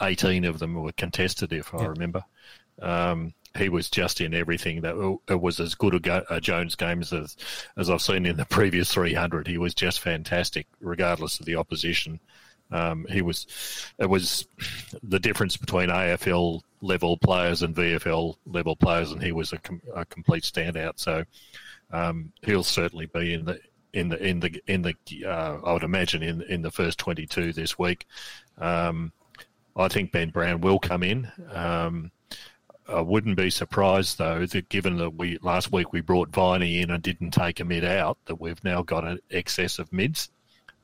Eighteen 0.00 0.44
of 0.44 0.58
them 0.58 0.74
were 0.74 0.92
contested, 0.92 1.52
if 1.52 1.74
I 1.74 1.84
remember. 1.84 2.24
Um, 2.80 3.34
he 3.56 3.68
was 3.68 3.90
just 3.90 4.20
in 4.20 4.34
everything. 4.34 4.80
That 4.82 5.18
it 5.28 5.40
was 5.40 5.60
as 5.60 5.74
good 5.74 5.94
a, 5.94 6.00
go, 6.00 6.24
a 6.30 6.40
Jones 6.40 6.74
game 6.74 7.00
as 7.00 7.12
as 7.76 7.90
I've 7.90 8.02
seen 8.02 8.26
in 8.26 8.36
the 8.36 8.44
previous 8.50 8.92
300. 8.92 9.46
He 9.46 9.58
was 9.58 9.74
just 9.74 10.00
fantastic, 10.00 10.66
regardless 10.80 11.40
of 11.40 11.46
the 11.46 11.56
opposition. 11.56 12.20
Um, 12.70 13.06
he 13.10 13.22
was. 13.22 13.46
It 13.98 14.08
was 14.08 14.46
the 15.02 15.20
difference 15.20 15.56
between 15.56 15.90
AFL 15.90 16.62
level 16.80 17.16
players 17.18 17.62
and 17.62 17.76
VFL 17.76 18.36
level 18.46 18.76
players, 18.76 19.12
and 19.12 19.22
he 19.22 19.32
was 19.32 19.52
a, 19.52 19.58
com, 19.58 19.80
a 19.94 20.04
complete 20.06 20.44
standout. 20.44 20.94
So 20.96 21.24
um, 21.90 22.32
he'll 22.42 22.64
certainly 22.64 23.06
be 23.06 23.34
in 23.34 23.44
the 23.44 23.60
in 23.92 24.08
the 24.08 24.26
in 24.26 24.40
the 24.40 24.62
in 24.66 24.82
the. 24.82 24.94
Uh, 25.26 25.58
I 25.64 25.72
would 25.72 25.82
imagine 25.82 26.22
in 26.22 26.42
in 26.42 26.62
the 26.62 26.70
first 26.70 26.98
22 26.98 27.52
this 27.52 27.78
week. 27.78 28.06
Um, 28.58 29.12
I 29.76 29.88
think 29.88 30.12
Ben 30.12 30.30
Brown 30.30 30.60
will 30.60 30.78
come 30.78 31.02
in. 31.02 31.30
Um, 31.50 32.10
I 32.88 33.00
wouldn't 33.00 33.36
be 33.36 33.50
surprised 33.50 34.18
though 34.18 34.44
that 34.46 34.68
given 34.68 34.96
that 34.98 35.14
we 35.14 35.38
last 35.42 35.72
week 35.72 35.92
we 35.92 36.00
brought 36.00 36.30
Viney 36.30 36.80
in 36.80 36.90
and 36.90 37.02
didn't 37.02 37.30
take 37.30 37.60
a 37.60 37.64
mid 37.64 37.84
out, 37.84 38.18
that 38.26 38.40
we've 38.40 38.62
now 38.64 38.82
got 38.82 39.04
an 39.04 39.20
excess 39.30 39.78
of 39.78 39.92
mids, 39.92 40.30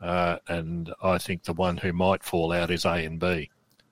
uh, 0.01 0.37
and 0.47 0.93
I 1.03 1.19
think 1.19 1.43
the 1.43 1.53
one 1.53 1.77
who 1.77 1.93
might 1.93 2.23
fall 2.23 2.53
out 2.53 2.71
is 2.71 2.85
A 2.85 3.05
and 3.05 3.19
B. 3.19 3.51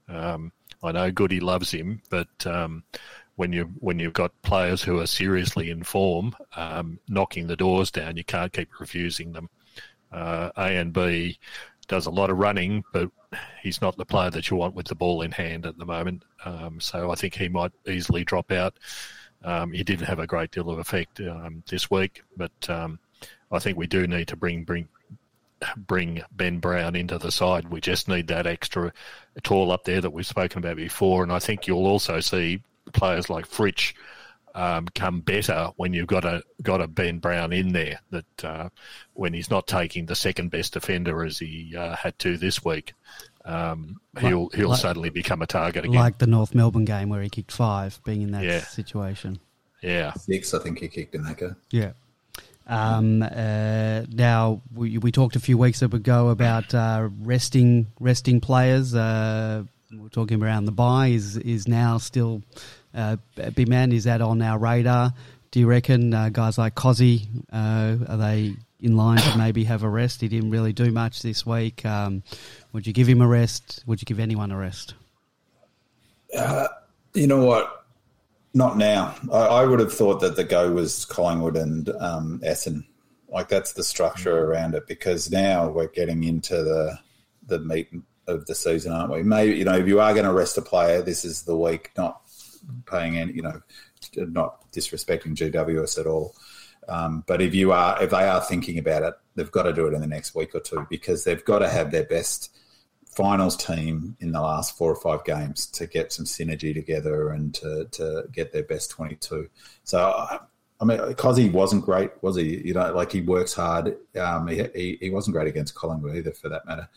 Um, 0.09 0.53
I 0.83 0.93
know 0.93 1.11
Goody 1.11 1.41
loves 1.41 1.71
him, 1.71 2.03
but 2.11 2.47
um, 2.47 2.85
when 3.37 3.53
you 3.53 3.65
when 3.81 3.99
you've 3.99 4.13
got 4.13 4.43
players 4.43 4.83
who 4.83 5.01
are 5.01 5.07
seriously 5.07 5.71
in 5.71 5.83
form, 5.83 6.35
um, 6.55 6.99
knocking 7.09 7.47
the 7.47 7.57
doors 7.57 7.91
down, 7.91 8.17
you 8.17 8.25
can't 8.25 8.53
keep 8.53 8.81
refusing 8.81 9.33
them. 9.33 9.49
Uh, 10.13 10.51
a 10.57 10.77
and 10.77 10.93
B 10.93 11.39
does 11.89 12.07
a 12.07 12.11
lot 12.11 12.31
of 12.31 12.39
running, 12.39 12.85
but 12.93 13.11
he's 13.63 13.81
not 13.81 13.97
the 13.97 14.05
player 14.05 14.31
that 14.31 14.51
you 14.51 14.57
want 14.57 14.75
with 14.75 14.87
the 14.87 14.95
ball 14.95 15.23
in 15.23 15.33
hand 15.33 15.67
at 15.67 15.79
the 15.79 15.87
moment. 15.87 16.23
Um, 16.45 16.81
so 16.81 17.11
I 17.11 17.15
think 17.15 17.35
he 17.35 17.49
might 17.49 17.73
easily 17.87 18.25
drop 18.25 18.53
out. 18.53 18.79
Um, 19.45 19.73
he 19.73 19.85
didn't 19.85 20.07
have 20.07 20.19
a 20.19 20.27
great 20.27 20.51
deal 20.51 20.71
of 20.71 20.79
effect 20.79 21.21
um, 21.21 21.63
this 21.69 21.91
week, 21.91 22.23
but 22.37 22.69
um, 22.69 22.99
I 23.53 23.59
think 23.59 23.77
we 23.77 23.87
do 23.87 24.07
need 24.07 24.29
to 24.29 24.37
bring 24.37 24.65
bring 24.65 24.89
bring 25.77 26.23
Ben 26.33 26.59
Brown 26.59 26.97
into 26.97 27.19
the 27.19 27.33
side. 27.33 27.69
We 27.69 27.81
just 27.81 28.09
need 28.09 28.27
that 28.29 28.47
extra 28.47 28.93
tall 29.43 29.73
up 29.73 29.85
there 29.85 30.01
that 30.01 30.13
we've 30.13 30.27
spoken 30.27 30.59
about 30.59 30.77
before, 30.77 31.23
and 31.23 31.33
I 31.33 31.39
think 31.39 31.67
you'll 31.67 31.87
also 31.87 32.21
see 32.21 32.63
players 32.93 33.31
like 33.31 33.47
Fritsch 33.47 33.95
um, 34.57 34.89
come 34.95 35.21
better 35.21 35.71
when 35.77 35.93
you've 35.93 36.07
got 36.07 36.25
a 36.25 36.43
got 36.63 36.81
a 36.81 36.89
Ben 36.89 37.19
Brown 37.19 37.53
in 37.53 37.73
there. 37.73 38.01
That 38.11 38.45
uh, 38.45 38.69
when 39.13 39.35
he's 39.35 39.51
not 39.51 39.67
taking 39.67 40.07
the 40.07 40.17
second 40.17 40.51
best 40.51 40.73
defender 40.73 41.23
as 41.23 41.39
he 41.39 41.77
uh, 41.77 41.95
had 41.95 42.19
to 42.21 42.39
this 42.39 42.65
week, 42.65 42.95
um, 43.45 44.01
he'll 44.19 44.49
he'll 44.49 44.71
like, 44.71 44.81
suddenly 44.81 45.11
become 45.11 45.43
a 45.43 45.47
target 45.47 45.85
again. 45.85 45.95
Like 45.95 46.19
the 46.19 46.27
North 46.27 46.55
Melbourne 46.55 46.87
game 46.87 47.11
where 47.11 47.21
he 47.21 47.29
kicked 47.29 47.53
five, 47.53 48.01
being 48.05 48.23
in 48.23 48.33
that 48.33 48.45
yeah. 48.45 48.61
situation. 48.61 49.39
Yeah, 49.83 50.15
six. 50.15 50.55
I 50.55 50.59
think 50.61 50.79
he 50.81 50.89
kicked 50.89 51.15
in 51.15 51.23
that 51.25 51.37
game. 51.37 51.57
Yeah. 51.71 51.93
Um, 52.67 53.23
uh, 53.23 54.03
now 54.09 54.63
we, 54.75 54.99
we 54.99 55.13
talked 55.13 55.37
a 55.37 55.41
few 55.41 55.57
weeks 55.57 55.83
ago 55.83 56.31
about 56.31 56.75
uh, 56.75 57.11
resting 57.21 57.89
resting 58.01 58.41
players. 58.41 58.95
Uh, 58.95 59.65
we're 59.93 60.09
talking 60.09 60.43
around 60.43 60.65
the 60.65 60.73
buy 60.73 61.09
is 61.09 61.37
is 61.37 61.69
now 61.69 61.99
still 61.99 62.43
uh, 62.97 63.17
big 63.55 63.69
man, 63.69 63.93
is 63.93 64.05
that 64.05 64.21
on 64.21 64.43
our 64.43 64.59
radar? 64.59 65.13
Do 65.51 65.61
you 65.61 65.67
reckon 65.67 66.13
uh, 66.13 66.31
guys 66.31 66.59
like 66.59 66.75
Kozzie, 66.75 67.29
uh, 67.53 67.97
are 68.09 68.17
they 68.17 68.55
in 68.81 68.97
line 68.97 69.19
to 69.19 69.39
maybe 69.39 69.65
have 69.65 69.83
a 69.83 69.89
rest? 69.89 70.21
He 70.21 70.29
didn't 70.29 70.51
really 70.51 70.73
do 70.73 70.91
much 70.91 71.23
this 71.23 71.47
week. 71.47 71.85
Um, 71.85 72.23
would 72.73 72.87
you 72.87 72.93
give 72.93 73.07
him 73.07 73.21
a 73.21 73.27
rest? 73.27 73.85
Would 73.87 74.01
you 74.01 74.07
give 74.07 74.19
anyone 74.19 74.51
a 74.51 74.57
rest? 74.57 74.95
Uh, 76.37 76.69
you 77.15 77.27
know 77.27 77.45
what? 77.45 77.85
Not 78.55 78.77
now. 78.79 79.15
I, 79.31 79.39
I, 79.39 79.67
would 79.67 79.81
have 79.81 79.93
thought 79.93 80.21
that 80.21 80.37
the 80.37 80.45
go 80.45 80.73
was 80.73 81.05
Collingwood 81.05 81.57
and 81.57 81.91
um, 82.01 82.41
Essen. 82.43 82.87
Like 83.29 83.49
that's 83.49 83.75
the 83.75 83.85
structure 83.85 84.47
around 84.47 84.75
it 84.75 84.87
because 84.87 85.31
now 85.31 85.69
we're 85.69 85.89
getting 85.89 86.25
into 86.25 86.55
the 86.63 86.99
the 87.47 87.59
meat 87.59 87.89
of 88.27 88.47
the 88.47 88.55
season, 88.55 88.93
aren't 88.93 89.13
we? 89.13 89.23
Maybe 89.23 89.57
you 89.57 89.65
know 89.65 89.77
if 89.77 89.87
you 89.87 90.01
are 90.01 90.13
going 90.15 90.25
to 90.25 90.33
rest 90.33 90.57
a 90.57 90.63
player, 90.63 91.03
this 91.03 91.25
is 91.25 91.43
the 91.43 91.57
week, 91.57 91.91
not 91.97 92.26
paying 92.87 93.17
any, 93.17 93.33
you 93.33 93.43
know, 93.43 93.61
not 94.17 94.71
disrespecting 94.73 95.35
GWS 95.35 95.99
at 95.99 96.07
all. 96.07 96.35
Um, 96.89 97.25
but 97.27 97.43
if 97.43 97.55
you 97.55 97.73
are, 97.73 98.01
if 98.03 98.11
they 98.11 98.29
are 98.29 98.41
thinking 98.41 98.79
about 98.79 99.03
it, 99.03 99.15
they've 99.35 99.51
got 99.51 99.65
to 99.65 99.73
do 99.73 99.87
it 99.87 99.95
in 99.95 100.01
the 100.01 100.07
next 100.07 100.35
week 100.35 100.55
or 100.55 100.61
two 100.61 100.87
because 100.89 101.25
they've 101.25 101.45
got 101.45 101.59
to 101.61 101.69
have 101.69 101.91
their 101.91 102.05
best 102.05 102.57
finals 103.07 103.57
team 103.57 104.17
in 104.21 104.33
the 104.33 104.41
last 104.41 104.77
four 104.77 104.93
or 104.93 105.01
five 105.01 105.25
games 105.25 105.67
to 105.67 105.87
get 105.87 106.13
some 106.13 106.27
synergy 106.27 106.75
together 106.75 107.31
and 107.31 107.55
to, 107.55 107.87
to 107.91 108.25
get 108.31 108.53
their 108.53 108.63
best 108.63 108.91
22. 108.91 109.49
So 109.85 110.39
I 110.79 110.85
mean, 110.85 110.99
Kozzie 110.99 111.51
wasn't 111.51 111.85
great, 111.85 112.11
was 112.21 112.37
he? 112.37 112.61
You 112.67 112.75
know, 112.75 112.93
like 112.93 113.11
he 113.11 113.23
works 113.23 113.55
hard. 113.55 113.97
Um, 114.19 114.47
he, 114.49 114.63
he, 114.75 114.99
he 115.01 115.11
wasn't 115.11 115.35
great 115.35 115.49
against 115.49 115.75
Collingwood 115.75 116.17
either, 116.17 116.33
for 116.33 116.51
that 116.51 116.67
matter. 116.67 116.89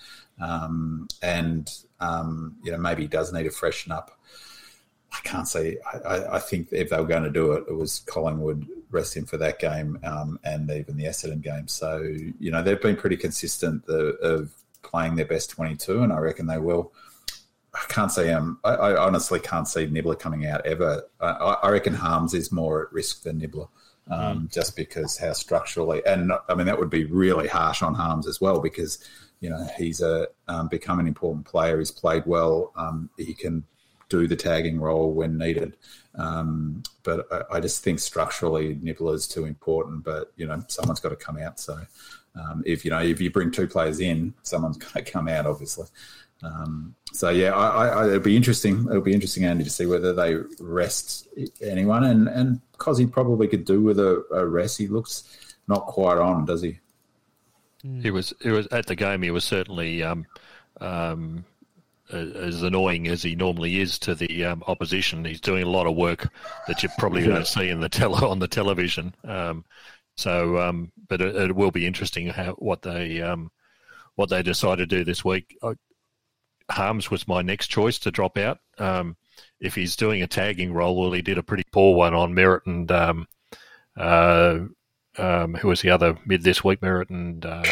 Um, 0.42 1.08
and 1.22 1.72
um, 2.00 2.58
you 2.62 2.72
know, 2.72 2.78
maybe 2.78 3.04
he 3.04 3.08
does 3.08 3.32
need 3.32 3.44
to 3.44 3.52
freshen 3.52 3.92
up. 3.92 4.20
I 5.12 5.20
can't 5.24 5.48
say. 5.48 5.78
I, 6.06 6.36
I, 6.36 6.40
think 6.40 6.70
if 6.72 6.90
they 6.90 6.98
were 6.98 7.08
going 7.08 7.24
to 7.24 7.32
do 7.32 7.54
it, 7.54 7.66
it 7.68 7.74
was 7.74 8.02
Collingwood 8.02 8.68
rest 8.92 9.16
him 9.16 9.26
for 9.26 9.38
that 9.38 9.60
game 9.60 10.00
um, 10.04 10.40
and 10.44 10.70
even 10.70 10.98
the 10.98 11.06
Essendon 11.06 11.42
game. 11.42 11.68
So 11.68 12.02
you 12.40 12.52
know 12.52 12.62
they've 12.62 12.82
been 12.82 12.96
pretty 12.96 13.18
consistent 13.18 13.86
the, 13.86 14.16
of 14.22 14.52
playing 14.82 15.16
their 15.16 15.26
best 15.26 15.50
twenty-two, 15.50 16.04
and 16.04 16.14
I 16.14 16.18
reckon 16.18 16.48
they 16.48 16.60
will. 16.60 16.92
I 17.74 17.86
can't 17.88 18.12
see 18.12 18.30
um, 18.30 18.60
I, 18.64 18.72
I, 18.72 19.06
honestly 19.06 19.40
can't 19.40 19.68
see 19.68 19.86
Nibbler 19.86 20.16
coming 20.16 20.46
out 20.46 20.66
ever. 20.66 21.04
I, 21.20 21.28
I, 21.64 21.70
reckon 21.70 21.94
Harmes 21.94 22.34
is 22.34 22.52
more 22.52 22.84
at 22.84 22.94
risk 22.94 23.24
than 23.24 23.38
Nibbler, 23.38 23.68
um, 24.10 24.42
mm. 24.42 24.54
just 24.54 24.76
because 24.76 25.18
how 25.18 25.34
structurally 25.34 26.02
and 26.06 26.34
I 26.48 26.56
mean 26.56 26.66
that 26.66 26.80
would 26.80 26.90
be 26.90 27.06
really 27.06 27.48
harsh 27.48 27.84
on 27.84 27.94
Harmes 27.94 28.28
as 28.28 28.42
well 28.42 28.60
because 28.60 28.98
you 29.40 29.50
know 29.50 29.68
he's 29.78 30.02
a 30.02 30.28
um, 30.48 30.68
become 30.68 31.00
an 31.00 31.08
important 31.08 31.46
player. 31.46 31.78
He's 31.80 31.92
played 31.92 32.24
well. 32.26 32.74
Um, 32.76 33.10
he 33.18 33.34
can 33.34 33.64
do 34.10 34.28
the 34.28 34.36
tagging 34.36 34.80
role 34.80 35.14
when 35.14 35.38
needed. 35.38 35.78
Um, 36.16 36.84
but 37.04 37.28
I, 37.32 37.58
I, 37.58 37.60
just 37.60 37.84
think 37.84 38.00
structurally 38.00 38.78
Nibbler 38.82 39.14
is 39.14 39.28
too 39.28 39.46
important. 39.46 40.04
But 40.04 40.32
you 40.36 40.48
know 40.48 40.64
someone's 40.68 41.00
got 41.00 41.10
to 41.10 41.16
come 41.16 41.38
out. 41.38 41.60
So 41.60 41.80
um, 42.36 42.64
if 42.66 42.84
you 42.84 42.92
know 42.92 43.00
if 43.00 43.22
you 43.22 43.32
bring 43.32 43.52
two 43.52 43.68
players 43.68 44.00
in, 44.00 44.34
someone's 44.44 44.78
going 44.78 45.06
to 45.06 45.12
come 45.12 45.28
out, 45.28 45.46
obviously. 45.46 45.88
Um, 46.42 46.96
so 47.12 47.30
yeah, 47.30 47.54
I, 47.54 47.88
I, 47.88 48.08
it'll 48.08 48.20
be 48.20 48.36
interesting. 48.36 48.86
It'll 48.90 49.02
be 49.02 49.14
interesting, 49.14 49.46
Andy, 49.46 49.64
to 49.64 49.70
see 49.70 49.86
whether 49.86 50.14
they 50.14 50.36
rest 50.60 51.28
anyone, 51.62 52.04
and 52.04 52.28
and 52.28 52.62
because 52.72 53.04
probably 53.08 53.48
could 53.48 53.66
do 53.66 53.82
with 53.82 54.00
a, 54.00 54.24
a, 54.32 54.46
rest. 54.46 54.78
He 54.78 54.88
looks 54.88 55.56
not 55.68 55.86
quite 55.88 56.18
on, 56.18 56.46
does 56.46 56.62
he? 56.62 56.80
He 58.02 58.12
was. 58.12 58.34
He 58.42 58.50
was 58.50 58.68
at 58.72 58.88
the 58.88 58.96
game. 58.96 59.22
He 59.22 59.32
was 59.32 59.44
certainly 59.44 60.02
um, 60.02 60.26
um, 60.80 61.46
as 62.12 62.64
annoying 62.64 63.08
as 63.08 63.22
he 63.22 63.36
normally 63.36 63.80
is 63.80 64.00
to 64.00 64.16
the 64.16 64.46
um, 64.46 64.64
opposition. 64.68 65.26
He's 65.26 65.42
doing 65.42 65.64
a 65.64 65.70
lot 65.70 65.88
of 65.88 65.96
work 65.96 66.32
that 66.68 66.82
you 66.82 66.90
probably 66.98 67.22
yeah. 67.22 67.36
don't 67.36 67.48
see 67.48 67.70
in 67.70 67.80
the 67.80 67.90
tele 67.90 68.28
on 68.28 68.40
the 68.40 68.48
television. 68.48 69.14
Um, 69.24 69.66
so, 70.18 70.58
um, 70.58 70.92
but 71.08 71.22
it, 71.22 71.36
it, 71.36 71.56
will 71.56 71.72
be 71.72 71.86
interesting 71.86 72.28
how 72.28 72.54
what 72.54 72.82
they 72.82 73.22
um, 73.22 73.52
what 74.16 74.30
they 74.30 74.44
decide 74.44 74.78
to 74.78 74.86
do 74.86 75.04
this 75.04 75.24
week. 75.24 75.58
I, 75.64 75.74
Harmes 76.70 77.10
was 77.10 77.28
my 77.28 77.42
next 77.42 77.68
choice 77.68 78.00
to 78.00 78.12
drop 78.12 78.38
out. 78.38 78.60
Um, 78.78 79.16
if 79.60 79.76
he's 79.76 79.96
doing 79.96 80.22
a 80.22 80.28
tagging 80.28 80.74
role, 80.74 81.00
well, 81.00 81.12
he 81.12 81.22
did 81.22 81.38
a 81.38 81.44
pretty 81.44 81.64
poor 81.72 81.96
one 81.96 82.14
on 82.14 82.34
Merrett 82.34 82.66
and 82.66 82.92
um, 82.92 83.28
uh, 83.96 84.60
who 85.18 85.68
was 85.68 85.82
the 85.82 85.90
other 85.90 86.18
mid 86.26 86.44
this 86.44 86.64
week? 86.64 86.82
Merrett 86.82 87.10
and 87.10 87.46
uh, 87.46 87.64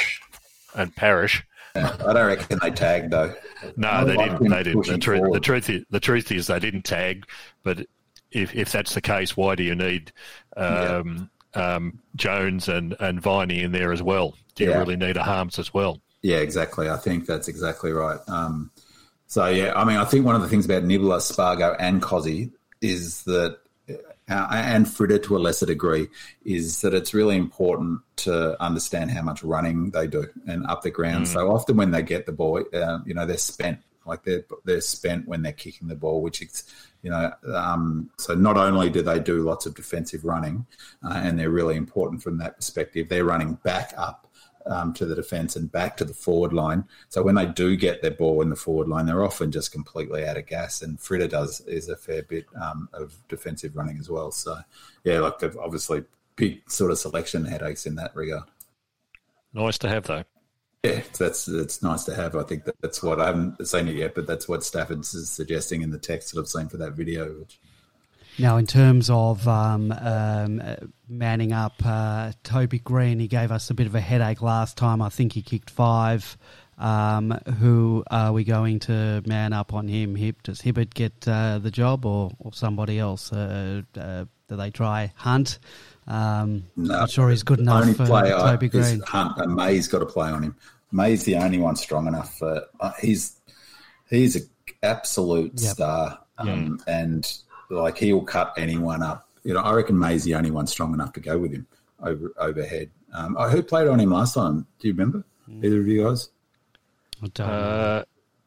and 0.75 0.95
Parish. 0.95 1.43
I 1.83 2.13
don't 2.13 2.27
reckon 2.27 2.59
they 2.61 2.71
tagged 2.71 3.11
though. 3.11 3.33
No, 3.75 4.05
they 4.05 4.17
didn't. 4.17 4.49
They 4.49 4.63
didn't. 4.63 4.87
The 4.87 4.97
truth, 4.97 5.33
the 5.33 5.39
truth, 5.39 5.69
is, 5.69 5.83
the 5.89 5.99
truth 5.99 6.31
is 6.31 6.47
they 6.47 6.59
didn't 6.59 6.83
tag. 6.83 7.25
But 7.63 7.85
if 8.31 8.55
if 8.55 8.71
that's 8.71 8.93
the 8.93 9.01
case, 9.01 9.35
why 9.35 9.55
do 9.55 9.63
you 9.63 9.75
need 9.75 10.11
um, 10.55 11.29
yeah. 11.55 11.75
um, 11.75 11.99
Jones 12.15 12.67
and 12.67 12.95
and 12.99 13.21
Viney 13.21 13.61
in 13.61 13.71
there 13.71 13.91
as 13.91 14.01
well? 14.01 14.35
Do 14.55 14.63
you 14.63 14.71
yeah. 14.71 14.79
really 14.79 14.95
need 14.95 15.17
a 15.17 15.23
Harmes 15.23 15.59
as 15.59 15.73
well? 15.73 16.01
Yeah, 16.21 16.37
exactly. 16.37 16.89
I 16.89 16.97
think 16.97 17.25
that's 17.25 17.47
exactly 17.47 17.91
right. 17.91 18.19
Um, 18.27 18.71
so 19.27 19.45
yeah, 19.47 19.73
I 19.75 19.83
mean, 19.83 19.97
I 19.97 20.05
think 20.05 20.25
one 20.25 20.35
of 20.35 20.41
the 20.41 20.49
things 20.49 20.65
about 20.65 20.83
Nibbler, 20.83 21.19
Spargo, 21.19 21.75
and 21.79 22.01
Kozzie 22.01 22.51
is 22.81 23.23
that 23.23 23.59
uh, 24.29 24.47
and 24.51 24.87
Fritter 24.87 25.19
to 25.19 25.37
a 25.37 25.39
lesser 25.39 25.65
degree, 25.65 26.07
is 26.43 26.81
that 26.81 26.93
it's 26.93 27.13
really 27.13 27.37
important 27.37 28.01
to 28.17 28.61
understand 28.61 29.11
how 29.11 29.21
much 29.21 29.43
running 29.43 29.91
they 29.91 30.07
do 30.07 30.25
and 30.47 30.65
up 30.67 30.81
the 30.81 30.91
ground. 30.91 31.25
Mm. 31.25 31.33
So 31.33 31.51
often 31.51 31.77
when 31.77 31.91
they 31.91 32.01
get 32.01 32.25
the 32.25 32.31
ball, 32.31 32.63
uh, 32.73 32.99
you 33.05 33.13
know, 33.13 33.25
they're 33.25 33.37
spent. 33.37 33.79
Like 34.05 34.23
they're 34.23 34.45
they're 34.63 34.79
spent 34.79 35.27
when 35.27 35.41
they're 35.41 35.51
kicking 35.51 35.89
the 35.89 35.95
ball, 35.95 36.21
which 36.21 36.41
is, 36.41 36.63
you 37.01 37.09
know, 37.09 37.33
um, 37.53 38.09
so 38.17 38.33
not 38.35 38.55
only 38.55 38.89
do 38.89 39.01
they 39.01 39.19
do 39.19 39.43
lots 39.43 39.65
of 39.65 39.75
defensive 39.75 40.23
running, 40.23 40.65
uh, 41.03 41.19
and 41.23 41.37
they're 41.37 41.49
really 41.49 41.75
important 41.75 42.23
from 42.23 42.37
that 42.37 42.55
perspective, 42.55 43.09
they're 43.09 43.25
running 43.25 43.55
back 43.65 43.93
up 43.97 44.26
um, 44.69 44.93
to 44.93 45.05
the 45.05 45.15
defence 45.15 45.55
and 45.55 45.71
back 45.71 45.97
to 45.97 46.05
the 46.05 46.13
forward 46.13 46.53
line. 46.53 46.85
So 47.09 47.23
when 47.23 47.35
they 47.35 47.45
do 47.45 47.75
get 47.75 48.01
their 48.01 48.11
ball 48.11 48.41
in 48.41 48.49
the 48.49 48.55
forward 48.55 48.87
line, 48.87 49.05
they're 49.05 49.23
often 49.23 49.51
just 49.51 49.71
completely 49.71 50.25
out 50.25 50.37
of 50.37 50.45
gas. 50.45 50.81
And 50.81 50.99
Fritter 50.99 51.27
does 51.27 51.61
is 51.61 51.89
a 51.89 51.95
fair 51.95 52.23
bit 52.23 52.45
um, 52.61 52.89
of 52.93 53.15
defensive 53.27 53.75
running 53.75 53.97
as 53.97 54.09
well. 54.09 54.31
So 54.31 54.59
yeah, 55.03 55.19
like 55.19 55.43
obviously 55.59 56.03
big 56.35 56.69
sort 56.69 56.91
of 56.91 56.99
selection 56.99 57.45
headaches 57.45 57.85
in 57.85 57.95
that 57.95 58.15
regard. 58.15 58.49
Nice 59.53 59.77
to 59.79 59.89
have 59.89 60.03
though. 60.03 60.23
Yeah, 60.83 61.01
that's 61.17 61.47
it's 61.47 61.81
nice 61.81 62.03
to 62.05 62.15
have. 62.15 62.35
I 62.35 62.43
think 62.43 62.65
that 62.65 62.75
that's 62.81 63.01
what 63.01 63.19
I 63.19 63.25
haven't 63.25 63.67
seen 63.67 63.87
it 63.87 63.95
yet, 63.95 64.15
but 64.15 64.27
that's 64.27 64.47
what 64.47 64.63
Stafford's 64.63 65.13
is 65.13 65.29
suggesting 65.29 65.81
in 65.81 65.89
the 65.89 65.97
text 65.97 66.33
that 66.33 66.39
I've 66.39 66.47
seen 66.47 66.69
for 66.69 66.77
that 66.77 66.93
video. 66.93 67.39
Which 67.39 67.59
now, 68.39 68.57
in 68.57 68.67
terms 68.67 69.09
of 69.09 69.47
um, 69.47 69.91
um, 69.91 70.61
manning 71.07 71.53
up, 71.53 71.73
uh, 71.83 72.31
Toby 72.43 72.79
Greene, 72.79 73.19
he 73.19 73.27
gave 73.27 73.51
us 73.51 73.69
a 73.69 73.73
bit 73.73 73.87
of 73.87 73.95
a 73.95 74.01
headache 74.01 74.41
last 74.41 74.77
time. 74.77 75.01
I 75.01 75.09
think 75.09 75.33
he 75.33 75.41
kicked 75.41 75.69
five. 75.69 76.37
Um, 76.77 77.31
who 77.59 78.03
are 78.11 78.31
we 78.31 78.43
going 78.43 78.79
to 78.81 79.23
man 79.25 79.51
up 79.53 79.73
on 79.73 79.87
him? 79.87 80.13
Does 80.43 80.61
Hibberd 80.61 80.93
get 80.93 81.27
uh, 81.27 81.57
the 81.57 81.71
job 81.71 82.05
or, 82.05 82.31
or 82.37 82.53
somebody 82.53 82.99
else? 82.99 83.33
Uh, 83.33 83.81
uh, 83.99 84.25
do 84.47 84.55
they 84.55 84.69
try 84.69 85.11
Hunt? 85.15 85.57
Um, 86.07 86.65
no, 86.75 86.99
not 86.99 87.09
sure 87.09 87.29
he's 87.29 87.43
good 87.43 87.59
enough 87.59 87.81
only 87.81 87.93
for 87.93 88.05
player 88.05 88.37
Toby 88.37 88.69
Greene. 88.69 89.01
Hunt 89.01 89.37
and 89.37 89.55
May's 89.55 89.87
got 89.87 89.99
to 89.99 90.05
play 90.05 90.29
on 90.29 90.43
him. 90.43 90.55
May's 90.91 91.25
the 91.25 91.35
only 91.35 91.57
one 91.57 91.75
strong 91.75 92.07
enough. 92.07 92.37
For, 92.37 92.63
uh, 92.79 92.91
he's 93.01 93.35
he's 94.09 94.35
an 94.35 94.49
absolute 94.83 95.53
yep. 95.55 95.73
star, 95.73 96.19
um, 96.37 96.79
yeah. 96.87 96.99
and 97.01 97.37
like 97.69 97.97
he'll 97.97 98.21
cut 98.21 98.53
anyone 98.57 99.03
up. 99.03 99.27
You 99.43 99.53
know, 99.53 99.61
I 99.61 99.73
reckon 99.73 99.97
May's 99.97 100.23
the 100.23 100.35
only 100.35 100.51
one 100.51 100.67
strong 100.67 100.93
enough 100.93 101.13
to 101.13 101.19
go 101.19 101.37
with 101.37 101.53
him 101.53 101.67
over 102.01 102.33
overhead. 102.37 102.89
Um, 103.13 103.35
who 103.35 103.63
played 103.63 103.87
on 103.87 103.99
him 103.99 104.11
last 104.11 104.33
time? 104.33 104.67
Do 104.79 104.87
you 104.87 104.93
remember? 104.93 105.23
Mm. 105.49 105.63
Either 105.63 105.79
of 105.79 105.87
you 105.87 106.03
guys? 106.03 106.29
Uh, 107.39 108.03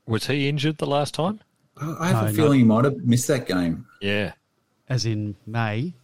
was 0.07 0.27
he 0.27 0.49
injured 0.49 0.79
the 0.79 0.87
last 0.87 1.15
time? 1.15 1.41
I 1.77 2.09
have 2.09 2.25
no, 2.25 2.31
a 2.31 2.33
feeling 2.33 2.59
he 2.59 2.65
might 2.65 2.85
have 2.85 2.99
missed 2.99 3.29
that 3.29 3.47
game. 3.47 3.87
Yeah, 4.01 4.33
as 4.89 5.07
in 5.07 5.35
May. 5.47 5.95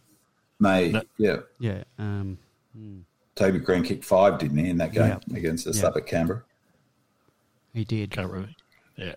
May, 0.59 0.89
no. 0.89 1.01
yeah, 1.17 1.37
yeah. 1.59 1.83
Um, 1.99 2.39
hmm. 2.75 2.99
Toby 3.35 3.59
Greene 3.59 3.83
kicked 3.83 4.03
five, 4.03 4.39
didn't 4.39 4.57
he, 4.57 4.69
in 4.69 4.77
that 4.77 4.91
game 4.91 5.19
yeah. 5.27 5.37
against 5.37 5.65
the 5.65 5.71
yeah. 5.71 5.81
sub 5.81 5.97
at 5.97 6.07
Canberra? 6.07 6.43
He 7.73 7.85
did. 7.85 8.09
Can't 8.09 8.31
remember. 8.31 8.55
Yeah. 8.95 9.13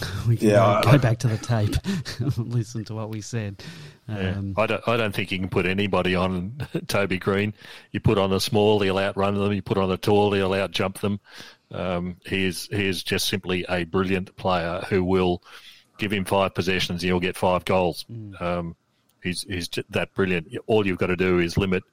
we 0.28 0.36
can 0.36 0.48
yeah, 0.48 0.80
go, 0.82 0.90
I, 0.90 0.98
back 0.98 1.18
to 1.18 1.28
the 1.28 1.36
tape, 1.36 1.74
and 2.18 2.36
listen 2.54 2.84
to 2.86 2.94
what 2.94 3.10
we 3.10 3.20
said. 3.20 3.62
Um, 4.08 4.54
yeah. 4.56 4.62
I 4.62 4.66
don't. 4.66 4.88
I 4.88 4.96
don't 4.96 5.14
think 5.14 5.30
you 5.32 5.38
can 5.38 5.48
put 5.48 5.66
anybody 5.66 6.14
on 6.14 6.66
Toby 6.88 7.18
Greene. 7.18 7.54
You 7.92 8.00
put 8.00 8.18
on 8.18 8.32
a 8.32 8.40
small, 8.40 8.80
he'll 8.80 8.98
outrun 8.98 9.34
them. 9.34 9.52
You 9.52 9.62
put 9.62 9.78
on 9.78 9.90
a 9.90 9.96
tall, 9.96 10.32
he'll 10.32 10.50
outjump 10.50 11.00
them. 11.00 11.20
Um, 11.70 12.16
he 12.24 12.46
is 12.46 12.68
he 12.70 12.86
is 12.86 13.02
just 13.02 13.28
simply 13.28 13.64
a 13.68 13.84
brilliant 13.84 14.34
player 14.36 14.82
who 14.88 15.04
will 15.04 15.42
give 15.98 16.12
him 16.12 16.24
five 16.24 16.54
possessions, 16.54 17.02
and 17.02 17.08
he'll 17.08 17.20
get 17.20 17.36
five 17.36 17.64
goals. 17.64 18.04
Mm. 18.10 18.40
Um, 18.40 18.76
he's 19.22 19.42
he's 19.42 19.68
that 19.90 20.14
brilliant. 20.14 20.48
All 20.66 20.86
you've 20.86 20.98
got 20.98 21.08
to 21.08 21.16
do 21.16 21.38
is 21.38 21.56
limit 21.56 21.84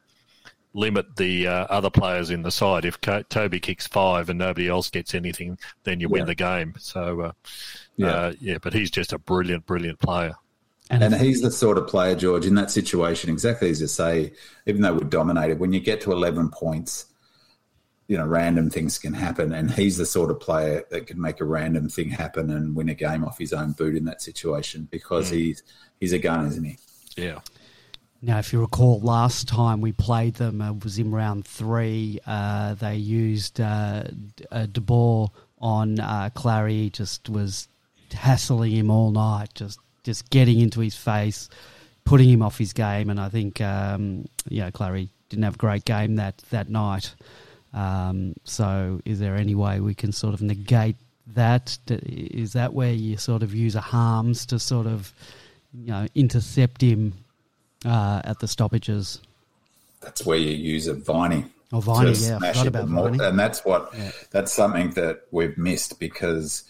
limit 0.73 1.15
the 1.15 1.47
uh, 1.47 1.65
other 1.69 1.89
players 1.89 2.29
in 2.29 2.43
the 2.43 2.51
side. 2.51 2.85
If 2.85 2.99
Toby 3.01 3.59
kicks 3.59 3.87
five 3.87 4.29
and 4.29 4.37
nobody 4.37 4.67
else 4.67 4.89
gets 4.89 5.15
anything, 5.15 5.57
then 5.83 5.99
you 5.99 6.07
yeah. 6.07 6.13
win 6.13 6.25
the 6.25 6.35
game. 6.35 6.75
So, 6.77 7.21
uh, 7.21 7.31
yeah. 7.97 8.07
Uh, 8.07 8.33
yeah, 8.39 8.57
but 8.61 8.73
he's 8.73 8.91
just 8.91 9.13
a 9.13 9.19
brilliant, 9.19 9.65
brilliant 9.65 9.99
player. 9.99 10.35
And, 10.91 11.03
and 11.03 11.13
he's 11.15 11.41
the 11.41 11.51
sort 11.51 11.77
of 11.77 11.87
player, 11.87 12.15
George, 12.15 12.45
in 12.45 12.55
that 12.55 12.71
situation, 12.71 13.29
exactly 13.29 13.69
as 13.69 13.79
you 13.79 13.87
say, 13.87 14.33
even 14.65 14.81
though 14.81 14.93
we're 14.93 15.01
dominated, 15.01 15.59
when 15.59 15.71
you 15.71 15.79
get 15.79 16.01
to 16.01 16.11
11 16.11 16.49
points, 16.49 17.05
you 18.07 18.17
know, 18.17 18.25
random 18.25 18.71
things 18.71 18.97
can 18.97 19.13
happen. 19.13 19.53
And 19.53 19.69
he's 19.69 19.97
the 19.97 20.05
sort 20.05 20.31
of 20.31 20.39
player 20.39 20.83
that 20.89 21.05
can 21.05 21.21
make 21.21 21.41
a 21.41 21.45
random 21.45 21.89
thing 21.89 22.09
happen 22.09 22.49
and 22.49 22.75
win 22.75 22.89
a 22.89 22.95
game 22.95 23.23
off 23.23 23.37
his 23.37 23.53
own 23.53 23.73
boot 23.73 23.95
in 23.95 24.05
that 24.05 24.21
situation 24.23 24.87
because 24.89 25.29
mm. 25.29 25.35
he's, 25.35 25.63
he's 25.99 26.13
a 26.13 26.17
gun, 26.17 26.47
isn't 26.47 26.63
he? 26.63 26.77
Yeah. 27.15 27.39
Now, 28.21 28.39
if 28.39 28.51
you 28.51 28.59
recall, 28.59 28.99
last 28.99 29.47
time 29.47 29.79
we 29.79 29.93
played 29.93 30.35
them 30.35 30.61
uh, 30.61 30.73
was 30.73 30.99
in 30.99 31.11
round 31.11 31.45
three. 31.45 32.19
Uh, 32.27 32.73
they 32.73 32.95
used 32.95 33.61
uh, 33.61 34.03
uh 34.51 34.65
De 34.65 34.81
Boer 34.81 35.31
on 35.59 35.99
uh, 35.99 36.29
Clarry, 36.35 36.91
just 36.91 37.29
was 37.29 37.69
hassling 38.11 38.71
him 38.71 38.91
all 38.91 39.11
night, 39.11 39.49
just 39.53 39.79
just 40.03 40.29
getting 40.29 40.59
into 40.59 40.79
his 40.79 40.95
face, 40.95 41.49
putting 42.03 42.29
him 42.29 42.41
off 42.41 42.57
his 42.57 42.73
game. 42.73 43.09
And 43.09 43.19
I 43.19 43.29
think, 43.29 43.61
um, 43.61 44.25
know, 44.61 44.71
Clarry 44.71 45.09
didn't 45.29 45.43
have 45.43 45.55
a 45.55 45.57
great 45.57 45.85
game 45.85 46.15
that, 46.15 46.37
that 46.49 46.69
night. 46.69 47.13
Um, 47.73 48.33
so 48.43 48.99
is 49.05 49.19
there 49.19 49.35
any 49.35 49.55
way 49.55 49.79
we 49.79 49.93
can 49.93 50.11
sort 50.11 50.33
of 50.33 50.41
negate 50.41 50.95
that? 51.27 51.77
Is 51.87 52.53
that 52.53 52.73
where 52.73 52.91
you 52.91 53.17
sort 53.17 53.43
of 53.43 53.53
use 53.53 53.75
a 53.75 53.81
harmes 53.81 54.45
to 54.47 54.57
sort 54.57 54.87
of, 54.87 55.13
you 55.73 55.91
know, 55.91 56.07
intercept 56.15 56.81
him 56.81 57.13
uh, 57.85 58.21
at 58.23 58.39
the 58.39 58.47
stoppages. 58.47 59.19
That's 60.01 60.25
where 60.25 60.37
you 60.37 60.51
use 60.51 60.87
a 60.87 60.93
Viney. 60.93 61.45
Oh, 61.71 61.79
Viney, 61.79 62.13
to 62.13 62.19
yeah, 62.19 62.35
I 62.35 62.37
smash 62.39 62.57
forgot 62.57 62.65
it 62.65 62.67
about 62.67 62.89
more. 62.89 63.09
Viney. 63.09 63.23
And 63.23 63.39
that's 63.39 63.65
what 63.65 63.93
that's 64.31 64.51
something 64.51 64.91
that 64.91 65.23
we've 65.31 65.57
missed 65.57 65.99
because 65.99 66.63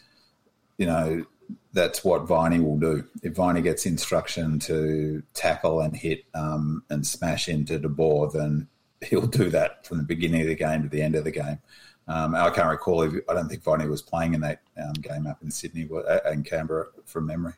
you 0.78 0.86
know 0.86 1.26
that's 1.74 2.04
what 2.04 2.28
Viney 2.28 2.60
will 2.60 2.78
do. 2.78 3.06
If 3.22 3.36
Viney 3.36 3.62
gets 3.62 3.86
instruction 3.86 4.60
to 4.60 5.24
tackle 5.34 5.82
and 5.82 5.96
hit 5.96 6.26
um, 6.34 6.84
and 6.90 7.06
smash 7.06 7.48
into 7.48 7.80
De 7.80 7.90
Boer, 7.90 8.30
then 8.32 8.68
he'll 9.06 9.28
do 9.28 9.50
that 9.50 9.86
from 9.86 9.98
the 9.98 10.04
beginning 10.04 10.42
of 10.42 10.48
the 10.48 10.56
game 10.56 10.84
to 10.84 10.90
the 10.90 11.02
end 11.02 11.16
of 11.16 11.24
the 11.24 11.32
game. 11.32 11.60
Um, 12.08 12.34
I 12.34 12.50
can't 12.50 12.68
recall. 12.68 13.04
If, 13.04 13.14
I 13.30 13.36
don't 13.36 13.48
think 13.48 13.64
Viney 13.64 13.88
was 13.88 14.02
playing 14.02 14.34
in 14.34 14.42
that 14.42 14.62
um, 14.82 14.94
game 14.94 15.28
up 15.28 15.38
in 15.44 15.52
Sydney 15.52 15.88
uh, 15.94 16.20
in 16.32 16.44
Canberra 16.44 16.88
from 17.06 17.28
memory. 17.28 17.54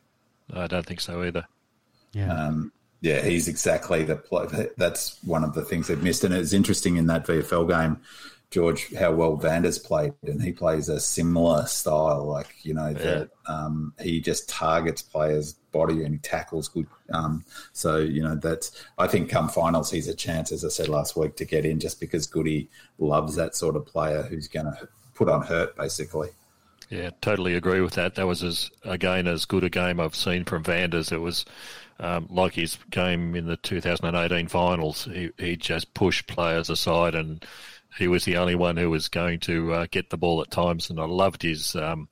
I 0.52 0.66
don't 0.66 0.84
think 0.84 1.00
so 1.00 1.22
either. 1.22 1.46
Yeah. 2.12 2.30
Um, 2.30 2.70
yeah, 3.02 3.20
he's 3.20 3.48
exactly 3.48 4.04
the. 4.04 4.14
play. 4.14 4.68
That's 4.76 5.18
one 5.24 5.42
of 5.42 5.54
the 5.54 5.64
things 5.64 5.88
they've 5.88 6.02
missed, 6.02 6.22
and 6.22 6.32
it's 6.32 6.52
interesting 6.52 6.96
in 6.96 7.08
that 7.08 7.26
VFL 7.26 7.68
game, 7.68 8.00
George, 8.52 8.94
how 8.94 9.10
well 9.10 9.34
Vander's 9.34 9.78
played, 9.78 10.14
and 10.22 10.40
he 10.40 10.52
plays 10.52 10.88
a 10.88 11.00
similar 11.00 11.66
style. 11.66 12.24
Like 12.24 12.54
you 12.62 12.74
know 12.74 12.94
that 12.94 13.30
um, 13.48 13.92
he 14.00 14.20
just 14.20 14.48
targets 14.48 15.02
players' 15.02 15.54
body 15.72 16.04
and 16.04 16.14
he 16.14 16.18
tackles 16.18 16.68
good. 16.68 16.86
Um, 17.12 17.44
so 17.72 17.98
you 17.98 18.22
know 18.22 18.36
that's. 18.36 18.70
I 18.98 19.08
think 19.08 19.28
come 19.28 19.48
finals, 19.48 19.90
he's 19.90 20.06
a 20.06 20.14
chance, 20.14 20.52
as 20.52 20.64
I 20.64 20.68
said 20.68 20.88
last 20.88 21.16
week, 21.16 21.34
to 21.36 21.44
get 21.44 21.66
in, 21.66 21.80
just 21.80 21.98
because 21.98 22.28
Goody 22.28 22.70
loves 22.98 23.34
that 23.34 23.56
sort 23.56 23.74
of 23.74 23.84
player 23.84 24.22
who's 24.22 24.46
going 24.46 24.66
to 24.66 24.88
put 25.14 25.28
on 25.28 25.42
hurt, 25.42 25.76
basically. 25.76 26.28
Yeah, 26.88 27.10
totally 27.20 27.54
agree 27.54 27.80
with 27.80 27.94
that. 27.94 28.14
That 28.14 28.26
was 28.26 28.44
as 28.44 28.70
again 28.84 29.26
as 29.26 29.44
good 29.44 29.64
a 29.64 29.70
game 29.70 29.98
I've 29.98 30.14
seen 30.14 30.44
from 30.44 30.62
Vanders. 30.62 31.10
It 31.10 31.18
was 31.18 31.44
um, 32.00 32.26
like 32.30 32.54
his 32.54 32.78
game 32.90 33.34
in 33.34 33.46
the 33.46 33.56
2018 33.58 34.48
finals. 34.48 35.04
He 35.04 35.30
he 35.38 35.56
just 35.56 35.94
pushed 35.94 36.26
players 36.26 36.70
aside, 36.70 37.14
and 37.14 37.44
he 37.98 38.08
was 38.08 38.24
the 38.24 38.36
only 38.36 38.54
one 38.54 38.76
who 38.76 38.90
was 38.90 39.08
going 39.08 39.40
to 39.40 39.72
uh, 39.74 39.86
get 39.90 40.10
the 40.10 40.16
ball 40.18 40.40
at 40.42 40.50
times. 40.50 40.90
And 40.90 40.98
I 41.00 41.04
loved 41.04 41.42
his 41.42 41.76
um, 41.76 42.08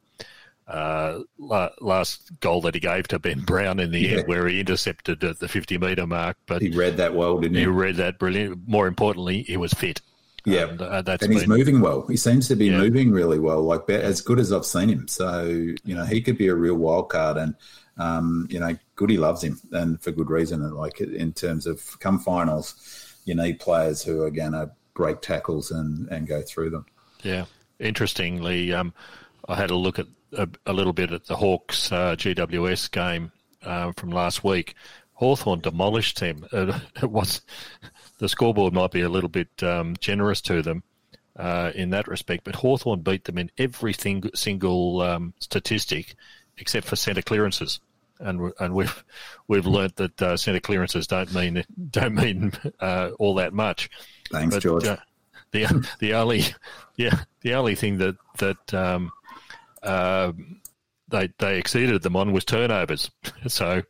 uh, 0.69 1.21
la- 1.39 1.71
last 1.81 2.31
goal 2.41 2.61
that 2.63 2.75
he 2.75 2.81
gave 2.81 3.09
to 3.09 3.19
Ben 3.19 3.41
Brown 3.41 3.81
in 3.81 3.91
the 3.91 3.99
Yeah. 4.01 4.19
end, 4.19 4.29
where 4.29 4.47
he 4.47 4.61
intercepted 4.61 5.25
at 5.25 5.39
the 5.41 5.49
50 5.49 5.79
metre 5.79 6.07
mark. 6.07 6.37
But 6.47 6.63
He 6.63 6.71
read 6.71 6.97
that 6.99 7.15
well, 7.15 7.39
didn't 7.41 7.55
he? 7.57 7.63
he 7.63 7.67
read 7.67 7.97
that 7.97 8.19
brilliant. 8.19 8.69
More 8.69 8.87
importantly, 8.87 9.43
he 9.43 9.57
was 9.57 9.73
fit. 9.73 10.01
Yeah, 10.47 10.69
and, 10.69 10.81
uh, 10.81 11.03
that's 11.03 11.23
and 11.23 11.33
he's 11.33 11.43
been- 11.43 11.51
moving 11.51 11.81
well. 11.81 12.07
He 12.07 12.17
seems 12.17 12.49
to 12.49 12.57
be 12.57 12.67
Yeah. 12.67 12.79
moving 12.79 13.11
really 13.11 13.39
well, 13.39 13.63
like 13.63 13.89
as 13.91 14.21
good 14.23 14.39
as 14.39 14.53
I've 14.53 14.65
seen 14.65 14.89
him. 14.89 15.07
So 15.09 15.45
you 15.47 15.95
know, 15.95 16.05
he 16.05 16.21
could 16.23 16.39
be 16.39 16.47
a 16.49 16.55
real 16.55 16.77
wild 16.77 17.09
card, 17.11 17.37
and 17.37 17.55
um, 17.99 18.47
you 18.51 18.61
know, 18.61 18.77
Goody 18.97 19.17
loves 19.17 19.43
him, 19.43 19.61
and 19.73 20.01
for 20.01 20.11
good 20.13 20.31
reason. 20.31 20.63
And 20.63 20.75
like 20.75 21.01
in 21.01 21.33
terms 21.33 21.67
of 21.67 21.99
come 22.01 22.19
finals, 22.19 23.19
you 23.25 23.35
need 23.35 23.61
players 23.61 24.03
who 24.03 24.23
are 24.23 24.31
going 24.31 24.53
to 24.53 24.71
break 24.95 25.21
tackles 25.21 25.71
and 25.71 26.09
and 26.09 26.27
go 26.27 26.43
through 26.43 26.71
them. 26.71 26.87
Yeah. 27.23 27.47
Interestingly, 27.79 28.75
um, 28.75 28.93
I 29.49 29.55
had 29.57 29.71
a 29.71 29.77
look 29.77 29.99
at 29.99 30.07
a, 30.33 30.49
a 30.67 30.73
little 30.73 30.93
bit 30.93 31.13
at 31.13 31.25
the 31.25 31.37
Hawks 31.37 31.91
uh, 31.91 32.15
GWS 32.17 32.91
game 32.91 33.33
uh, 33.63 33.93
from 33.97 34.11
last 34.11 34.45
week. 34.45 34.75
Hawthorn 35.15 35.61
demolished 35.61 36.21
them. 36.21 36.47
It, 36.53 36.75
it 37.03 37.11
was 37.11 37.41
the 38.19 38.29
scoreboard 38.29 38.73
might 38.73 38.91
be 38.91 39.03
a 39.03 39.09
little 39.09 39.29
bit 39.29 39.49
um, 39.63 39.97
generous 40.01 40.41
to 40.43 40.63
them 40.63 40.83
uh, 41.37 41.73
in 41.75 41.91
that 41.91 42.09
respect, 42.09 42.45
but 42.45 42.55
Hawthorn 42.55 43.01
beat 43.01 43.25
them 43.25 43.39
in 43.39 43.51
every 43.59 43.93
thing, 43.93 44.31
single 44.35 45.01
um, 45.01 45.35
statistic 45.39 46.15
except 46.61 46.87
for 46.87 46.97
centre 46.97 47.23
clearances. 47.23 47.81
And, 48.19 48.53
and 48.61 48.75
we've 48.75 49.05
we've 49.49 49.67
learnt 49.67 49.97
that 49.97 50.21
uh, 50.21 50.37
centre 50.37 50.61
clearances 50.61 51.07
don't 51.07 51.33
mean 51.35 51.65
don't 51.91 52.15
mean 52.15 52.53
uh, 52.79 53.11
all 53.19 53.35
that 53.37 53.55
much. 53.55 53.89
Thanks, 54.31 54.59
George. 54.59 54.85
uh, 54.85 54.99
the 55.53 55.89
the 56.01 56.15
only 56.15 56.45
yeah 56.97 57.25
the 57.41 57.55
only 57.55 57.75
thing 57.75 57.99
that 57.99 58.17
that 58.39 58.75
um, 58.75 59.11
uh, 59.83 60.33
they 61.09 61.31
they 61.39 61.59
exceeded 61.59 62.03
them 62.03 62.17
on 62.17 62.33
was 62.33 62.45
turnovers. 62.45 63.11
So 63.49 63.83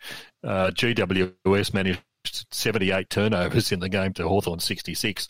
uh, 0.45 0.71
GWS 0.71 1.75
managed 1.75 2.01
78 2.25 3.11
turnovers 3.11 3.73
in 3.73 3.81
the 3.81 3.89
game 3.89 4.13
to 4.15 4.29
Hawthorn 4.29 4.61
66. 4.61 5.29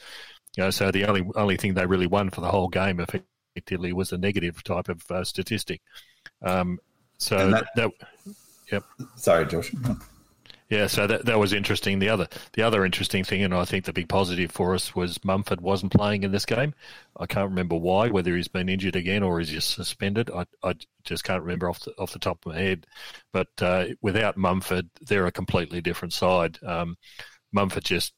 You 0.56 0.64
know, 0.64 0.70
so 0.70 0.90
the 0.90 1.06
only 1.06 1.24
only 1.36 1.56
thing 1.56 1.74
they 1.74 1.86
really 1.86 2.06
won 2.06 2.30
for 2.30 2.42
the 2.42 2.50
whole 2.50 2.68
game 2.68 3.00
effectively 3.00 3.92
was 3.92 4.12
a 4.12 4.18
negative 4.18 4.62
type 4.62 4.88
of 4.88 5.10
uh, 5.10 5.24
statistic. 5.24 5.80
Um, 6.42 6.78
so 7.20 7.38
And 7.38 7.52
that, 7.55 7.66
that- 7.76 7.92
yep. 8.72 8.84
Sorry, 9.16 9.47
Josh. 9.47 9.72
Yeah, 10.68 10.86
so 10.86 11.09
that 11.09 11.26
that 11.26 11.36
was 11.38 11.52
interesting. 11.52 11.98
The 11.98 12.09
other 12.10 12.28
the 12.52 12.62
other 12.62 12.84
interesting 12.84 13.24
thing, 13.24 13.42
and 13.42 13.52
I 13.52 13.64
think 13.64 13.84
the 13.84 13.92
big 13.92 14.09
positive 14.09 14.52
for 14.52 14.72
us 14.72 14.94
was 14.94 15.22
Mumford 15.24 15.60
wasn't 15.60 15.92
playing 15.92 16.22
in 16.22 16.30
this 16.30 16.47
game. 16.47 16.74
I 17.18 17.26
can't 17.26 17.48
remember 17.51 17.74
why, 17.74 18.09
whether 18.09 18.36
he's 18.36 18.47
been 18.47 18.68
injured 18.68 18.94
again 18.94 19.24
or 19.24 19.40
is 19.40 19.48
just 19.48 19.72
suspended. 19.72 20.30
I, 20.30 20.44
I 20.62 20.74
just 21.02 21.24
can't 21.24 21.42
remember 21.42 21.68
off 21.68 21.80
the 21.80 21.92
off 21.98 22.12
the 22.12 22.20
top 22.20 22.47
of 22.47 22.52
my 22.52 22.59
head. 22.60 22.86
But 23.32 23.48
uh, 23.60 23.86
without 24.01 24.36
Mumford, 24.36 24.88
they're 25.01 25.26
a 25.26 25.32
completely 25.32 25.80
different 25.80 26.12
side. 26.12 26.56
Um, 26.64 26.97
Mumford 27.52 27.84
just 27.84 28.12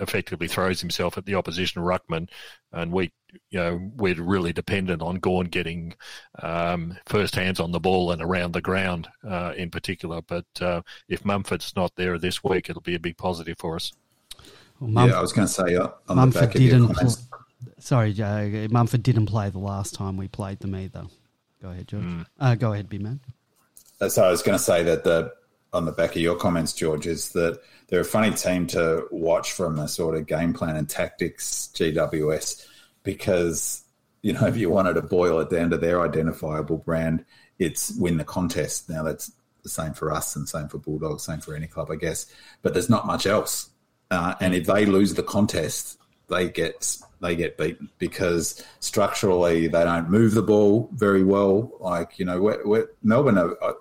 effectively 0.00 0.48
throws 0.48 0.80
himself 0.80 1.16
at 1.18 1.24
the 1.26 1.34
opposition 1.34 1.82
ruckman, 1.82 2.28
and 2.72 2.92
we, 2.92 3.12
you 3.50 3.58
know, 3.58 3.90
we're 3.96 4.20
really 4.22 4.52
dependent 4.52 5.02
on 5.02 5.16
Gawn 5.16 5.46
getting 5.46 5.94
um, 6.42 6.96
first 7.06 7.34
hands 7.34 7.60
on 7.60 7.72
the 7.72 7.80
ball 7.80 8.10
and 8.10 8.22
around 8.22 8.52
the 8.52 8.60
ground 8.60 9.08
uh, 9.26 9.52
in 9.56 9.70
particular. 9.70 10.20
But 10.22 10.46
uh, 10.60 10.82
if 11.08 11.24
Mumford's 11.24 11.74
not 11.76 11.92
there 11.96 12.18
this 12.18 12.42
week, 12.44 12.68
it'll 12.70 12.82
be 12.82 12.94
a 12.94 13.00
big 13.00 13.16
positive 13.16 13.56
for 13.58 13.76
us. 13.76 13.92
Well, 14.80 14.90
Mum- 14.90 15.08
yeah, 15.10 15.18
I 15.18 15.22
was 15.22 15.32
going 15.32 15.46
to 15.48 15.52
say 15.52 15.74
uh, 15.76 15.84
on 15.84 15.92
the 16.08 16.14
Mumford 16.16 16.40
back 16.42 16.52
didn't. 16.52 16.88
comments. 16.94 17.16
Pl- 17.16 17.72
sorry, 17.78 18.12
Joe. 18.12 18.68
Mumford 18.70 19.02
didn't 19.02 19.26
play 19.26 19.48
the 19.50 19.58
last 19.58 19.94
time 19.94 20.16
we 20.16 20.28
played 20.28 20.60
them 20.60 20.74
either. 20.74 21.04
Go 21.62 21.70
ahead, 21.70 21.88
George. 21.88 22.04
Uh, 22.38 22.54
go 22.54 22.72
ahead, 22.74 22.88
B 22.88 22.98
man. 22.98 23.20
Uh, 24.00 24.10
So 24.10 24.22
I 24.22 24.30
was 24.30 24.42
going 24.42 24.58
to 24.58 24.62
say 24.62 24.82
that 24.82 25.04
the 25.04 25.32
on 25.72 25.84
the 25.84 25.92
back 25.92 26.10
of 26.10 26.22
your 26.22 26.36
comments, 26.36 26.72
George, 26.72 27.06
is 27.06 27.30
that 27.30 27.60
they're 27.88 28.00
a 28.00 28.04
funny 28.04 28.32
team 28.32 28.66
to 28.68 29.06
watch 29.10 29.52
from 29.52 29.78
a 29.78 29.88
sort 29.88 30.16
of 30.16 30.26
game 30.26 30.52
plan 30.52 30.76
and 30.76 30.88
tactics 30.88 31.70
GWS 31.74 32.66
because 33.02 33.84
you 34.22 34.32
know 34.32 34.46
if 34.46 34.56
you 34.56 34.70
wanted 34.70 34.94
to 34.94 35.02
boil 35.02 35.40
it 35.40 35.50
down 35.50 35.70
to 35.70 35.78
their 35.78 36.02
identifiable 36.02 36.78
brand, 36.78 37.24
it's 37.58 37.92
win 37.96 38.16
the 38.16 38.24
contest. 38.24 38.88
Now 38.88 39.02
that's 39.02 39.32
the 39.62 39.68
same 39.68 39.92
for 39.92 40.12
us 40.12 40.36
and 40.36 40.48
same 40.48 40.68
for 40.68 40.78
Bulldogs, 40.78 41.24
same 41.24 41.40
for 41.40 41.54
any 41.54 41.66
club, 41.66 41.90
I 41.90 41.96
guess. 41.96 42.26
But 42.62 42.72
there's 42.72 42.90
not 42.90 43.06
much 43.06 43.26
else. 43.26 43.70
Uh, 44.10 44.34
and 44.40 44.54
if 44.54 44.66
they 44.66 44.86
lose 44.86 45.14
the 45.14 45.22
contest, 45.22 45.98
they 46.28 46.48
get 46.48 46.98
they 47.20 47.36
get 47.36 47.56
beaten 47.56 47.88
because 47.98 48.64
structurally 48.80 49.68
they 49.68 49.84
don't 49.84 50.10
move 50.10 50.34
the 50.34 50.42
ball 50.42 50.88
very 50.92 51.24
well. 51.24 51.72
Like 51.80 52.18
you 52.18 52.24
know, 52.24 52.40
we're, 52.40 52.66
we're, 52.66 52.88
Melbourne. 53.02 53.38
Are, 53.38 53.76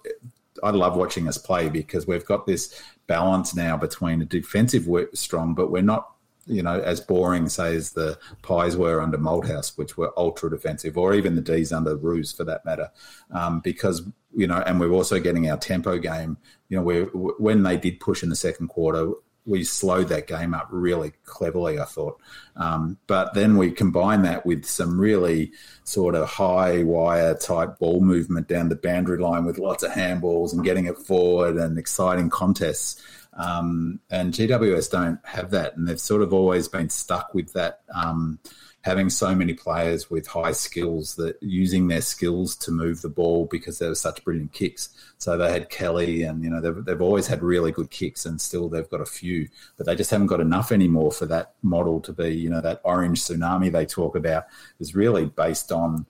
I 0.63 0.71
love 0.71 0.95
watching 0.95 1.27
us 1.27 1.37
play 1.37 1.69
because 1.69 2.07
we've 2.07 2.25
got 2.25 2.45
this 2.45 2.81
balance 3.07 3.55
now 3.55 3.77
between 3.77 4.21
a 4.21 4.25
defensive 4.25 4.87
strong, 5.13 5.53
but 5.53 5.71
we're 5.71 5.81
not 5.81 6.11
you 6.47 6.61
know 6.61 6.79
as 6.79 7.01
boring 7.01 7.49
say 7.49 7.75
as 7.75 7.93
the 7.93 8.19
Pies 8.43 8.77
were 8.77 9.01
under 9.01 9.17
Malthouse, 9.17 9.77
which 9.77 9.97
were 9.97 10.13
ultra 10.17 10.49
defensive, 10.49 10.97
or 10.97 11.13
even 11.13 11.35
the 11.35 11.41
D's 11.41 11.71
under 11.71 11.95
Roos 11.95 12.31
for 12.31 12.43
that 12.45 12.65
matter, 12.65 12.91
um, 13.31 13.59
because 13.59 14.07
you 14.35 14.47
know, 14.47 14.61
and 14.65 14.79
we're 14.79 14.91
also 14.91 15.19
getting 15.19 15.49
our 15.49 15.57
tempo 15.57 15.97
game. 15.97 16.37
You 16.69 16.81
know, 16.81 17.05
when 17.39 17.63
they 17.63 17.77
did 17.77 17.99
push 17.99 18.23
in 18.23 18.29
the 18.29 18.35
second 18.35 18.67
quarter, 18.67 19.11
we 19.45 19.63
slowed 19.63 20.09
that 20.09 20.27
game 20.27 20.53
up 20.53 20.67
really 20.71 21.13
cleverly, 21.25 21.79
I 21.79 21.85
thought. 21.85 22.19
Um, 22.55 22.97
but 23.07 23.33
then 23.33 23.57
we 23.57 23.71
combine 23.71 24.23
that 24.23 24.45
with 24.45 24.65
some 24.65 24.99
really 24.99 25.51
sort 25.83 26.15
of 26.15 26.27
high 26.27 26.83
wire 26.83 27.35
type 27.35 27.77
ball 27.77 28.01
movement 28.01 28.47
down 28.47 28.69
the 28.69 28.75
boundary 28.75 29.19
line 29.19 29.45
with 29.45 29.59
lots 29.59 29.83
of 29.83 29.91
handballs 29.91 30.53
and 30.53 30.63
getting 30.63 30.85
it 30.85 30.97
forward 30.97 31.57
and 31.57 31.77
exciting 31.77 32.29
contests. 32.29 33.01
Um, 33.33 33.99
and 34.09 34.33
GWS 34.33 34.89
don't 34.89 35.19
have 35.25 35.51
that, 35.51 35.75
and 35.75 35.87
they've 35.87 35.99
sort 35.99 36.21
of 36.21 36.33
always 36.33 36.67
been 36.67 36.89
stuck 36.89 37.33
with 37.33 37.53
that. 37.53 37.81
Um, 37.93 38.39
having 38.85 39.09
so 39.09 39.33
many 39.33 39.51
players 39.51 40.11
with 40.11 40.27
high 40.27 40.51
skills 40.51 41.15
that 41.15 41.35
using 41.41 41.87
their 41.87 42.01
skills 42.01 42.55
to 42.55 42.69
move 42.69 43.01
the 43.01 43.09
ball 43.09 43.47
because 43.49 43.79
they 43.79 43.87
were 43.87 43.95
such 43.95 44.23
brilliant 44.23 44.53
kicks. 44.53 44.89
So 45.17 45.35
they 45.37 45.51
had 45.51 45.71
Kelly, 45.71 46.21
and 46.21 46.43
you 46.43 46.51
know 46.51 46.61
they've, 46.61 46.85
they've 46.85 47.01
always 47.01 47.25
had 47.25 47.41
really 47.41 47.71
good 47.71 47.89
kicks, 47.89 48.27
and 48.27 48.39
still 48.39 48.69
they've 48.69 48.89
got 48.89 49.01
a 49.01 49.05
few, 49.05 49.49
but 49.75 49.87
they 49.87 49.95
just 49.95 50.11
haven't 50.11 50.27
got 50.27 50.39
enough 50.39 50.71
anymore 50.71 51.11
for 51.11 51.25
that 51.25 51.55
model 51.63 51.99
to 52.01 52.13
be. 52.13 52.29
You 52.29 52.51
know 52.51 52.61
that 52.61 52.81
orange 52.83 53.23
tsunami 53.23 53.71
they 53.71 53.87
talk 53.87 54.15
about 54.15 54.45
is 54.79 54.93
really 54.93 55.25
based 55.25 55.71
on 55.71 56.05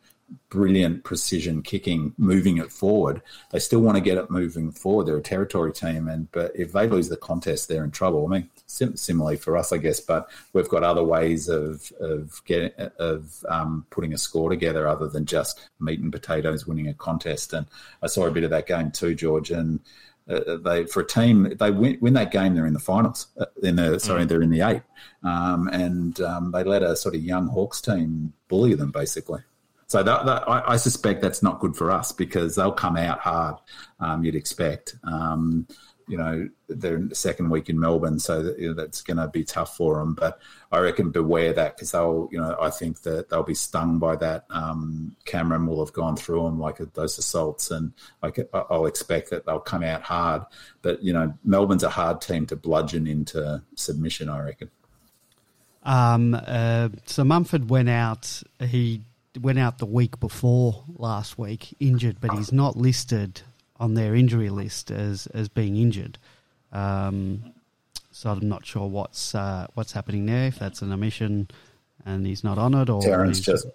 brilliant 0.49 1.03
precision 1.03 1.61
kicking, 1.61 2.13
moving 2.17 2.57
it 2.57 2.71
forward. 2.71 3.21
They 3.51 3.59
still 3.59 3.81
want 3.81 3.97
to 3.97 4.01
get 4.01 4.17
it 4.17 4.31
moving 4.31 4.71
forward. 4.71 5.05
They're 5.05 5.17
a 5.17 5.21
territory 5.21 5.71
team, 5.71 6.07
and 6.07 6.31
but 6.31 6.51
if 6.55 6.71
they 6.71 6.87
lose 6.87 7.09
the 7.09 7.17
contest, 7.17 7.67
they're 7.67 7.83
in 7.83 7.91
trouble. 7.91 8.25
I 8.25 8.29
mean, 8.29 8.49
sim- 8.65 8.95
similarly 8.95 9.37
for 9.37 9.57
us, 9.57 9.71
I 9.71 9.77
guess, 9.77 9.99
but 9.99 10.29
we've 10.53 10.69
got 10.69 10.83
other 10.83 11.03
ways 11.03 11.49
of 11.49 11.91
of 11.99 12.41
getting 12.45 12.71
of 12.99 13.43
um, 13.49 13.85
putting 13.89 14.13
a 14.13 14.17
score 14.17 14.49
together 14.49 14.87
other 14.87 15.07
than 15.07 15.25
just 15.25 15.69
meat 15.79 15.99
and 15.99 16.11
potatoes 16.11 16.65
winning 16.65 16.87
a 16.87 16.93
contest. 16.93 17.53
And 17.53 17.67
I 18.01 18.07
saw 18.07 18.25
a 18.25 18.31
bit 18.31 18.43
of 18.43 18.49
that 18.51 18.67
game 18.67 18.91
too, 18.91 19.15
George, 19.15 19.51
and 19.51 19.79
uh, 20.27 20.57
they 20.57 20.85
for 20.85 21.01
a 21.01 21.07
team 21.07 21.53
they 21.59 21.69
win, 21.69 21.97
win 22.01 22.13
that 22.13 22.31
game 22.31 22.55
they're 22.55 22.65
in 22.65 22.73
the 22.73 22.79
finals 22.79 23.27
uh, 23.39 23.45
in 23.61 23.75
the 23.75 23.99
sorry 23.99 24.25
they're 24.25 24.41
in 24.41 24.49
the 24.49 24.61
eight 24.61 24.81
um, 25.21 25.67
and 25.67 26.19
um, 26.21 26.51
they 26.51 26.63
let 26.63 26.81
a 26.81 26.95
sort 26.95 27.13
of 27.13 27.21
young 27.21 27.47
Hawks 27.47 27.79
team 27.79 28.33
bully 28.47 28.73
them 28.73 28.91
basically. 28.91 29.41
So 29.87 30.01
that, 30.01 30.25
that, 30.25 30.49
I, 30.49 30.73
I, 30.73 30.77
suspect 30.77 31.21
that's 31.21 31.43
not 31.43 31.59
good 31.59 31.75
for 31.75 31.91
us 31.91 32.11
because 32.11 32.55
they'll 32.55 32.71
come 32.71 32.97
out 32.97 33.19
hard. 33.19 33.57
Um, 33.99 34.23
you'd 34.23 34.35
expect. 34.35 34.95
Um, 35.03 35.67
you 36.07 36.17
know, 36.17 36.47
they're 36.67 36.97
in 36.97 37.09
the 37.09 37.15
second 37.15 37.49
week 37.49 37.69
in 37.69 37.79
Melbourne, 37.79 38.19
so 38.19 38.43
that, 38.43 38.59
you 38.59 38.67
know, 38.67 38.73
that's 38.73 39.01
going 39.01 39.17
to 39.17 39.27
be 39.27 39.43
tough 39.43 39.75
for 39.75 39.97
them. 39.97 40.13
But 40.13 40.39
I 40.71 40.79
reckon 40.79 41.09
beware 41.09 41.53
that 41.53 41.75
because 41.75 41.91
they'll, 41.91 42.29
you 42.31 42.39
know, 42.39 42.55
I 42.61 42.69
think 42.69 43.01
that 43.01 43.29
they'll 43.29 43.43
be 43.43 43.55
stung 43.55 43.97
by 43.97 44.15
that. 44.17 44.45
Um, 44.51 45.15
Cameron 45.25 45.65
will 45.65 45.83
have 45.83 45.93
gone 45.93 46.15
through 46.15 46.43
them 46.43 46.59
like 46.59 46.77
those 46.93 47.17
assaults, 47.17 47.71
and 47.71 47.93
I'll 48.21 48.85
expect 48.85 49.31
that 49.31 49.45
they'll 49.45 49.59
come 49.59 49.83
out 49.83 50.03
hard. 50.03 50.43
But 50.81 51.03
you 51.03 51.13
know, 51.13 51.33
Melbourne's 51.43 51.83
a 51.83 51.89
hard 51.89 52.21
team 52.21 52.45
to 52.47 52.55
bludgeon 52.55 53.07
into 53.07 53.63
submission. 53.75 54.29
I 54.29 54.41
reckon. 54.41 54.69
Um, 55.83 56.35
uh, 56.35 56.89
so 57.05 57.23
Mumford 57.23 57.69
went 57.69 57.89
out. 57.89 58.43
He 58.59 59.01
went 59.39 59.59
out 59.59 59.77
the 59.77 59.85
week 59.85 60.19
before 60.19 60.83
last 60.95 61.37
week, 61.37 61.75
injured, 61.79 62.17
but 62.19 62.31
he's 62.31 62.51
not 62.51 62.75
listed 62.77 63.41
on 63.77 63.93
their 63.93 64.15
injury 64.15 64.49
list 64.49 64.91
as 64.91 65.27
as 65.27 65.49
being 65.49 65.75
injured. 65.75 66.17
Um, 66.71 67.53
so 68.11 68.29
I'm 68.31 68.47
not 68.47 68.65
sure 68.65 68.87
what's 68.87 69.35
uh, 69.35 69.67
what's 69.73 69.91
happening 69.91 70.25
there. 70.25 70.47
If 70.47 70.59
that's 70.59 70.81
an 70.81 70.91
omission 70.91 71.49
and 72.05 72.25
he's 72.25 72.43
not 72.43 72.57
on 72.57 72.73
it, 72.73 72.89
or 72.89 73.01
Terence 73.01 73.39
just 73.39 73.67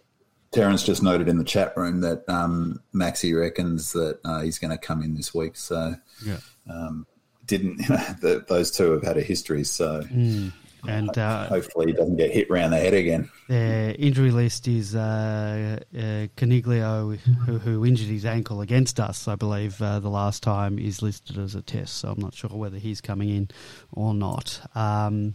Terence 0.52 0.82
just 0.82 1.02
noted 1.02 1.28
in 1.28 1.38
the 1.38 1.44
chat 1.44 1.76
room 1.76 2.00
that 2.00 2.28
um, 2.28 2.80
Maxi 2.94 3.38
reckons 3.38 3.92
that 3.92 4.18
uh, 4.24 4.40
he's 4.40 4.58
going 4.58 4.70
to 4.70 4.78
come 4.78 5.02
in 5.02 5.14
this 5.14 5.34
week. 5.34 5.56
So 5.56 5.94
yeah. 6.24 6.38
Um, 6.68 7.06
didn't 7.46 7.80
you 7.80 7.88
know, 7.90 7.96
the, 8.20 8.44
those 8.48 8.70
two 8.70 8.92
have 8.92 9.02
had 9.02 9.18
a 9.18 9.22
history, 9.22 9.64
so 9.64 10.02
mm. 10.02 10.52
And 10.86 11.16
uh, 11.16 11.46
hopefully 11.46 11.86
he 11.86 11.92
doesn't 11.92 12.16
get 12.16 12.30
hit 12.30 12.50
round 12.50 12.72
the 12.72 12.78
head 12.78 12.94
again. 12.94 13.30
The 13.48 13.94
injury 13.98 14.30
list 14.30 14.68
is 14.68 14.94
uh, 14.94 15.80
uh, 15.94 16.26
Coniglio, 16.36 17.16
who, 17.18 17.58
who, 17.58 17.84
injured 17.84 18.08
his 18.08 18.24
ankle 18.24 18.60
against 18.60 19.00
us, 19.00 19.28
I 19.28 19.34
believe, 19.34 19.80
uh, 19.82 20.00
the 20.00 20.08
last 20.08 20.42
time, 20.42 20.78
is 20.78 21.02
listed 21.02 21.38
as 21.38 21.54
a 21.54 21.62
test. 21.62 21.98
So 21.98 22.10
I'm 22.10 22.20
not 22.20 22.34
sure 22.34 22.50
whether 22.50 22.78
he's 22.78 23.00
coming 23.00 23.28
in 23.28 23.48
or 23.92 24.14
not. 24.14 24.60
Um, 24.74 25.34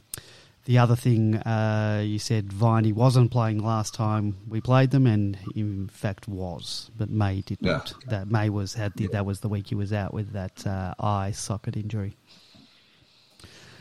the 0.66 0.80
other 0.80 0.96
thing 0.96 1.36
uh, 1.36 2.02
you 2.04 2.18
said, 2.18 2.52
Viney 2.52 2.92
wasn't 2.92 3.30
playing 3.30 3.60
last 3.60 3.94
time 3.94 4.36
we 4.48 4.62
played 4.62 4.90
them, 4.90 5.06
and 5.06 5.38
in 5.56 5.88
fact 5.90 6.28
was, 6.28 6.90
but 6.98 7.10
May 7.10 7.42
did 7.42 7.60
yeah. 7.62 7.74
not. 7.74 7.94
That 8.08 8.32
May 8.32 8.50
was 8.50 8.74
had 8.74 8.94
the, 8.96 9.04
yeah. 9.04 9.10
that 9.14 9.26
was 9.28 9.42
the 9.42 9.48
week 9.48 9.68
he 9.68 9.76
was 9.76 9.94
out 9.94 10.12
with 10.12 10.34
that 10.34 10.66
uh, 10.66 10.96
eye 11.00 11.32
socket 11.32 11.78
injury. 11.78 12.18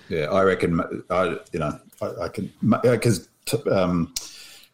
Yeah, 0.08 0.26
I 0.26 0.42
reckon. 0.42 0.80
I 1.10 1.38
you 1.52 1.58
know 1.58 1.78
I, 2.00 2.24
I 2.24 2.28
can 2.28 2.52
because 2.82 3.28
um, 3.70 4.12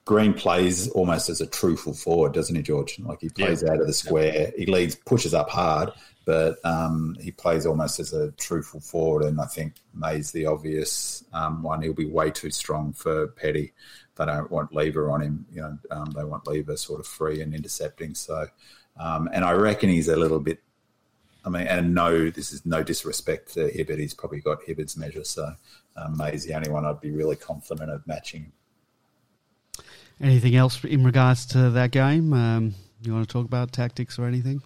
Greene 0.04 0.34
plays 0.34 0.88
almost 0.88 1.28
as 1.28 1.40
a 1.40 1.46
true 1.46 1.76
full 1.76 1.94
forward, 1.94 2.32
doesn't 2.32 2.56
he, 2.56 2.62
George? 2.62 2.98
Like 2.98 3.20
he 3.20 3.28
plays 3.28 3.62
yeah. 3.62 3.72
out 3.72 3.80
of 3.80 3.86
the 3.86 3.92
square, 3.92 4.52
he 4.56 4.66
leads, 4.66 4.94
pushes 4.94 5.34
up 5.34 5.50
hard, 5.50 5.90
but 6.24 6.56
um, 6.64 7.16
he 7.20 7.30
plays 7.30 7.66
almost 7.66 8.00
as 8.00 8.12
a 8.12 8.32
true 8.32 8.62
full 8.62 8.80
forward. 8.80 9.24
And 9.24 9.40
I 9.40 9.46
think 9.46 9.74
May's 9.94 10.32
the 10.32 10.46
obvious 10.46 11.24
um, 11.32 11.62
one. 11.62 11.82
He'll 11.82 11.92
be 11.92 12.06
way 12.06 12.30
too 12.30 12.50
strong 12.50 12.92
for 12.92 13.28
Petty. 13.28 13.72
They 14.16 14.24
don't 14.26 14.50
want 14.50 14.74
Lever 14.74 15.10
on 15.10 15.22
him. 15.22 15.46
You 15.52 15.62
know, 15.62 15.78
um, 15.90 16.10
they 16.16 16.24
want 16.24 16.46
Lever 16.46 16.76
sort 16.76 17.00
of 17.00 17.06
free 17.06 17.40
and 17.40 17.54
intercepting. 17.54 18.14
So, 18.14 18.46
um, 18.98 19.28
and 19.32 19.44
I 19.44 19.52
reckon 19.52 19.90
he's 19.90 20.08
a 20.08 20.16
little 20.16 20.40
bit 20.40 20.60
I 21.44 21.48
mean, 21.48 21.66
and 21.66 21.94
no, 21.94 22.30
this 22.30 22.52
is 22.52 22.66
no 22.66 22.82
disrespect 22.82 23.54
to 23.54 23.70
Hibberd. 23.70 23.98
He's 23.98 24.14
probably 24.14 24.40
got 24.40 24.62
Hibberd's 24.62 24.96
measure, 24.96 25.24
so 25.24 25.52
um, 25.96 26.16
May's 26.16 26.44
the 26.44 26.54
only 26.54 26.70
one 26.70 26.84
I'd 26.84 27.00
be 27.00 27.10
really 27.10 27.36
confident 27.36 27.90
of 27.90 28.06
matching. 28.06 28.52
Anything 30.20 30.54
else 30.54 30.84
in 30.84 31.04
regards 31.04 31.46
to 31.46 31.70
that 31.70 31.92
game? 31.92 32.32
Um, 32.32 32.74
you 33.02 33.14
want 33.14 33.26
to 33.26 33.32
talk 33.32 33.46
about 33.46 33.72
tactics 33.72 34.18
or 34.18 34.26
anything? 34.26 34.62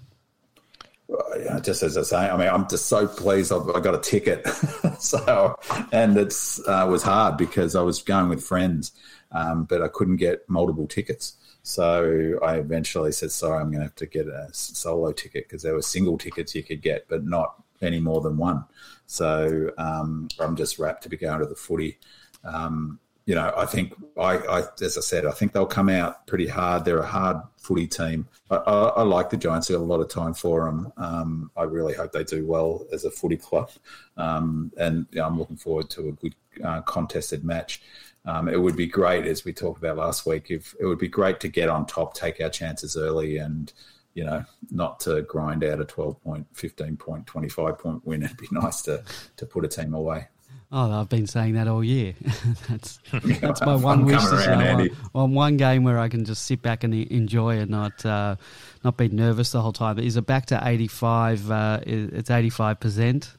Well, 1.06 1.22
yeah, 1.38 1.60
just 1.60 1.82
as 1.82 1.96
I 1.96 2.02
say, 2.02 2.16
I 2.16 2.36
mean, 2.36 2.48
I'm 2.48 2.68
just 2.68 2.86
so 2.86 3.06
pleased 3.06 3.52
I've, 3.52 3.68
I 3.68 3.80
got 3.80 3.94
a 3.94 4.00
ticket. 4.00 4.46
so, 4.98 5.58
and 5.92 6.16
it's 6.16 6.60
uh, 6.66 6.86
was 6.88 7.02
hard 7.02 7.36
because 7.36 7.76
I 7.76 7.82
was 7.82 8.02
going 8.02 8.30
with 8.30 8.42
friends, 8.42 8.92
um, 9.30 9.64
but 9.64 9.82
I 9.82 9.88
couldn't 9.88 10.16
get 10.16 10.48
multiple 10.48 10.88
tickets. 10.88 11.36
So 11.66 12.38
I 12.42 12.56
eventually 12.56 13.10
said, 13.10 13.32
sorry, 13.32 13.58
I'm 13.58 13.70
going 13.70 13.78
to 13.78 13.84
have 13.84 13.94
to 13.96 14.06
get 14.06 14.26
a 14.26 14.48
solo 14.52 15.12
ticket 15.12 15.48
because 15.48 15.62
there 15.62 15.72
were 15.72 15.80
single 15.80 16.18
tickets 16.18 16.54
you 16.54 16.62
could 16.62 16.82
get, 16.82 17.08
but 17.08 17.24
not 17.24 17.54
any 17.80 18.00
more 18.00 18.20
than 18.20 18.36
one. 18.36 18.64
So 19.06 19.70
um, 19.78 20.28
I'm 20.38 20.56
just 20.56 20.78
wrapped 20.78 21.02
to 21.04 21.08
be 21.08 21.16
going 21.16 21.40
to 21.40 21.46
the 21.46 21.54
footy. 21.54 21.98
Um, 22.44 23.00
you 23.24 23.34
know, 23.34 23.50
I 23.56 23.64
think 23.64 23.94
I, 24.18 24.36
I, 24.36 24.62
as 24.82 24.98
I 24.98 25.00
said, 25.00 25.24
I 25.24 25.30
think 25.30 25.52
they'll 25.52 25.64
come 25.64 25.88
out 25.88 26.26
pretty 26.26 26.46
hard. 26.46 26.84
They're 26.84 26.98
a 26.98 27.06
hard 27.06 27.38
footy 27.56 27.86
team. 27.86 28.28
I, 28.50 28.56
I, 28.56 28.88
I 28.88 29.02
like 29.02 29.30
the 29.30 29.38
Giants. 29.38 29.70
I 29.70 29.74
got 29.74 29.80
a 29.80 29.84
lot 29.84 30.00
of 30.00 30.10
time 30.10 30.34
for 30.34 30.66
them. 30.66 30.92
Um, 30.98 31.50
I 31.56 31.62
really 31.62 31.94
hope 31.94 32.12
they 32.12 32.24
do 32.24 32.46
well 32.46 32.84
as 32.92 33.06
a 33.06 33.10
footy 33.10 33.38
club, 33.38 33.70
um, 34.18 34.70
and 34.76 35.06
you 35.12 35.20
know, 35.20 35.26
I'm 35.26 35.38
looking 35.38 35.56
forward 35.56 35.88
to 35.90 36.08
a 36.08 36.12
good 36.12 36.34
uh, 36.62 36.82
contested 36.82 37.42
match. 37.42 37.80
Um, 38.26 38.48
it 38.48 38.60
would 38.60 38.76
be 38.76 38.86
great, 38.86 39.26
as 39.26 39.44
we 39.44 39.52
talked 39.52 39.78
about 39.78 39.98
last 39.98 40.24
week, 40.24 40.50
if 40.50 40.74
it 40.80 40.86
would 40.86 40.98
be 40.98 41.08
great 41.08 41.40
to 41.40 41.48
get 41.48 41.68
on 41.68 41.84
top, 41.86 42.14
take 42.14 42.40
our 42.40 42.48
chances 42.48 42.96
early, 42.96 43.38
and 43.38 43.72
you 44.14 44.24
know, 44.24 44.44
not 44.70 45.00
to 45.00 45.22
grind 45.22 45.64
out 45.64 45.80
a 45.80 45.84
12 45.84 46.22
point, 46.22 46.46
15 46.52 46.96
point, 46.96 47.26
25 47.26 47.78
point 47.78 48.06
win. 48.06 48.22
It'd 48.22 48.36
be 48.36 48.48
nice 48.52 48.82
to 48.82 49.02
to 49.36 49.46
put 49.46 49.64
a 49.64 49.68
team 49.68 49.94
away. 49.94 50.28
Oh, 50.72 50.90
I've 50.90 51.08
been 51.08 51.26
saying 51.26 51.54
that 51.54 51.68
all 51.68 51.84
year. 51.84 52.14
that's 52.68 52.98
that's 53.40 53.60
my 53.60 53.76
one 53.76 54.04
wish 54.04 54.24
this 54.24 54.46
year. 54.46 54.88
On 55.14 55.32
one 55.34 55.56
game 55.56 55.84
where 55.84 55.98
I 55.98 56.08
can 56.08 56.24
just 56.24 56.46
sit 56.46 56.62
back 56.62 56.82
and 56.82 56.94
enjoy 56.94 57.58
and 57.58 57.70
not 57.70 58.04
uh, 58.04 58.36
not 58.82 58.96
be 58.96 59.08
nervous 59.08 59.52
the 59.52 59.60
whole 59.60 59.72
time. 59.72 59.98
Is 59.98 60.16
it 60.16 60.26
back 60.26 60.46
to 60.46 60.60
eighty 60.66 60.88
five? 60.88 61.48
Uh, 61.50 61.80
it's 61.84 62.30
eighty 62.30 62.50
five 62.50 62.80
percent. 62.80 63.36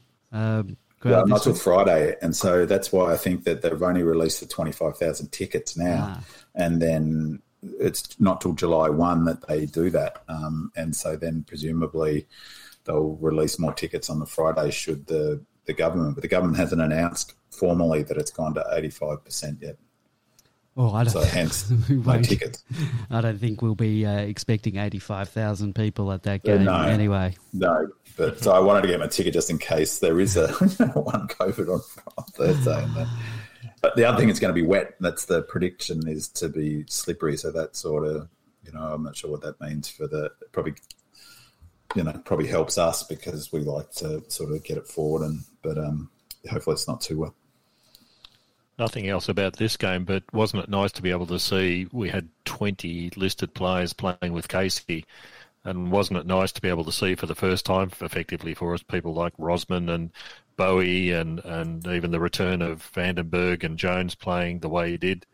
Um, 1.06 1.12
well, 1.12 1.28
not 1.28 1.44
till 1.44 1.54
Friday, 1.54 2.16
and 2.22 2.36
so 2.36 2.66
that's 2.66 2.92
why 2.92 3.14
I 3.14 3.18
think 3.18 3.44
that 3.44 3.62
they've 3.62 3.82
only 3.82 4.02
released 4.02 4.40
the 4.40 4.48
twenty 4.48 4.72
five 4.72 4.98
thousand 4.98 5.32
tickets 5.32 5.78
now, 5.78 6.16
ah. 6.18 6.24
and 6.56 6.82
then 6.82 7.42
it's 7.80 8.20
not 8.20 8.42
till 8.42 8.54
July 8.54 8.90
one 8.90 9.26
that 9.26 9.48
they 9.48 9.68
do 9.68 9.92
that, 9.92 10.24
um, 10.28 10.72
and 10.76 10.96
so 10.96 11.16
then 11.16 11.44
presumably 11.48 12.26
they'll 12.86 13.18
release 13.22 13.60
more 13.60 13.74
tickets 13.74 14.10
on 14.10 14.20
the 14.20 14.26
Friday 14.26 14.72
should 14.72 15.06
the 15.06 15.44
the 15.66 15.74
government, 15.74 16.16
but 16.16 16.24
the 16.24 16.28
government 16.28 16.58
hasn't 16.58 16.82
announced 16.82 17.34
formally 17.52 18.04
that 18.04 18.18
it's 18.18 18.32
gone 18.32 18.56
to 18.56 18.66
eighty 18.74 18.90
five 18.90 19.24
percent 19.24 19.60
yet. 19.62 19.78
Well, 20.76 20.94
I 20.94 21.04
don't. 21.06 21.14
So 21.14 21.22
hence, 21.22 21.70
no 21.90 22.22
tickets. 22.22 22.64
I 23.10 23.22
don't 23.22 23.40
think 23.40 23.62
we'll 23.62 23.76
be 23.76 24.06
uh, 24.06 24.18
expecting 24.18 24.78
eighty-five 24.78 25.30
thousand 25.30 25.76
people 25.76 26.12
at 26.12 26.24
that 26.24 26.44
game 26.44 26.66
no, 26.66 26.82
anyway. 26.82 27.36
No, 27.54 27.88
but 28.18 28.42
so 28.42 28.52
I 28.52 28.60
wanted 28.60 28.82
to 28.84 28.88
get 28.88 29.00
my 29.00 29.08
ticket 29.08 29.34
just 29.34 29.50
in 29.50 29.58
case 29.58 30.00
there 30.00 30.20
is 30.20 30.38
a 30.38 30.48
one 30.54 31.28
COVID 31.28 31.74
on, 31.74 31.82
Thursday. 32.32 32.86
Then, 32.96 33.08
but 33.82 33.96
the 33.96 34.06
other 34.06 34.18
thing 34.18 34.30
is 34.30 34.40
going 34.40 34.54
to 34.54 34.62
be 34.62 34.66
wet. 34.66 34.96
That's 35.00 35.26
the 35.26 35.44
prediction 35.44 36.08
is 36.08 36.28
to 36.30 36.50
be 36.50 36.86
slippery. 36.88 37.38
So 37.38 37.52
that 37.52 37.76
sort 37.76 38.08
of, 38.08 38.30
you 38.64 38.72
know, 38.72 38.82
I'm 38.82 39.04
not 39.04 39.16
sure 39.16 39.32
what 39.32 39.42
that 39.42 39.60
means 39.62 39.90
for 39.90 40.08
the 40.08 40.32
probably, 40.52 40.76
you 41.96 42.04
know, 42.04 42.14
probably 42.26 42.48
helps 42.48 42.78
us 42.78 43.04
because 43.04 43.52
we 43.52 43.62
like 43.62 43.92
to 43.94 44.24
sort 44.30 44.52
of 44.52 44.64
get 44.64 44.78
it 44.78 44.88
forward 44.88 45.24
and, 45.24 45.42
but 45.62 45.78
um, 45.78 46.10
hopefully 46.50 46.74
it's 46.74 46.88
not 46.88 47.02
too 47.02 47.20
wet 47.20 47.32
nothing 48.78 49.08
else 49.08 49.30
about 49.30 49.56
this 49.56 49.78
game, 49.78 50.04
but 50.04 50.24
wasn't 50.34 50.64
it 50.64 50.70
nice 50.70 50.92
to 50.94 51.02
be 51.02 51.12
able 51.12 51.28
to 51.28 51.40
see 51.40 51.88
we 51.92 52.10
had 52.10 52.30
20 52.46 53.12
listed 53.16 53.54
players 53.54 53.94
playing 53.94 54.34
with 54.34 54.48
Casey? 54.48 55.06
And 55.66 55.92
wasn't 55.92 56.20
it 56.20 56.28
nice 56.28 56.52
to 56.54 56.62
be 56.62 56.70
able 56.70 56.86
to 56.86 56.92
see 56.92 57.16
for 57.16 57.26
the 57.26 57.36
first 57.36 57.66
time, 57.66 57.92
effectively 58.00 58.54
for 58.54 58.74
us, 58.76 58.84
people 58.84 59.14
like 59.14 59.36
Rosman 59.38 59.90
and 59.90 60.12
Bowey 60.58 61.12
and, 61.12 61.40
and 61.40 61.86
even 61.88 62.12
the 62.12 62.20
return 62.20 62.62
of 62.62 62.90
Vandenberg 62.94 63.64
and 63.64 63.78
Jones 63.78 64.14
playing 64.14 64.60
the 64.60 64.70
way 64.70 64.92
he 64.92 64.98
did? 64.98 65.26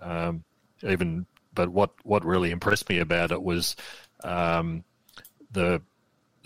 Um, 0.00 0.44
even, 0.82 1.26
but 1.54 1.68
what, 1.68 1.90
what 2.04 2.24
really 2.24 2.50
impressed 2.50 2.88
me 2.88 2.98
about 2.98 3.30
it 3.32 3.42
was 3.42 3.76
um, 4.24 4.82
the 5.52 5.82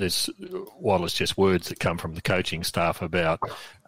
there's 0.00 0.30
while 0.78 1.04
it's 1.04 1.14
just 1.14 1.36
words 1.36 1.68
that 1.68 1.78
come 1.78 1.98
from 1.98 2.14
the 2.14 2.22
coaching 2.22 2.64
staff 2.64 3.02
about 3.02 3.38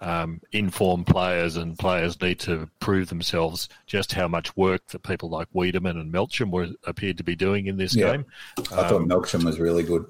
um, 0.00 0.40
informed 0.52 1.06
players 1.06 1.56
and 1.56 1.78
players 1.78 2.20
need 2.20 2.38
to 2.40 2.68
prove 2.80 3.08
themselves. 3.08 3.68
Just 3.86 4.12
how 4.12 4.28
much 4.28 4.54
work 4.56 4.86
that 4.88 5.02
people 5.02 5.30
like 5.30 5.48
Weideman 5.54 5.98
and 5.98 6.12
Melksham 6.12 6.50
were 6.50 6.68
appeared 6.86 7.18
to 7.18 7.24
be 7.24 7.34
doing 7.34 7.66
in 7.66 7.78
this 7.78 7.96
yeah. 7.96 8.12
game. 8.12 8.26
I 8.58 8.62
thought 8.62 8.92
um, 8.92 9.08
Melksham 9.08 9.44
was 9.44 9.58
really 9.58 9.82
good. 9.82 10.04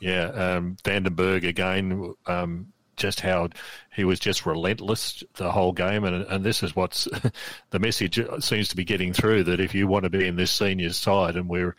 Yeah, 0.00 0.28
um, 0.28 0.76
Vandenberg 0.84 1.46
again. 1.46 2.14
Um, 2.26 2.72
just 2.96 3.20
how 3.20 3.48
he 3.94 4.04
was 4.04 4.20
just 4.20 4.44
relentless 4.44 5.22
the 5.34 5.50
whole 5.50 5.72
game, 5.72 6.04
and 6.04 6.24
and 6.24 6.44
this 6.44 6.62
is 6.62 6.76
what's 6.76 7.08
the 7.70 7.78
message 7.78 8.20
seems 8.40 8.68
to 8.68 8.76
be 8.76 8.84
getting 8.84 9.12
through 9.12 9.44
that 9.44 9.60
if 9.60 9.74
you 9.74 9.86
want 9.86 10.04
to 10.04 10.10
be 10.10 10.26
in 10.26 10.36
this 10.36 10.50
senior 10.50 10.90
side, 10.90 11.36
and 11.36 11.48
we're 11.48 11.76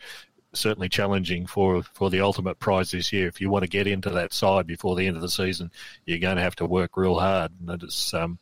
certainly 0.52 0.88
challenging 0.88 1.46
for 1.46 1.82
for 1.82 2.10
the 2.10 2.20
ultimate 2.20 2.58
prize 2.58 2.90
this 2.90 3.12
year. 3.12 3.28
If 3.28 3.40
you 3.40 3.50
want 3.50 3.64
to 3.64 3.68
get 3.68 3.86
into 3.86 4.10
that 4.10 4.32
side 4.32 4.66
before 4.66 4.96
the 4.96 5.06
end 5.06 5.16
of 5.16 5.22
the 5.22 5.28
season, 5.28 5.70
you're 6.06 6.18
going 6.18 6.36
to 6.36 6.42
have 6.42 6.56
to 6.56 6.66
work 6.66 6.96
real 6.96 7.18
hard. 7.18 7.52
And 7.66 7.82
it's 7.82 8.12
um, 8.14 8.38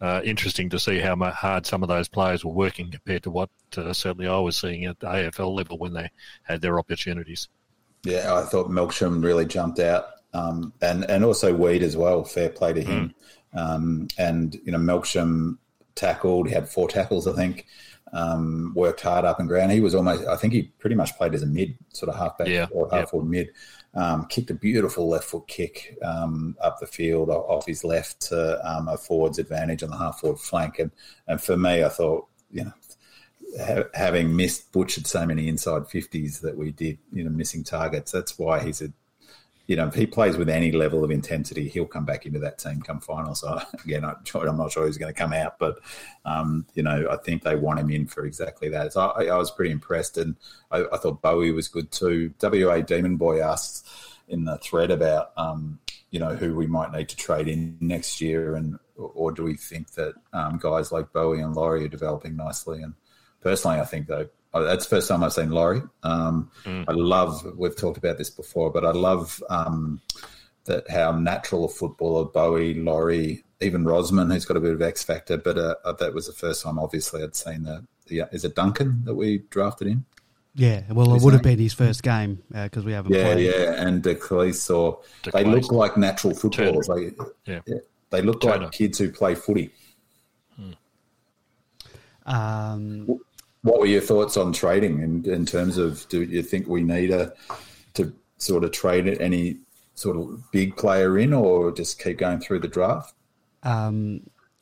uh, 0.00 0.20
interesting 0.24 0.70
to 0.70 0.78
see 0.78 0.98
how 0.98 1.16
hard 1.16 1.66
some 1.66 1.82
of 1.82 1.88
those 1.88 2.08
players 2.08 2.44
were 2.44 2.52
working 2.52 2.90
compared 2.90 3.22
to 3.24 3.30
what 3.30 3.50
uh, 3.76 3.92
certainly 3.92 4.28
I 4.28 4.38
was 4.38 4.56
seeing 4.56 4.84
at 4.84 5.00
the 5.00 5.06
AFL 5.06 5.54
level 5.54 5.78
when 5.78 5.92
they 5.92 6.10
had 6.42 6.60
their 6.60 6.78
opportunities. 6.78 7.48
Yeah, 8.04 8.34
I 8.34 8.42
thought 8.42 8.68
Melksham 8.68 9.24
really 9.24 9.46
jumped 9.46 9.78
out, 9.78 10.06
um, 10.34 10.74
and 10.82 11.08
and 11.08 11.24
also 11.24 11.54
Weed 11.54 11.82
as 11.82 11.96
well. 11.96 12.24
Fair 12.24 12.50
play 12.50 12.72
to 12.74 12.82
him. 12.82 13.14
Mm. 13.54 13.58
Um, 13.58 14.08
and 14.18 14.54
you 14.64 14.72
know, 14.72 14.78
Melksham 14.78 15.56
tackled. 15.94 16.48
He 16.48 16.54
had 16.54 16.68
four 16.68 16.88
tackles, 16.88 17.26
I 17.26 17.32
think. 17.32 17.66
Um, 18.12 18.72
worked 18.76 19.00
hard 19.00 19.24
up 19.24 19.40
and 19.40 19.48
ground. 19.48 19.72
He 19.72 19.80
was 19.80 19.94
almost, 19.94 20.24
I 20.26 20.36
think 20.36 20.52
he 20.52 20.62
pretty 20.78 20.94
much 20.94 21.16
played 21.16 21.34
as 21.34 21.42
a 21.42 21.46
mid, 21.46 21.76
sort 21.88 22.10
of 22.10 22.16
halfback 22.16 22.46
yeah, 22.46 22.66
or 22.70 22.88
half 22.90 23.10
forward 23.10 23.28
mid. 23.28 23.50
Um, 23.94 24.26
kicked 24.26 24.50
a 24.50 24.54
beautiful 24.54 25.08
left 25.08 25.24
foot 25.24 25.46
kick 25.48 25.96
um, 26.02 26.56
up 26.60 26.78
the 26.78 26.86
field 26.86 27.30
off 27.30 27.66
his 27.66 27.82
left 27.82 28.20
to 28.28 28.60
um, 28.68 28.88
a 28.88 28.96
forward's 28.96 29.38
advantage 29.38 29.82
on 29.82 29.90
the 29.90 29.96
half 29.96 30.20
forward 30.20 30.38
flank. 30.38 30.78
And, 30.78 30.90
and 31.26 31.40
for 31.40 31.56
me, 31.56 31.82
I 31.82 31.88
thought, 31.88 32.26
you 32.52 32.64
know, 32.64 32.72
ha- 33.60 33.88
having 33.94 34.34
missed 34.36 34.72
butchered 34.72 35.06
so 35.06 35.26
many 35.26 35.48
inside 35.48 35.82
50s 35.82 36.40
that 36.40 36.56
we 36.56 36.70
did, 36.72 36.98
you 37.12 37.24
know, 37.24 37.30
missing 37.30 37.64
targets, 37.64 38.12
that's 38.12 38.38
why 38.38 38.62
he's 38.62 38.82
a 38.82 38.92
you 39.66 39.76
know, 39.76 39.86
if 39.86 39.94
he 39.94 40.06
plays 40.06 40.36
with 40.36 40.50
any 40.50 40.72
level 40.72 41.04
of 41.04 41.10
intensity, 41.10 41.68
he'll 41.68 41.86
come 41.86 42.04
back 42.04 42.26
into 42.26 42.38
that 42.40 42.58
team 42.58 42.82
come 42.82 43.00
final. 43.00 43.34
So 43.34 43.60
again, 43.84 44.04
I'm 44.04 44.56
not 44.56 44.72
sure 44.72 44.86
he's 44.86 44.98
going 44.98 45.12
to 45.12 45.18
come 45.18 45.32
out, 45.32 45.58
but 45.58 45.78
um, 46.24 46.66
you 46.74 46.82
know, 46.82 47.08
I 47.10 47.16
think 47.16 47.42
they 47.42 47.56
want 47.56 47.80
him 47.80 47.90
in 47.90 48.06
for 48.06 48.26
exactly 48.26 48.68
that. 48.70 48.92
So 48.92 49.00
I, 49.00 49.26
I 49.26 49.36
was 49.36 49.50
pretty 49.50 49.70
impressed, 49.70 50.18
and 50.18 50.36
I, 50.70 50.84
I, 50.92 50.98
thought 50.98 51.22
Bowey 51.22 51.52
was 51.52 51.68
good 51.68 51.90
too. 51.90 52.34
WA 52.42 52.80
Demon 52.80 53.16
Boy 53.16 53.40
asked 53.40 53.88
in 54.28 54.44
the 54.44 54.58
thread 54.58 54.90
about 54.90 55.32
um, 55.36 55.78
you 56.10 56.20
know 56.20 56.34
who 56.34 56.54
we 56.54 56.66
might 56.66 56.92
need 56.92 57.08
to 57.08 57.16
trade 57.16 57.48
in 57.48 57.78
next 57.80 58.20
year, 58.20 58.56
and 58.56 58.78
or 58.96 59.32
do 59.32 59.44
we 59.44 59.56
think 59.56 59.92
that 59.92 60.14
um, 60.32 60.58
guys 60.58 60.92
like 60.92 61.12
Bowey 61.12 61.40
and 61.40 61.54
Laurie 61.54 61.84
are 61.84 61.88
developing 61.88 62.36
nicely? 62.36 62.82
And 62.82 62.94
personally, 63.40 63.80
I 63.80 63.84
think 63.86 64.08
Oh, 64.10 64.30
that's 64.62 64.86
the 64.86 64.96
first 64.96 65.08
time 65.08 65.24
I've 65.24 65.32
seen 65.32 65.50
Laurie. 65.50 65.82
Um, 66.02 66.50
mm. 66.64 66.84
I 66.86 66.92
love. 66.92 67.44
We've 67.56 67.76
talked 67.76 67.98
about 67.98 68.18
this 68.18 68.30
before, 68.30 68.70
but 68.70 68.84
I 68.84 68.92
love 68.92 69.42
um, 69.50 70.00
that 70.64 70.88
how 70.88 71.12
natural 71.12 71.64
a 71.64 71.68
footballer 71.68 72.24
Bowey, 72.26 72.74
Laurie, 72.74 73.44
even 73.60 73.84
Rosman, 73.84 74.32
who's 74.32 74.44
got 74.44 74.56
a 74.56 74.60
bit 74.60 74.72
of 74.72 74.82
X 74.82 75.02
factor. 75.02 75.36
But 75.36 75.58
uh, 75.58 75.74
uh 75.84 75.92
that 75.94 76.14
was 76.14 76.26
the 76.26 76.32
first 76.32 76.62
time, 76.62 76.78
obviously, 76.78 77.22
I'd 77.22 77.34
seen 77.34 77.64
the, 77.64 77.84
the. 78.06 78.22
Is 78.32 78.44
it 78.44 78.54
Duncan 78.54 79.04
that 79.04 79.14
we 79.14 79.38
drafted 79.50 79.88
in? 79.88 80.04
Yeah, 80.56 80.82
well, 80.88 81.16
it 81.16 81.22
would 81.22 81.32
have 81.32 81.42
been 81.42 81.58
his 81.58 81.72
first 81.72 82.04
game 82.04 82.40
because 82.48 82.84
uh, 82.84 82.86
we 82.86 82.92
haven't. 82.92 83.12
Yeah, 83.12 83.32
played. 83.32 83.46
yeah, 83.46 83.84
and 83.84 84.02
Declease 84.02 84.70
or 84.70 85.00
they 85.32 85.42
look 85.42 85.72
like 85.72 85.96
natural 85.96 86.32
footballers. 86.32 86.86
They, 86.86 87.10
yeah. 87.44 87.60
yeah. 87.66 87.78
they 88.10 88.22
look 88.22 88.40
Turner. 88.40 88.64
like 88.64 88.72
kids 88.72 88.98
who 88.98 89.10
play 89.10 89.34
footy. 89.34 89.72
Hmm. 90.54 90.72
Um, 92.24 93.20
what 93.64 93.80
were 93.80 93.86
your 93.86 94.02
thoughts 94.02 94.36
on 94.36 94.52
trading 94.52 95.00
in, 95.00 95.24
in 95.28 95.46
terms 95.46 95.78
of 95.78 96.06
do 96.10 96.22
you 96.22 96.42
think 96.42 96.68
we 96.68 96.82
need 96.82 97.10
a 97.10 97.32
to 97.94 98.12
sort 98.36 98.62
of 98.62 98.72
trade 98.72 99.08
any 99.20 99.56
sort 99.94 100.18
of 100.18 100.50
big 100.52 100.76
player 100.76 101.18
in 101.18 101.32
or 101.32 101.72
just 101.72 101.98
keep 101.98 102.18
going 102.18 102.40
through 102.40 102.60
the 102.60 102.68
draft? 102.68 103.14
Um, 103.62 104.20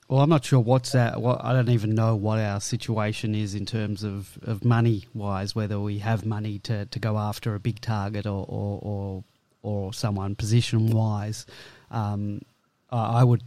well, 0.08 0.20
I'm 0.20 0.30
not 0.30 0.44
sure 0.44 0.60
what's 0.60 0.92
that. 0.92 1.14
I 1.16 1.52
don't 1.52 1.70
even 1.70 1.96
know 1.96 2.14
what 2.14 2.38
our 2.38 2.60
situation 2.60 3.34
is 3.34 3.56
in 3.56 3.66
terms 3.66 4.04
of, 4.04 4.38
of 4.42 4.64
money 4.64 5.06
wise. 5.14 5.54
Whether 5.56 5.80
we 5.80 5.98
have 5.98 6.24
money 6.24 6.60
to, 6.60 6.86
to 6.86 6.98
go 7.00 7.18
after 7.18 7.56
a 7.56 7.58
big 7.58 7.80
target 7.80 8.24
or 8.24 8.46
or 8.48 8.78
or, 8.82 9.24
or 9.62 9.92
someone 9.92 10.36
position 10.36 10.90
wise. 10.90 11.44
Um, 11.90 12.42
I 12.90 13.24
would 13.24 13.42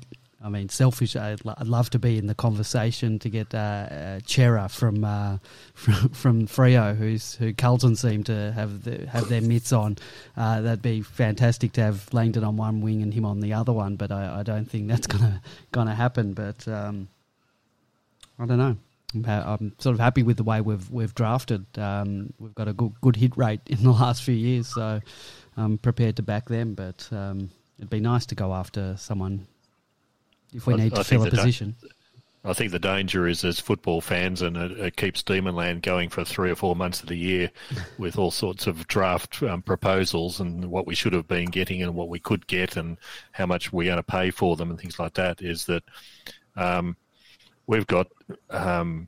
I 0.45 0.49
mean, 0.49 0.69
selfish. 0.69 1.15
I'd, 1.15 1.41
I'd, 1.43 1.65
love 1.65 1.89
to 1.89 1.99
be 1.99 2.19
in 2.19 2.27
the 2.27 2.35
conversation 2.35 3.17
to 3.17 3.29
get 3.29 3.55
uh, 3.55 3.57
uh, 3.57 4.19
Cerra 4.27 4.69
from, 4.69 5.03
uh, 5.03 5.39
from 5.73 6.45
Freo, 6.45 6.95
who's 6.95 7.33
who 7.33 7.51
Carlton 7.51 7.95
seem 7.95 8.23
to 8.25 8.51
have 8.51 8.83
the, 8.83 9.07
have 9.07 9.27
their 9.27 9.41
mitts 9.41 9.73
on. 9.73 9.97
Uh, 10.37 10.61
that'd 10.61 10.83
be 10.83 11.01
fantastic 11.01 11.71
to 11.73 11.81
have 11.81 12.13
Langdon 12.13 12.43
on 12.43 12.57
one 12.57 12.81
wing 12.81 13.01
and 13.01 13.11
him 13.11 13.25
on 13.25 13.39
the 13.39 13.53
other 13.53 13.73
one, 13.73 13.95
but 13.95 14.11
I, 14.11 14.41
I 14.41 14.43
don't 14.43 14.69
think 14.69 14.87
that's 14.87 15.07
gonna 15.15 15.41
gonna 15.71 15.95
happen. 15.95 16.33
But 16.33 16.67
um, 16.67 17.07
I 18.37 18.45
don't 18.45 18.59
know. 18.59 18.77
I'm, 19.15 19.25
I'm, 19.27 19.73
sort 19.79 19.95
of 19.95 19.99
happy 19.99 20.21
with 20.21 20.37
the 20.37 20.43
way 20.43 20.61
we've 20.61 20.91
we've 20.91 21.15
drafted. 21.15 21.65
Um, 21.75 22.33
we've 22.37 22.53
got 22.53 22.67
a 22.67 22.73
good 22.73 22.93
good 23.01 23.15
hit 23.15 23.35
rate 23.35 23.61
in 23.65 23.81
the 23.81 23.91
last 23.91 24.21
few 24.21 24.35
years, 24.35 24.67
so 24.67 25.01
I'm 25.57 25.79
prepared 25.79 26.17
to 26.17 26.21
back 26.21 26.49
them. 26.49 26.75
But 26.75 27.09
um, 27.11 27.49
it'd 27.79 27.89
be 27.89 27.99
nice 27.99 28.27
to 28.27 28.35
go 28.35 28.53
after 28.53 28.95
someone 28.99 29.47
if 30.55 30.67
we 30.67 30.73
I, 30.73 30.77
need 30.77 30.95
to 30.95 31.01
I 31.01 31.03
fill 31.03 31.25
a 31.25 31.29
position. 31.29 31.75
Da- 31.81 31.89
I 32.45 32.53
think 32.53 32.71
the 32.71 32.79
danger 32.79 33.27
is 33.27 33.43
as 33.43 33.59
football 33.59 34.01
fans, 34.01 34.43
and 34.43 34.55
it, 34.55 34.71
it, 34.79 34.95
keeps 34.95 35.23
Demonland 35.23 35.81
going 35.81 36.09
for 36.09 36.23
three 36.23 36.51
or 36.51 36.55
four 36.55 36.75
months 36.75 37.01
of 37.01 37.09
the 37.09 37.17
year 37.17 37.49
with 37.97 38.19
all 38.19 38.29
sorts 38.29 38.67
of 38.67 38.87
draft 38.87 39.41
um, 39.41 39.63
proposals 39.63 40.39
and 40.39 40.65
what 40.69 40.85
we 40.85 40.93
should 40.93 41.13
have 41.13 41.27
been 41.27 41.49
getting 41.49 41.81
and 41.81 41.95
what 41.95 42.07
we 42.07 42.19
could 42.19 42.45
get 42.45 42.77
and 42.77 42.97
how 43.31 43.47
much 43.47 43.73
we're 43.73 43.85
going 43.85 43.97
to 43.97 44.03
pay 44.03 44.29
for 44.29 44.55
them 44.55 44.69
and 44.69 44.79
things 44.79 44.99
like 44.99 45.15
that. 45.15 45.41
Is 45.41 45.65
that 45.65 45.83
um, 46.55 46.95
we've 47.65 47.87
got 47.87 48.07
um, 48.51 49.07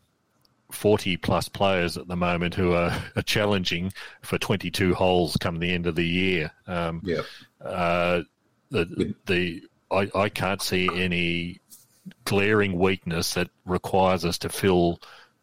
40 0.71 1.17
plus 1.17 1.47
players 1.47 1.95
at 1.95 2.07
the 2.07 2.15
moment 2.15 2.55
who 2.55 2.73
are, 2.73 2.91
are, 3.15 3.21
challenging 3.21 3.93
for 4.23 4.39
22 4.39 4.95
holes 4.95 5.37
come 5.39 5.59
the 5.59 5.73
end 5.73 5.85
of 5.85 5.95
the 5.95 6.07
year. 6.07 6.51
Um, 6.65 7.01
yeah. 7.03 7.21
Uh, 7.61 8.23
the 8.69 9.15
the 9.27 9.63
I, 9.91 10.09
I 10.13 10.29
can't 10.29 10.61
see 10.61 10.89
any 10.93 11.59
glaring 12.25 12.77
weakness 12.77 13.33
that 13.33 13.49
requires 13.65 14.25
us 14.25 14.37
to 14.39 14.49
fill 14.49 14.99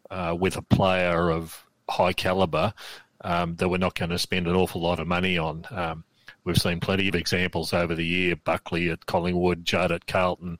uh, 0.09 0.35
with 0.39 0.57
a 0.57 0.61
player 0.61 1.29
of 1.29 1.65
high 1.89 2.13
caliber 2.13 2.73
um, 3.21 3.55
that 3.55 3.69
we're 3.69 3.77
not 3.77 3.95
going 3.95 4.11
to 4.11 4.19
spend 4.19 4.47
an 4.47 4.55
awful 4.55 4.81
lot 4.81 4.99
of 4.99 5.07
money 5.07 5.37
on. 5.37 5.65
Um, 5.71 6.03
we've 6.43 6.61
seen 6.61 6.79
plenty 6.79 7.07
of 7.07 7.15
examples 7.15 7.73
over 7.73 7.95
the 7.95 8.05
year: 8.05 8.35
Buckley 8.35 8.89
at 8.89 9.05
Collingwood, 9.05 9.65
Judd 9.65 9.91
at 9.91 10.07
Carlton, 10.07 10.59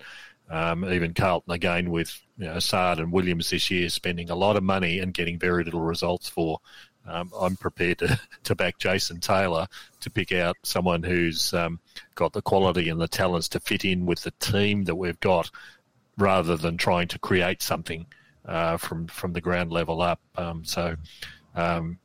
um, 0.50 0.86
even 0.86 1.14
Carlton 1.14 1.54
again 1.54 1.92
with 1.92 2.22
you 2.38 2.46
know, 2.46 2.60
Saad 2.60 3.00
and 3.00 3.12
Williams 3.12 3.50
this 3.50 3.70
year, 3.72 3.90
spending 3.90 4.30
a 4.30 4.36
lot 4.36 4.58
of 4.58 4.64
money 4.64 5.00
and 5.00 5.14
getting 5.14 5.40
very 5.40 5.64
little 5.64 5.82
results 5.82 6.30
for. 6.30 6.60
Um, 7.08 7.32
I'm 7.40 7.56
prepared 7.56 8.00
to, 8.00 8.20
to 8.44 8.56
back 8.56 8.78
Jason 8.78 9.20
Taylor 9.20 9.68
to 10.02 10.10
pick 10.10 10.32
out 10.32 10.58
someone 10.64 11.04
who's 11.04 11.54
um, 11.54 11.80
got 12.16 12.34
the 12.34 12.42
quality 12.42 12.90
and 12.90 13.00
the 13.00 13.08
talents 13.08 13.50
to 13.50 13.60
fit 13.60 13.86
in 13.86 14.06
with 14.06 14.22
the 14.22 14.32
team 14.40 14.84
that 14.86 14.96
we've 14.96 15.20
got, 15.20 15.50
rather 16.18 16.56
than 16.56 16.78
trying 16.78 17.08
to 17.10 17.20
create 17.20 17.62
something 17.62 18.06
uh, 18.46 18.78
from 18.78 19.08
from 19.08 19.34
the 19.34 19.42
ground 19.42 19.72
level 19.72 20.02
up. 20.02 20.20
Um, 20.38 20.64
so. 20.66 20.96
Um, 21.58 22.00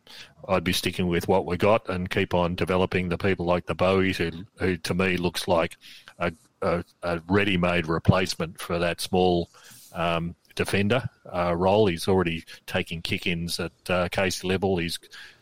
I'd 0.48 0.62
be 0.62 0.72
sticking 0.72 1.08
with 1.08 1.26
what 1.26 1.44
we 1.44 1.56
got 1.56 1.88
and 1.88 2.08
keep 2.08 2.34
on 2.34 2.54
developing 2.54 3.08
the 3.08 3.18
people 3.18 3.46
like 3.46 3.66
the 3.66 3.74
Boweys, 3.74 4.16
who, 4.16 4.30
who 4.60 4.76
to 4.76 4.94
me 4.94 5.16
looks 5.16 5.48
like 5.48 5.76
a, 6.20 6.32
a, 6.62 6.84
a 7.02 7.20
ready-made 7.28 7.88
replacement 7.88 8.60
for 8.60 8.78
that 8.78 9.00
small 9.00 9.50
um, 9.92 10.34
defender 10.60 11.02
uh, 11.34 11.56
role. 11.56 11.86
He's 11.86 12.06
already 12.06 12.44
taking 12.66 13.00
kick-ins 13.00 13.58
at 13.58 13.72
uh, 13.88 14.08
Casey 14.10 14.46
level. 14.46 14.76
He's 14.76 14.98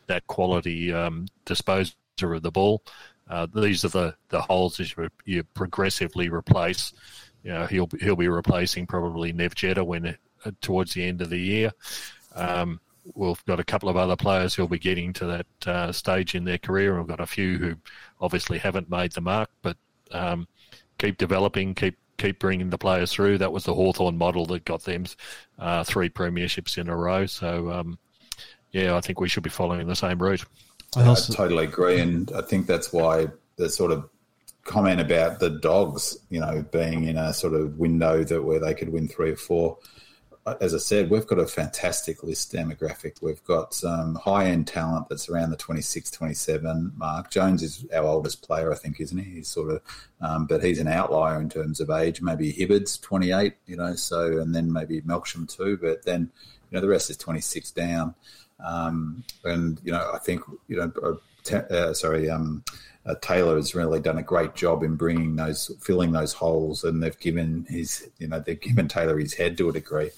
that 0.07 0.25
quality 0.29 0.93
um, 0.93 1.27
disposer 1.45 1.95
of 2.21 2.43
the 2.43 2.53
ball. 2.53 2.85
Uh, 3.29 3.49
these 3.53 3.85
are 3.85 3.89
the, 3.89 4.15
the 4.29 4.41
holes 4.41 4.79
you, 4.79 5.09
you, 5.25 5.43
progressively 5.55 6.29
replace. 6.29 6.93
You 7.43 7.51
know, 7.51 7.67
he'll 7.67 7.89
he'll 8.01 8.15
be 8.15 8.29
replacing 8.29 8.87
probably 8.87 9.33
Nev 9.33 9.57
Jetta 9.57 9.85
when 9.85 10.07
uh, 10.07 10.51
towards 10.61 10.95
the 10.95 11.05
end 11.05 11.21
of 11.21 11.31
the 11.31 11.41
year. 11.41 11.73
Um, 12.37 12.81
we've 13.15 13.45
got 13.45 13.59
a 13.59 13.65
couple 13.65 13.89
of 13.89 13.97
other 13.97 14.17
players 14.17 14.55
who'll 14.55 14.69
be 14.69 14.79
getting 14.79 15.13
to 15.15 15.27
that 15.27 15.67
uh, 15.67 15.91
stage 15.91 16.37
in 16.37 16.45
their 16.45 16.59
career. 16.59 16.97
We've 16.97 17.09
got 17.09 17.21
a 17.21 17.27
few 17.27 17.59
who 17.59 17.75
obviously 18.21 18.59
haven't 18.59 18.89
made 18.89 19.13
the 19.13 19.21
mark, 19.21 19.51
but 19.63 19.77
um, 20.13 20.47
keep 20.97 21.19
developing, 21.19 21.75
keep 21.75 21.97
keep 22.19 22.39
bringing 22.39 22.71
the 22.71 22.79
players 22.79 23.13
through. 23.13 23.39
That 23.39 23.53
was 23.53 23.65
the 23.65 23.75
Hawthorn 23.75 24.19
model 24.19 24.45
that 24.47 24.65
got 24.65 24.85
them 24.85 25.05
uh, 25.59 25.85
three 25.85 26.11
premierships 26.11 26.77
in 26.77 26.89
a 26.89 26.97
row. 26.97 27.27
So, 27.27 27.71
um, 27.71 27.99
yeah, 28.73 28.97
I 28.97 29.01
think 29.01 29.21
we 29.21 29.29
should 29.29 29.43
be 29.43 29.51
following 29.51 29.87
the 29.87 29.97
same 29.97 30.19
route. 30.23 30.45
I, 30.97 31.05
also- 31.07 31.33
I 31.33 31.37
totally 31.37 31.65
agree, 31.65 32.01
and 32.01 32.31
I 32.33 32.43
think 32.43 32.67
that's 32.67 32.93
why 32.93 33.29
the 33.57 33.71
sort 33.71 33.93
of 33.93 34.09
comment 34.65 35.01
about 35.01 35.41
the 35.41 35.51
dogs, 35.51 36.19
you 36.29 36.41
know, 36.41 36.63
being 36.71 37.05
in 37.05 37.17
a 37.17 37.33
sort 37.33 37.55
of 37.55 37.79
window 37.79 38.23
that 38.25 38.43
where 38.43 38.61
they 38.61 38.75
could 38.75 38.91
win 38.91 39.09
three 39.09 39.31
or 39.31 39.37
four 39.37 39.79
as 40.61 40.75
I 40.75 40.79
said, 40.79 41.11
we've 41.11 41.27
got 41.27 41.39
a 41.39 41.47
fantastic 41.47 42.23
list 42.23 42.53
demographic. 42.53 43.23
We've 43.23 43.43
got 43.45 43.75
some 43.75 44.15
high 44.17 44.47
end 44.47 44.67
talent 44.67 45.09
that's 45.09 45.29
around 45.29 45.51
the 45.51 45.57
26, 45.57 46.11
27 46.11 46.93
mark. 46.97 47.31
Jones 47.31 47.63
is 47.63 47.87
our 47.95 48.05
oldest 48.05 48.43
player, 48.43 48.73
I 48.73 48.77
think, 48.77 49.01
isn't 49.01 49.19
he? 49.19 49.37
He's 49.37 49.49
sort 49.49 49.71
of, 49.71 49.83
um, 50.21 50.47
but 50.47 50.63
he's 50.63 50.79
an 50.79 50.89
outlier 50.89 51.41
in 51.41 51.49
terms 51.49 51.81
of 51.81 51.91
age. 51.91 52.23
Maybe 52.23 52.53
Hibberd's 52.53 52.99
28, 52.99 53.55
you 53.67 53.77
know, 53.77 53.95
so, 53.95 54.39
and 54.39 54.55
then 54.55 54.73
maybe 54.73 55.01
Melksham 55.03 55.49
too, 55.49 55.79
but 55.81 56.05
then, 56.05 56.31
you 56.71 56.77
know, 56.77 56.81
the 56.81 56.89
rest 56.89 57.11
is 57.11 57.17
26 57.17 57.71
down. 57.73 58.15
Um, 58.65 59.25
and 59.45 59.81
you 59.85 59.93
know, 59.93 60.11
I 60.13 60.19
think 60.19 60.43
you 60.67 60.77
know, 60.77 60.93
uh, 61.03 61.57
uh, 61.57 61.95
sorry, 61.95 62.29
um, 62.29 62.65
uh, 63.09 63.15
Taylor 63.23 63.57
has 63.57 63.75
really 63.75 64.01
done 64.01 64.19
a 64.19 64.23
great 64.23 64.55
job 64.55 64.83
in 64.83 64.95
bringing 64.95 65.37
those, 65.37 65.71
filling 65.81 66.13
those 66.13 66.35
holes, 66.35 66.85
and 66.85 67.03
they've 67.03 67.19
given 67.19 67.67
his, 67.69 68.11
you 68.19 68.29
know, 68.29 68.39
they've 68.39 68.61
given 68.61 68.87
Taylor 68.87 69.19
his 69.19 69.35
head 69.35 69.57
to 69.59 69.71
a 69.71 69.73
degree. 69.73 70.11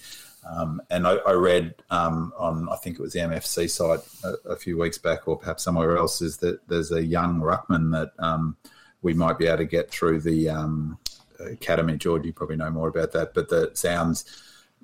Um, 0.49 0.83
and 0.91 1.07
I, 1.07 1.17
I 1.17 1.33
read 1.33 1.75
um, 1.91 2.33
on, 2.37 2.69
I 2.69 2.77
think 2.77 2.99
it 2.99 3.03
was 3.03 3.13
the 3.13 3.21
MFC 3.21 3.71
site 3.71 4.01
a, 4.25 4.51
a, 4.51 4.57
few 4.57 4.79
weeks 4.79 4.99
back, 4.99 5.29
or 5.29 5.37
perhaps 5.37 5.63
somewhere 5.63 5.97
else, 5.97 6.21
is 6.21 6.39
that 6.39 6.67
there's 6.67 6.91
a 6.91 7.05
young 7.05 7.41
ruckman 7.41 7.93
that 7.93 8.13
um, 8.19 8.57
we 9.03 9.15
might 9.15 9.39
be 9.39 9.47
able 9.47 9.59
to 9.59 9.65
get 9.67 9.91
through 9.91 10.21
the 10.21 10.49
um, 10.49 10.99
academy. 11.39 11.97
George, 11.97 12.25
you 12.25 12.33
probably 12.33 12.57
know 12.57 12.71
more 12.71 12.89
about 12.89 13.13
that, 13.13 13.35
but 13.35 13.51
that 13.51 13.79
sounds, 13.79 14.25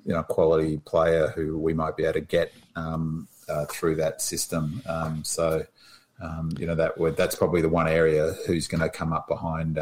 you 0.05 0.13
know, 0.13 0.23
quality 0.23 0.77
player 0.77 1.29
who 1.29 1.57
we 1.57 1.73
might 1.73 1.97
be 1.97 2.03
able 2.03 2.13
to 2.13 2.21
get 2.21 2.53
um, 2.75 3.27
uh, 3.49 3.65
through 3.65 3.95
that 3.95 4.21
system. 4.21 4.81
Um, 6.21 6.51
you 6.57 6.65
know 6.65 6.75
that 6.75 6.93
that's 7.15 7.35
probably 7.35 7.61
the 7.61 7.69
one 7.69 7.87
area 7.87 8.33
who's 8.47 8.67
going 8.67 8.81
to 8.81 8.89
come 8.89 9.13
up 9.13 9.27
behind 9.27 9.79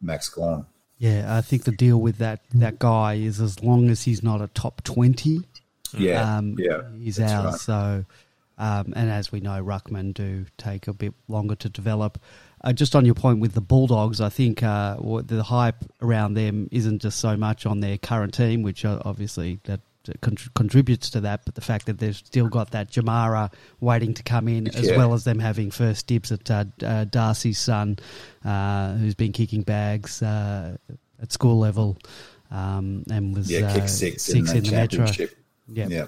Max 0.00 0.28
Gawn. 0.28 0.66
Yeah, 0.98 1.36
I 1.36 1.40
think 1.40 1.64
the 1.64 1.72
deal 1.72 2.00
with 2.00 2.18
that 2.18 2.40
that 2.54 2.78
guy 2.78 3.14
is 3.14 3.40
as 3.40 3.62
long 3.62 3.90
as 3.90 4.02
he's 4.02 4.22
not 4.22 4.40
a 4.40 4.46
top 4.48 4.82
twenty, 4.84 5.40
yeah, 5.92 6.36
um, 6.36 6.54
yeah, 6.58 6.82
he's 6.98 7.20
ours. 7.20 7.44
Right. 7.44 7.54
So, 7.60 8.04
um, 8.56 8.92
and 8.96 9.10
as 9.10 9.30
we 9.30 9.40
know, 9.40 9.62
ruckman 9.62 10.14
do 10.14 10.46
take 10.56 10.88
a 10.88 10.94
bit 10.94 11.12
longer 11.28 11.56
to 11.56 11.68
develop. 11.68 12.18
Uh, 12.62 12.72
just 12.72 12.96
on 12.96 13.04
your 13.04 13.14
point 13.14 13.40
with 13.40 13.52
the 13.52 13.60
Bulldogs, 13.60 14.22
I 14.22 14.30
think 14.30 14.62
uh, 14.62 14.96
the 15.22 15.42
hype 15.42 15.84
around 16.00 16.32
them 16.32 16.68
isn't 16.72 17.02
just 17.02 17.18
so 17.18 17.36
much 17.36 17.66
on 17.66 17.80
their 17.80 17.98
current 17.98 18.32
team, 18.32 18.62
which 18.62 18.86
obviously 18.86 19.60
that 19.64 19.80
contributes 20.54 21.10
to 21.10 21.20
that, 21.20 21.44
but 21.44 21.54
the 21.54 21.60
fact 21.60 21.86
that 21.86 21.98
they've 21.98 22.16
still 22.16 22.48
got 22.48 22.72
that 22.72 22.90
Jamarra 22.90 23.52
waiting 23.80 24.14
to 24.14 24.22
come 24.22 24.48
in, 24.48 24.68
as 24.68 24.88
yeah. 24.88 24.96
well 24.96 25.14
as 25.14 25.24
them 25.24 25.38
having 25.38 25.70
first 25.70 26.06
dibs 26.06 26.30
at 26.32 26.50
uh, 26.50 26.64
uh, 26.82 27.04
Darcy's 27.04 27.58
son, 27.58 27.98
uh, 28.44 28.94
who's 28.94 29.14
been 29.14 29.32
kicking 29.32 29.62
bags 29.62 30.22
uh, 30.22 30.76
at 31.22 31.32
school 31.32 31.58
level 31.58 31.96
um, 32.50 33.04
and 33.10 33.34
was 33.34 33.50
yeah, 33.50 33.72
kick 33.72 33.84
uh, 33.84 33.86
six, 33.86 34.22
six 34.22 34.36
in, 34.36 34.44
the, 34.44 34.56
in 34.56 34.64
the 34.64 34.70
Metro. 34.72 35.06
Yeah. 35.68 36.06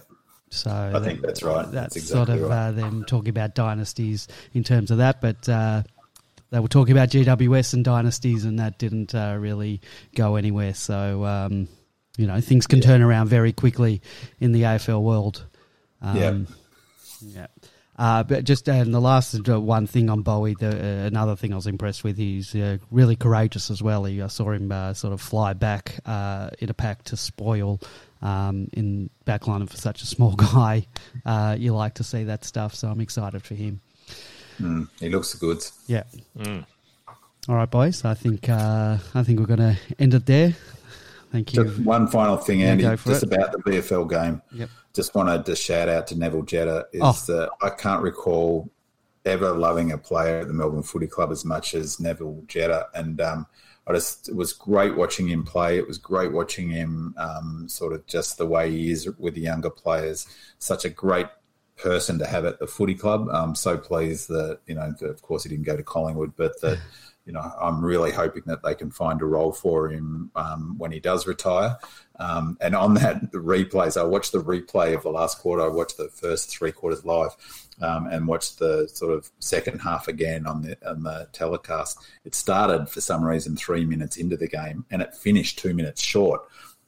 So 0.50 0.70
I 0.70 1.00
think 1.00 1.22
that's 1.22 1.42
right. 1.42 1.62
That's, 1.62 1.72
that's 1.72 1.96
exactly 1.96 2.26
sort 2.26 2.42
of 2.42 2.48
right. 2.48 2.68
Uh, 2.68 2.72
them 2.72 3.04
talking 3.04 3.30
about 3.30 3.54
dynasties 3.54 4.28
in 4.52 4.62
terms 4.62 4.90
of 4.90 4.98
that, 4.98 5.20
but 5.20 5.42
they 5.42 6.60
were 6.60 6.68
talking 6.68 6.92
about 6.92 7.08
GWS 7.08 7.74
and 7.74 7.84
dynasties, 7.84 8.44
and 8.44 8.58
that 8.60 8.78
didn't 8.78 9.14
really 9.14 9.80
go 10.14 10.36
anywhere. 10.36 10.74
So. 10.74 11.24
Um, 11.24 11.68
you 12.16 12.26
know, 12.26 12.40
things 12.40 12.66
can 12.66 12.78
yeah. 12.78 12.86
turn 12.86 13.02
around 13.02 13.28
very 13.28 13.52
quickly 13.52 14.02
in 14.40 14.52
the 14.52 14.62
AFL 14.62 15.02
world. 15.02 15.44
Um, 16.02 16.16
yeah. 16.16 16.38
Yeah. 17.20 17.46
Uh, 17.98 18.22
but 18.22 18.44
just 18.44 18.68
and 18.68 18.92
the 18.92 19.00
last 19.00 19.48
uh, 19.48 19.60
one 19.60 19.86
thing 19.86 20.10
on 20.10 20.22
Bowey, 20.22 20.54
the, 20.54 20.68
uh, 20.68 21.06
another 21.06 21.34
thing 21.34 21.52
I 21.52 21.56
was 21.56 21.66
impressed 21.66 22.04
with, 22.04 22.18
he's 22.18 22.54
uh, 22.54 22.76
really 22.90 23.16
courageous 23.16 23.70
as 23.70 23.82
well. 23.82 24.04
He, 24.04 24.20
I 24.20 24.26
saw 24.26 24.50
him 24.50 24.70
uh, 24.70 24.92
sort 24.92 25.14
of 25.14 25.20
fly 25.20 25.54
back 25.54 25.96
uh, 26.04 26.50
in 26.58 26.68
a 26.68 26.74
pack 26.74 27.04
to 27.04 27.16
spoil 27.16 27.80
um, 28.20 28.68
in 28.74 29.08
backline 29.24 29.68
for 29.68 29.76
such 29.76 30.02
a 30.02 30.06
small 30.06 30.32
guy. 30.36 30.86
you 31.56 31.74
like 31.74 31.94
to 31.94 32.04
see 32.04 32.24
that 32.24 32.44
stuff, 32.44 32.74
so 32.74 32.88
I'm 32.88 33.00
excited 33.00 33.42
for 33.42 33.54
him. 33.54 33.80
Mm, 34.60 34.88
he 35.00 35.08
looks 35.08 35.32
good. 35.34 35.64
Yeah. 35.86 36.04
Mm. 36.38 36.66
All 37.48 37.54
right, 37.54 37.70
boys. 37.70 38.04
I 38.04 38.14
think 38.14 38.48
I 38.48 38.98
think 39.22 39.38
we're 39.38 39.46
going 39.46 39.60
to 39.60 39.78
end 39.98 40.12
it 40.12 40.26
there. 40.26 40.54
Thank 41.36 41.52
you. 41.52 41.64
Just 41.64 41.80
one 41.80 42.06
final 42.06 42.38
thing, 42.38 42.62
Andy, 42.62 42.84
just 42.84 43.22
it. 43.22 43.22
about 43.24 43.52
the 43.52 43.58
VFL 43.58 44.08
game. 44.08 44.40
Yep. 44.52 44.70
Just 44.94 45.14
wanted 45.14 45.44
to 45.44 45.54
shout 45.54 45.86
out 45.86 46.06
to 46.06 46.18
Neville 46.18 46.44
Jetta. 46.44 46.86
Is 46.94 47.02
oh. 47.02 47.12
that 47.26 47.50
I 47.60 47.68
can't 47.68 48.02
recall 48.02 48.70
ever 49.26 49.52
loving 49.52 49.92
a 49.92 49.98
player 49.98 50.38
at 50.38 50.48
the 50.48 50.54
Melbourne 50.54 50.82
Footy 50.82 51.06
Club 51.06 51.30
as 51.30 51.44
much 51.44 51.74
as 51.74 52.00
Neville 52.00 52.42
Jetta, 52.46 52.86
and 52.94 53.20
um, 53.20 53.46
I 53.86 53.92
just 53.92 54.30
it 54.30 54.34
was 54.34 54.54
great 54.54 54.96
watching 54.96 55.28
him 55.28 55.44
play. 55.44 55.76
It 55.76 55.86
was 55.86 55.98
great 55.98 56.32
watching 56.32 56.70
him 56.70 57.14
um, 57.18 57.68
sort 57.68 57.92
of 57.92 58.06
just 58.06 58.38
the 58.38 58.46
way 58.46 58.70
he 58.70 58.90
is 58.90 59.06
with 59.18 59.34
the 59.34 59.42
younger 59.42 59.68
players. 59.68 60.26
Such 60.58 60.86
a 60.86 60.88
great 60.88 61.26
person 61.76 62.18
to 62.18 62.26
have 62.26 62.46
at 62.46 62.60
the 62.60 62.66
footy 62.66 62.94
club. 62.94 63.28
I'm 63.30 63.54
so 63.54 63.76
pleased 63.76 64.28
that 64.28 64.60
you 64.66 64.74
know, 64.74 64.94
of 65.02 65.20
course, 65.20 65.42
he 65.42 65.50
didn't 65.50 65.66
go 65.66 65.76
to 65.76 65.82
Collingwood, 65.82 66.32
but 66.34 66.58
that 66.62 66.80
you 67.26 67.32
know, 67.32 67.52
I'm 67.60 67.84
really 67.84 68.12
hoping 68.12 68.44
that 68.46 68.62
they 68.62 68.74
can 68.74 68.90
find 68.90 69.20
a 69.20 69.24
role 69.24 69.52
for 69.52 69.90
him 69.90 70.30
um, 70.36 70.76
when 70.78 70.92
he 70.92 71.00
does 71.00 71.26
retire. 71.26 71.76
Um, 72.20 72.56
and 72.60 72.74
on 72.74 72.94
that 72.94 73.32
the 73.32 73.38
replays, 73.38 74.00
I 74.00 74.04
watched 74.04 74.32
the 74.32 74.42
replay 74.42 74.94
of 74.94 75.02
the 75.02 75.10
last 75.10 75.40
quarter. 75.40 75.62
I 75.62 75.68
watched 75.68 75.96
the 75.96 76.08
first 76.08 76.50
three 76.50 76.72
quarters 76.72 77.04
live, 77.04 77.36
um, 77.82 78.06
and 78.06 78.26
watched 78.26 78.58
the 78.58 78.88
sort 78.88 79.12
of 79.12 79.30
second 79.40 79.80
half 79.80 80.08
again 80.08 80.46
on 80.46 80.62
the 80.62 80.78
on 80.88 81.02
the 81.02 81.28
telecast. 81.32 81.98
It 82.24 82.34
started 82.34 82.88
for 82.88 83.00
some 83.00 83.24
reason 83.24 83.56
three 83.56 83.84
minutes 83.84 84.16
into 84.16 84.36
the 84.36 84.48
game, 84.48 84.86
and 84.90 85.02
it 85.02 85.14
finished 85.14 85.58
two 85.58 85.74
minutes 85.74 86.02
short. 86.02 86.42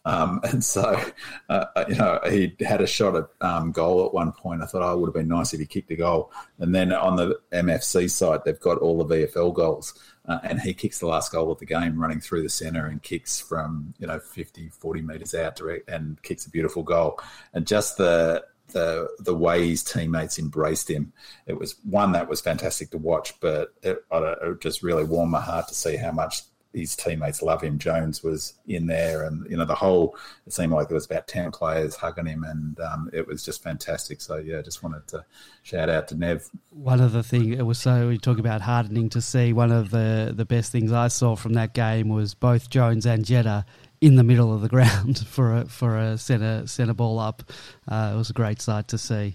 Um, 0.04 0.40
and 0.44 0.64
so, 0.64 1.00
uh, 1.48 1.66
you 1.88 1.96
know, 1.96 2.20
he 2.28 2.56
had 2.60 2.80
a 2.80 2.86
shot 2.86 3.16
at 3.16 3.26
um, 3.40 3.72
goal 3.72 4.06
at 4.06 4.14
one 4.14 4.32
point. 4.32 4.62
I 4.62 4.66
thought, 4.66 4.82
oh, 4.82 4.94
it 4.94 5.00
would 5.00 5.08
have 5.08 5.14
been 5.14 5.28
nice 5.28 5.52
if 5.52 5.60
he 5.60 5.66
kicked 5.66 5.90
a 5.90 5.96
goal. 5.96 6.32
And 6.58 6.74
then 6.74 6.92
on 6.92 7.16
the 7.16 7.38
MFC 7.52 8.10
side, 8.10 8.40
they've 8.44 8.58
got 8.58 8.78
all 8.78 9.02
the 9.04 9.14
VFL 9.14 9.52
goals 9.52 9.94
uh, 10.28 10.38
and 10.42 10.60
he 10.60 10.74
kicks 10.74 10.98
the 10.98 11.06
last 11.06 11.32
goal 11.32 11.50
of 11.50 11.58
the 11.58 11.66
game 11.66 11.98
running 11.98 12.20
through 12.20 12.42
the 12.42 12.48
centre 12.48 12.86
and 12.86 13.02
kicks 13.02 13.40
from 13.40 13.94
you 13.98 14.06
know 14.06 14.20
50 14.20 14.68
40 14.68 15.02
metres 15.02 15.34
out 15.34 15.56
direct 15.56 15.88
and 15.88 16.22
kicks 16.22 16.46
a 16.46 16.50
beautiful 16.50 16.82
goal. 16.82 17.18
And 17.54 17.66
just 17.66 17.96
the 17.96 18.44
the 18.68 19.08
the 19.18 19.34
way 19.34 19.68
his 19.68 19.82
teammates 19.82 20.38
embraced 20.38 20.90
him 20.90 21.10
it 21.46 21.58
was 21.58 21.76
one 21.84 22.12
that 22.12 22.28
was 22.28 22.40
fantastic 22.42 22.90
to 22.90 22.98
watch 22.98 23.32
but 23.40 23.72
it, 23.82 24.04
it 24.12 24.60
just 24.60 24.82
really 24.82 25.04
warmed 25.04 25.32
my 25.32 25.40
heart 25.40 25.66
to 25.66 25.74
see 25.74 25.96
how 25.96 26.12
much 26.12 26.42
his 26.74 26.94
teammates 26.94 27.42
love 27.42 27.62
him. 27.62 27.78
Jones 27.78 28.22
was 28.22 28.54
in 28.66 28.86
there, 28.86 29.24
and 29.24 29.48
you 29.50 29.56
know 29.56 29.64
the 29.64 29.74
whole. 29.74 30.16
It 30.46 30.52
seemed 30.52 30.72
like 30.72 30.88
there 30.88 30.94
was 30.94 31.06
about 31.06 31.26
ten 31.26 31.50
players 31.50 31.96
hugging 31.96 32.26
him, 32.26 32.44
and 32.44 32.78
um, 32.80 33.10
it 33.12 33.26
was 33.26 33.42
just 33.42 33.62
fantastic. 33.62 34.20
So 34.20 34.36
yeah, 34.36 34.60
just 34.60 34.82
wanted 34.82 35.06
to 35.08 35.24
shout 35.62 35.88
out 35.88 36.08
to 36.08 36.14
Nev. 36.14 36.48
One 36.70 37.00
of 37.00 37.12
the 37.12 37.22
thing 37.22 37.52
it 37.52 37.66
was 37.66 37.78
so 37.78 38.08
we 38.08 38.18
talk 38.18 38.38
about 38.38 38.60
hardening 38.60 39.08
to 39.10 39.20
see. 39.20 39.52
One 39.52 39.72
of 39.72 39.90
the 39.90 40.32
the 40.36 40.44
best 40.44 40.70
things 40.70 40.92
I 40.92 41.08
saw 41.08 41.36
from 41.36 41.54
that 41.54 41.74
game 41.74 42.08
was 42.08 42.34
both 42.34 42.70
Jones 42.70 43.06
and 43.06 43.24
Jetta 43.24 43.64
in 44.00 44.14
the 44.14 44.24
middle 44.24 44.54
of 44.54 44.60
the 44.60 44.68
ground 44.76 45.26
for 45.26 45.56
a 45.56 45.64
for 45.66 45.96
a 45.98 46.18
centre 46.18 46.66
centre 46.66 46.94
ball 46.94 47.18
up. 47.18 47.50
Uh, 47.86 48.12
it 48.14 48.18
was 48.18 48.30
a 48.30 48.34
great 48.34 48.60
sight 48.60 48.88
to 48.88 48.98
see. 48.98 49.34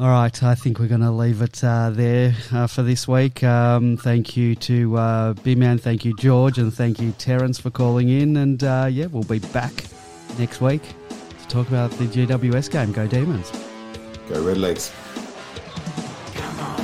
All 0.00 0.08
right, 0.08 0.42
I 0.42 0.56
think 0.56 0.80
we're 0.80 0.88
going 0.88 1.02
to 1.02 1.10
leave 1.12 1.40
it 1.40 1.62
uh, 1.62 1.90
there 1.90 2.34
uh, 2.52 2.66
for 2.66 2.82
this 2.82 3.06
week. 3.06 3.44
Um, 3.44 3.96
thank 3.96 4.36
you 4.36 4.56
to 4.56 4.96
uh, 4.96 5.32
B-Man, 5.34 5.78
thank 5.78 6.04
you 6.04 6.16
George, 6.16 6.58
and 6.58 6.74
thank 6.74 7.00
you 7.00 7.12
Terence 7.12 7.60
for 7.60 7.70
calling 7.70 8.08
in. 8.08 8.36
And 8.36 8.64
uh, 8.64 8.88
yeah, 8.90 9.06
we'll 9.06 9.22
be 9.22 9.38
back 9.38 9.72
next 10.36 10.60
week 10.60 10.82
to 11.12 11.48
talk 11.48 11.68
about 11.68 11.92
the 11.92 12.06
GWS 12.06 12.72
game. 12.72 12.90
Go 12.90 13.06
Demons! 13.06 13.52
Go 14.28 14.42
Redlegs! 14.42 14.92
Come 16.34 16.58
on, 16.58 16.76
Demons! 16.76 16.80
Come 16.80 16.80
on. 16.80 16.83